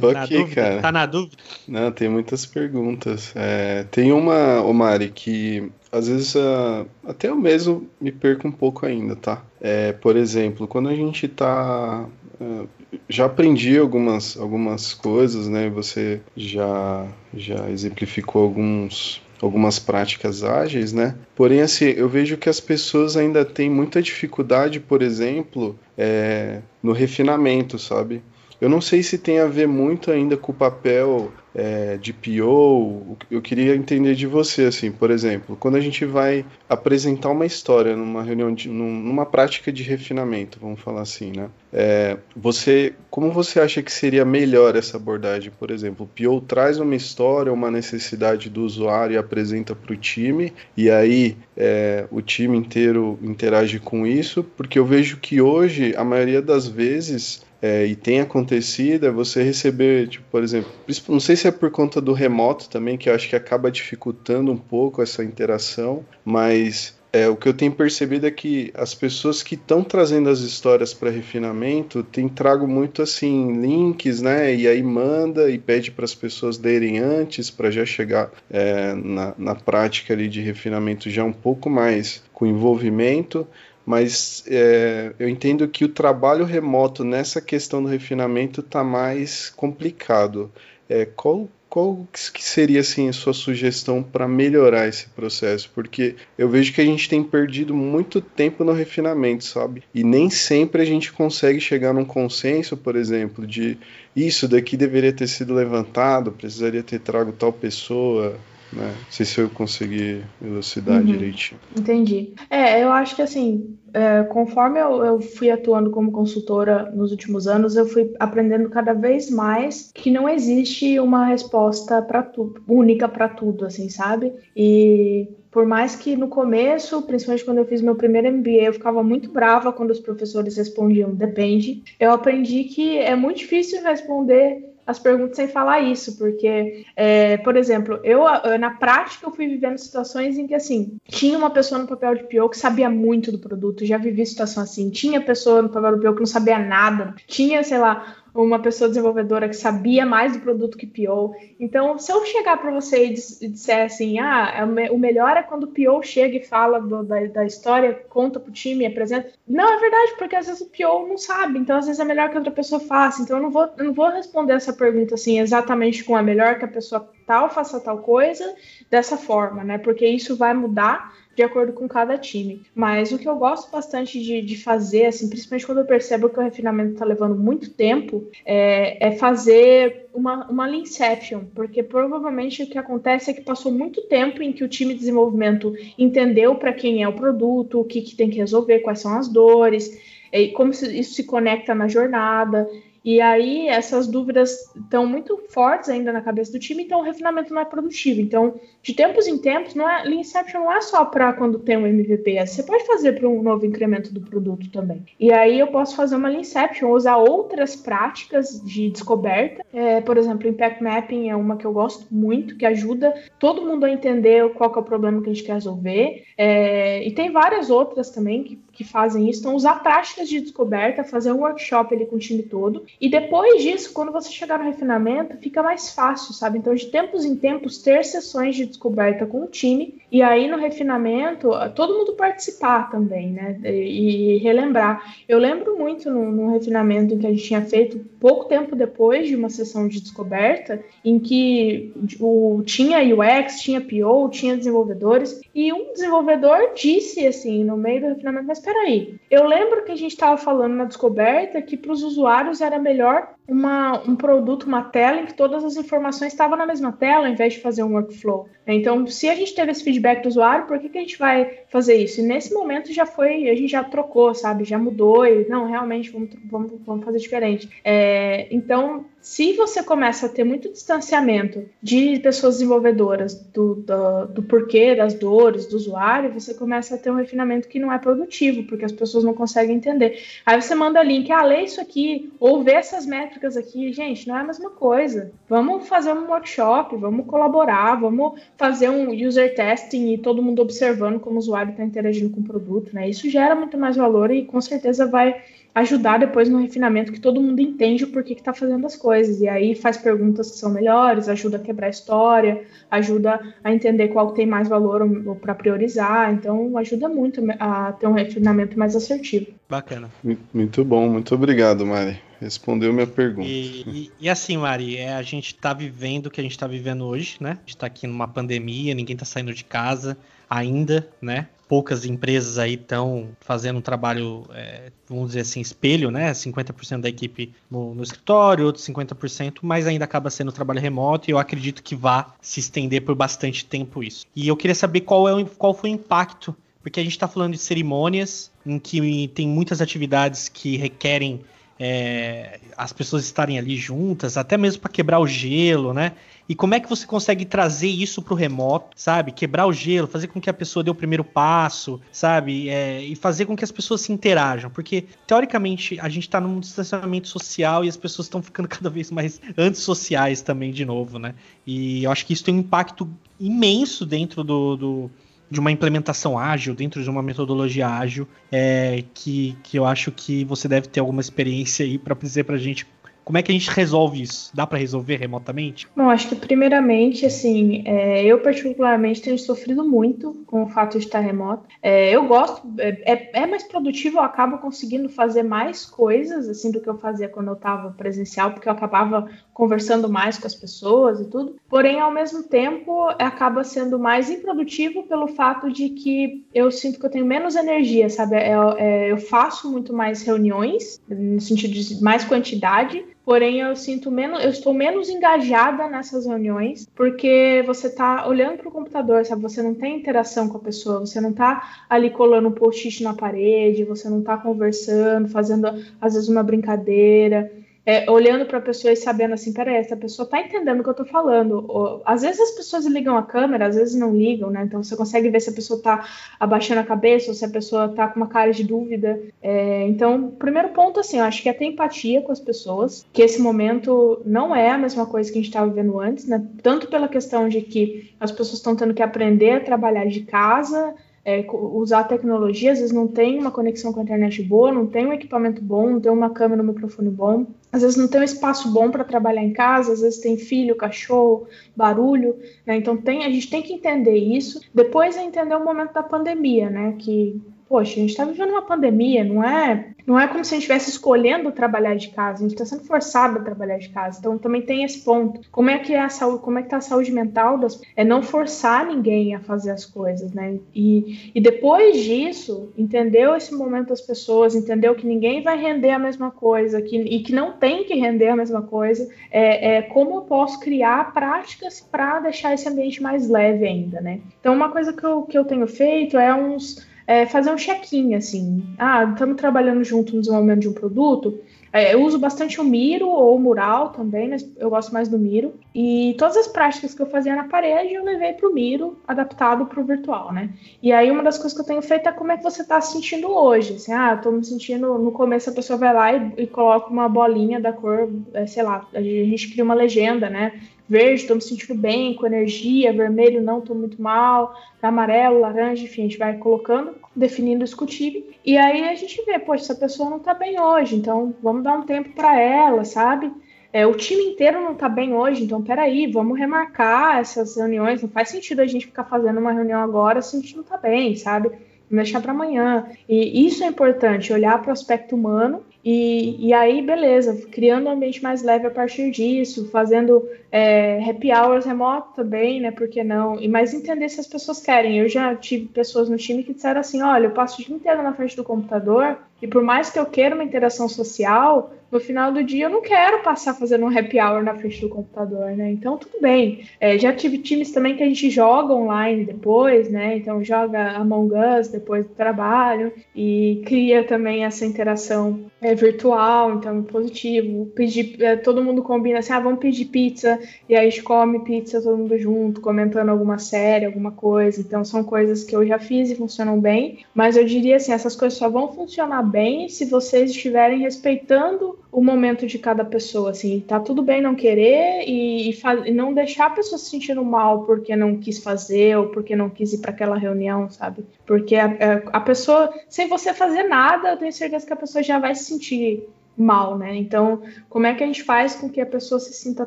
Tô 0.00 0.10
na 0.12 0.24
aqui, 0.24 0.38
dúvida? 0.38 0.54
cara. 0.60 0.82
Tá 0.82 0.90
na 0.90 1.06
dúvida? 1.06 1.36
Não, 1.68 1.92
tem 1.92 2.08
muitas 2.08 2.44
perguntas. 2.44 3.32
É, 3.36 3.84
tem 3.92 4.10
uma, 4.10 4.60
ô 4.62 4.72
Mari, 4.72 5.10
que 5.10 5.70
às 5.92 6.08
vezes 6.08 6.34
ah, 6.34 6.84
até 7.06 7.28
eu 7.28 7.36
mesmo 7.36 7.88
me 8.00 8.10
perco 8.10 8.48
um 8.48 8.52
pouco 8.52 8.84
ainda, 8.84 9.14
tá? 9.14 9.44
É, 9.60 9.92
por 9.92 10.16
exemplo, 10.16 10.66
quando 10.66 10.88
a 10.88 10.94
gente 10.96 11.28
tá. 11.28 12.08
ah, 12.40 12.64
já 13.08 13.26
aprendi 13.26 13.78
algumas, 13.78 14.36
algumas 14.36 14.94
coisas, 14.94 15.46
né? 15.48 15.70
Você 15.70 16.20
já, 16.36 17.06
já 17.32 17.70
exemplificou 17.70 18.42
alguns, 18.42 19.22
algumas 19.42 19.78
práticas 19.80 20.44
ágeis, 20.44 20.92
né? 20.92 21.16
Porém, 21.34 21.60
assim, 21.60 21.86
eu 21.86 22.08
vejo 22.08 22.36
que 22.36 22.48
as 22.48 22.60
pessoas 22.60 23.16
ainda 23.16 23.44
têm 23.44 23.68
muita 23.68 24.00
dificuldade, 24.00 24.78
por 24.78 25.02
exemplo, 25.02 25.76
é, 25.98 26.60
no 26.80 26.92
refinamento, 26.92 27.76
sabe? 27.76 28.22
Eu 28.62 28.68
não 28.68 28.80
sei 28.80 29.02
se 29.02 29.18
tem 29.18 29.40
a 29.40 29.46
ver 29.48 29.66
muito 29.66 30.12
ainda 30.12 30.36
com 30.36 30.52
o 30.52 30.54
papel 30.54 31.32
é, 31.52 31.96
de 31.96 32.12
PO. 32.12 33.16
Eu 33.28 33.42
queria 33.42 33.74
entender 33.74 34.14
de 34.14 34.24
você, 34.24 34.66
assim, 34.66 34.92
por 34.92 35.10
exemplo, 35.10 35.56
quando 35.58 35.74
a 35.74 35.80
gente 35.80 36.04
vai 36.04 36.46
apresentar 36.68 37.30
uma 37.30 37.44
história 37.44 37.96
numa 37.96 38.22
reunião, 38.22 38.54
de, 38.54 38.68
num- 38.68 39.02
numa 39.02 39.26
prática 39.26 39.72
de 39.72 39.82
refinamento, 39.82 40.60
vamos 40.60 40.80
falar 40.80 41.00
assim, 41.00 41.32
né? 41.34 41.48
É, 41.72 42.16
você, 42.36 42.94
como 43.10 43.32
você 43.32 43.58
acha 43.58 43.82
que 43.82 43.90
seria 43.90 44.24
melhor 44.24 44.76
essa 44.76 44.96
abordagem, 44.96 45.50
por 45.58 45.72
exemplo? 45.72 46.06
O 46.06 46.08
PO 46.08 46.40
traz 46.42 46.78
uma 46.78 46.94
história, 46.94 47.52
uma 47.52 47.68
necessidade 47.68 48.48
do 48.48 48.62
usuário 48.62 49.14
e 49.14 49.18
apresenta 49.18 49.74
para 49.74 49.92
o 49.92 49.96
time, 49.96 50.52
e 50.76 50.88
aí 50.88 51.36
é, 51.56 52.06
o 52.12 52.22
time 52.22 52.56
inteiro 52.56 53.18
interage 53.20 53.80
com 53.80 54.06
isso, 54.06 54.44
porque 54.56 54.78
eu 54.78 54.84
vejo 54.86 55.16
que 55.16 55.40
hoje, 55.40 55.92
a 55.96 56.04
maioria 56.04 56.40
das 56.40 56.68
vezes, 56.68 57.42
é, 57.62 57.86
e 57.86 57.94
tem 57.94 58.20
acontecido, 58.20 59.06
é 59.06 59.10
você 59.10 59.40
receber, 59.40 60.08
tipo, 60.08 60.24
por 60.32 60.42
exemplo, 60.42 60.70
não 61.08 61.20
sei 61.20 61.36
se 61.36 61.46
é 61.46 61.52
por 61.52 61.70
conta 61.70 62.00
do 62.00 62.12
remoto 62.12 62.68
também, 62.68 62.98
que 62.98 63.08
eu 63.08 63.14
acho 63.14 63.28
que 63.28 63.36
acaba 63.36 63.70
dificultando 63.70 64.50
um 64.50 64.56
pouco 64.56 65.00
essa 65.00 65.22
interação, 65.22 66.04
mas 66.24 67.00
é, 67.12 67.28
o 67.28 67.36
que 67.36 67.46
eu 67.46 67.52
tenho 67.52 67.70
percebido 67.70 68.26
é 68.26 68.30
que 68.30 68.72
as 68.74 68.94
pessoas 68.94 69.42
que 69.42 69.54
estão 69.54 69.84
trazendo 69.84 70.30
as 70.30 70.40
histórias 70.40 70.94
para 70.94 71.10
refinamento 71.10 72.02
têm 72.02 72.26
trago 72.26 72.66
muito 72.66 73.02
assim 73.02 73.60
links, 73.60 74.22
né? 74.22 74.54
E 74.54 74.66
aí 74.66 74.82
manda 74.82 75.50
e 75.50 75.58
pede 75.58 75.90
para 75.90 76.06
as 76.06 76.14
pessoas 76.14 76.58
lerem 76.58 76.98
antes 76.98 77.50
para 77.50 77.70
já 77.70 77.84
chegar 77.84 78.30
é, 78.50 78.94
na, 78.94 79.34
na 79.36 79.54
prática 79.54 80.14
ali 80.14 80.26
de 80.26 80.40
refinamento 80.40 81.10
já 81.10 81.22
um 81.22 81.34
pouco 81.34 81.68
mais 81.68 82.22
com 82.32 82.46
envolvimento 82.46 83.46
mas 83.84 84.44
é, 84.46 85.12
eu 85.18 85.28
entendo 85.28 85.66
que 85.68 85.84
o 85.84 85.88
trabalho 85.88 86.44
remoto 86.44 87.04
nessa 87.04 87.40
questão 87.40 87.82
do 87.82 87.88
refinamento 87.88 88.60
está 88.60 88.84
mais 88.84 89.50
complicado. 89.50 90.50
É, 90.88 91.04
qual, 91.04 91.48
qual 91.68 92.06
que 92.12 92.44
seria 92.44 92.80
assim 92.80 93.08
a 93.08 93.12
sua 93.12 93.32
sugestão 93.32 94.02
para 94.02 94.28
melhorar 94.28 94.88
esse 94.88 95.08
processo? 95.08 95.70
Porque 95.74 96.16
eu 96.36 96.48
vejo 96.48 96.72
que 96.72 96.80
a 96.80 96.84
gente 96.84 97.08
tem 97.08 97.24
perdido 97.24 97.74
muito 97.74 98.20
tempo 98.20 98.62
no 98.62 98.72
refinamento, 98.72 99.44
sabe? 99.44 99.82
E 99.94 100.04
nem 100.04 100.28
sempre 100.28 100.82
a 100.82 100.84
gente 100.84 101.12
consegue 101.12 101.60
chegar 101.60 101.94
num 101.94 102.04
consenso, 102.04 102.76
por 102.76 102.94
exemplo, 102.94 103.46
de 103.46 103.78
isso 104.14 104.46
daqui 104.46 104.76
deveria 104.76 105.12
ter 105.12 105.26
sido 105.26 105.54
levantado, 105.54 106.30
precisaria 106.30 106.82
ter 106.82 107.00
trago 107.00 107.32
tal 107.32 107.52
pessoa. 107.52 108.36
Né? 108.72 108.86
Não 108.86 109.10
sei 109.10 109.26
se 109.26 109.40
eu 109.40 109.50
consegui 109.50 110.22
elucidar 110.42 111.00
Uhum. 111.00 111.06
direitinho. 111.06 111.60
Entendi. 111.76 112.32
É, 112.48 112.82
eu 112.82 112.90
acho 112.90 113.14
que 113.14 113.22
assim, 113.22 113.76
é, 113.92 114.22
conforme 114.24 114.80
eu, 114.80 115.04
eu 115.04 115.20
fui 115.20 115.50
atuando 115.50 115.90
como 115.90 116.10
consultora 116.10 116.90
nos 116.94 117.10
últimos 117.10 117.46
anos, 117.46 117.76
eu 117.76 117.86
fui 117.86 118.12
aprendendo 118.18 118.70
cada 118.70 118.92
vez 118.94 119.30
mais 119.30 119.90
que 119.94 120.10
não 120.10 120.28
existe 120.28 120.98
uma 120.98 121.26
resposta 121.26 122.00
para 122.00 122.22
tudo, 122.22 122.62
única 122.66 123.08
para 123.08 123.28
tudo, 123.28 123.66
assim, 123.66 123.88
sabe? 123.88 124.32
E 124.56 125.28
por 125.50 125.66
mais 125.66 125.94
que 125.94 126.16
no 126.16 126.28
começo, 126.28 127.02
principalmente 127.02 127.44
quando 127.44 127.58
eu 127.58 127.66
fiz 127.66 127.82
meu 127.82 127.94
primeiro 127.94 128.28
MBA, 128.32 128.62
eu 128.64 128.72
ficava 128.72 129.02
muito 129.02 129.30
brava 129.30 129.70
quando 129.70 129.90
os 129.90 130.00
professores 130.00 130.56
respondiam 130.56 131.14
depende, 131.14 131.82
eu 132.00 132.10
aprendi 132.10 132.64
que 132.64 132.96
é 132.96 133.14
muito 133.14 133.38
difícil 133.38 133.82
responder 133.82 134.71
as 134.86 134.98
perguntas 134.98 135.36
sem 135.36 135.48
falar 135.48 135.80
isso, 135.80 136.18
porque, 136.18 136.84
é, 136.96 137.36
por 137.38 137.56
exemplo, 137.56 138.00
eu 138.02 138.24
na 138.58 138.70
prática 138.70 139.26
eu 139.26 139.30
fui 139.30 139.46
vivendo 139.46 139.78
situações 139.78 140.36
em 140.36 140.46
que 140.46 140.54
assim 140.54 140.98
tinha 141.06 141.38
uma 141.38 141.50
pessoa 141.50 141.80
no 141.80 141.86
papel 141.86 142.14
de 142.14 142.24
PO 142.24 142.48
que 142.48 142.58
sabia 142.58 142.90
muito 142.90 143.30
do 143.30 143.38
produto, 143.38 143.86
já 143.86 143.98
vivi 143.98 144.24
situação 144.26 144.62
assim, 144.62 144.90
tinha 144.90 145.20
pessoa 145.20 145.62
no 145.62 145.68
papel 145.68 145.96
do 145.96 146.02
PO 146.02 146.14
que 146.14 146.20
não 146.20 146.26
sabia 146.26 146.58
nada, 146.58 147.14
tinha, 147.26 147.62
sei 147.62 147.78
lá, 147.78 148.21
uma 148.34 148.58
pessoa 148.60 148.88
desenvolvedora 148.88 149.48
que 149.48 149.54
sabia 149.56 150.06
mais 150.06 150.32
do 150.32 150.40
produto 150.40 150.78
que 150.78 150.86
PO. 150.86 151.34
Então, 151.60 151.98
se 151.98 152.10
eu 152.10 152.24
chegar 152.24 152.56
para 152.56 152.70
você 152.70 153.06
e 153.06 153.12
dis- 153.12 153.38
disser 153.40 153.84
assim, 153.84 154.18
ah, 154.18 154.52
é 154.56 154.64
o 154.64 154.66
me- 154.68 154.90
o 154.90 154.98
melhor 154.98 155.36
é 155.36 155.42
quando 155.42 155.64
o 155.64 155.66
PO 155.68 156.02
chega 156.02 156.36
e 156.38 156.42
fala 156.42 156.80
do- 156.80 157.02
da, 157.04 157.26
da 157.26 157.44
história, 157.44 157.92
conta 158.08 158.40
pro 158.40 158.50
time, 158.52 158.86
apresenta. 158.86 159.32
Não, 159.46 159.70
é 159.74 159.78
verdade, 159.78 160.14
porque 160.18 160.34
às 160.36 160.46
vezes 160.46 160.62
o 160.62 160.66
PO 160.70 161.06
não 161.06 161.18
sabe, 161.18 161.58
então 161.58 161.76
às 161.76 161.86
vezes 161.86 162.00
é 162.00 162.04
melhor 162.04 162.30
que 162.30 162.36
outra 162.38 162.52
pessoa 162.52 162.80
faça. 162.80 163.22
Então 163.22 163.36
eu 163.36 163.42
não 163.42 163.50
vou, 163.50 163.68
eu 163.76 163.84
não 163.84 163.92
vou 163.92 164.08
responder 164.10 164.54
essa 164.54 164.72
pergunta 164.72 165.14
assim 165.14 165.38
exatamente 165.38 166.02
com 166.04 166.16
é 166.16 166.22
melhor 166.22 166.58
que 166.58 166.64
a 166.64 166.68
pessoa 166.68 167.08
tal 167.26 167.50
faça 167.50 167.80
tal 167.80 167.98
coisa 167.98 168.54
dessa 168.90 169.16
forma, 169.16 169.62
né? 169.64 169.78
Porque 169.78 170.06
isso 170.06 170.36
vai 170.36 170.54
mudar 170.54 171.12
de 171.34 171.42
acordo 171.42 171.72
com 171.72 171.88
cada 171.88 172.18
time. 172.18 172.62
Mas 172.74 173.12
o 173.12 173.18
que 173.18 173.28
eu 173.28 173.36
gosto 173.36 173.70
bastante 173.70 174.22
de, 174.22 174.42
de 174.42 174.62
fazer, 174.62 175.06
assim, 175.06 175.28
principalmente 175.28 175.66
quando 175.66 175.78
eu 175.78 175.86
percebo 175.86 176.28
que 176.28 176.38
o 176.38 176.42
refinamento 176.42 176.92
está 176.92 177.04
levando 177.04 177.34
muito 177.36 177.70
tempo, 177.70 178.28
é, 178.44 179.08
é 179.08 179.12
fazer 179.12 180.06
uma, 180.12 180.46
uma 180.48 180.66
Leanception, 180.66 181.44
porque 181.54 181.82
provavelmente 181.82 182.62
o 182.62 182.66
que 182.66 182.78
acontece 182.78 183.30
é 183.30 183.34
que 183.34 183.40
passou 183.40 183.72
muito 183.72 184.02
tempo 184.02 184.42
em 184.42 184.52
que 184.52 184.64
o 184.64 184.68
time 184.68 184.92
de 184.92 185.00
desenvolvimento 185.00 185.74
entendeu 185.98 186.54
para 186.54 186.72
quem 186.72 187.02
é 187.02 187.08
o 187.08 187.14
produto, 187.14 187.80
o 187.80 187.84
que, 187.84 188.02
que 188.02 188.14
tem 188.14 188.28
que 188.28 188.38
resolver, 188.38 188.80
quais 188.80 189.00
são 189.00 189.16
as 189.16 189.28
dores, 189.28 189.98
e 190.32 190.48
como 190.48 190.70
isso 190.70 191.14
se 191.14 191.24
conecta 191.24 191.74
na 191.74 191.88
jornada. 191.88 192.68
E 193.04 193.20
aí 193.20 193.68
essas 193.68 194.06
dúvidas 194.06 194.70
estão 194.76 195.06
muito 195.06 195.36
fortes 195.48 195.88
ainda 195.88 196.12
na 196.12 196.20
cabeça 196.20 196.52
do 196.52 196.58
time, 196.58 196.84
então 196.84 197.00
o 197.00 197.02
refinamento 197.02 197.52
não 197.52 197.60
é 197.60 197.64
produtivo. 197.64 198.20
Então, 198.20 198.54
de 198.82 198.94
tempos 198.94 199.26
em 199.26 199.38
tempos, 199.38 199.74
não 199.74 199.88
é, 199.88 200.08
Inception 200.08 200.62
não 200.62 200.72
é 200.72 200.80
só 200.80 201.04
para 201.04 201.32
quando 201.32 201.58
tem 201.58 201.76
um 201.76 201.86
MVP, 201.86 202.44
você 202.46 202.62
pode 202.62 202.86
fazer 202.86 203.12
para 203.12 203.28
um 203.28 203.42
novo 203.42 203.64
incremento 203.64 204.12
do 204.12 204.20
produto 204.20 204.70
também. 204.70 205.04
E 205.18 205.32
aí 205.32 205.58
eu 205.58 205.68
posso 205.68 205.94
fazer 205.94 206.16
uma 206.16 206.28
Lean 206.28 206.42
usar 206.88 207.16
outras 207.16 207.76
práticas 207.76 208.60
de 208.64 208.90
descoberta. 208.90 209.64
É, 209.72 210.00
por 210.00 210.16
exemplo, 210.16 210.48
Impact 210.48 210.82
Mapping 210.82 211.28
é 211.28 211.36
uma 211.36 211.56
que 211.56 211.64
eu 211.64 211.72
gosto 211.72 212.06
muito, 212.10 212.56
que 212.56 212.66
ajuda 212.66 213.14
todo 213.38 213.62
mundo 213.62 213.84
a 213.84 213.90
entender 213.90 214.48
qual 214.54 214.72
é 214.74 214.78
o 214.78 214.82
problema 214.82 215.22
que 215.22 215.30
a 215.30 215.32
gente 215.32 215.44
quer 215.44 215.54
resolver. 215.54 216.24
É, 216.36 217.06
e 217.06 217.12
tem 217.12 217.30
várias 217.30 217.70
outras 217.70 218.10
também 218.10 218.42
que, 218.42 218.60
que 218.72 218.84
fazem 218.84 219.28
isso. 219.28 219.40
Então, 219.40 219.54
usar 219.54 219.82
práticas 219.82 220.28
de 220.28 220.40
descoberta, 220.40 221.04
fazer 221.04 221.32
um 221.32 221.40
workshop 221.40 221.94
ali 221.94 222.06
com 222.06 222.16
o 222.16 222.18
time 222.18 222.42
todo. 222.42 222.84
E 223.00 223.08
depois 223.08 223.62
disso, 223.62 223.92
quando 223.92 224.12
você 224.12 224.30
chegar 224.30 224.58
no 224.58 224.64
refinamento, 224.64 225.36
fica 225.38 225.62
mais 225.62 225.90
fácil, 225.94 226.34
sabe? 226.34 226.58
Então, 226.58 226.74
de 226.74 226.86
tempos 226.86 227.24
em 227.24 227.36
tempos, 227.36 227.78
ter 227.78 228.04
sessões 228.04 228.56
de 228.56 228.71
descoberta 228.72 229.26
com 229.26 229.44
o 229.44 229.46
time. 229.46 229.94
E 230.10 230.20
aí, 230.20 230.48
no 230.48 230.58
refinamento, 230.58 231.50
todo 231.74 231.94
mundo 231.94 232.14
participar 232.14 232.90
também, 232.90 233.30
né? 233.30 233.58
E, 233.64 234.34
e 234.34 234.38
relembrar. 234.38 235.14
Eu 235.28 235.38
lembro 235.38 235.78
muito 235.78 236.10
no, 236.10 236.30
no 236.30 236.50
refinamento 236.50 237.16
que 237.16 237.26
a 237.26 237.30
gente 237.30 237.44
tinha 237.44 237.62
feito 237.62 237.98
pouco 238.20 238.46
tempo 238.46 238.76
depois 238.76 239.28
de 239.28 239.36
uma 239.36 239.48
sessão 239.48 239.88
de 239.88 240.00
descoberta, 240.00 240.82
em 241.04 241.18
que 241.18 241.92
o, 242.20 242.62
tinha 242.64 242.98
UX, 242.98 243.60
tinha 243.60 243.80
PO, 243.80 244.28
tinha 244.30 244.56
desenvolvedores, 244.56 245.40
e 245.54 245.72
um 245.72 245.92
desenvolvedor 245.92 246.72
disse 246.74 247.26
assim, 247.26 247.64
no 247.64 247.76
meio 247.76 248.00
do 248.00 248.06
refinamento, 248.08 248.46
mas 248.46 248.58
espera 248.58 248.78
aí, 248.80 249.16
eu 249.30 249.44
lembro 249.46 249.84
que 249.84 249.92
a 249.92 249.96
gente 249.96 250.12
estava 250.12 250.36
falando 250.36 250.74
na 250.74 250.84
descoberta 250.84 251.60
que 251.60 251.76
para 251.76 251.92
os 251.92 252.02
usuários 252.02 252.60
era 252.60 252.78
melhor 252.78 253.34
uma, 253.48 254.00
um 254.08 254.14
produto, 254.14 254.64
uma 254.64 254.82
tela 254.82 255.20
em 255.20 255.26
que 255.26 255.34
todas 255.34 255.64
as 255.64 255.76
informações 255.76 256.32
estavam 256.32 256.56
na 256.56 256.66
mesma 256.66 256.92
tela, 256.92 257.26
ao 257.26 257.32
invés 257.32 257.54
de 257.54 257.60
fazer 257.60 257.82
um 257.82 257.94
workflow. 257.94 258.48
Então, 258.66 259.06
se 259.06 259.28
a 259.28 259.34
gente 259.34 259.54
teve 259.54 259.72
esse 259.72 259.82
feedback 259.82 260.22
do 260.22 260.28
usuário, 260.28 260.66
por 260.66 260.78
que, 260.78 260.88
que 260.88 260.98
a 260.98 261.00
gente 261.00 261.18
vai 261.18 261.58
fazer 261.68 261.96
isso? 261.96 262.20
E 262.20 262.24
nesse 262.24 262.54
momento 262.54 262.92
já 262.92 263.04
foi, 263.04 263.48
a 263.48 263.54
gente 263.54 263.68
já 263.68 263.82
trocou, 263.82 264.34
sabe? 264.34 264.64
Já 264.64 264.78
mudou 264.78 265.26
e 265.26 265.48
não, 265.48 265.66
realmente 265.66 266.10
vamos, 266.10 266.30
vamos, 266.44 266.72
vamos 266.84 267.04
fazer 267.04 267.18
diferente. 267.18 267.68
É, 267.84 268.46
então, 268.50 269.04
se 269.22 269.52
você 269.52 269.84
começa 269.84 270.26
a 270.26 270.28
ter 270.28 270.42
muito 270.42 270.68
distanciamento 270.68 271.64
de 271.80 272.18
pessoas 272.18 272.56
desenvolvedoras 272.56 273.34
do, 273.34 273.76
do, 273.76 274.26
do, 274.26 274.42
porquê, 274.42 274.96
das 274.96 275.14
dores 275.14 275.66
do 275.66 275.76
usuário, 275.76 276.32
você 276.32 276.52
começa 276.52 276.96
a 276.96 276.98
ter 276.98 277.08
um 277.08 277.14
refinamento 277.14 277.68
que 277.68 277.78
não 277.78 277.92
é 277.92 277.98
produtivo, 277.98 278.64
porque 278.64 278.84
as 278.84 278.90
pessoas 278.90 279.22
não 279.22 279.32
conseguem 279.32 279.76
entender. 279.76 280.20
Aí 280.44 280.60
você 280.60 280.74
manda 280.74 281.00
link, 281.04 281.30
ah, 281.30 281.44
lê 281.44 281.62
isso 281.62 281.80
aqui, 281.80 282.32
ou 282.40 282.64
vê 282.64 282.72
essas 282.72 283.06
métricas 283.06 283.56
aqui. 283.56 283.92
Gente, 283.92 284.26
não 284.26 284.36
é 284.36 284.40
a 284.40 284.44
mesma 284.44 284.70
coisa. 284.70 285.30
Vamos 285.48 285.86
fazer 285.86 286.12
um 286.12 286.28
workshop, 286.28 286.96
vamos 286.96 287.24
colaborar, 287.26 287.94
vamos 288.00 288.40
fazer 288.58 288.90
um 288.90 289.12
user 289.12 289.54
testing 289.54 290.12
e 290.14 290.18
todo 290.18 290.42
mundo 290.42 290.60
observando 290.60 291.20
como 291.20 291.36
o 291.36 291.38
usuário 291.38 291.70
está 291.70 291.84
interagindo 291.84 292.30
com 292.30 292.40
o 292.40 292.44
produto, 292.44 292.92
né? 292.92 293.08
Isso 293.08 293.30
gera 293.30 293.54
muito 293.54 293.78
mais 293.78 293.96
valor 293.96 294.32
e 294.32 294.44
com 294.44 294.60
certeza 294.60 295.06
vai 295.06 295.40
ajudar 295.74 296.18
depois 296.18 296.48
no 296.48 296.58
refinamento 296.58 297.12
que 297.12 297.20
todo 297.20 297.40
mundo 297.40 297.60
entende 297.60 298.04
o 298.04 298.08
porquê 298.08 298.34
que 298.34 298.40
está 298.40 298.52
fazendo 298.52 298.86
as 298.86 298.96
coisas. 298.96 299.40
E 299.40 299.48
aí 299.48 299.74
faz 299.74 299.96
perguntas 299.96 300.50
que 300.50 300.58
são 300.58 300.70
melhores, 300.70 301.28
ajuda 301.28 301.56
a 301.56 301.60
quebrar 301.60 301.86
a 301.86 301.90
história, 301.90 302.62
ajuda 302.90 303.40
a 303.64 303.72
entender 303.72 304.08
qual 304.08 304.32
tem 304.32 304.46
mais 304.46 304.68
valor 304.68 305.08
para 305.40 305.54
priorizar. 305.54 306.32
Então 306.32 306.76
ajuda 306.76 307.08
muito 307.08 307.42
a 307.58 307.92
ter 307.92 308.06
um 308.06 308.12
refinamento 308.12 308.78
mais 308.78 308.94
assertivo. 308.94 309.46
Bacana. 309.68 310.10
Muito 310.52 310.84
bom, 310.84 311.08
muito 311.08 311.34
obrigado, 311.34 311.86
Mari. 311.86 312.20
Respondeu 312.40 312.92
minha 312.92 313.06
pergunta. 313.06 313.48
E, 313.48 313.82
e, 313.86 314.10
e 314.20 314.28
assim, 314.28 314.56
Mari, 314.56 314.96
é, 314.96 315.14
a 315.14 315.22
gente 315.22 315.54
está 315.54 315.72
vivendo 315.72 316.26
o 316.26 316.30
que 316.30 316.40
a 316.40 316.42
gente 316.42 316.52
está 316.52 316.66
vivendo 316.66 317.04
hoje, 317.04 317.36
né? 317.40 317.50
A 317.50 317.60
gente 317.60 317.76
está 317.76 317.86
aqui 317.86 318.06
numa 318.06 318.26
pandemia, 318.26 318.94
ninguém 318.94 319.14
está 319.14 319.24
saindo 319.24 319.54
de 319.54 319.64
casa 319.64 320.18
ainda, 320.50 321.08
né? 321.22 321.46
Poucas 321.72 322.04
empresas 322.04 322.58
aí 322.58 322.74
estão 322.74 323.30
fazendo 323.40 323.78
um 323.78 323.80
trabalho, 323.80 324.44
é, 324.52 324.92
vamos 325.08 325.28
dizer 325.28 325.40
assim, 325.40 325.58
espelho, 325.58 326.10
né? 326.10 326.30
50% 326.32 327.00
da 327.00 327.08
equipe 327.08 327.50
no, 327.70 327.94
no, 327.94 328.02
escritório, 328.02 328.66
outros 328.66 328.86
50%, 328.86 329.60
mas 329.62 329.86
ainda 329.86 330.04
acaba 330.04 330.28
sendo 330.28 330.52
trabalho 330.52 330.80
remoto 330.80 331.30
e 331.30 331.32
eu 331.32 331.38
acredito 331.38 331.82
que 331.82 331.96
vá 331.96 332.34
se 332.42 332.60
estender 332.60 333.00
por 333.00 333.14
bastante 333.14 333.64
tempo 333.64 334.02
isso. 334.02 334.26
E 334.36 334.48
eu 334.48 334.54
queria 334.54 334.74
saber 334.74 335.00
qual, 335.00 335.26
é 335.26 335.34
o, 335.34 335.46
qual 335.46 335.72
foi 335.72 335.88
o 335.88 335.94
impacto, 335.94 336.54
porque 336.82 337.00
a 337.00 337.02
gente 337.02 337.12
está 337.12 337.26
falando 337.26 337.54
de 337.54 337.58
cerimônias 337.58 338.52
em 338.66 338.78
que 338.78 339.28
tem 339.28 339.48
muitas 339.48 339.80
atividades 339.80 340.50
que 340.50 340.76
requerem 340.76 341.40
é, 341.84 342.60
as 342.76 342.92
pessoas 342.92 343.24
estarem 343.24 343.58
ali 343.58 343.76
juntas, 343.76 344.36
até 344.36 344.56
mesmo 344.56 344.82
para 344.82 344.92
quebrar 344.92 345.18
o 345.18 345.26
gelo, 345.26 345.92
né? 345.92 346.12
E 346.48 346.54
como 346.54 346.74
é 346.74 346.80
que 346.80 346.88
você 346.88 347.04
consegue 347.04 347.44
trazer 347.44 347.88
isso 347.88 348.22
para 348.22 348.34
o 348.34 348.36
remoto, 348.36 348.90
sabe? 348.94 349.32
Quebrar 349.32 349.66
o 349.66 349.72
gelo, 349.72 350.06
fazer 350.06 350.28
com 350.28 350.40
que 350.40 350.48
a 350.48 350.54
pessoa 350.54 350.84
dê 350.84 350.92
o 350.92 350.94
primeiro 350.94 351.24
passo, 351.24 352.00
sabe? 352.12 352.68
É, 352.68 353.02
e 353.02 353.16
fazer 353.16 353.46
com 353.46 353.56
que 353.56 353.64
as 353.64 353.72
pessoas 353.72 354.00
se 354.00 354.12
interajam. 354.12 354.70
Porque, 354.70 355.06
teoricamente, 355.26 355.98
a 355.98 356.08
gente 356.08 356.28
está 356.28 356.40
num 356.40 356.60
distanciamento 356.60 357.26
social 357.26 357.84
e 357.84 357.88
as 357.88 357.96
pessoas 357.96 358.26
estão 358.26 358.40
ficando 358.40 358.68
cada 358.70 358.88
vez 358.88 359.10
mais 359.10 359.40
antissociais 359.58 360.40
também, 360.40 360.70
de 360.70 360.84
novo, 360.84 361.18
né? 361.18 361.34
E 361.66 362.04
eu 362.04 362.12
acho 362.12 362.24
que 362.24 362.32
isso 362.32 362.44
tem 362.44 362.54
um 362.54 362.58
impacto 362.58 363.10
imenso 363.40 364.06
dentro 364.06 364.44
do, 364.44 364.76
do 364.76 365.10
de 365.52 365.60
uma 365.60 365.70
implementação 365.70 366.38
ágil, 366.38 366.74
dentro 366.74 367.02
de 367.02 367.10
uma 367.10 367.22
metodologia 367.22 367.86
ágil, 367.86 368.26
é, 368.50 369.04
que, 369.12 369.54
que 369.62 369.78
eu 369.78 369.84
acho 369.84 370.10
que 370.10 370.44
você 370.46 370.66
deve 370.66 370.88
ter 370.88 371.00
alguma 371.00 371.20
experiência 371.20 371.84
aí 371.84 371.98
para 371.98 372.14
dizer 372.14 372.44
para 372.44 372.54
a 372.54 372.58
gente 372.58 372.86
como 373.24 373.38
é 373.38 373.42
que 373.42 373.50
a 373.50 373.54
gente 373.54 373.70
resolve 373.70 374.22
isso? 374.22 374.50
Dá 374.54 374.66
para 374.66 374.78
resolver 374.78 375.16
remotamente? 375.16 375.88
Bom, 375.96 376.10
acho 376.10 376.28
que 376.28 376.36
primeiramente, 376.36 377.24
assim, 377.24 377.82
é, 377.86 378.24
eu 378.24 378.40
particularmente 378.40 379.22
tenho 379.22 379.38
sofrido 379.38 379.84
muito 379.84 380.42
com 380.46 380.64
o 380.64 380.68
fato 380.68 380.98
de 380.98 381.04
estar 381.04 381.20
remoto. 381.20 381.64
É, 381.82 382.10
eu 382.10 382.26
gosto, 382.26 382.62
é, 382.78 383.12
é, 383.12 383.42
é 383.42 383.46
mais 383.46 383.62
produtivo, 383.62 384.18
eu 384.18 384.22
acabo 384.22 384.58
conseguindo 384.58 385.08
fazer 385.08 385.42
mais 385.42 385.86
coisas, 385.86 386.48
assim, 386.48 386.70
do 386.70 386.80
que 386.80 386.88
eu 386.88 386.98
fazia 386.98 387.28
quando 387.28 387.48
eu 387.48 387.54
estava 387.54 387.90
presencial, 387.90 388.52
porque 388.52 388.68
eu 388.68 388.72
acabava 388.72 389.28
conversando 389.52 390.08
mais 390.08 390.38
com 390.38 390.46
as 390.46 390.54
pessoas 390.54 391.20
e 391.20 391.28
tudo. 391.28 391.56
Porém, 391.68 392.00
ao 392.00 392.10
mesmo 392.10 392.42
tempo, 392.42 393.08
acaba 393.18 393.64
sendo 393.64 393.98
mais 393.98 394.30
improdutivo 394.30 395.04
pelo 395.04 395.28
fato 395.28 395.70
de 395.70 395.90
que 395.90 396.44
eu 396.54 396.70
sinto 396.70 396.98
que 396.98 397.06
eu 397.06 397.10
tenho 397.10 397.26
menos 397.26 397.54
energia, 397.54 398.08
sabe? 398.08 398.36
É, 398.36 398.52
é, 398.78 399.12
eu 399.12 399.18
faço 399.18 399.70
muito 399.70 399.92
mais 399.92 400.22
reuniões, 400.22 401.00
no 401.08 401.40
sentido 401.40 401.72
de 401.72 402.02
mais 402.02 402.24
quantidade, 402.24 403.04
Porém, 403.24 403.60
eu 403.60 403.76
sinto 403.76 404.10
menos, 404.10 404.42
eu 404.42 404.50
estou 404.50 404.74
menos 404.74 405.08
engajada 405.08 405.88
nessas 405.88 406.26
reuniões, 406.26 406.88
porque 406.94 407.62
você 407.64 407.86
está 407.86 408.26
olhando 408.26 408.58
para 408.58 408.68
o 408.68 408.72
computador, 408.72 409.24
sabe? 409.24 409.42
Você 409.42 409.62
não 409.62 409.74
tem 409.74 409.98
interação 409.98 410.48
com 410.48 410.56
a 410.56 410.60
pessoa, 410.60 411.00
você 411.00 411.20
não 411.20 411.30
está 411.30 411.84
ali 411.88 412.10
colando 412.10 412.48
um 412.48 412.52
post-it 412.52 413.02
na 413.02 413.14
parede, 413.14 413.84
você 413.84 414.08
não 414.08 414.20
está 414.20 414.36
conversando, 414.36 415.28
fazendo 415.28 415.66
às 416.00 416.14
vezes 416.14 416.28
uma 416.28 416.42
brincadeira 416.42 417.61
é, 417.84 418.08
olhando 418.10 418.46
para 418.46 418.58
a 418.58 418.62
pessoa 418.62 418.92
e 418.92 418.96
sabendo 418.96 419.34
assim, 419.34 419.52
peraí, 419.52 419.76
essa 419.76 419.96
pessoa 419.96 420.24
está 420.24 420.40
entendendo 420.40 420.80
o 420.80 420.82
que 420.82 420.88
eu 420.88 420.92
estou 420.92 421.06
falando. 421.06 421.64
Ou, 421.68 422.02
às 422.04 422.22
vezes 422.22 422.40
as 422.40 422.50
pessoas 422.52 422.86
ligam 422.86 423.16
a 423.16 423.22
câmera, 423.22 423.66
às 423.66 423.74
vezes 423.74 423.94
não 423.94 424.14
ligam, 424.14 424.50
né? 424.50 424.62
Então 424.64 424.82
você 424.82 424.96
consegue 424.96 425.28
ver 425.28 425.40
se 425.40 425.50
a 425.50 425.52
pessoa 425.52 425.78
está 425.78 426.06
abaixando 426.38 426.80
a 426.80 426.84
cabeça 426.84 427.30
ou 427.30 427.34
se 427.34 427.44
a 427.44 427.48
pessoa 427.48 427.86
está 427.86 428.06
com 428.06 428.20
uma 428.20 428.28
cara 428.28 428.52
de 428.52 428.62
dúvida. 428.62 429.20
É, 429.42 429.86
então, 429.88 430.30
primeiro 430.30 430.68
ponto, 430.68 431.00
assim, 431.00 431.18
eu 431.18 431.24
acho 431.24 431.42
que 431.42 431.48
é 431.48 431.52
ter 431.52 431.64
empatia 431.64 432.22
com 432.22 432.30
as 432.30 432.40
pessoas, 432.40 433.04
que 433.12 433.22
esse 433.22 433.40
momento 433.40 434.22
não 434.24 434.54
é 434.54 434.70
a 434.70 434.78
mesma 434.78 435.06
coisa 435.06 435.30
que 435.30 435.38
a 435.38 435.40
gente 435.40 435.50
estava 435.50 435.68
vivendo 435.68 435.98
antes, 435.98 436.26
né? 436.26 436.44
Tanto 436.62 436.86
pela 436.86 437.08
questão 437.08 437.48
de 437.48 437.62
que 437.62 438.14
as 438.20 438.30
pessoas 438.30 438.58
estão 438.58 438.76
tendo 438.76 438.94
que 438.94 439.02
aprender 439.02 439.52
a 439.52 439.60
trabalhar 439.60 440.06
de 440.06 440.20
casa 440.20 440.94
é, 441.24 441.46
usar 441.52 442.04
tecnologia, 442.04 442.72
às 442.72 442.78
vezes 442.78 442.92
não 442.92 443.06
tem 443.06 443.38
uma 443.38 443.50
conexão 443.50 443.92
com 443.92 444.00
a 444.00 444.02
internet 444.02 444.42
boa, 444.42 444.72
não 444.72 444.86
tem 444.86 445.06
um 445.06 445.12
equipamento 445.12 445.62
bom, 445.62 445.90
não 445.90 446.00
tem 446.00 446.10
uma 446.10 446.30
câmera, 446.30 446.62
um 446.62 446.66
microfone 446.66 447.10
bom, 447.10 447.46
às 447.70 447.82
vezes 447.82 447.96
não 447.96 448.08
tem 448.08 448.20
um 448.20 448.24
espaço 448.24 448.72
bom 448.72 448.90
para 448.90 449.04
trabalhar 449.04 449.42
em 449.42 449.52
casa, 449.52 449.92
às 449.92 450.00
vezes 450.00 450.20
tem 450.20 450.36
filho, 450.36 450.74
cachorro, 450.74 451.46
barulho, 451.76 452.36
né? 452.66 452.76
Então 452.76 452.96
tem, 452.96 453.24
a 453.24 453.30
gente 453.30 453.48
tem 453.48 453.62
que 453.62 453.72
entender 453.72 454.16
isso. 454.16 454.60
Depois 454.74 455.16
é 455.16 455.22
entender 455.22 455.54
o 455.54 455.64
momento 455.64 455.92
da 455.92 456.02
pandemia, 456.02 456.68
né? 456.68 456.96
Que 456.98 457.40
poxa, 457.72 457.92
a 457.92 458.00
gente 458.02 458.10
está 458.10 458.26
vivendo 458.26 458.50
uma 458.50 458.60
pandemia, 458.60 459.24
não 459.24 459.42
é, 459.42 459.86
não 460.06 460.20
é 460.20 460.28
como 460.28 460.44
se 460.44 460.52
a 460.52 460.56
gente 460.56 460.64
estivesse 460.64 460.90
escolhendo 460.90 461.50
trabalhar 461.52 461.94
de 461.94 462.10
casa, 462.10 462.44
a 462.44 462.46
gente 462.46 462.52
está 462.52 462.66
sendo 462.66 462.84
forçado 462.84 463.38
a 463.38 463.42
trabalhar 463.42 463.78
de 463.78 463.88
casa. 463.88 464.18
Então 464.18 464.36
também 464.36 464.60
tem 464.60 464.84
esse 464.84 465.02
ponto. 465.02 465.40
Como 465.50 465.70
é 465.70 465.78
que 465.78 465.94
é 465.94 466.00
a 466.00 466.10
saúde, 466.10 466.42
como 466.42 466.58
é 466.58 466.62
que 466.62 466.68
tá 466.68 466.76
a 466.76 466.82
saúde 466.82 467.10
mental 467.10 467.56
das, 467.56 467.80
é 467.96 468.04
não 468.04 468.22
forçar 468.22 468.84
ninguém 468.84 469.34
a 469.34 469.40
fazer 469.40 469.70
as 469.70 469.86
coisas, 469.86 470.34
né? 470.34 470.58
E, 470.74 471.30
e 471.34 471.40
depois 471.40 471.96
disso, 471.96 472.70
entendeu 472.76 473.34
esse 473.34 473.54
momento 473.54 473.88
das 473.88 474.02
pessoas, 474.02 474.54
entendeu 474.54 474.94
que 474.94 475.06
ninguém 475.06 475.42
vai 475.42 475.56
render 475.56 475.92
a 475.92 475.98
mesma 475.98 476.30
coisa, 476.30 476.82
que, 476.82 476.94
e 476.94 477.22
que 477.22 477.32
não 477.32 477.52
tem 477.52 477.84
que 477.84 477.94
render 477.94 478.28
a 478.28 478.36
mesma 478.36 478.60
coisa, 478.60 479.08
é, 479.30 479.76
é 479.76 479.82
como 479.82 480.16
eu 480.16 480.22
posso 480.22 480.60
criar 480.60 481.14
práticas 481.14 481.80
para 481.80 482.20
deixar 482.20 482.52
esse 482.52 482.68
ambiente 482.68 483.02
mais 483.02 483.30
leve 483.30 483.66
ainda, 483.66 483.98
né? 484.02 484.20
Então 484.38 484.52
uma 484.52 484.68
coisa 484.68 484.92
que 484.92 485.06
eu, 485.06 485.22
que 485.22 485.38
eu 485.38 485.44
tenho 485.46 485.66
feito 485.66 486.18
é 486.18 486.34
uns 486.34 486.91
é, 487.06 487.26
fazer 487.26 487.50
um 487.50 487.56
check-in, 487.56 488.14
assim. 488.14 488.64
Ah, 488.78 489.04
estamos 489.04 489.36
trabalhando 489.36 489.82
junto 489.84 490.14
no 490.14 490.20
desenvolvimento 490.20 490.60
de 490.60 490.68
um 490.68 490.72
produto. 490.72 491.40
É, 491.72 491.94
eu 491.94 492.02
uso 492.02 492.18
bastante 492.18 492.60
o 492.60 492.64
Miro 492.64 493.08
ou 493.08 493.34
o 493.34 493.40
Mural 493.40 493.90
também, 493.90 494.28
mas 494.28 494.46
eu 494.58 494.68
gosto 494.68 494.92
mais 494.92 495.08
do 495.08 495.18
Miro. 495.18 495.54
E 495.74 496.14
todas 496.18 496.36
as 496.36 496.46
práticas 496.46 496.94
que 496.94 497.00
eu 497.00 497.06
fazia 497.06 497.34
na 497.34 497.44
parede 497.44 497.94
eu 497.94 498.04
levei 498.04 498.34
para 498.34 498.46
o 498.46 498.52
Miro, 498.52 498.98
adaptado 499.08 499.64
para 499.64 499.80
o 499.80 499.84
virtual, 499.84 500.32
né? 500.32 500.50
E 500.82 500.92
aí 500.92 501.10
uma 501.10 501.22
das 501.22 501.38
coisas 501.38 501.54
que 501.54 501.60
eu 501.62 501.66
tenho 501.66 501.80
feito 501.80 502.06
é 502.06 502.12
como 502.12 502.30
é 502.30 502.36
que 502.36 502.42
você 502.42 502.60
está 502.60 502.78
se 502.78 502.92
sentindo 502.92 503.28
hoje. 503.28 503.76
Assim, 503.76 503.92
ah, 503.92 504.14
estou 504.14 504.32
me 504.32 504.44
sentindo. 504.44 504.98
No 504.98 505.12
começo 505.12 505.48
a 505.48 505.54
pessoa 505.54 505.78
vai 505.78 505.94
lá 505.94 506.12
e, 506.12 506.32
e 506.42 506.46
coloca 506.46 506.90
uma 506.90 507.08
bolinha 507.08 507.58
da 507.58 507.72
cor, 507.72 508.10
é, 508.34 508.46
sei 508.46 508.62
lá, 508.62 508.86
a 508.92 509.00
gente 509.00 509.50
cria 509.50 509.64
uma 509.64 509.74
legenda, 509.74 510.28
né? 510.28 510.60
Verde, 510.88 511.22
estou 511.22 511.36
me 511.36 511.42
sentindo 511.42 511.74
bem, 511.74 512.14
com 512.14 512.26
energia, 512.26 512.92
vermelho, 512.92 513.42
não, 513.42 513.58
estou 513.58 513.74
muito 513.74 514.00
mal, 514.00 514.54
amarelo, 514.82 515.40
laranja, 515.40 515.84
enfim, 515.84 516.02
a 516.02 516.04
gente 516.04 516.18
vai 516.18 516.36
colocando, 516.36 516.94
definindo 517.14 517.62
o 517.62 517.64
discutível, 517.64 518.24
e 518.44 518.56
aí 518.56 518.88
a 518.88 518.94
gente 518.94 519.22
vê, 519.24 519.38
poxa, 519.38 519.64
essa 519.64 519.74
pessoa 519.74 520.10
não 520.10 520.18
está 520.18 520.34
bem 520.34 520.60
hoje, 520.60 520.96
então 520.96 521.34
vamos 521.42 521.62
dar 521.62 521.74
um 521.74 521.82
tempo 521.82 522.10
para 522.10 522.38
ela, 522.40 522.84
sabe? 522.84 523.32
É, 523.72 523.86
o 523.86 523.94
time 523.94 524.22
inteiro 524.22 524.60
não 524.60 524.72
está 524.72 524.88
bem 524.88 525.14
hoje, 525.14 525.44
então 525.44 525.62
peraí, 525.62 526.06
vamos 526.06 526.38
remarcar 526.38 527.18
essas 527.18 527.56
reuniões, 527.56 528.02
não 528.02 528.08
faz 528.08 528.28
sentido 528.28 528.60
a 528.60 528.66
gente 528.66 528.86
ficar 528.86 529.04
fazendo 529.04 529.40
uma 529.40 529.52
reunião 529.52 529.80
agora 529.80 530.20
se 530.20 530.36
a 530.36 530.40
gente 530.40 530.54
não 530.54 530.62
está 530.62 530.76
bem, 530.76 531.16
sabe? 531.16 531.50
deixar 531.96 532.20
para 532.20 532.32
amanhã. 532.32 532.86
E 533.08 533.46
isso 533.46 533.62
é 533.62 533.66
importante, 533.66 534.32
olhar 534.32 534.60
para 534.60 534.70
o 534.70 534.72
aspecto 534.72 535.14
humano 535.14 535.62
e, 535.84 536.46
e 536.48 536.52
aí, 536.52 536.80
beleza, 536.80 537.46
criando 537.50 537.88
um 537.88 537.92
ambiente 537.92 538.22
mais 538.22 538.42
leve 538.42 538.66
a 538.66 538.70
partir 538.70 539.10
disso, 539.10 539.68
fazendo 539.68 540.28
é, 540.50 541.02
happy 541.02 541.32
hours 541.32 541.64
remoto 541.64 542.14
também, 542.14 542.60
né? 542.60 542.70
Por 542.70 542.88
que 542.88 543.02
não? 543.02 543.40
E 543.40 543.48
mais 543.48 543.74
entender 543.74 544.08
se 544.08 544.20
as 544.20 544.26
pessoas 544.26 544.60
querem. 544.60 544.98
Eu 544.98 545.08
já 545.08 545.34
tive 545.34 545.66
pessoas 545.66 546.08
no 546.08 546.16
time 546.16 546.44
que 546.44 546.54
disseram 546.54 546.80
assim: 546.80 547.02
olha, 547.02 547.26
eu 547.26 547.32
passo 547.32 547.60
o 547.60 547.64
dia 547.64 547.74
inteiro 547.74 548.02
na 548.02 548.14
frente 548.14 548.36
do 548.36 548.44
computador 548.44 549.18
e 549.40 549.48
por 549.48 549.62
mais 549.62 549.90
que 549.90 549.98
eu 549.98 550.06
queira 550.06 550.36
uma 550.36 550.44
interação 550.44 550.88
social, 550.88 551.72
no 551.92 552.00
final 552.00 552.32
do 552.32 552.42
dia 552.42 552.64
eu 552.64 552.70
não 552.70 552.80
quero 552.80 553.22
passar 553.22 553.52
fazendo 553.52 553.84
um 553.84 553.98
happy 553.98 554.18
hour 554.18 554.42
na 554.42 554.54
frente 554.54 554.80
do 554.80 554.88
computador, 554.88 555.50
né? 555.50 555.70
Então 555.70 555.98
tudo 555.98 556.18
bem. 556.22 556.66
É, 556.80 556.98
já 556.98 557.12
tive 557.12 557.36
times 557.36 557.70
também 557.70 557.94
que 557.94 558.02
a 558.02 558.06
gente 558.06 558.30
joga 558.30 558.72
online 558.72 559.26
depois, 559.26 559.90
né? 559.90 560.16
Então 560.16 560.42
joga 560.42 560.92
Among 560.92 561.34
Us 561.34 561.68
depois 561.68 562.06
do 562.06 562.14
trabalho 562.14 562.90
e 563.14 563.62
cria 563.66 564.02
também 564.04 564.44
essa 564.44 564.64
interação 564.64 565.52
é, 565.60 565.74
virtual, 565.74 566.54
então 566.54 566.78
é 566.78 566.82
positivo. 566.90 567.66
Pedir, 567.74 568.16
é, 568.22 568.36
todo 568.36 568.64
mundo 568.64 568.82
combina 568.82 569.18
assim, 569.18 569.34
ah, 569.34 569.40
vamos 569.40 569.60
pedir 569.60 569.84
pizza, 569.84 570.40
e 570.66 570.74
aí 570.74 570.86
a 570.86 570.90
gente 570.90 571.02
come 571.02 571.44
pizza 571.44 571.82
todo 571.82 571.98
mundo 571.98 572.16
junto, 572.16 572.62
comentando 572.62 573.10
alguma 573.10 573.36
série, 573.38 573.84
alguma 573.84 574.12
coisa. 574.12 574.62
Então 574.62 574.82
são 574.82 575.04
coisas 575.04 575.44
que 575.44 575.54
eu 575.54 575.66
já 575.66 575.78
fiz 575.78 576.10
e 576.10 576.16
funcionam 576.16 576.58
bem, 576.58 577.04
mas 577.14 577.36
eu 577.36 577.44
diria 577.44 577.76
assim, 577.76 577.92
essas 577.92 578.16
coisas 578.16 578.38
só 578.38 578.48
vão 578.48 578.72
funcionar 578.72 579.22
bem 579.22 579.68
se 579.68 579.84
vocês 579.84 580.30
estiverem 580.30 580.78
respeitando 580.78 581.81
o 581.92 582.02
momento 582.02 582.46
de 582.46 582.58
cada 582.58 582.84
pessoa, 582.84 583.30
assim, 583.32 583.60
tá 583.60 583.78
tudo 583.78 584.02
bem 584.02 584.22
não 584.22 584.34
querer 584.34 585.04
e, 585.06 585.50
e, 585.50 585.90
não 585.92 586.14
deixar 586.14 586.46
a 586.46 586.50
pessoa 586.50 586.78
se 586.78 586.88
sentindo 586.88 587.22
mal 587.22 587.64
porque 587.66 587.94
não 587.94 588.16
quis 588.18 588.38
fazer 588.42 588.96
ou 588.96 589.08
porque 589.08 589.36
não 589.36 589.50
quis 589.50 589.74
ir 589.74 589.78
para 589.82 589.90
aquela 589.90 590.16
reunião, 590.16 590.70
sabe? 590.70 591.04
Porque 591.26 591.54
a- 591.54 592.02
a 592.12 592.20
pessoa, 592.20 592.72
sem 592.88 593.08
você 593.08 593.34
fazer 593.34 593.64
nada, 593.64 594.10
eu 594.12 594.16
tenho 594.16 594.32
certeza 594.32 594.66
que 594.66 594.72
a 594.72 594.76
pessoa 594.76 595.02
já 595.02 595.18
vai 595.18 595.34
se 595.34 595.44
sentir 595.44 596.08
mal, 596.36 596.78
né? 596.78 596.96
Então, 596.96 597.42
como 597.68 597.86
é 597.86 597.94
que 597.94 598.02
a 598.02 598.06
gente 598.06 598.22
faz 598.22 598.54
com 598.54 598.68
que 598.68 598.80
a 598.80 598.86
pessoa 598.86 599.20
se 599.20 599.32
sinta 599.32 599.66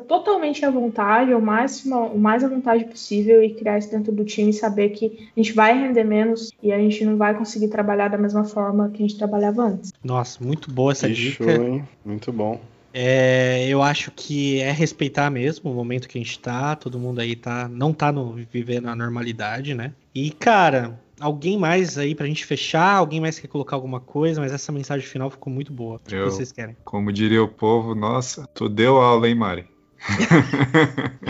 totalmente 0.00 0.64
à 0.64 0.70
vontade, 0.70 1.32
o 1.32 1.40
máximo, 1.40 2.06
o 2.06 2.18
mais 2.18 2.42
à 2.42 2.48
vontade 2.48 2.84
possível 2.84 3.42
e 3.42 3.54
criar 3.54 3.78
isso 3.78 3.90
dentro 3.90 4.12
do 4.12 4.24
time 4.24 4.50
e 4.50 4.54
saber 4.54 4.90
que 4.90 5.28
a 5.36 5.40
gente 5.40 5.52
vai 5.52 5.78
render 5.78 6.04
menos 6.04 6.52
e 6.62 6.72
a 6.72 6.78
gente 6.78 7.04
não 7.04 7.16
vai 7.16 7.34
conseguir 7.34 7.68
trabalhar 7.68 8.08
da 8.08 8.18
mesma 8.18 8.44
forma 8.44 8.88
que 8.90 9.02
a 9.02 9.06
gente 9.06 9.16
trabalhava 9.18 9.62
antes. 9.62 9.92
Nossa, 10.02 10.42
muito 10.42 10.70
boa 10.70 10.92
essa 10.92 11.08
Que 11.08 11.14
dica. 11.14 11.44
show, 11.44 11.64
hein? 11.66 11.84
Muito 12.04 12.32
bom. 12.32 12.60
É, 12.98 13.66
eu 13.68 13.82
acho 13.82 14.10
que 14.10 14.58
é 14.60 14.72
respeitar 14.72 15.28
mesmo 15.28 15.70
o 15.70 15.74
momento 15.74 16.08
que 16.08 16.16
a 16.16 16.20
gente 16.20 16.38
tá, 16.38 16.74
todo 16.74 16.98
mundo 16.98 17.20
aí 17.20 17.36
tá, 17.36 17.68
não 17.68 17.92
tá 17.92 18.10
no, 18.10 18.32
vivendo 18.50 18.88
a 18.88 18.96
normalidade, 18.96 19.74
né? 19.74 19.92
E, 20.14 20.30
cara, 20.30 20.98
alguém 21.20 21.58
mais 21.58 21.98
aí 21.98 22.14
pra 22.14 22.26
gente 22.26 22.44
fechar? 22.44 22.94
Alguém 22.96 23.20
mais 23.20 23.38
quer 23.38 23.48
colocar 23.48 23.76
alguma 23.76 24.00
coisa? 24.00 24.40
Mas 24.40 24.52
essa 24.52 24.72
mensagem 24.72 25.06
final 25.06 25.30
ficou 25.30 25.52
muito 25.52 25.72
boa. 25.72 25.96
O 25.96 26.00
que 26.08 26.14
Eu- 26.14 26.30
vocês 26.30 26.52
querem? 26.52 26.76
Como 26.84 27.12
diria 27.12 27.42
o 27.42 27.48
povo, 27.48 27.94
nossa, 27.94 28.46
tu 28.54 28.68
deu 28.68 28.96
aula, 28.98 29.28
hein, 29.28 29.34
Mari? 29.34 29.64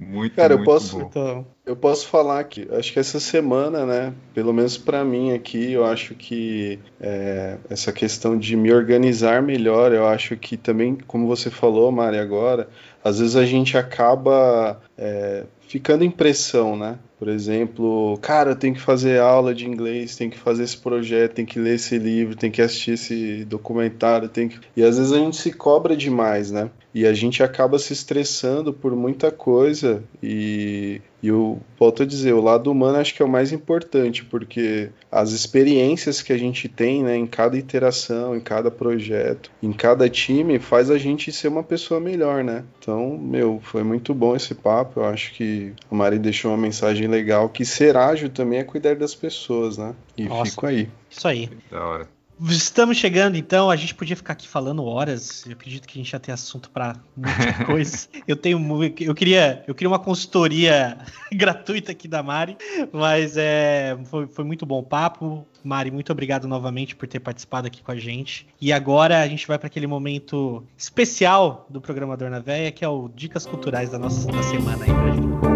Muito, 0.00 0.34
Cara, 0.36 0.54
eu 0.54 0.58
muito 0.58 0.70
posso- 0.70 0.98
bom. 0.98 1.06
Então, 1.08 1.46
Eu 1.66 1.76
posso 1.76 2.06
falar 2.08 2.44
que 2.44 2.68
acho 2.72 2.92
que 2.92 2.98
essa 2.98 3.18
semana, 3.20 3.86
né, 3.86 4.12
pelo 4.34 4.52
menos 4.52 4.76
pra 4.76 5.04
mim 5.04 5.32
aqui, 5.32 5.72
eu 5.72 5.84
acho 5.84 6.14
que 6.14 6.78
é, 7.00 7.56
essa 7.70 7.92
questão 7.92 8.36
de 8.38 8.56
me 8.56 8.72
organizar 8.72 9.42
melhor, 9.42 9.92
eu 9.92 10.06
acho 10.06 10.36
que 10.36 10.56
também, 10.56 10.96
como 11.06 11.26
você 11.26 11.50
falou, 11.50 11.90
Mari, 11.90 12.18
agora, 12.18 12.68
às 13.02 13.18
vezes 13.18 13.36
a 13.36 13.46
gente 13.46 13.76
acaba 13.78 14.80
é, 14.98 15.44
ficando 15.74 16.04
em 16.04 16.10
pressão, 16.10 16.76
né? 16.76 17.00
Por 17.18 17.26
exemplo, 17.26 18.16
cara, 18.22 18.54
tenho 18.54 18.74
que 18.74 18.80
fazer 18.80 19.20
aula 19.20 19.52
de 19.52 19.66
inglês, 19.66 20.14
tenho 20.14 20.30
que 20.30 20.38
fazer 20.38 20.62
esse 20.62 20.76
projeto, 20.76 21.34
tenho 21.34 21.48
que 21.48 21.58
ler 21.58 21.74
esse 21.74 21.98
livro, 21.98 22.36
tenho 22.36 22.52
que 22.52 22.62
assistir 22.62 22.92
esse 22.92 23.44
documentário, 23.44 24.28
tenho 24.28 24.50
que... 24.50 24.60
e 24.76 24.84
às 24.84 24.98
vezes 24.98 25.12
a 25.12 25.18
gente 25.18 25.36
se 25.36 25.50
cobra 25.50 25.96
demais, 25.96 26.52
né? 26.52 26.70
E 26.94 27.06
a 27.06 27.12
gente 27.12 27.42
acaba 27.42 27.78
se 27.78 27.92
estressando 27.92 28.72
por 28.72 28.94
muita 28.94 29.30
coisa 29.30 30.02
e 30.22 31.00
e 31.24 31.28
eu 31.28 31.58
volto 31.78 32.02
a 32.02 32.06
dizer, 32.06 32.34
o 32.34 32.40
lado 32.42 32.70
humano 32.70 32.98
acho 32.98 33.14
que 33.14 33.22
é 33.22 33.24
o 33.24 33.28
mais 33.28 33.50
importante, 33.50 34.22
porque 34.22 34.90
as 35.10 35.30
experiências 35.30 36.20
que 36.20 36.34
a 36.34 36.36
gente 36.36 36.68
tem 36.68 37.02
né, 37.02 37.16
em 37.16 37.26
cada 37.26 37.56
interação, 37.56 38.36
em 38.36 38.40
cada 38.40 38.70
projeto, 38.70 39.50
em 39.62 39.72
cada 39.72 40.06
time, 40.06 40.58
faz 40.58 40.90
a 40.90 40.98
gente 40.98 41.32
ser 41.32 41.48
uma 41.48 41.62
pessoa 41.62 41.98
melhor, 41.98 42.44
né? 42.44 42.62
Então, 42.78 43.16
meu, 43.16 43.58
foi 43.62 43.82
muito 43.82 44.12
bom 44.12 44.36
esse 44.36 44.54
papo. 44.54 45.00
Eu 45.00 45.06
acho 45.06 45.32
que 45.32 45.72
a 45.90 45.94
Mari 45.94 46.18
deixou 46.18 46.50
uma 46.50 46.58
mensagem 46.58 47.08
legal, 47.08 47.48
que 47.48 47.64
ser 47.64 47.96
ágil 47.96 48.28
também 48.28 48.58
é 48.58 48.64
cuidar 48.64 48.94
das 48.96 49.14
pessoas, 49.14 49.78
né? 49.78 49.94
E 50.18 50.24
Nossa. 50.24 50.50
fico 50.50 50.66
aí. 50.66 50.90
isso 51.10 51.26
aí. 51.26 51.48
Da 51.70 51.86
hora. 51.86 52.13
Estamos 52.40 52.96
chegando, 52.96 53.36
então. 53.36 53.70
A 53.70 53.76
gente 53.76 53.94
podia 53.94 54.16
ficar 54.16 54.32
aqui 54.32 54.48
falando 54.48 54.84
horas. 54.84 55.44
Eu 55.46 55.52
acredito 55.52 55.86
que 55.86 55.98
a 55.98 56.02
gente 56.02 56.10
já 56.10 56.18
tem 56.18 56.32
assunto 56.32 56.70
para 56.70 56.96
muita 57.16 57.64
coisa. 57.64 58.08
Eu 58.26 58.36
tenho, 58.36 58.58
eu 59.00 59.14
queria, 59.14 59.62
eu 59.66 59.74
queria 59.74 59.88
uma 59.88 59.98
consultoria 59.98 60.98
gratuita 61.32 61.92
aqui 61.92 62.08
da 62.08 62.22
Mari, 62.22 62.56
mas 62.92 63.36
é, 63.36 63.96
foi, 64.06 64.26
foi 64.26 64.44
muito 64.44 64.66
bom 64.66 64.80
o 64.80 64.82
papo. 64.82 65.46
Mari, 65.62 65.90
muito 65.90 66.12
obrigado 66.12 66.46
novamente 66.46 66.94
por 66.94 67.08
ter 67.08 67.20
participado 67.20 67.66
aqui 67.66 67.82
com 67.82 67.92
a 67.92 67.96
gente. 67.96 68.46
E 68.60 68.72
agora 68.72 69.22
a 69.22 69.28
gente 69.28 69.46
vai 69.46 69.58
para 69.58 69.68
aquele 69.68 69.86
momento 69.86 70.64
especial 70.76 71.66
do 71.70 71.80
programador 71.80 72.28
na 72.28 72.40
Véia, 72.40 72.70
que 72.70 72.84
é 72.84 72.88
o 72.88 73.08
dicas 73.08 73.46
culturais 73.46 73.90
da 73.90 73.98
nossa 73.98 74.30
da 74.30 74.42
semana 74.42 74.84
aí 74.84 74.92
pra 74.92 75.10
gente. 75.10 75.53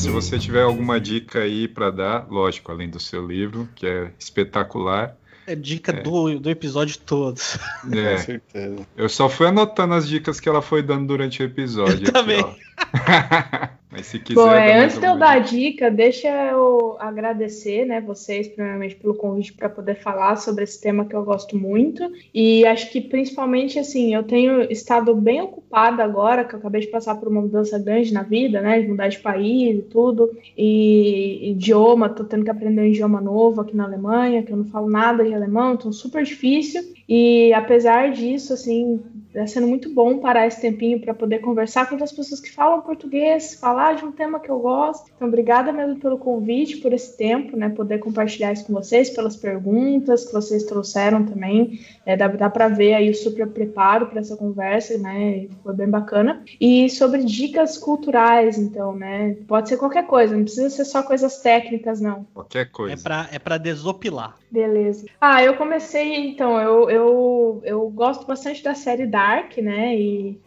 Se 0.00 0.08
você 0.08 0.38
tiver 0.38 0.62
alguma 0.62 0.98
dica 1.00 1.40
aí 1.40 1.68
pra 1.68 1.90
dar, 1.90 2.26
lógico, 2.30 2.72
além 2.72 2.88
do 2.88 2.98
seu 3.00 3.26
livro, 3.26 3.68
que 3.74 3.86
é 3.86 4.12
espetacular. 4.18 5.16
É 5.46 5.54
dica 5.54 5.92
Do, 5.92 6.38
do 6.38 6.48
episódio 6.50 6.98
todo. 6.98 7.40
Com 7.82 7.98
É, 7.98 8.16
certeza. 8.18 8.86
eu 8.96 9.08
só 9.08 9.28
fui 9.28 9.46
anotando 9.48 9.94
as 9.94 10.08
dicas 10.08 10.38
que 10.38 10.48
ela 10.48 10.62
foi 10.62 10.82
dando 10.82 11.06
durante 11.08 11.42
o 11.42 11.46
episódio. 11.46 12.06
Eu 12.06 12.12
também. 12.12 12.44
Mas 14.00 14.06
se 14.06 14.18
quiser. 14.18 14.40
Bom, 14.40 14.50
é, 14.50 14.78
antes 14.84 14.98
de 14.98 15.06
eu 15.06 15.18
dar 15.18 15.32
a 15.32 15.38
dica- 15.38 15.50
dica, 15.50 15.90
deixa 15.90 16.28
eu 16.28 16.96
agradecer, 16.98 17.84
né, 17.84 18.00
vocês, 18.00 18.48
primeiramente, 18.48 18.96
pelo 18.96 19.14
convite 19.14 19.52
para 19.52 19.68
poder 19.68 19.96
falar 19.96 20.36
sobre 20.36 20.64
esse 20.64 20.80
tema 20.80 21.04
que 21.04 21.14
eu 21.14 21.22
gosto 21.22 21.56
muito. 21.56 22.10
E 22.32 22.64
acho 22.64 22.90
que 22.90 23.00
principalmente 23.00 23.78
assim, 23.78 24.14
eu 24.14 24.22
tenho 24.22 24.62
estado 24.72 25.14
bem 25.14 25.42
ocupada 25.42 26.02
agora, 26.02 26.44
que 26.44 26.54
eu 26.54 26.58
acabei 26.58 26.80
de 26.80 26.86
passar 26.86 27.16
por 27.16 27.28
uma 27.28 27.42
mudança 27.42 27.78
grande 27.78 28.12
na 28.12 28.22
vida, 28.22 28.62
né, 28.62 28.80
de 28.80 28.88
mudar 28.88 29.08
de 29.08 29.18
país 29.18 29.78
e 29.78 29.82
tudo. 29.82 30.30
E 30.56 31.50
idioma, 31.50 32.08
tô 32.08 32.24
tendo 32.24 32.44
que 32.44 32.50
aprender 32.50 32.80
um 32.80 32.86
idioma 32.86 33.20
novo 33.20 33.60
aqui 33.60 33.76
na 33.76 33.84
Alemanha, 33.84 34.42
que 34.42 34.52
eu 34.52 34.56
não 34.56 34.64
falo 34.64 34.88
nada 34.88 35.22
de 35.22 35.34
alemão, 35.34 35.74
então 35.74 35.92
super 35.92 36.24
difícil. 36.24 36.82
E 37.06 37.52
apesar 37.52 38.12
disso, 38.12 38.54
assim, 38.54 39.00
está 39.32 39.46
sendo 39.46 39.66
muito 39.66 39.92
bom 39.92 40.18
parar 40.18 40.46
esse 40.46 40.60
tempinho 40.60 41.00
para 41.00 41.14
poder 41.14 41.38
conversar 41.38 41.86
com 41.86 41.94
outras 41.94 42.12
pessoas 42.12 42.40
que 42.40 42.50
falam 42.50 42.80
português, 42.80 43.54
falar 43.54 43.94
de 43.94 44.04
um 44.04 44.12
tema 44.12 44.40
que 44.40 44.50
eu 44.50 44.58
gosto. 44.58 45.10
Então, 45.14 45.28
obrigada 45.28 45.72
mesmo 45.72 45.98
pelo 46.00 46.18
convite, 46.18 46.78
por 46.78 46.92
esse 46.92 47.16
tempo, 47.16 47.56
né? 47.56 47.68
Poder 47.68 47.98
compartilhar 47.98 48.52
isso 48.52 48.66
com 48.66 48.72
vocês, 48.72 49.10
pelas 49.10 49.36
perguntas 49.36 50.26
que 50.26 50.32
vocês 50.32 50.64
trouxeram 50.64 51.24
também. 51.24 51.80
É, 52.04 52.16
dá 52.16 52.28
dá 52.28 52.50
para 52.50 52.68
ver 52.68 52.94
aí 52.94 53.10
o 53.10 53.14
super 53.14 53.46
preparo 53.48 54.06
para 54.06 54.20
essa 54.20 54.36
conversa, 54.36 54.98
né? 54.98 55.46
Foi 55.62 55.74
bem 55.74 55.88
bacana. 55.88 56.42
E 56.60 56.90
sobre 56.90 57.22
dicas 57.24 57.78
culturais, 57.78 58.58
então, 58.58 58.94
né? 58.94 59.36
Pode 59.46 59.68
ser 59.68 59.76
qualquer 59.76 60.06
coisa, 60.06 60.36
não 60.36 60.44
precisa 60.44 60.70
ser 60.70 60.84
só 60.84 61.02
coisas 61.02 61.38
técnicas, 61.38 62.00
não. 62.00 62.26
Qualquer 62.34 62.70
coisa. 62.70 62.94
É 62.94 62.96
pra, 62.96 63.28
é 63.30 63.38
pra 63.38 63.58
desopilar. 63.58 64.39
Beleza. 64.50 65.06
Ah, 65.20 65.42
eu 65.42 65.56
comecei, 65.56 66.14
então, 66.28 66.60
eu, 66.60 66.90
eu, 66.90 67.62
eu 67.64 67.88
gosto 67.90 68.26
bastante 68.26 68.62
da 68.62 68.74
série 68.74 69.06
Dark, 69.06 69.56
né? 69.58 69.96
E 69.96 70.40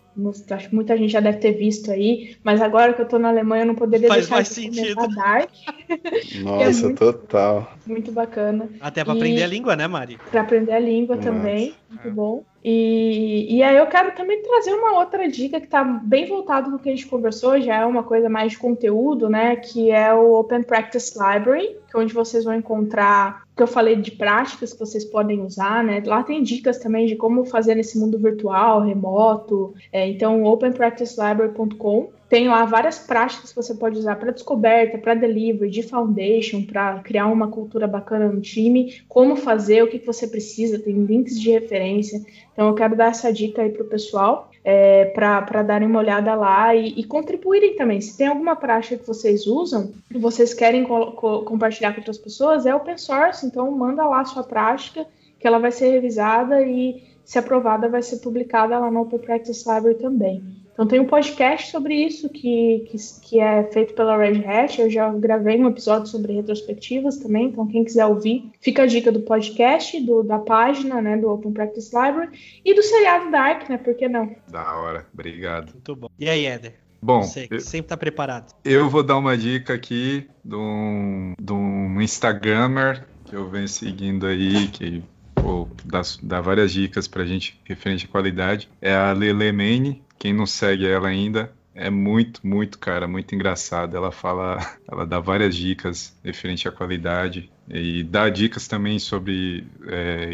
acho 0.52 0.70
que 0.70 0.76
muita 0.76 0.96
gente 0.98 1.12
já 1.12 1.20
deve 1.20 1.38
ter 1.40 1.54
visto 1.54 1.90
aí, 1.90 2.36
mas 2.44 2.62
agora 2.62 2.94
que 2.94 3.02
eu 3.02 3.08
tô 3.08 3.18
na 3.18 3.30
Alemanha 3.30 3.64
eu 3.64 3.68
não 3.68 3.76
poderia 3.76 4.08
Faz 4.10 4.22
deixar 4.28 4.36
mais 4.36 4.48
de 4.50 4.54
sentido. 4.54 5.08
Dark, 5.16 5.50
Nossa, 6.44 6.86
muito- 6.86 7.00
total. 7.00 7.74
muito 7.86 8.12
bacana. 8.12 8.70
Até 8.80 9.04
pra 9.04 9.14
E- 9.14 9.18
aprender 9.18 9.44
a 9.44 9.48
língua, 9.48 9.76
né, 9.76 9.88
Mari? 9.88 10.18
Para 10.30 10.42
aprender 10.42 10.74
a 10.74 10.80
língua 10.80 11.16
Nossa. 11.16 11.30
também, 11.32 11.74
muito 11.90 12.12
bom. 12.12 12.44
E, 12.64 13.58
e 13.58 13.62
aí 13.62 13.76
eu 13.76 13.88
quero 13.88 14.16
também 14.16 14.42
trazer 14.42 14.74
uma 14.74 14.98
outra 14.98 15.28
dica 15.28 15.60
que 15.60 15.66
está 15.66 15.84
bem 15.84 16.26
voltado 16.26 16.72
no 16.72 16.80
que 16.80 16.90
a 16.90 16.92
gente 16.92 17.08
conversou, 17.08 17.60
já 17.60 17.82
é 17.82 17.86
uma 17.86 18.04
coisa 18.04 18.30
mais 18.30 18.54
de 18.54 18.58
conteúdo, 18.58 19.30
né? 19.30 19.56
Que 19.58 19.92
é 19.92 20.14
o 20.14 20.34
Open 20.40 20.64
Practice 20.64 21.14
Library, 21.14 21.76
que 21.90 21.98
é 21.98 22.00
onde 22.00 22.14
vocês 22.14 22.46
vão 22.46 22.54
encontrar 22.54 23.44
que 23.56 23.62
eu 23.62 23.68
falei 23.68 23.96
de 23.96 24.12
práticas 24.12 24.74
que 24.74 24.80
vocês 24.80 25.06
podem 25.06 25.42
usar, 25.42 25.84
né? 25.84 26.02
Lá 26.06 26.24
tem 26.24 26.42
dicas 26.42 26.80
também 26.80 27.06
de 27.06 27.16
como 27.16 27.46
fazer 27.46 27.76
nesse 27.76 28.00
mundo 28.00 28.18
virtual, 28.18 28.82
remoto. 28.82 29.74
É, 29.92 30.08
então, 30.08 30.44
openpracticelibrary.com 30.44 32.12
tem 32.30 32.48
lá 32.48 32.66
várias 32.66 32.98
práticas 32.98 33.52
que 33.52 33.56
você 33.56 33.76
pode 33.76 33.98
usar 33.98 34.16
para 34.16 34.32
descoberta, 34.32 34.98
para 34.98 35.14
delivery, 35.14 35.70
de 35.70 35.84
foundation, 35.84 36.64
para 36.64 37.00
criar 37.00 37.28
uma 37.28 37.48
cultura 37.48 37.88
bacana 37.88 38.28
no 38.28 38.42
time, 38.42 39.02
como 39.08 39.36
fazer, 39.36 39.84
o 39.84 39.88
que, 39.88 40.00
que 40.00 40.06
você 40.06 40.28
precisa, 40.28 40.80
tem 40.80 40.94
links 41.06 41.40
de 41.40 41.52
referência. 41.52 42.20
Então, 42.52 42.68
eu 42.68 42.74
quero 42.74 42.96
dar 42.96 43.12
essa 43.12 43.32
dica 43.32 43.62
aí 43.62 43.70
para 43.70 43.84
o 43.84 43.88
pessoal, 43.88 44.50
é, 44.64 45.06
para 45.06 45.62
darem 45.62 45.88
uma 45.88 46.00
olhada 46.00 46.34
lá 46.34 46.74
e, 46.74 47.00
e, 47.00 47.04
contribuírem 47.04 47.76
também. 47.76 48.02
Se 48.02 48.18
tem 48.18 48.28
alguma 48.28 48.56
prática 48.56 48.98
que 48.98 49.06
vocês 49.06 49.46
usam 49.46 49.92
e 50.14 50.18
vocês 50.18 50.54
querem 50.54 50.84
co 50.84 51.12
co 51.12 51.44
compartilhar 51.44 51.92
com 51.92 52.00
outras 52.00 52.18
pessoas, 52.18 52.66
é 52.66 52.74
open 52.74 52.98
source, 52.98 53.46
então 53.46 53.70
manda 53.72 54.06
lá 54.06 54.22
a 54.22 54.26
sua 54.26 54.44
prática, 54.44 55.06
que 55.40 55.46
ela 55.46 55.60
vai 55.60 55.72
ser 55.72 55.90
revisada 55.90 56.62
e, 56.62 57.04
se 57.26 57.38
aprovada, 57.38 57.90
vai 57.90 58.02
ser 58.02 58.18
publicada 58.18 58.80
lá 58.80 58.90
no 58.90 59.02
Open 59.02 59.20
Practice 59.20 59.70
Library 59.70 60.00
também. 60.00 60.63
Então 60.74 60.88
tem 60.88 61.00
um 61.00 61.06
podcast 61.06 61.70
sobre 61.70 61.94
isso 61.94 62.28
que, 62.30 62.88
que, 62.90 62.98
que, 63.22 63.40
é 63.40 63.64
feito 63.72 63.94
pela 63.94 64.18
Red 64.18 64.44
Hat. 64.44 64.82
Eu 64.82 64.90
já 64.90 65.12
gravei 65.14 65.62
um 65.62 65.68
episódio 65.70 66.08
sobre 66.08 66.34
retrospectivas 66.34 67.18
também. 67.18 67.48
Então 67.48 67.68
quem 67.68 67.84
quiser 67.84 68.08
ouvir, 68.08 68.52
fica 68.60 68.84
a 68.84 68.88
dica 68.88 69.12
do 69.12 69.22
podcast, 69.22 70.00
do, 70.02 70.24
da 70.24 70.40
página, 70.40 71.02
né, 71.02 71.16
do 71.16 71.30
Open 71.30 71.54
Practice 71.54 71.96
Library 71.96 72.62
e 72.66 72.74
do 72.74 72.82
seriado 72.82 73.30
Dark, 73.30 73.70
né? 73.70 73.78
Por 73.78 73.94
que 73.94 74.10
não? 74.10 74.36
Da 74.50 74.76
hora, 74.78 75.06
obrigado. 75.14 75.72
Muito 75.74 75.96
bom. 75.96 76.08
E 76.20 76.28
aí, 76.28 76.46
Éder? 76.46 76.74
Bom, 77.02 77.22
Você 77.22 77.48
eu, 77.52 77.60
sempre 77.60 77.90
tá 77.90 77.98
preparado. 77.98 78.54
eu 78.64 78.90
vou 78.90 79.04
dar 79.04 79.18
uma 79.18 79.38
dica 79.38 79.74
aqui 79.74 80.26
de 80.44 80.56
um, 80.56 81.34
de 81.40 81.52
um 81.52 82.02
Instagrammer 82.02 83.06
que 83.26 83.36
eu 83.36 83.50
venho 83.50 83.68
seguindo 83.68 84.26
aí, 84.26 84.70
que 84.70 85.04
pô, 85.44 85.68
dá, 85.84 86.02
dá 86.22 86.40
várias 86.40 86.72
dicas 86.72 87.06
pra 87.06 87.26
gente 87.26 87.60
referente 87.66 88.06
à 88.06 88.08
qualidade. 88.08 88.70
É 88.82 88.96
a 88.96 89.12
Lele. 89.12 90.02
Quem 90.18 90.32
não 90.32 90.46
segue 90.46 90.88
ela 90.88 91.10
ainda, 91.10 91.52
é 91.76 91.90
muito, 91.90 92.40
muito, 92.48 92.80
cara, 92.80 93.10
muito 93.10 93.36
engraçado. 93.36 93.98
Ela 93.98 94.10
fala, 94.10 94.58
ela 94.90 95.06
dá 95.06 95.20
várias 95.20 95.54
dicas 95.54 96.18
referente 96.24 96.66
à 96.66 96.72
qualidade 96.72 97.52
e 97.70 98.04
dá 98.04 98.30
dicas 98.30 98.70
também 98.70 98.98
sobre 99.00 99.68
é, 99.86 100.30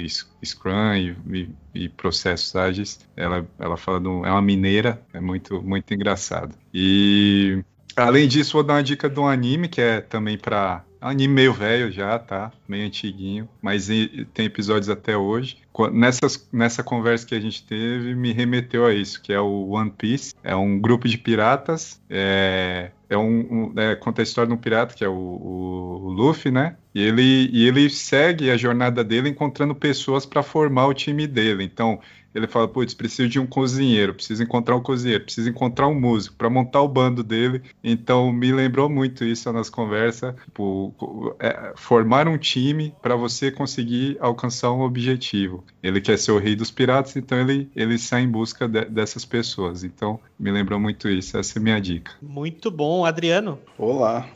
Scrum 0.46 0.94
e, 0.94 1.18
e, 1.34 1.50
e, 1.74 1.90
processos 1.90 2.56
ágeis. 2.56 3.00
Ela, 3.16 3.48
ela 3.58 3.78
fala, 3.78 3.98
é 4.28 4.32
uma 4.32 4.42
mineira, 4.44 5.02
é 5.12 5.20
muito, 5.20 5.60
muito 5.64 5.92
engraçado. 5.92 6.54
E 6.72 7.64
além 7.96 8.28
disso, 8.28 8.54
vou 8.54 8.64
dar 8.64 8.76
uma 8.76 8.84
dica 8.84 9.10
de 9.10 9.20
um 9.20 9.28
anime 9.28 9.68
que 9.68 9.82
é 9.82 10.02
também 10.02 10.38
para 10.38 10.84
é 11.02 11.06
um 11.06 11.10
anime 11.10 11.34
meio 11.34 11.54
velho 11.54 11.92
já, 11.92 12.20
tá? 12.20 12.52
Meio 12.68 12.86
antiguinho, 12.86 13.48
mas 13.62 13.88
tem 14.34 14.46
episódios 14.46 14.90
até 14.90 15.16
hoje. 15.16 15.58
Nessas, 15.94 16.48
nessa 16.52 16.84
conversa 16.84 17.26
que 17.26 17.34
a 17.36 17.40
gente 17.40 17.64
teve, 17.64 18.14
me 18.14 18.34
remeteu 18.34 18.86
a 18.86 18.94
isso, 18.94 19.22
que 19.22 19.32
é 19.32 19.40
o 19.40 19.70
One 19.70 19.92
Piece. 19.92 20.34
É 20.44 20.56
um 20.56 20.78
grupo 20.78 21.08
de 21.08 21.18
piratas. 21.18 22.02
É, 22.10 22.92
é 23.10 23.18
um, 23.18 23.72
um 23.74 23.80
é, 23.80 23.96
conta 23.96 24.22
a 24.22 24.24
história 24.24 24.50
de 24.50 24.54
um 24.54 24.58
pirata, 24.58 24.94
que 24.94 25.04
é 25.04 25.08
o, 25.08 25.14
o, 25.14 26.06
o 26.06 26.10
Luffy, 26.10 26.52
né? 26.52 26.76
E 26.94 27.02
ele, 27.02 27.50
e 27.54 27.66
ele 27.66 27.90
segue 27.90 28.52
a 28.52 28.58
jornada 28.58 29.04
dele 29.04 29.30
encontrando 29.30 29.74
pessoas 29.74 30.26
para 30.26 30.44
formar 30.44 30.88
o 30.88 30.94
time 30.94 31.26
dele. 31.26 31.64
Então, 31.64 32.00
ele 32.34 32.48
fala, 32.48 32.68
putz, 32.68 32.94
preciso 32.94 33.30
de 33.30 33.40
um 33.40 33.46
cozinheiro, 33.46 34.14
preciso 34.14 34.44
encontrar 34.44 34.76
um 34.76 34.82
cozinheiro, 34.82 35.24
preciso 35.24 35.50
encontrar 35.50 35.88
um 35.88 36.00
músico 36.00 36.36
para 36.36 36.50
montar 36.50 36.82
o 36.82 36.88
bando 36.88 37.24
dele. 37.24 37.62
Então 37.84 38.32
me 38.32 38.52
lembrou 38.52 38.90
muito 38.90 39.24
isso 39.24 39.52
nas 39.52 39.70
conversas, 39.70 40.36
tipo, 40.46 41.36
é, 41.40 41.74
formar 41.76 42.28
um 42.28 42.38
time 42.38 42.94
para 43.02 43.16
você 43.16 43.52
conseguir 43.52 44.18
alcançar 44.20 44.72
um 44.72 44.82
objetivo. 44.82 45.64
Ele 45.82 46.02
quer 46.02 46.18
ser 46.18 46.32
o 46.32 46.40
rei 46.40 46.56
dos 46.56 46.72
piratas, 46.72 47.16
então 47.16 47.40
ele, 47.40 47.70
ele 47.76 47.98
sai 47.98 48.22
em 48.22 48.30
busca 48.30 48.68
de, 48.68 48.86
dessas 48.86 49.26
pessoas. 49.26 49.84
Então 49.84 50.20
me 50.40 50.52
lembrou 50.52 50.80
muito 50.80 51.10
isso, 51.10 51.38
essa 51.38 51.58
é 51.58 51.60
a 51.60 51.64
minha 51.64 51.80
dica. 51.80 52.12
Muito 52.22 52.70
bom, 52.70 53.06
Adriano. 53.06 53.60
Olá, 53.78 54.28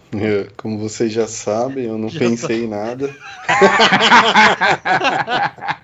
como 0.57 0.77
vocês 0.77 1.11
já 1.11 1.27
sabem, 1.27 1.85
eu 1.85 1.97
não 1.97 2.09
já 2.09 2.19
pensei 2.19 2.59
tô... 2.59 2.65
em 2.65 2.69
nada. 2.69 3.09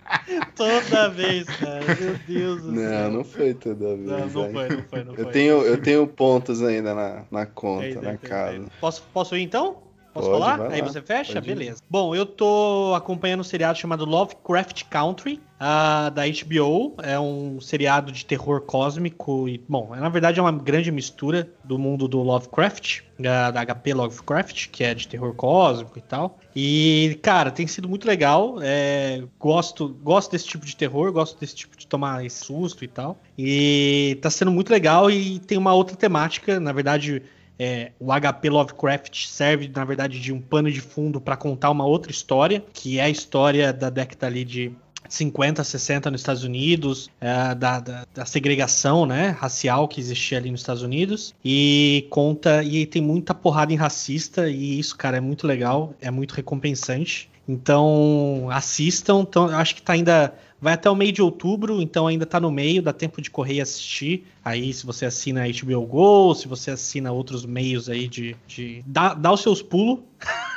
toda 0.56 1.10
vez, 1.10 1.46
cara. 1.46 1.86
Meu 2.00 2.16
Deus 2.28 2.62
do 2.62 2.72
não, 2.72 2.82
céu. 2.82 2.92
Não, 2.92 3.12
não 3.12 3.24
foi 3.24 3.54
toda 3.54 3.96
vez. 3.96 4.08
Não, 4.08 4.20
não 4.20 4.28
foi, 4.28 4.70
não 4.70 4.84
foi, 4.84 5.04
não 5.04 5.16
eu 5.16 5.24
foi. 5.24 5.34
Tenho, 5.34 5.62
eu 5.62 5.82
tenho 5.82 6.08
pontos 6.08 6.62
ainda 6.62 6.94
na, 6.94 7.24
na 7.32 7.46
conta, 7.46 8.02
na 8.02 8.18
casa. 8.18 8.66
Posso, 8.80 9.04
posso 9.14 9.36
ir 9.36 9.44
então? 9.44 9.89
Posso 10.14 10.30
Pode, 10.30 10.42
falar? 10.42 10.72
Aí 10.72 10.82
você 10.82 11.02
fecha? 11.02 11.40
Beleza. 11.40 11.82
Bom, 11.90 12.16
eu 12.16 12.26
tô 12.26 12.94
acompanhando 12.96 13.42
um 13.42 13.44
seriado 13.44 13.78
chamado 13.78 14.06
Lovecraft 14.06 14.84
Country, 14.90 15.40
uh, 15.60 16.10
da 16.10 16.24
HBO. 16.26 16.96
É 17.04 17.20
um 17.20 17.62
seriado 17.62 18.12
de 18.12 18.26
terror 18.26 18.62
cósmico. 18.62 19.48
E, 19.48 19.64
bom, 19.70 19.96
na 19.96 20.10
verdade 20.10 20.40
é 20.40 20.42
uma 20.42 20.52
grande 20.52 20.92
mistura 20.92 21.50
do 21.64 21.78
mundo 21.78 22.08
do 22.08 22.22
Lovecraft, 22.22 23.02
uh, 23.20 23.52
da 23.52 23.66
HP 23.66 23.94
Lovecraft, 23.94 24.70
que 24.70 24.84
é 24.84 24.94
de 24.94 25.08
terror 25.08 25.36
cósmico 25.36 26.00
e 26.00 26.02
tal. 26.02 26.40
E, 26.56 27.20
cara, 27.22 27.52
tem 27.52 27.68
sido 27.68 27.88
muito 27.88 28.08
legal. 28.08 28.58
É, 28.62 29.24
gosto, 29.38 29.90
gosto 30.02 30.32
desse 30.32 30.48
tipo 30.48 30.66
de 30.66 30.76
terror, 30.76 31.12
gosto 31.12 31.40
desse 31.40 31.56
tipo 31.56 31.78
de 31.78 31.86
tomar 31.86 32.30
susto 32.32 32.84
e 32.84 32.88
tal. 32.88 33.20
E 33.38 34.18
tá 34.22 34.30
sendo 34.30 34.52
muito 34.52 34.72
legal 34.72 35.10
e 35.12 35.40
tem 35.40 35.58
uma 35.58 35.74
outra 35.74 35.96
temática, 35.96 36.60
na 36.60 36.72
verdade 36.72 37.22
é, 37.60 37.92
o 38.00 38.08
HP 38.14 38.50
Lovecraft 38.50 39.28
serve, 39.28 39.70
na 39.76 39.84
verdade, 39.84 40.20
de 40.20 40.32
um 40.32 40.40
pano 40.40 40.72
de 40.72 40.80
fundo 40.80 41.20
para 41.20 41.36
contar 41.36 41.70
uma 41.70 41.86
outra 41.86 42.12
história, 42.12 42.64
que 42.74 42.98
é 42.98 43.04
a 43.04 43.10
história 43.10 43.74
da 43.74 43.90
década 43.90 44.28
ali 44.28 44.46
de 44.46 44.72
50, 45.10 45.64
60 45.64 46.12
nos 46.12 46.22
Estados 46.22 46.44
Unidos, 46.44 47.10
é, 47.20 47.56
da, 47.56 47.80
da, 47.80 48.06
da, 48.14 48.26
segregação 48.26 49.06
né, 49.06 49.36
racial 49.40 49.88
que 49.88 50.00
existia 50.00 50.38
ali 50.38 50.52
nos 50.52 50.62
Estados 50.62 50.84
Unidos. 50.84 51.34
E 51.44 52.08
conta, 52.10 52.64
e 52.64 52.86
tem 52.86 53.02
muita 53.02 53.34
porrada 53.34 53.74
em 53.74 53.76
racista, 53.76 54.50
e 54.50 54.80
isso, 54.80 54.96
cara, 54.96 55.18
é 55.18 55.22
muito 55.22 55.46
legal, 55.46 55.94
é 56.00 56.12
muito 56.12 56.34
recompensante. 56.34 57.30
Então, 57.48 58.48
assistam. 58.52 59.22
Então, 59.22 59.46
acho 59.48 59.76
que 59.76 59.82
tá 59.82 59.94
ainda 59.94 60.32
Vai 60.62 60.74
até 60.74 60.90
o 60.90 60.96
meio 60.96 61.12
de 61.12 61.22
outubro, 61.22 61.82
então 61.82 62.08
ainda 62.08 62.26
tá 62.26 62.40
no 62.40 62.52
meio, 62.52 62.82
dá 62.82 62.92
tempo 62.92 63.22
de 63.22 63.30
correr 63.30 63.56
e 63.56 63.62
assistir. 63.62 64.26
Aí, 64.44 64.74
se 64.74 64.86
você 64.86 65.06
assina 65.06 65.44
a 65.44 65.48
HBO 65.48 65.86
Go, 65.86 66.36
se 66.36 66.48
você 66.48 66.72
assina 66.72 67.12
outros 67.12 67.46
meios 67.46 67.90
aí 67.90 68.08
de. 68.08 68.36
de 68.48 68.84
dá, 68.86 69.14
dá 69.14 69.32
os 69.32 69.42
seus 69.42 69.62
pulos 69.62 70.00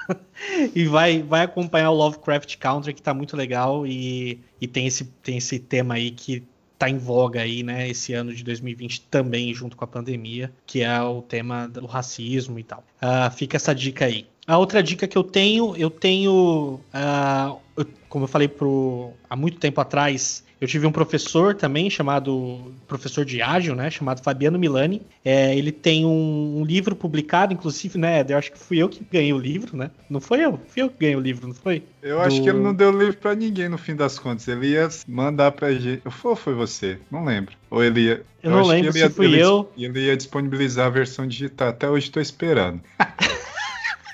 e 0.74 0.84
vai, 0.86 1.22
vai 1.22 1.42
acompanhar 1.42 1.90
o 1.90 1.94
Lovecraft 1.94 2.56
Country, 2.56 2.94
que 2.94 3.02
tá 3.02 3.14
muito 3.14 3.36
legal. 3.36 3.86
E, 3.86 4.40
e 4.60 4.66
tem, 4.66 4.86
esse, 4.86 5.04
tem 5.22 5.36
esse 5.36 5.58
tema 5.58 5.94
aí 5.94 6.10
que 6.10 6.42
tá 6.82 6.90
em 6.90 6.98
voga 6.98 7.40
aí, 7.40 7.62
né, 7.62 7.88
esse 7.88 8.12
ano 8.12 8.34
de 8.34 8.42
2020 8.42 9.02
também, 9.02 9.54
junto 9.54 9.76
com 9.76 9.84
a 9.84 9.86
pandemia, 9.86 10.52
que 10.66 10.82
é 10.82 11.00
o 11.00 11.22
tema 11.22 11.68
do 11.68 11.86
racismo 11.86 12.58
e 12.58 12.64
tal. 12.64 12.82
Uh, 13.00 13.30
fica 13.30 13.56
essa 13.56 13.72
dica 13.72 14.06
aí. 14.06 14.26
A 14.47 14.59
outra 14.59 14.82
dica 14.82 15.06
que 15.06 15.16
eu 15.16 15.23
tenho, 15.23 15.77
eu 15.77 15.89
tenho, 15.89 16.81
uh, 16.93 17.59
eu, 17.77 17.86
como 18.09 18.24
eu 18.24 18.28
falei 18.28 18.48
pro, 18.48 19.12
há 19.31 19.36
muito 19.36 19.59
tempo 19.59 19.81
atrás, 19.81 20.44
eu 20.62 20.69
tive 20.69 20.86
um 20.86 20.93
professor 20.93 21.56
também, 21.56 21.90
chamado, 21.90 22.73
professor 22.86 23.24
de 23.24 23.43
ágil, 23.43 23.74
né, 23.74 23.90
chamado 23.90 24.23
Fabiano 24.23 24.56
Milani. 24.59 25.02
É, 25.24 25.56
ele 25.56 25.73
tem 25.73 26.06
um, 26.06 26.60
um, 26.60 26.64
livro 26.64 26.94
publicado, 26.94 27.52
inclusive, 27.52 27.98
né, 27.98 28.24
eu 28.28 28.39
acho 28.39 28.52
que 28.52 28.59
fui 28.60 28.78
eu 28.78 28.89
que 28.89 29.05
ganhei 29.10 29.32
o 29.32 29.39
livro, 29.39 29.77
né? 29.77 29.90
Não 30.09 30.20
foi 30.20 30.39
eu, 30.40 30.60
fui 30.69 30.82
eu 30.82 30.89
que 30.89 31.01
ganhei 31.01 31.16
o 31.16 31.20
livro, 31.20 31.48
não 31.48 31.55
foi? 31.55 31.82
Eu 32.01 32.19
Do... 32.19 32.23
acho 32.23 32.40
que 32.40 32.48
ele 32.48 32.60
não 32.60 32.73
deu 32.73 32.97
livro 32.97 33.16
para 33.16 33.35
ninguém 33.35 33.69
no 33.69 33.77
fim 33.77 33.97
das 33.97 34.20
contas. 34.20 34.47
Ele 34.47 34.69
ia 34.69 34.89
mandar 35.09 35.51
pra 35.51 35.73
gente. 35.73 36.02
Ou 36.23 36.36
foi 36.36 36.55
você? 36.55 36.98
Não 37.10 37.24
lembro. 37.24 37.56
Ou 37.69 37.82
ele 37.82 38.02
ia. 38.02 38.23
Eu, 38.40 38.51
eu 38.51 38.51
não 38.51 38.62
lembro 38.64 38.93
se 38.93 39.10
fui 39.10 39.27
ele, 39.27 39.40
eu. 39.40 39.69
Ele 39.77 40.01
ia 40.06 40.16
disponibilizar 40.16 40.86
a 40.86 40.90
versão 40.90 41.27
digital. 41.27 41.70
Até 41.70 41.89
hoje 41.89 42.06
estou 42.06 42.23
esperando. 42.23 42.81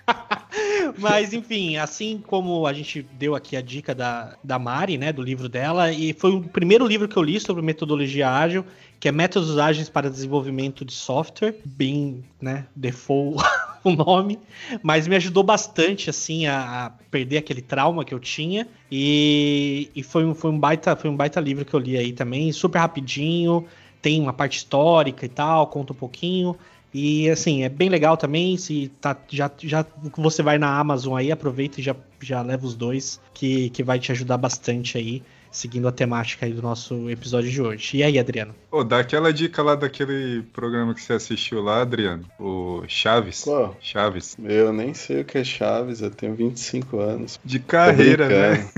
Mas, 0.98 1.32
enfim, 1.32 1.76
assim 1.76 2.22
como 2.26 2.66
a 2.66 2.72
gente 2.72 3.02
deu 3.12 3.34
aqui 3.34 3.56
a 3.56 3.62
dica 3.62 3.94
da, 3.94 4.36
da 4.42 4.58
Mari, 4.58 4.98
né, 4.98 5.12
do 5.12 5.22
livro 5.22 5.48
dela, 5.48 5.92
e 5.92 6.12
foi 6.12 6.32
o 6.32 6.42
primeiro 6.42 6.86
livro 6.86 7.08
que 7.08 7.16
eu 7.16 7.22
li 7.22 7.38
sobre 7.38 7.62
metodologia 7.62 8.30
ágil, 8.30 8.64
que 8.98 9.08
é 9.08 9.12
Métodos 9.12 9.58
Ágeis 9.58 9.88
para 9.88 10.10
Desenvolvimento 10.10 10.84
de 10.84 10.92
Software, 10.92 11.54
bem, 11.64 12.24
né, 12.40 12.66
default 12.74 13.42
o 13.84 13.90
nome, 13.90 14.38
mas 14.82 15.06
me 15.06 15.16
ajudou 15.16 15.42
bastante, 15.42 16.10
assim, 16.10 16.46
a, 16.46 16.86
a, 16.86 16.90
perder 17.10 17.38
aquele 17.38 17.62
trauma 17.62 18.04
que 18.04 18.12
eu 18.12 18.18
tinha, 18.18 18.66
e, 18.90 19.90
e 19.94 20.02
foi, 20.02 20.24
um, 20.24 20.34
foi, 20.34 20.50
um 20.50 20.58
baita, 20.58 20.96
foi 20.96 21.10
um 21.10 21.16
baita 21.16 21.40
livro 21.40 21.64
que 21.64 21.74
eu 21.74 21.80
li 21.80 21.96
aí 21.96 22.12
também, 22.12 22.50
super 22.50 22.78
rapidinho, 22.78 23.66
tem 24.00 24.20
uma 24.20 24.32
parte 24.32 24.58
histórica 24.58 25.24
e 25.26 25.28
tal, 25.28 25.66
conta 25.66 25.92
um 25.92 25.96
pouquinho, 25.96 26.56
e 26.92 27.28
assim, 27.28 27.64
é 27.64 27.68
bem 27.68 27.88
legal 27.88 28.16
também. 28.16 28.56
Se 28.56 28.88
tá, 29.00 29.16
já, 29.28 29.50
já 29.58 29.84
você 30.16 30.42
vai 30.42 30.58
na 30.58 30.78
Amazon 30.78 31.16
aí, 31.16 31.30
aproveita 31.30 31.80
e 31.80 31.82
já, 31.82 31.94
já 32.20 32.42
leva 32.42 32.66
os 32.66 32.74
dois, 32.74 33.20
que, 33.34 33.70
que 33.70 33.82
vai 33.82 33.98
te 33.98 34.12
ajudar 34.12 34.38
bastante 34.38 34.96
aí 34.96 35.22
seguindo 35.50 35.88
a 35.88 35.92
temática 35.92 36.46
aí 36.46 36.52
do 36.52 36.62
nosso 36.62 37.08
episódio 37.10 37.50
de 37.50 37.60
hoje. 37.60 37.98
E 37.98 38.02
aí, 38.02 38.18
Adriano? 38.18 38.54
Ô, 38.70 38.84
dá 38.84 39.00
aquela 39.00 39.32
dica 39.32 39.62
lá 39.62 39.74
daquele 39.74 40.42
programa 40.52 40.94
que 40.94 41.02
você 41.02 41.14
assistiu 41.14 41.62
lá, 41.62 41.80
Adriano. 41.80 42.24
O 42.38 42.82
Chaves. 42.86 43.44
Qual? 43.44 43.76
Chaves. 43.80 44.36
Eu 44.42 44.72
nem 44.72 44.92
sei 44.92 45.22
o 45.22 45.24
que 45.24 45.38
é 45.38 45.44
Chaves, 45.44 46.02
eu 46.02 46.10
tenho 46.10 46.34
25 46.34 46.98
anos. 46.98 47.40
De 47.44 47.58
carreira, 47.58 48.28
né? 48.28 48.68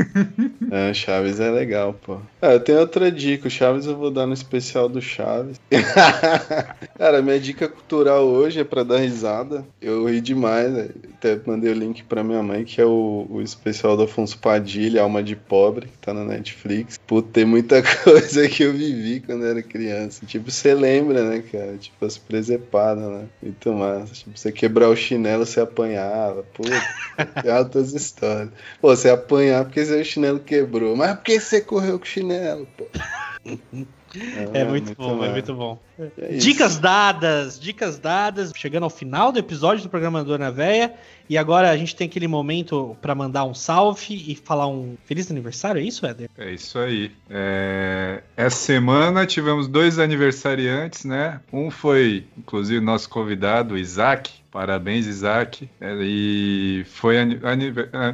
É, 0.70 0.94
Chaves 0.94 1.40
é 1.40 1.50
legal, 1.50 1.94
pô. 1.94 2.18
Ah, 2.40 2.52
eu 2.52 2.60
tenho 2.60 2.78
outra 2.78 3.10
dica. 3.10 3.48
O 3.48 3.50
Chaves 3.50 3.86
eu 3.86 3.96
vou 3.96 4.10
dar 4.10 4.26
no 4.26 4.34
especial 4.34 4.88
do 4.88 5.02
Chaves. 5.02 5.60
Cara, 6.96 7.20
minha 7.20 7.40
dica 7.40 7.68
cultural 7.68 8.24
hoje 8.24 8.60
é 8.60 8.64
pra 8.64 8.84
dar 8.84 8.98
risada. 8.98 9.64
Eu 9.80 10.06
ri 10.06 10.20
demais, 10.20 10.72
né? 10.72 10.88
Até 11.14 11.40
mandei 11.44 11.72
o 11.72 11.74
link 11.74 12.04
pra 12.04 12.22
minha 12.22 12.42
mãe, 12.42 12.64
que 12.64 12.80
é 12.80 12.84
o, 12.84 13.26
o 13.28 13.42
especial 13.42 13.96
do 13.96 14.04
Afonso 14.04 14.38
Padilha, 14.38 15.02
Alma 15.02 15.22
de 15.22 15.34
Pobre, 15.34 15.86
que 15.86 15.98
tá 15.98 16.14
na 16.14 16.24
Netflix. 16.24 16.59
Pô, 17.06 17.22
tem 17.22 17.44
muita 17.44 17.82
coisa 18.04 18.48
que 18.48 18.62
eu 18.62 18.72
vivi 18.72 19.20
quando 19.20 19.44
era 19.44 19.62
criança. 19.62 20.24
Tipo, 20.26 20.50
você 20.50 20.74
lembra, 20.74 21.28
né, 21.28 21.42
cara? 21.50 21.76
Tipo, 21.76 22.04
as 22.04 22.18
presepadas, 22.18 23.04
né? 23.04 23.28
Muito 23.42 23.72
massa. 23.72 24.14
Tipo, 24.14 24.36
você 24.36 24.52
quebrar 24.52 24.88
o 24.88 24.96
chinelo, 24.96 25.46
você 25.46 25.60
apanhava. 25.60 26.42
Pô, 26.54 26.62
tem 27.42 27.50
altas 27.52 27.92
histórias. 27.92 28.50
Pô, 28.80 28.94
você 28.94 29.10
apanhar 29.10 29.64
porque 29.64 29.84
seu 29.84 30.04
chinelo 30.04 30.40
quebrou. 30.40 30.96
Mas 30.96 31.16
por 31.16 31.24
que 31.24 31.40
você 31.40 31.60
correu 31.60 31.98
com 31.98 32.04
o 32.04 32.08
chinelo, 32.08 32.66
pô? 32.76 32.86
É, 34.52 34.64
muito, 34.64 34.94
bom, 34.94 35.24
é 35.24 35.30
muito 35.30 35.54
bom. 35.54 35.78
É. 36.18 36.36
Dicas 36.36 36.78
dadas, 36.78 37.60
dicas 37.60 37.98
dadas, 37.98 38.52
chegando 38.54 38.84
ao 38.84 38.90
final 38.90 39.30
do 39.30 39.38
episódio 39.38 39.84
do 39.84 39.88
programa 39.88 40.24
Dona 40.24 40.50
Véia. 40.50 40.94
E 41.28 41.38
agora 41.38 41.70
a 41.70 41.76
gente 41.76 41.94
tem 41.94 42.08
aquele 42.08 42.26
momento 42.26 42.96
pra 43.00 43.14
mandar 43.14 43.44
um 43.44 43.54
salve 43.54 44.24
e 44.26 44.34
falar 44.34 44.66
um 44.66 44.96
feliz 45.04 45.30
aniversário, 45.30 45.80
é 45.80 45.84
isso, 45.84 46.04
Éder? 46.04 46.28
É 46.36 46.52
isso 46.52 46.76
aí. 46.76 47.12
É, 47.28 48.22
Essa 48.36 48.56
semana 48.56 49.24
tivemos 49.26 49.68
dois 49.68 50.00
aniversariantes, 50.00 51.04
né? 51.04 51.40
Um 51.52 51.70
foi, 51.70 52.26
inclusive, 52.36 52.80
nosso 52.80 53.08
convidado, 53.08 53.74
o 53.74 53.78
Isaac. 53.78 54.39
Parabéns, 54.50 55.06
Isaac. 55.06 55.68
É, 55.80 55.94
E 56.02 56.84
foi, 56.86 57.16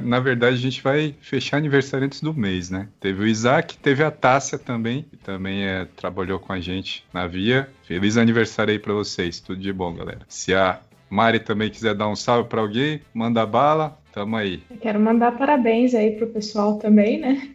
na 0.02 0.20
verdade, 0.20 0.56
a 0.56 0.58
gente 0.58 0.82
vai 0.82 1.14
fechar 1.20 1.56
aniversariantes 1.56 2.20
do 2.20 2.34
mês, 2.34 2.70
né? 2.70 2.88
Teve 3.00 3.22
o 3.22 3.26
Isaac, 3.26 3.78
teve 3.78 4.04
a 4.04 4.10
Tássia 4.10 4.58
também, 4.58 5.02
que 5.02 5.16
também 5.16 5.64
é, 5.64 5.86
trabalhou 5.96 6.38
com 6.38 6.52
a 6.52 6.60
gente 6.60 7.04
na 7.12 7.26
Via. 7.26 7.68
Feliz 7.84 8.16
aniversário 8.16 8.72
aí 8.72 8.78
pra 8.78 8.92
vocês, 8.92 9.40
tudo 9.40 9.60
de 9.60 9.72
bom, 9.72 9.94
galera. 9.94 10.20
Se 10.28 10.54
a 10.54 10.80
Mari 11.08 11.40
também 11.40 11.70
quiser 11.70 11.94
dar 11.94 12.08
um 12.08 12.16
salve 12.16 12.48
pra 12.48 12.60
alguém, 12.60 13.00
manda 13.14 13.46
bala, 13.46 13.98
tamo 14.12 14.36
aí. 14.36 14.62
Eu 14.70 14.76
quero 14.76 15.00
mandar 15.00 15.32
parabéns 15.38 15.94
aí 15.94 16.12
pro 16.12 16.26
pessoal 16.26 16.78
também, 16.78 17.20
né? 17.20 17.50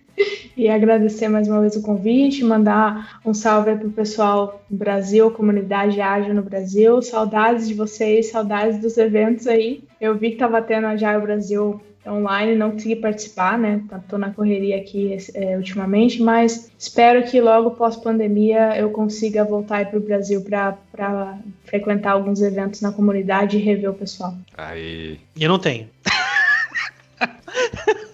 E 0.56 0.68
agradecer 0.70 1.28
mais 1.28 1.48
uma 1.48 1.62
vez 1.62 1.76
o 1.76 1.82
convite, 1.82 2.44
mandar 2.44 3.20
um 3.26 3.34
salve 3.34 3.72
aí 3.72 3.78
pro 3.78 3.90
pessoal 3.90 4.62
do 4.70 4.78
Brasil, 4.78 5.32
comunidade 5.32 6.00
ágil 6.02 6.34
no 6.34 6.44
Brasil. 6.44 7.02
Saudades 7.02 7.68
de 7.68 7.74
vocês, 7.74 8.28
saudades 8.30 8.80
dos 8.80 8.98
eventos 8.98 9.48
aí. 9.48 9.84
Eu 10.00 10.16
vi 10.16 10.32
que 10.32 10.38
tava 10.38 10.62
tendo 10.62 10.86
a 10.88 10.92
Agile 10.92 11.22
Brasil 11.22 11.82
online, 12.06 12.56
não 12.56 12.72
consegui 12.72 12.96
participar, 12.96 13.58
né? 13.58 13.82
Tá- 13.90 14.00
Tô 14.10 14.18
na 14.18 14.32
correria 14.32 14.78
aqui 14.78 15.18
é, 15.36 15.56
ultimamente, 15.56 16.22
mas 16.22 16.72
espero 16.78 17.24
que 17.24 17.40
logo 17.40 17.72
pós-pandemia 17.72 18.76
eu 18.78 18.90
consiga 18.90 19.44
voltar 19.46 19.78
aí 19.78 19.86
pro 19.86 20.00
Brasil 20.00 20.42
para 20.44 21.40
frequentar 21.66 22.12
alguns 22.12 22.42
eventos 22.42 22.82
na 22.82 22.92
comunidade 22.92 23.58
e 23.58 23.62
rever 23.62 23.92
o 23.92 23.94
pessoal. 23.94 24.36
Aí. 24.58 25.20
E 25.36 25.44
eu 25.44 25.50
não 25.50 25.60
tenho. 25.60 25.88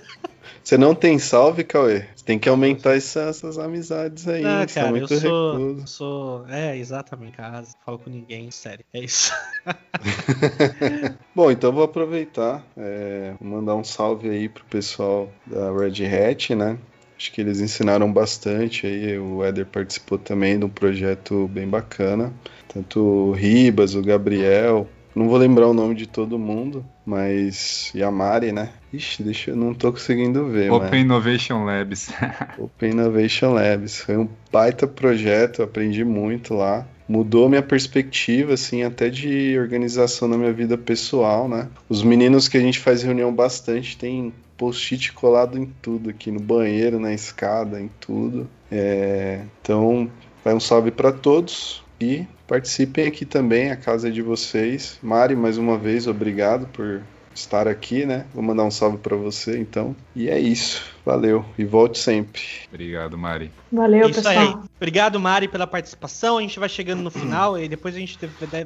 Você 0.68 0.78
não 0.78 0.94
tem 0.94 1.18
salve, 1.18 1.64
Cauê? 1.64 2.04
Você 2.14 2.26
tem 2.26 2.38
que 2.38 2.50
aumentar 2.50 2.98
essa- 2.98 3.22
essas 3.22 3.58
amizades 3.58 4.28
aí. 4.28 4.44
Ah, 4.44 4.66
cara, 4.68 4.98
eu 4.98 5.08
sou, 5.08 5.18
reclusos. 5.18 5.90
sou. 5.90 6.46
É, 6.50 6.76
exatamente, 6.76 7.38
casa. 7.38 7.72
Não 7.74 7.86
falo 7.86 8.00
com 8.00 8.10
ninguém, 8.10 8.52
sério. 8.52 8.84
É 8.94 9.00
isso. 9.00 9.32
Bom, 11.34 11.50
então 11.50 11.72
vou 11.72 11.84
aproveitar, 11.84 12.66
é, 12.76 13.34
vou 13.40 13.50
mandar 13.50 13.76
um 13.78 13.84
salve 13.86 14.30
aí 14.30 14.50
pro 14.50 14.66
pessoal 14.66 15.32
da 15.46 15.72
Red 15.72 16.06
Hat, 16.06 16.54
né? 16.54 16.78
Acho 17.18 17.32
que 17.32 17.40
eles 17.40 17.62
ensinaram 17.62 18.12
bastante 18.12 18.86
aí, 18.86 19.18
o 19.18 19.42
Éder 19.46 19.68
participou 19.68 20.18
também 20.18 20.60
de 20.60 20.66
um 20.66 20.70
projeto 20.70 21.48
bem 21.48 21.66
bacana. 21.66 22.34
Tanto 22.68 23.00
o 23.00 23.32
Ribas, 23.32 23.96
o 23.96 24.02
Gabriel, 24.02 24.86
não 25.18 25.28
vou 25.30 25.38
lembrar 25.38 25.68
o 25.68 25.74
nome 25.74 25.96
de 25.96 26.06
todo 26.08 26.38
mundo, 26.40 26.86
mas. 27.06 27.92
E 27.96 28.04
a 28.04 28.12
Mari, 28.12 28.52
né? 28.52 28.70
Ixi, 28.94 29.24
deixa 29.24 29.52
eu 29.52 29.56
não 29.56 29.74
tô 29.74 29.92
conseguindo 29.92 30.46
ver, 30.48 30.70
mas- 30.72 30.88
Open 30.88 31.02
Innovation 31.02 31.64
Labs. 31.66 32.10
Open 32.58 32.92
Innovation 32.92 33.54
Labs. 33.54 34.02
Foi 34.02 34.18
um 34.18 34.28
baita 34.52 34.88
projeto, 34.88 35.64
aprendi 35.64 36.04
muito 36.06 36.54
lá. 36.54 36.86
Mudou 37.10 37.48
minha 37.48 37.62
perspectiva, 37.62 38.54
assim, 38.54 38.84
até 38.84 39.10
de 39.10 39.58
organização 39.58 40.28
na 40.28 40.38
minha 40.38 40.52
vida 40.52 40.78
pessoal, 40.78 41.48
né? 41.48 41.70
Os 41.88 42.04
meninos 42.04 42.48
que 42.50 42.58
a 42.58 42.62
gente 42.62 42.80
faz 42.80 43.02
reunião 43.02 43.34
bastante 43.34 43.98
tem 43.98 44.34
post-it 44.58 45.14
colado 45.14 45.58
em 45.58 45.68
tudo 45.82 46.10
aqui, 46.10 46.32
no 46.32 46.40
banheiro, 46.40 47.00
na 47.00 47.14
escada, 47.14 47.80
em 47.80 47.90
tudo. 48.00 48.50
É, 48.70 49.42
Então, 49.62 50.10
vai 50.44 50.54
um 50.54 50.60
salve 50.60 50.92
para 50.92 51.12
todos 51.14 51.82
e 52.02 52.26
participem 52.48 53.08
aqui 53.08 53.26
também, 53.26 53.72
a 53.72 53.76
casa 53.76 54.08
é 54.08 54.12
de 54.12 54.22
vocês. 54.22 54.98
Mari, 55.04 55.36
mais 55.36 55.58
uma 55.58 55.78
vez, 55.78 56.08
obrigado 56.08 56.68
por 56.68 57.02
estar 57.40 57.68
aqui, 57.68 58.06
né? 58.06 58.26
Vou 58.34 58.44
mandar 58.44 58.64
um 58.64 58.72
salve 58.72 58.98
para 58.98 59.16
você, 59.16 59.60
então. 59.60 59.96
E 60.16 60.30
é 60.30 60.40
isso. 60.40 60.84
Valeu 61.06 61.46
e 61.58 61.64
volte 61.64 62.00
sempre. 62.00 62.42
Obrigado, 62.68 63.18
Mari. 63.18 63.52
Valeu, 63.72 64.10
Isso 64.10 64.22
pessoal. 64.22 64.38
aí. 64.38 64.56
Obrigado, 64.76 65.20
Mari, 65.20 65.48
pela 65.48 65.68
participação. 65.68 66.38
A 66.38 66.42
gente 66.42 66.60
vai 66.60 66.68
chegando 66.68 67.02
no 67.02 67.12
final 67.12 67.58
e 67.58 67.70
depois 67.70 67.96
a 67.96 68.00
gente 68.00 68.18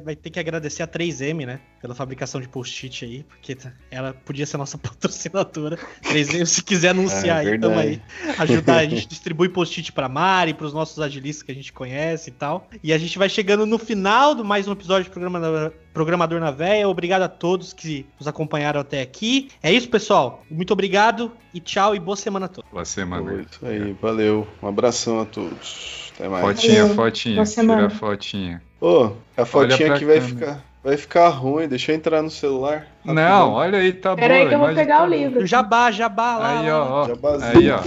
vai 0.04 0.16
ter 0.16 0.30
que 0.30 0.40
agradecer 0.40 0.82
a 0.82 0.88
3M, 0.88 1.46
né? 1.46 1.60
Pela 1.82 1.94
fabricação 1.96 2.40
de 2.40 2.48
post-it 2.48 3.04
aí, 3.04 3.24
porque 3.24 3.56
tá- 3.56 3.72
ela 3.90 4.14
podia 4.14 4.46
ser 4.46 4.56
nossa 4.56 4.78
patrocinadora. 4.78 5.76
3M, 6.04 6.46
se 6.46 6.62
quiser 6.62 6.90
anunciar 6.90 7.44
É, 7.44 7.50
aí, 7.50 7.58
tamo 7.58 7.76
aí. 7.78 8.00
Ajudar, 8.38 8.76
a 8.78 8.84
gente 8.86 9.06
distribui 9.10 9.48
post-it 9.48 9.92
pra 9.92 10.08
Mari, 10.08 10.54
pros 10.54 10.72
nossos 10.72 11.00
agilistas 11.00 11.42
que 11.42 11.50
a 11.50 11.54
gente 11.54 11.72
conhece 11.72 12.30
e 12.30 12.32
tal. 12.32 12.68
E 12.84 12.92
a 12.92 12.98
gente 12.98 13.18
vai 13.18 13.28
chegando 13.28 13.66
no 13.66 13.78
final 13.78 14.32
do 14.34 14.44
mais 14.44 14.68
um 14.68 14.72
episódio 14.72 15.04
de 15.04 15.10
Programa- 15.10 15.72
Programador 15.92 16.38
na 16.40 16.52
Véia. 16.52 16.88
Obrigado 16.88 17.22
a 17.22 17.28
todos 17.28 17.72
que 17.72 18.06
nos 18.18 18.28
acompanharam 18.28 18.80
até 18.80 19.02
aqui. 19.02 19.50
É 19.60 19.72
isso, 19.72 19.88
pessoal. 19.88 20.44
Muito 20.48 20.72
obrigado 20.72 21.32
e 21.52 21.58
tchau 21.60 21.96
e 21.96 21.98
boa 21.98 22.16
semana 22.16 22.46
a 22.46 22.48
todos. 22.48 22.70
Boa 22.70 22.84
semana. 22.84 23.42
Isso 23.50 23.66
aí, 23.66 23.92
valeu. 24.00 24.46
Um 24.62 24.68
abração 24.68 25.20
a 25.20 25.24
todos. 25.24 26.12
Até 26.14 26.28
mais. 26.28 26.44
Fotinha, 26.44 26.82
Valeu. 26.82 26.94
fotinha. 26.94 27.34
Boa 27.34 27.46
semana. 27.46 27.82
Tira 27.82 27.92
a 27.92 27.98
fotinha. 27.98 28.62
Ô, 28.80 29.12
a 29.36 29.44
fotinha 29.44 29.94
aqui 29.94 30.04
vai 30.04 30.20
câmera. 30.20 30.22
ficar, 30.54 30.64
vai 30.82 30.96
ficar 30.96 31.28
ruim. 31.28 31.68
Deixa 31.68 31.92
eu 31.92 31.96
entrar 31.96 32.22
no 32.22 32.30
celular. 32.30 32.86
Não, 33.04 33.52
olha 33.52 33.78
aí, 33.78 33.92
tá 33.92 34.14
Pera 34.14 34.34
aí 34.34 34.40
boa. 34.40 34.48
que 34.48 34.54
eu 34.54 34.58
vou 34.58 34.74
pegar 34.74 34.98
tá 34.98 35.04
o 35.04 35.06
livro. 35.06 35.46
Jabá, 35.46 35.90
jabá 35.90 36.38
lá. 36.38 36.60
Aí, 36.60 36.70
ó, 36.70 36.84
ó. 36.84 37.08
Aí, 37.42 37.70
ó. 37.70 37.80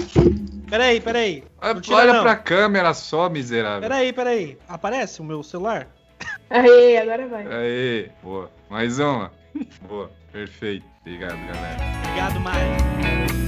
Peraí, 0.69 0.99
peraí. 0.99 1.43
Tira 1.81 1.97
Olha 1.97 2.13
não. 2.13 2.23
pra 2.23 2.35
câmera 2.35 2.93
só, 2.93 3.29
miserável. 3.29 3.81
Peraí, 3.81 4.11
peraí. 4.11 4.57
Aparece 4.67 5.21
o 5.21 5.23
meu 5.23 5.43
celular? 5.43 5.87
Aí, 6.49 6.97
agora 6.97 7.27
vai. 7.27 7.47
Aê, 7.47 8.09
boa. 8.23 8.49
Mais 8.69 8.99
uma. 8.99 9.31
Boa, 9.87 10.11
perfeito. 10.33 10.85
Obrigado, 11.01 11.37
galera. 11.37 11.77
Obrigado, 12.03 12.39
Mari. 12.41 13.44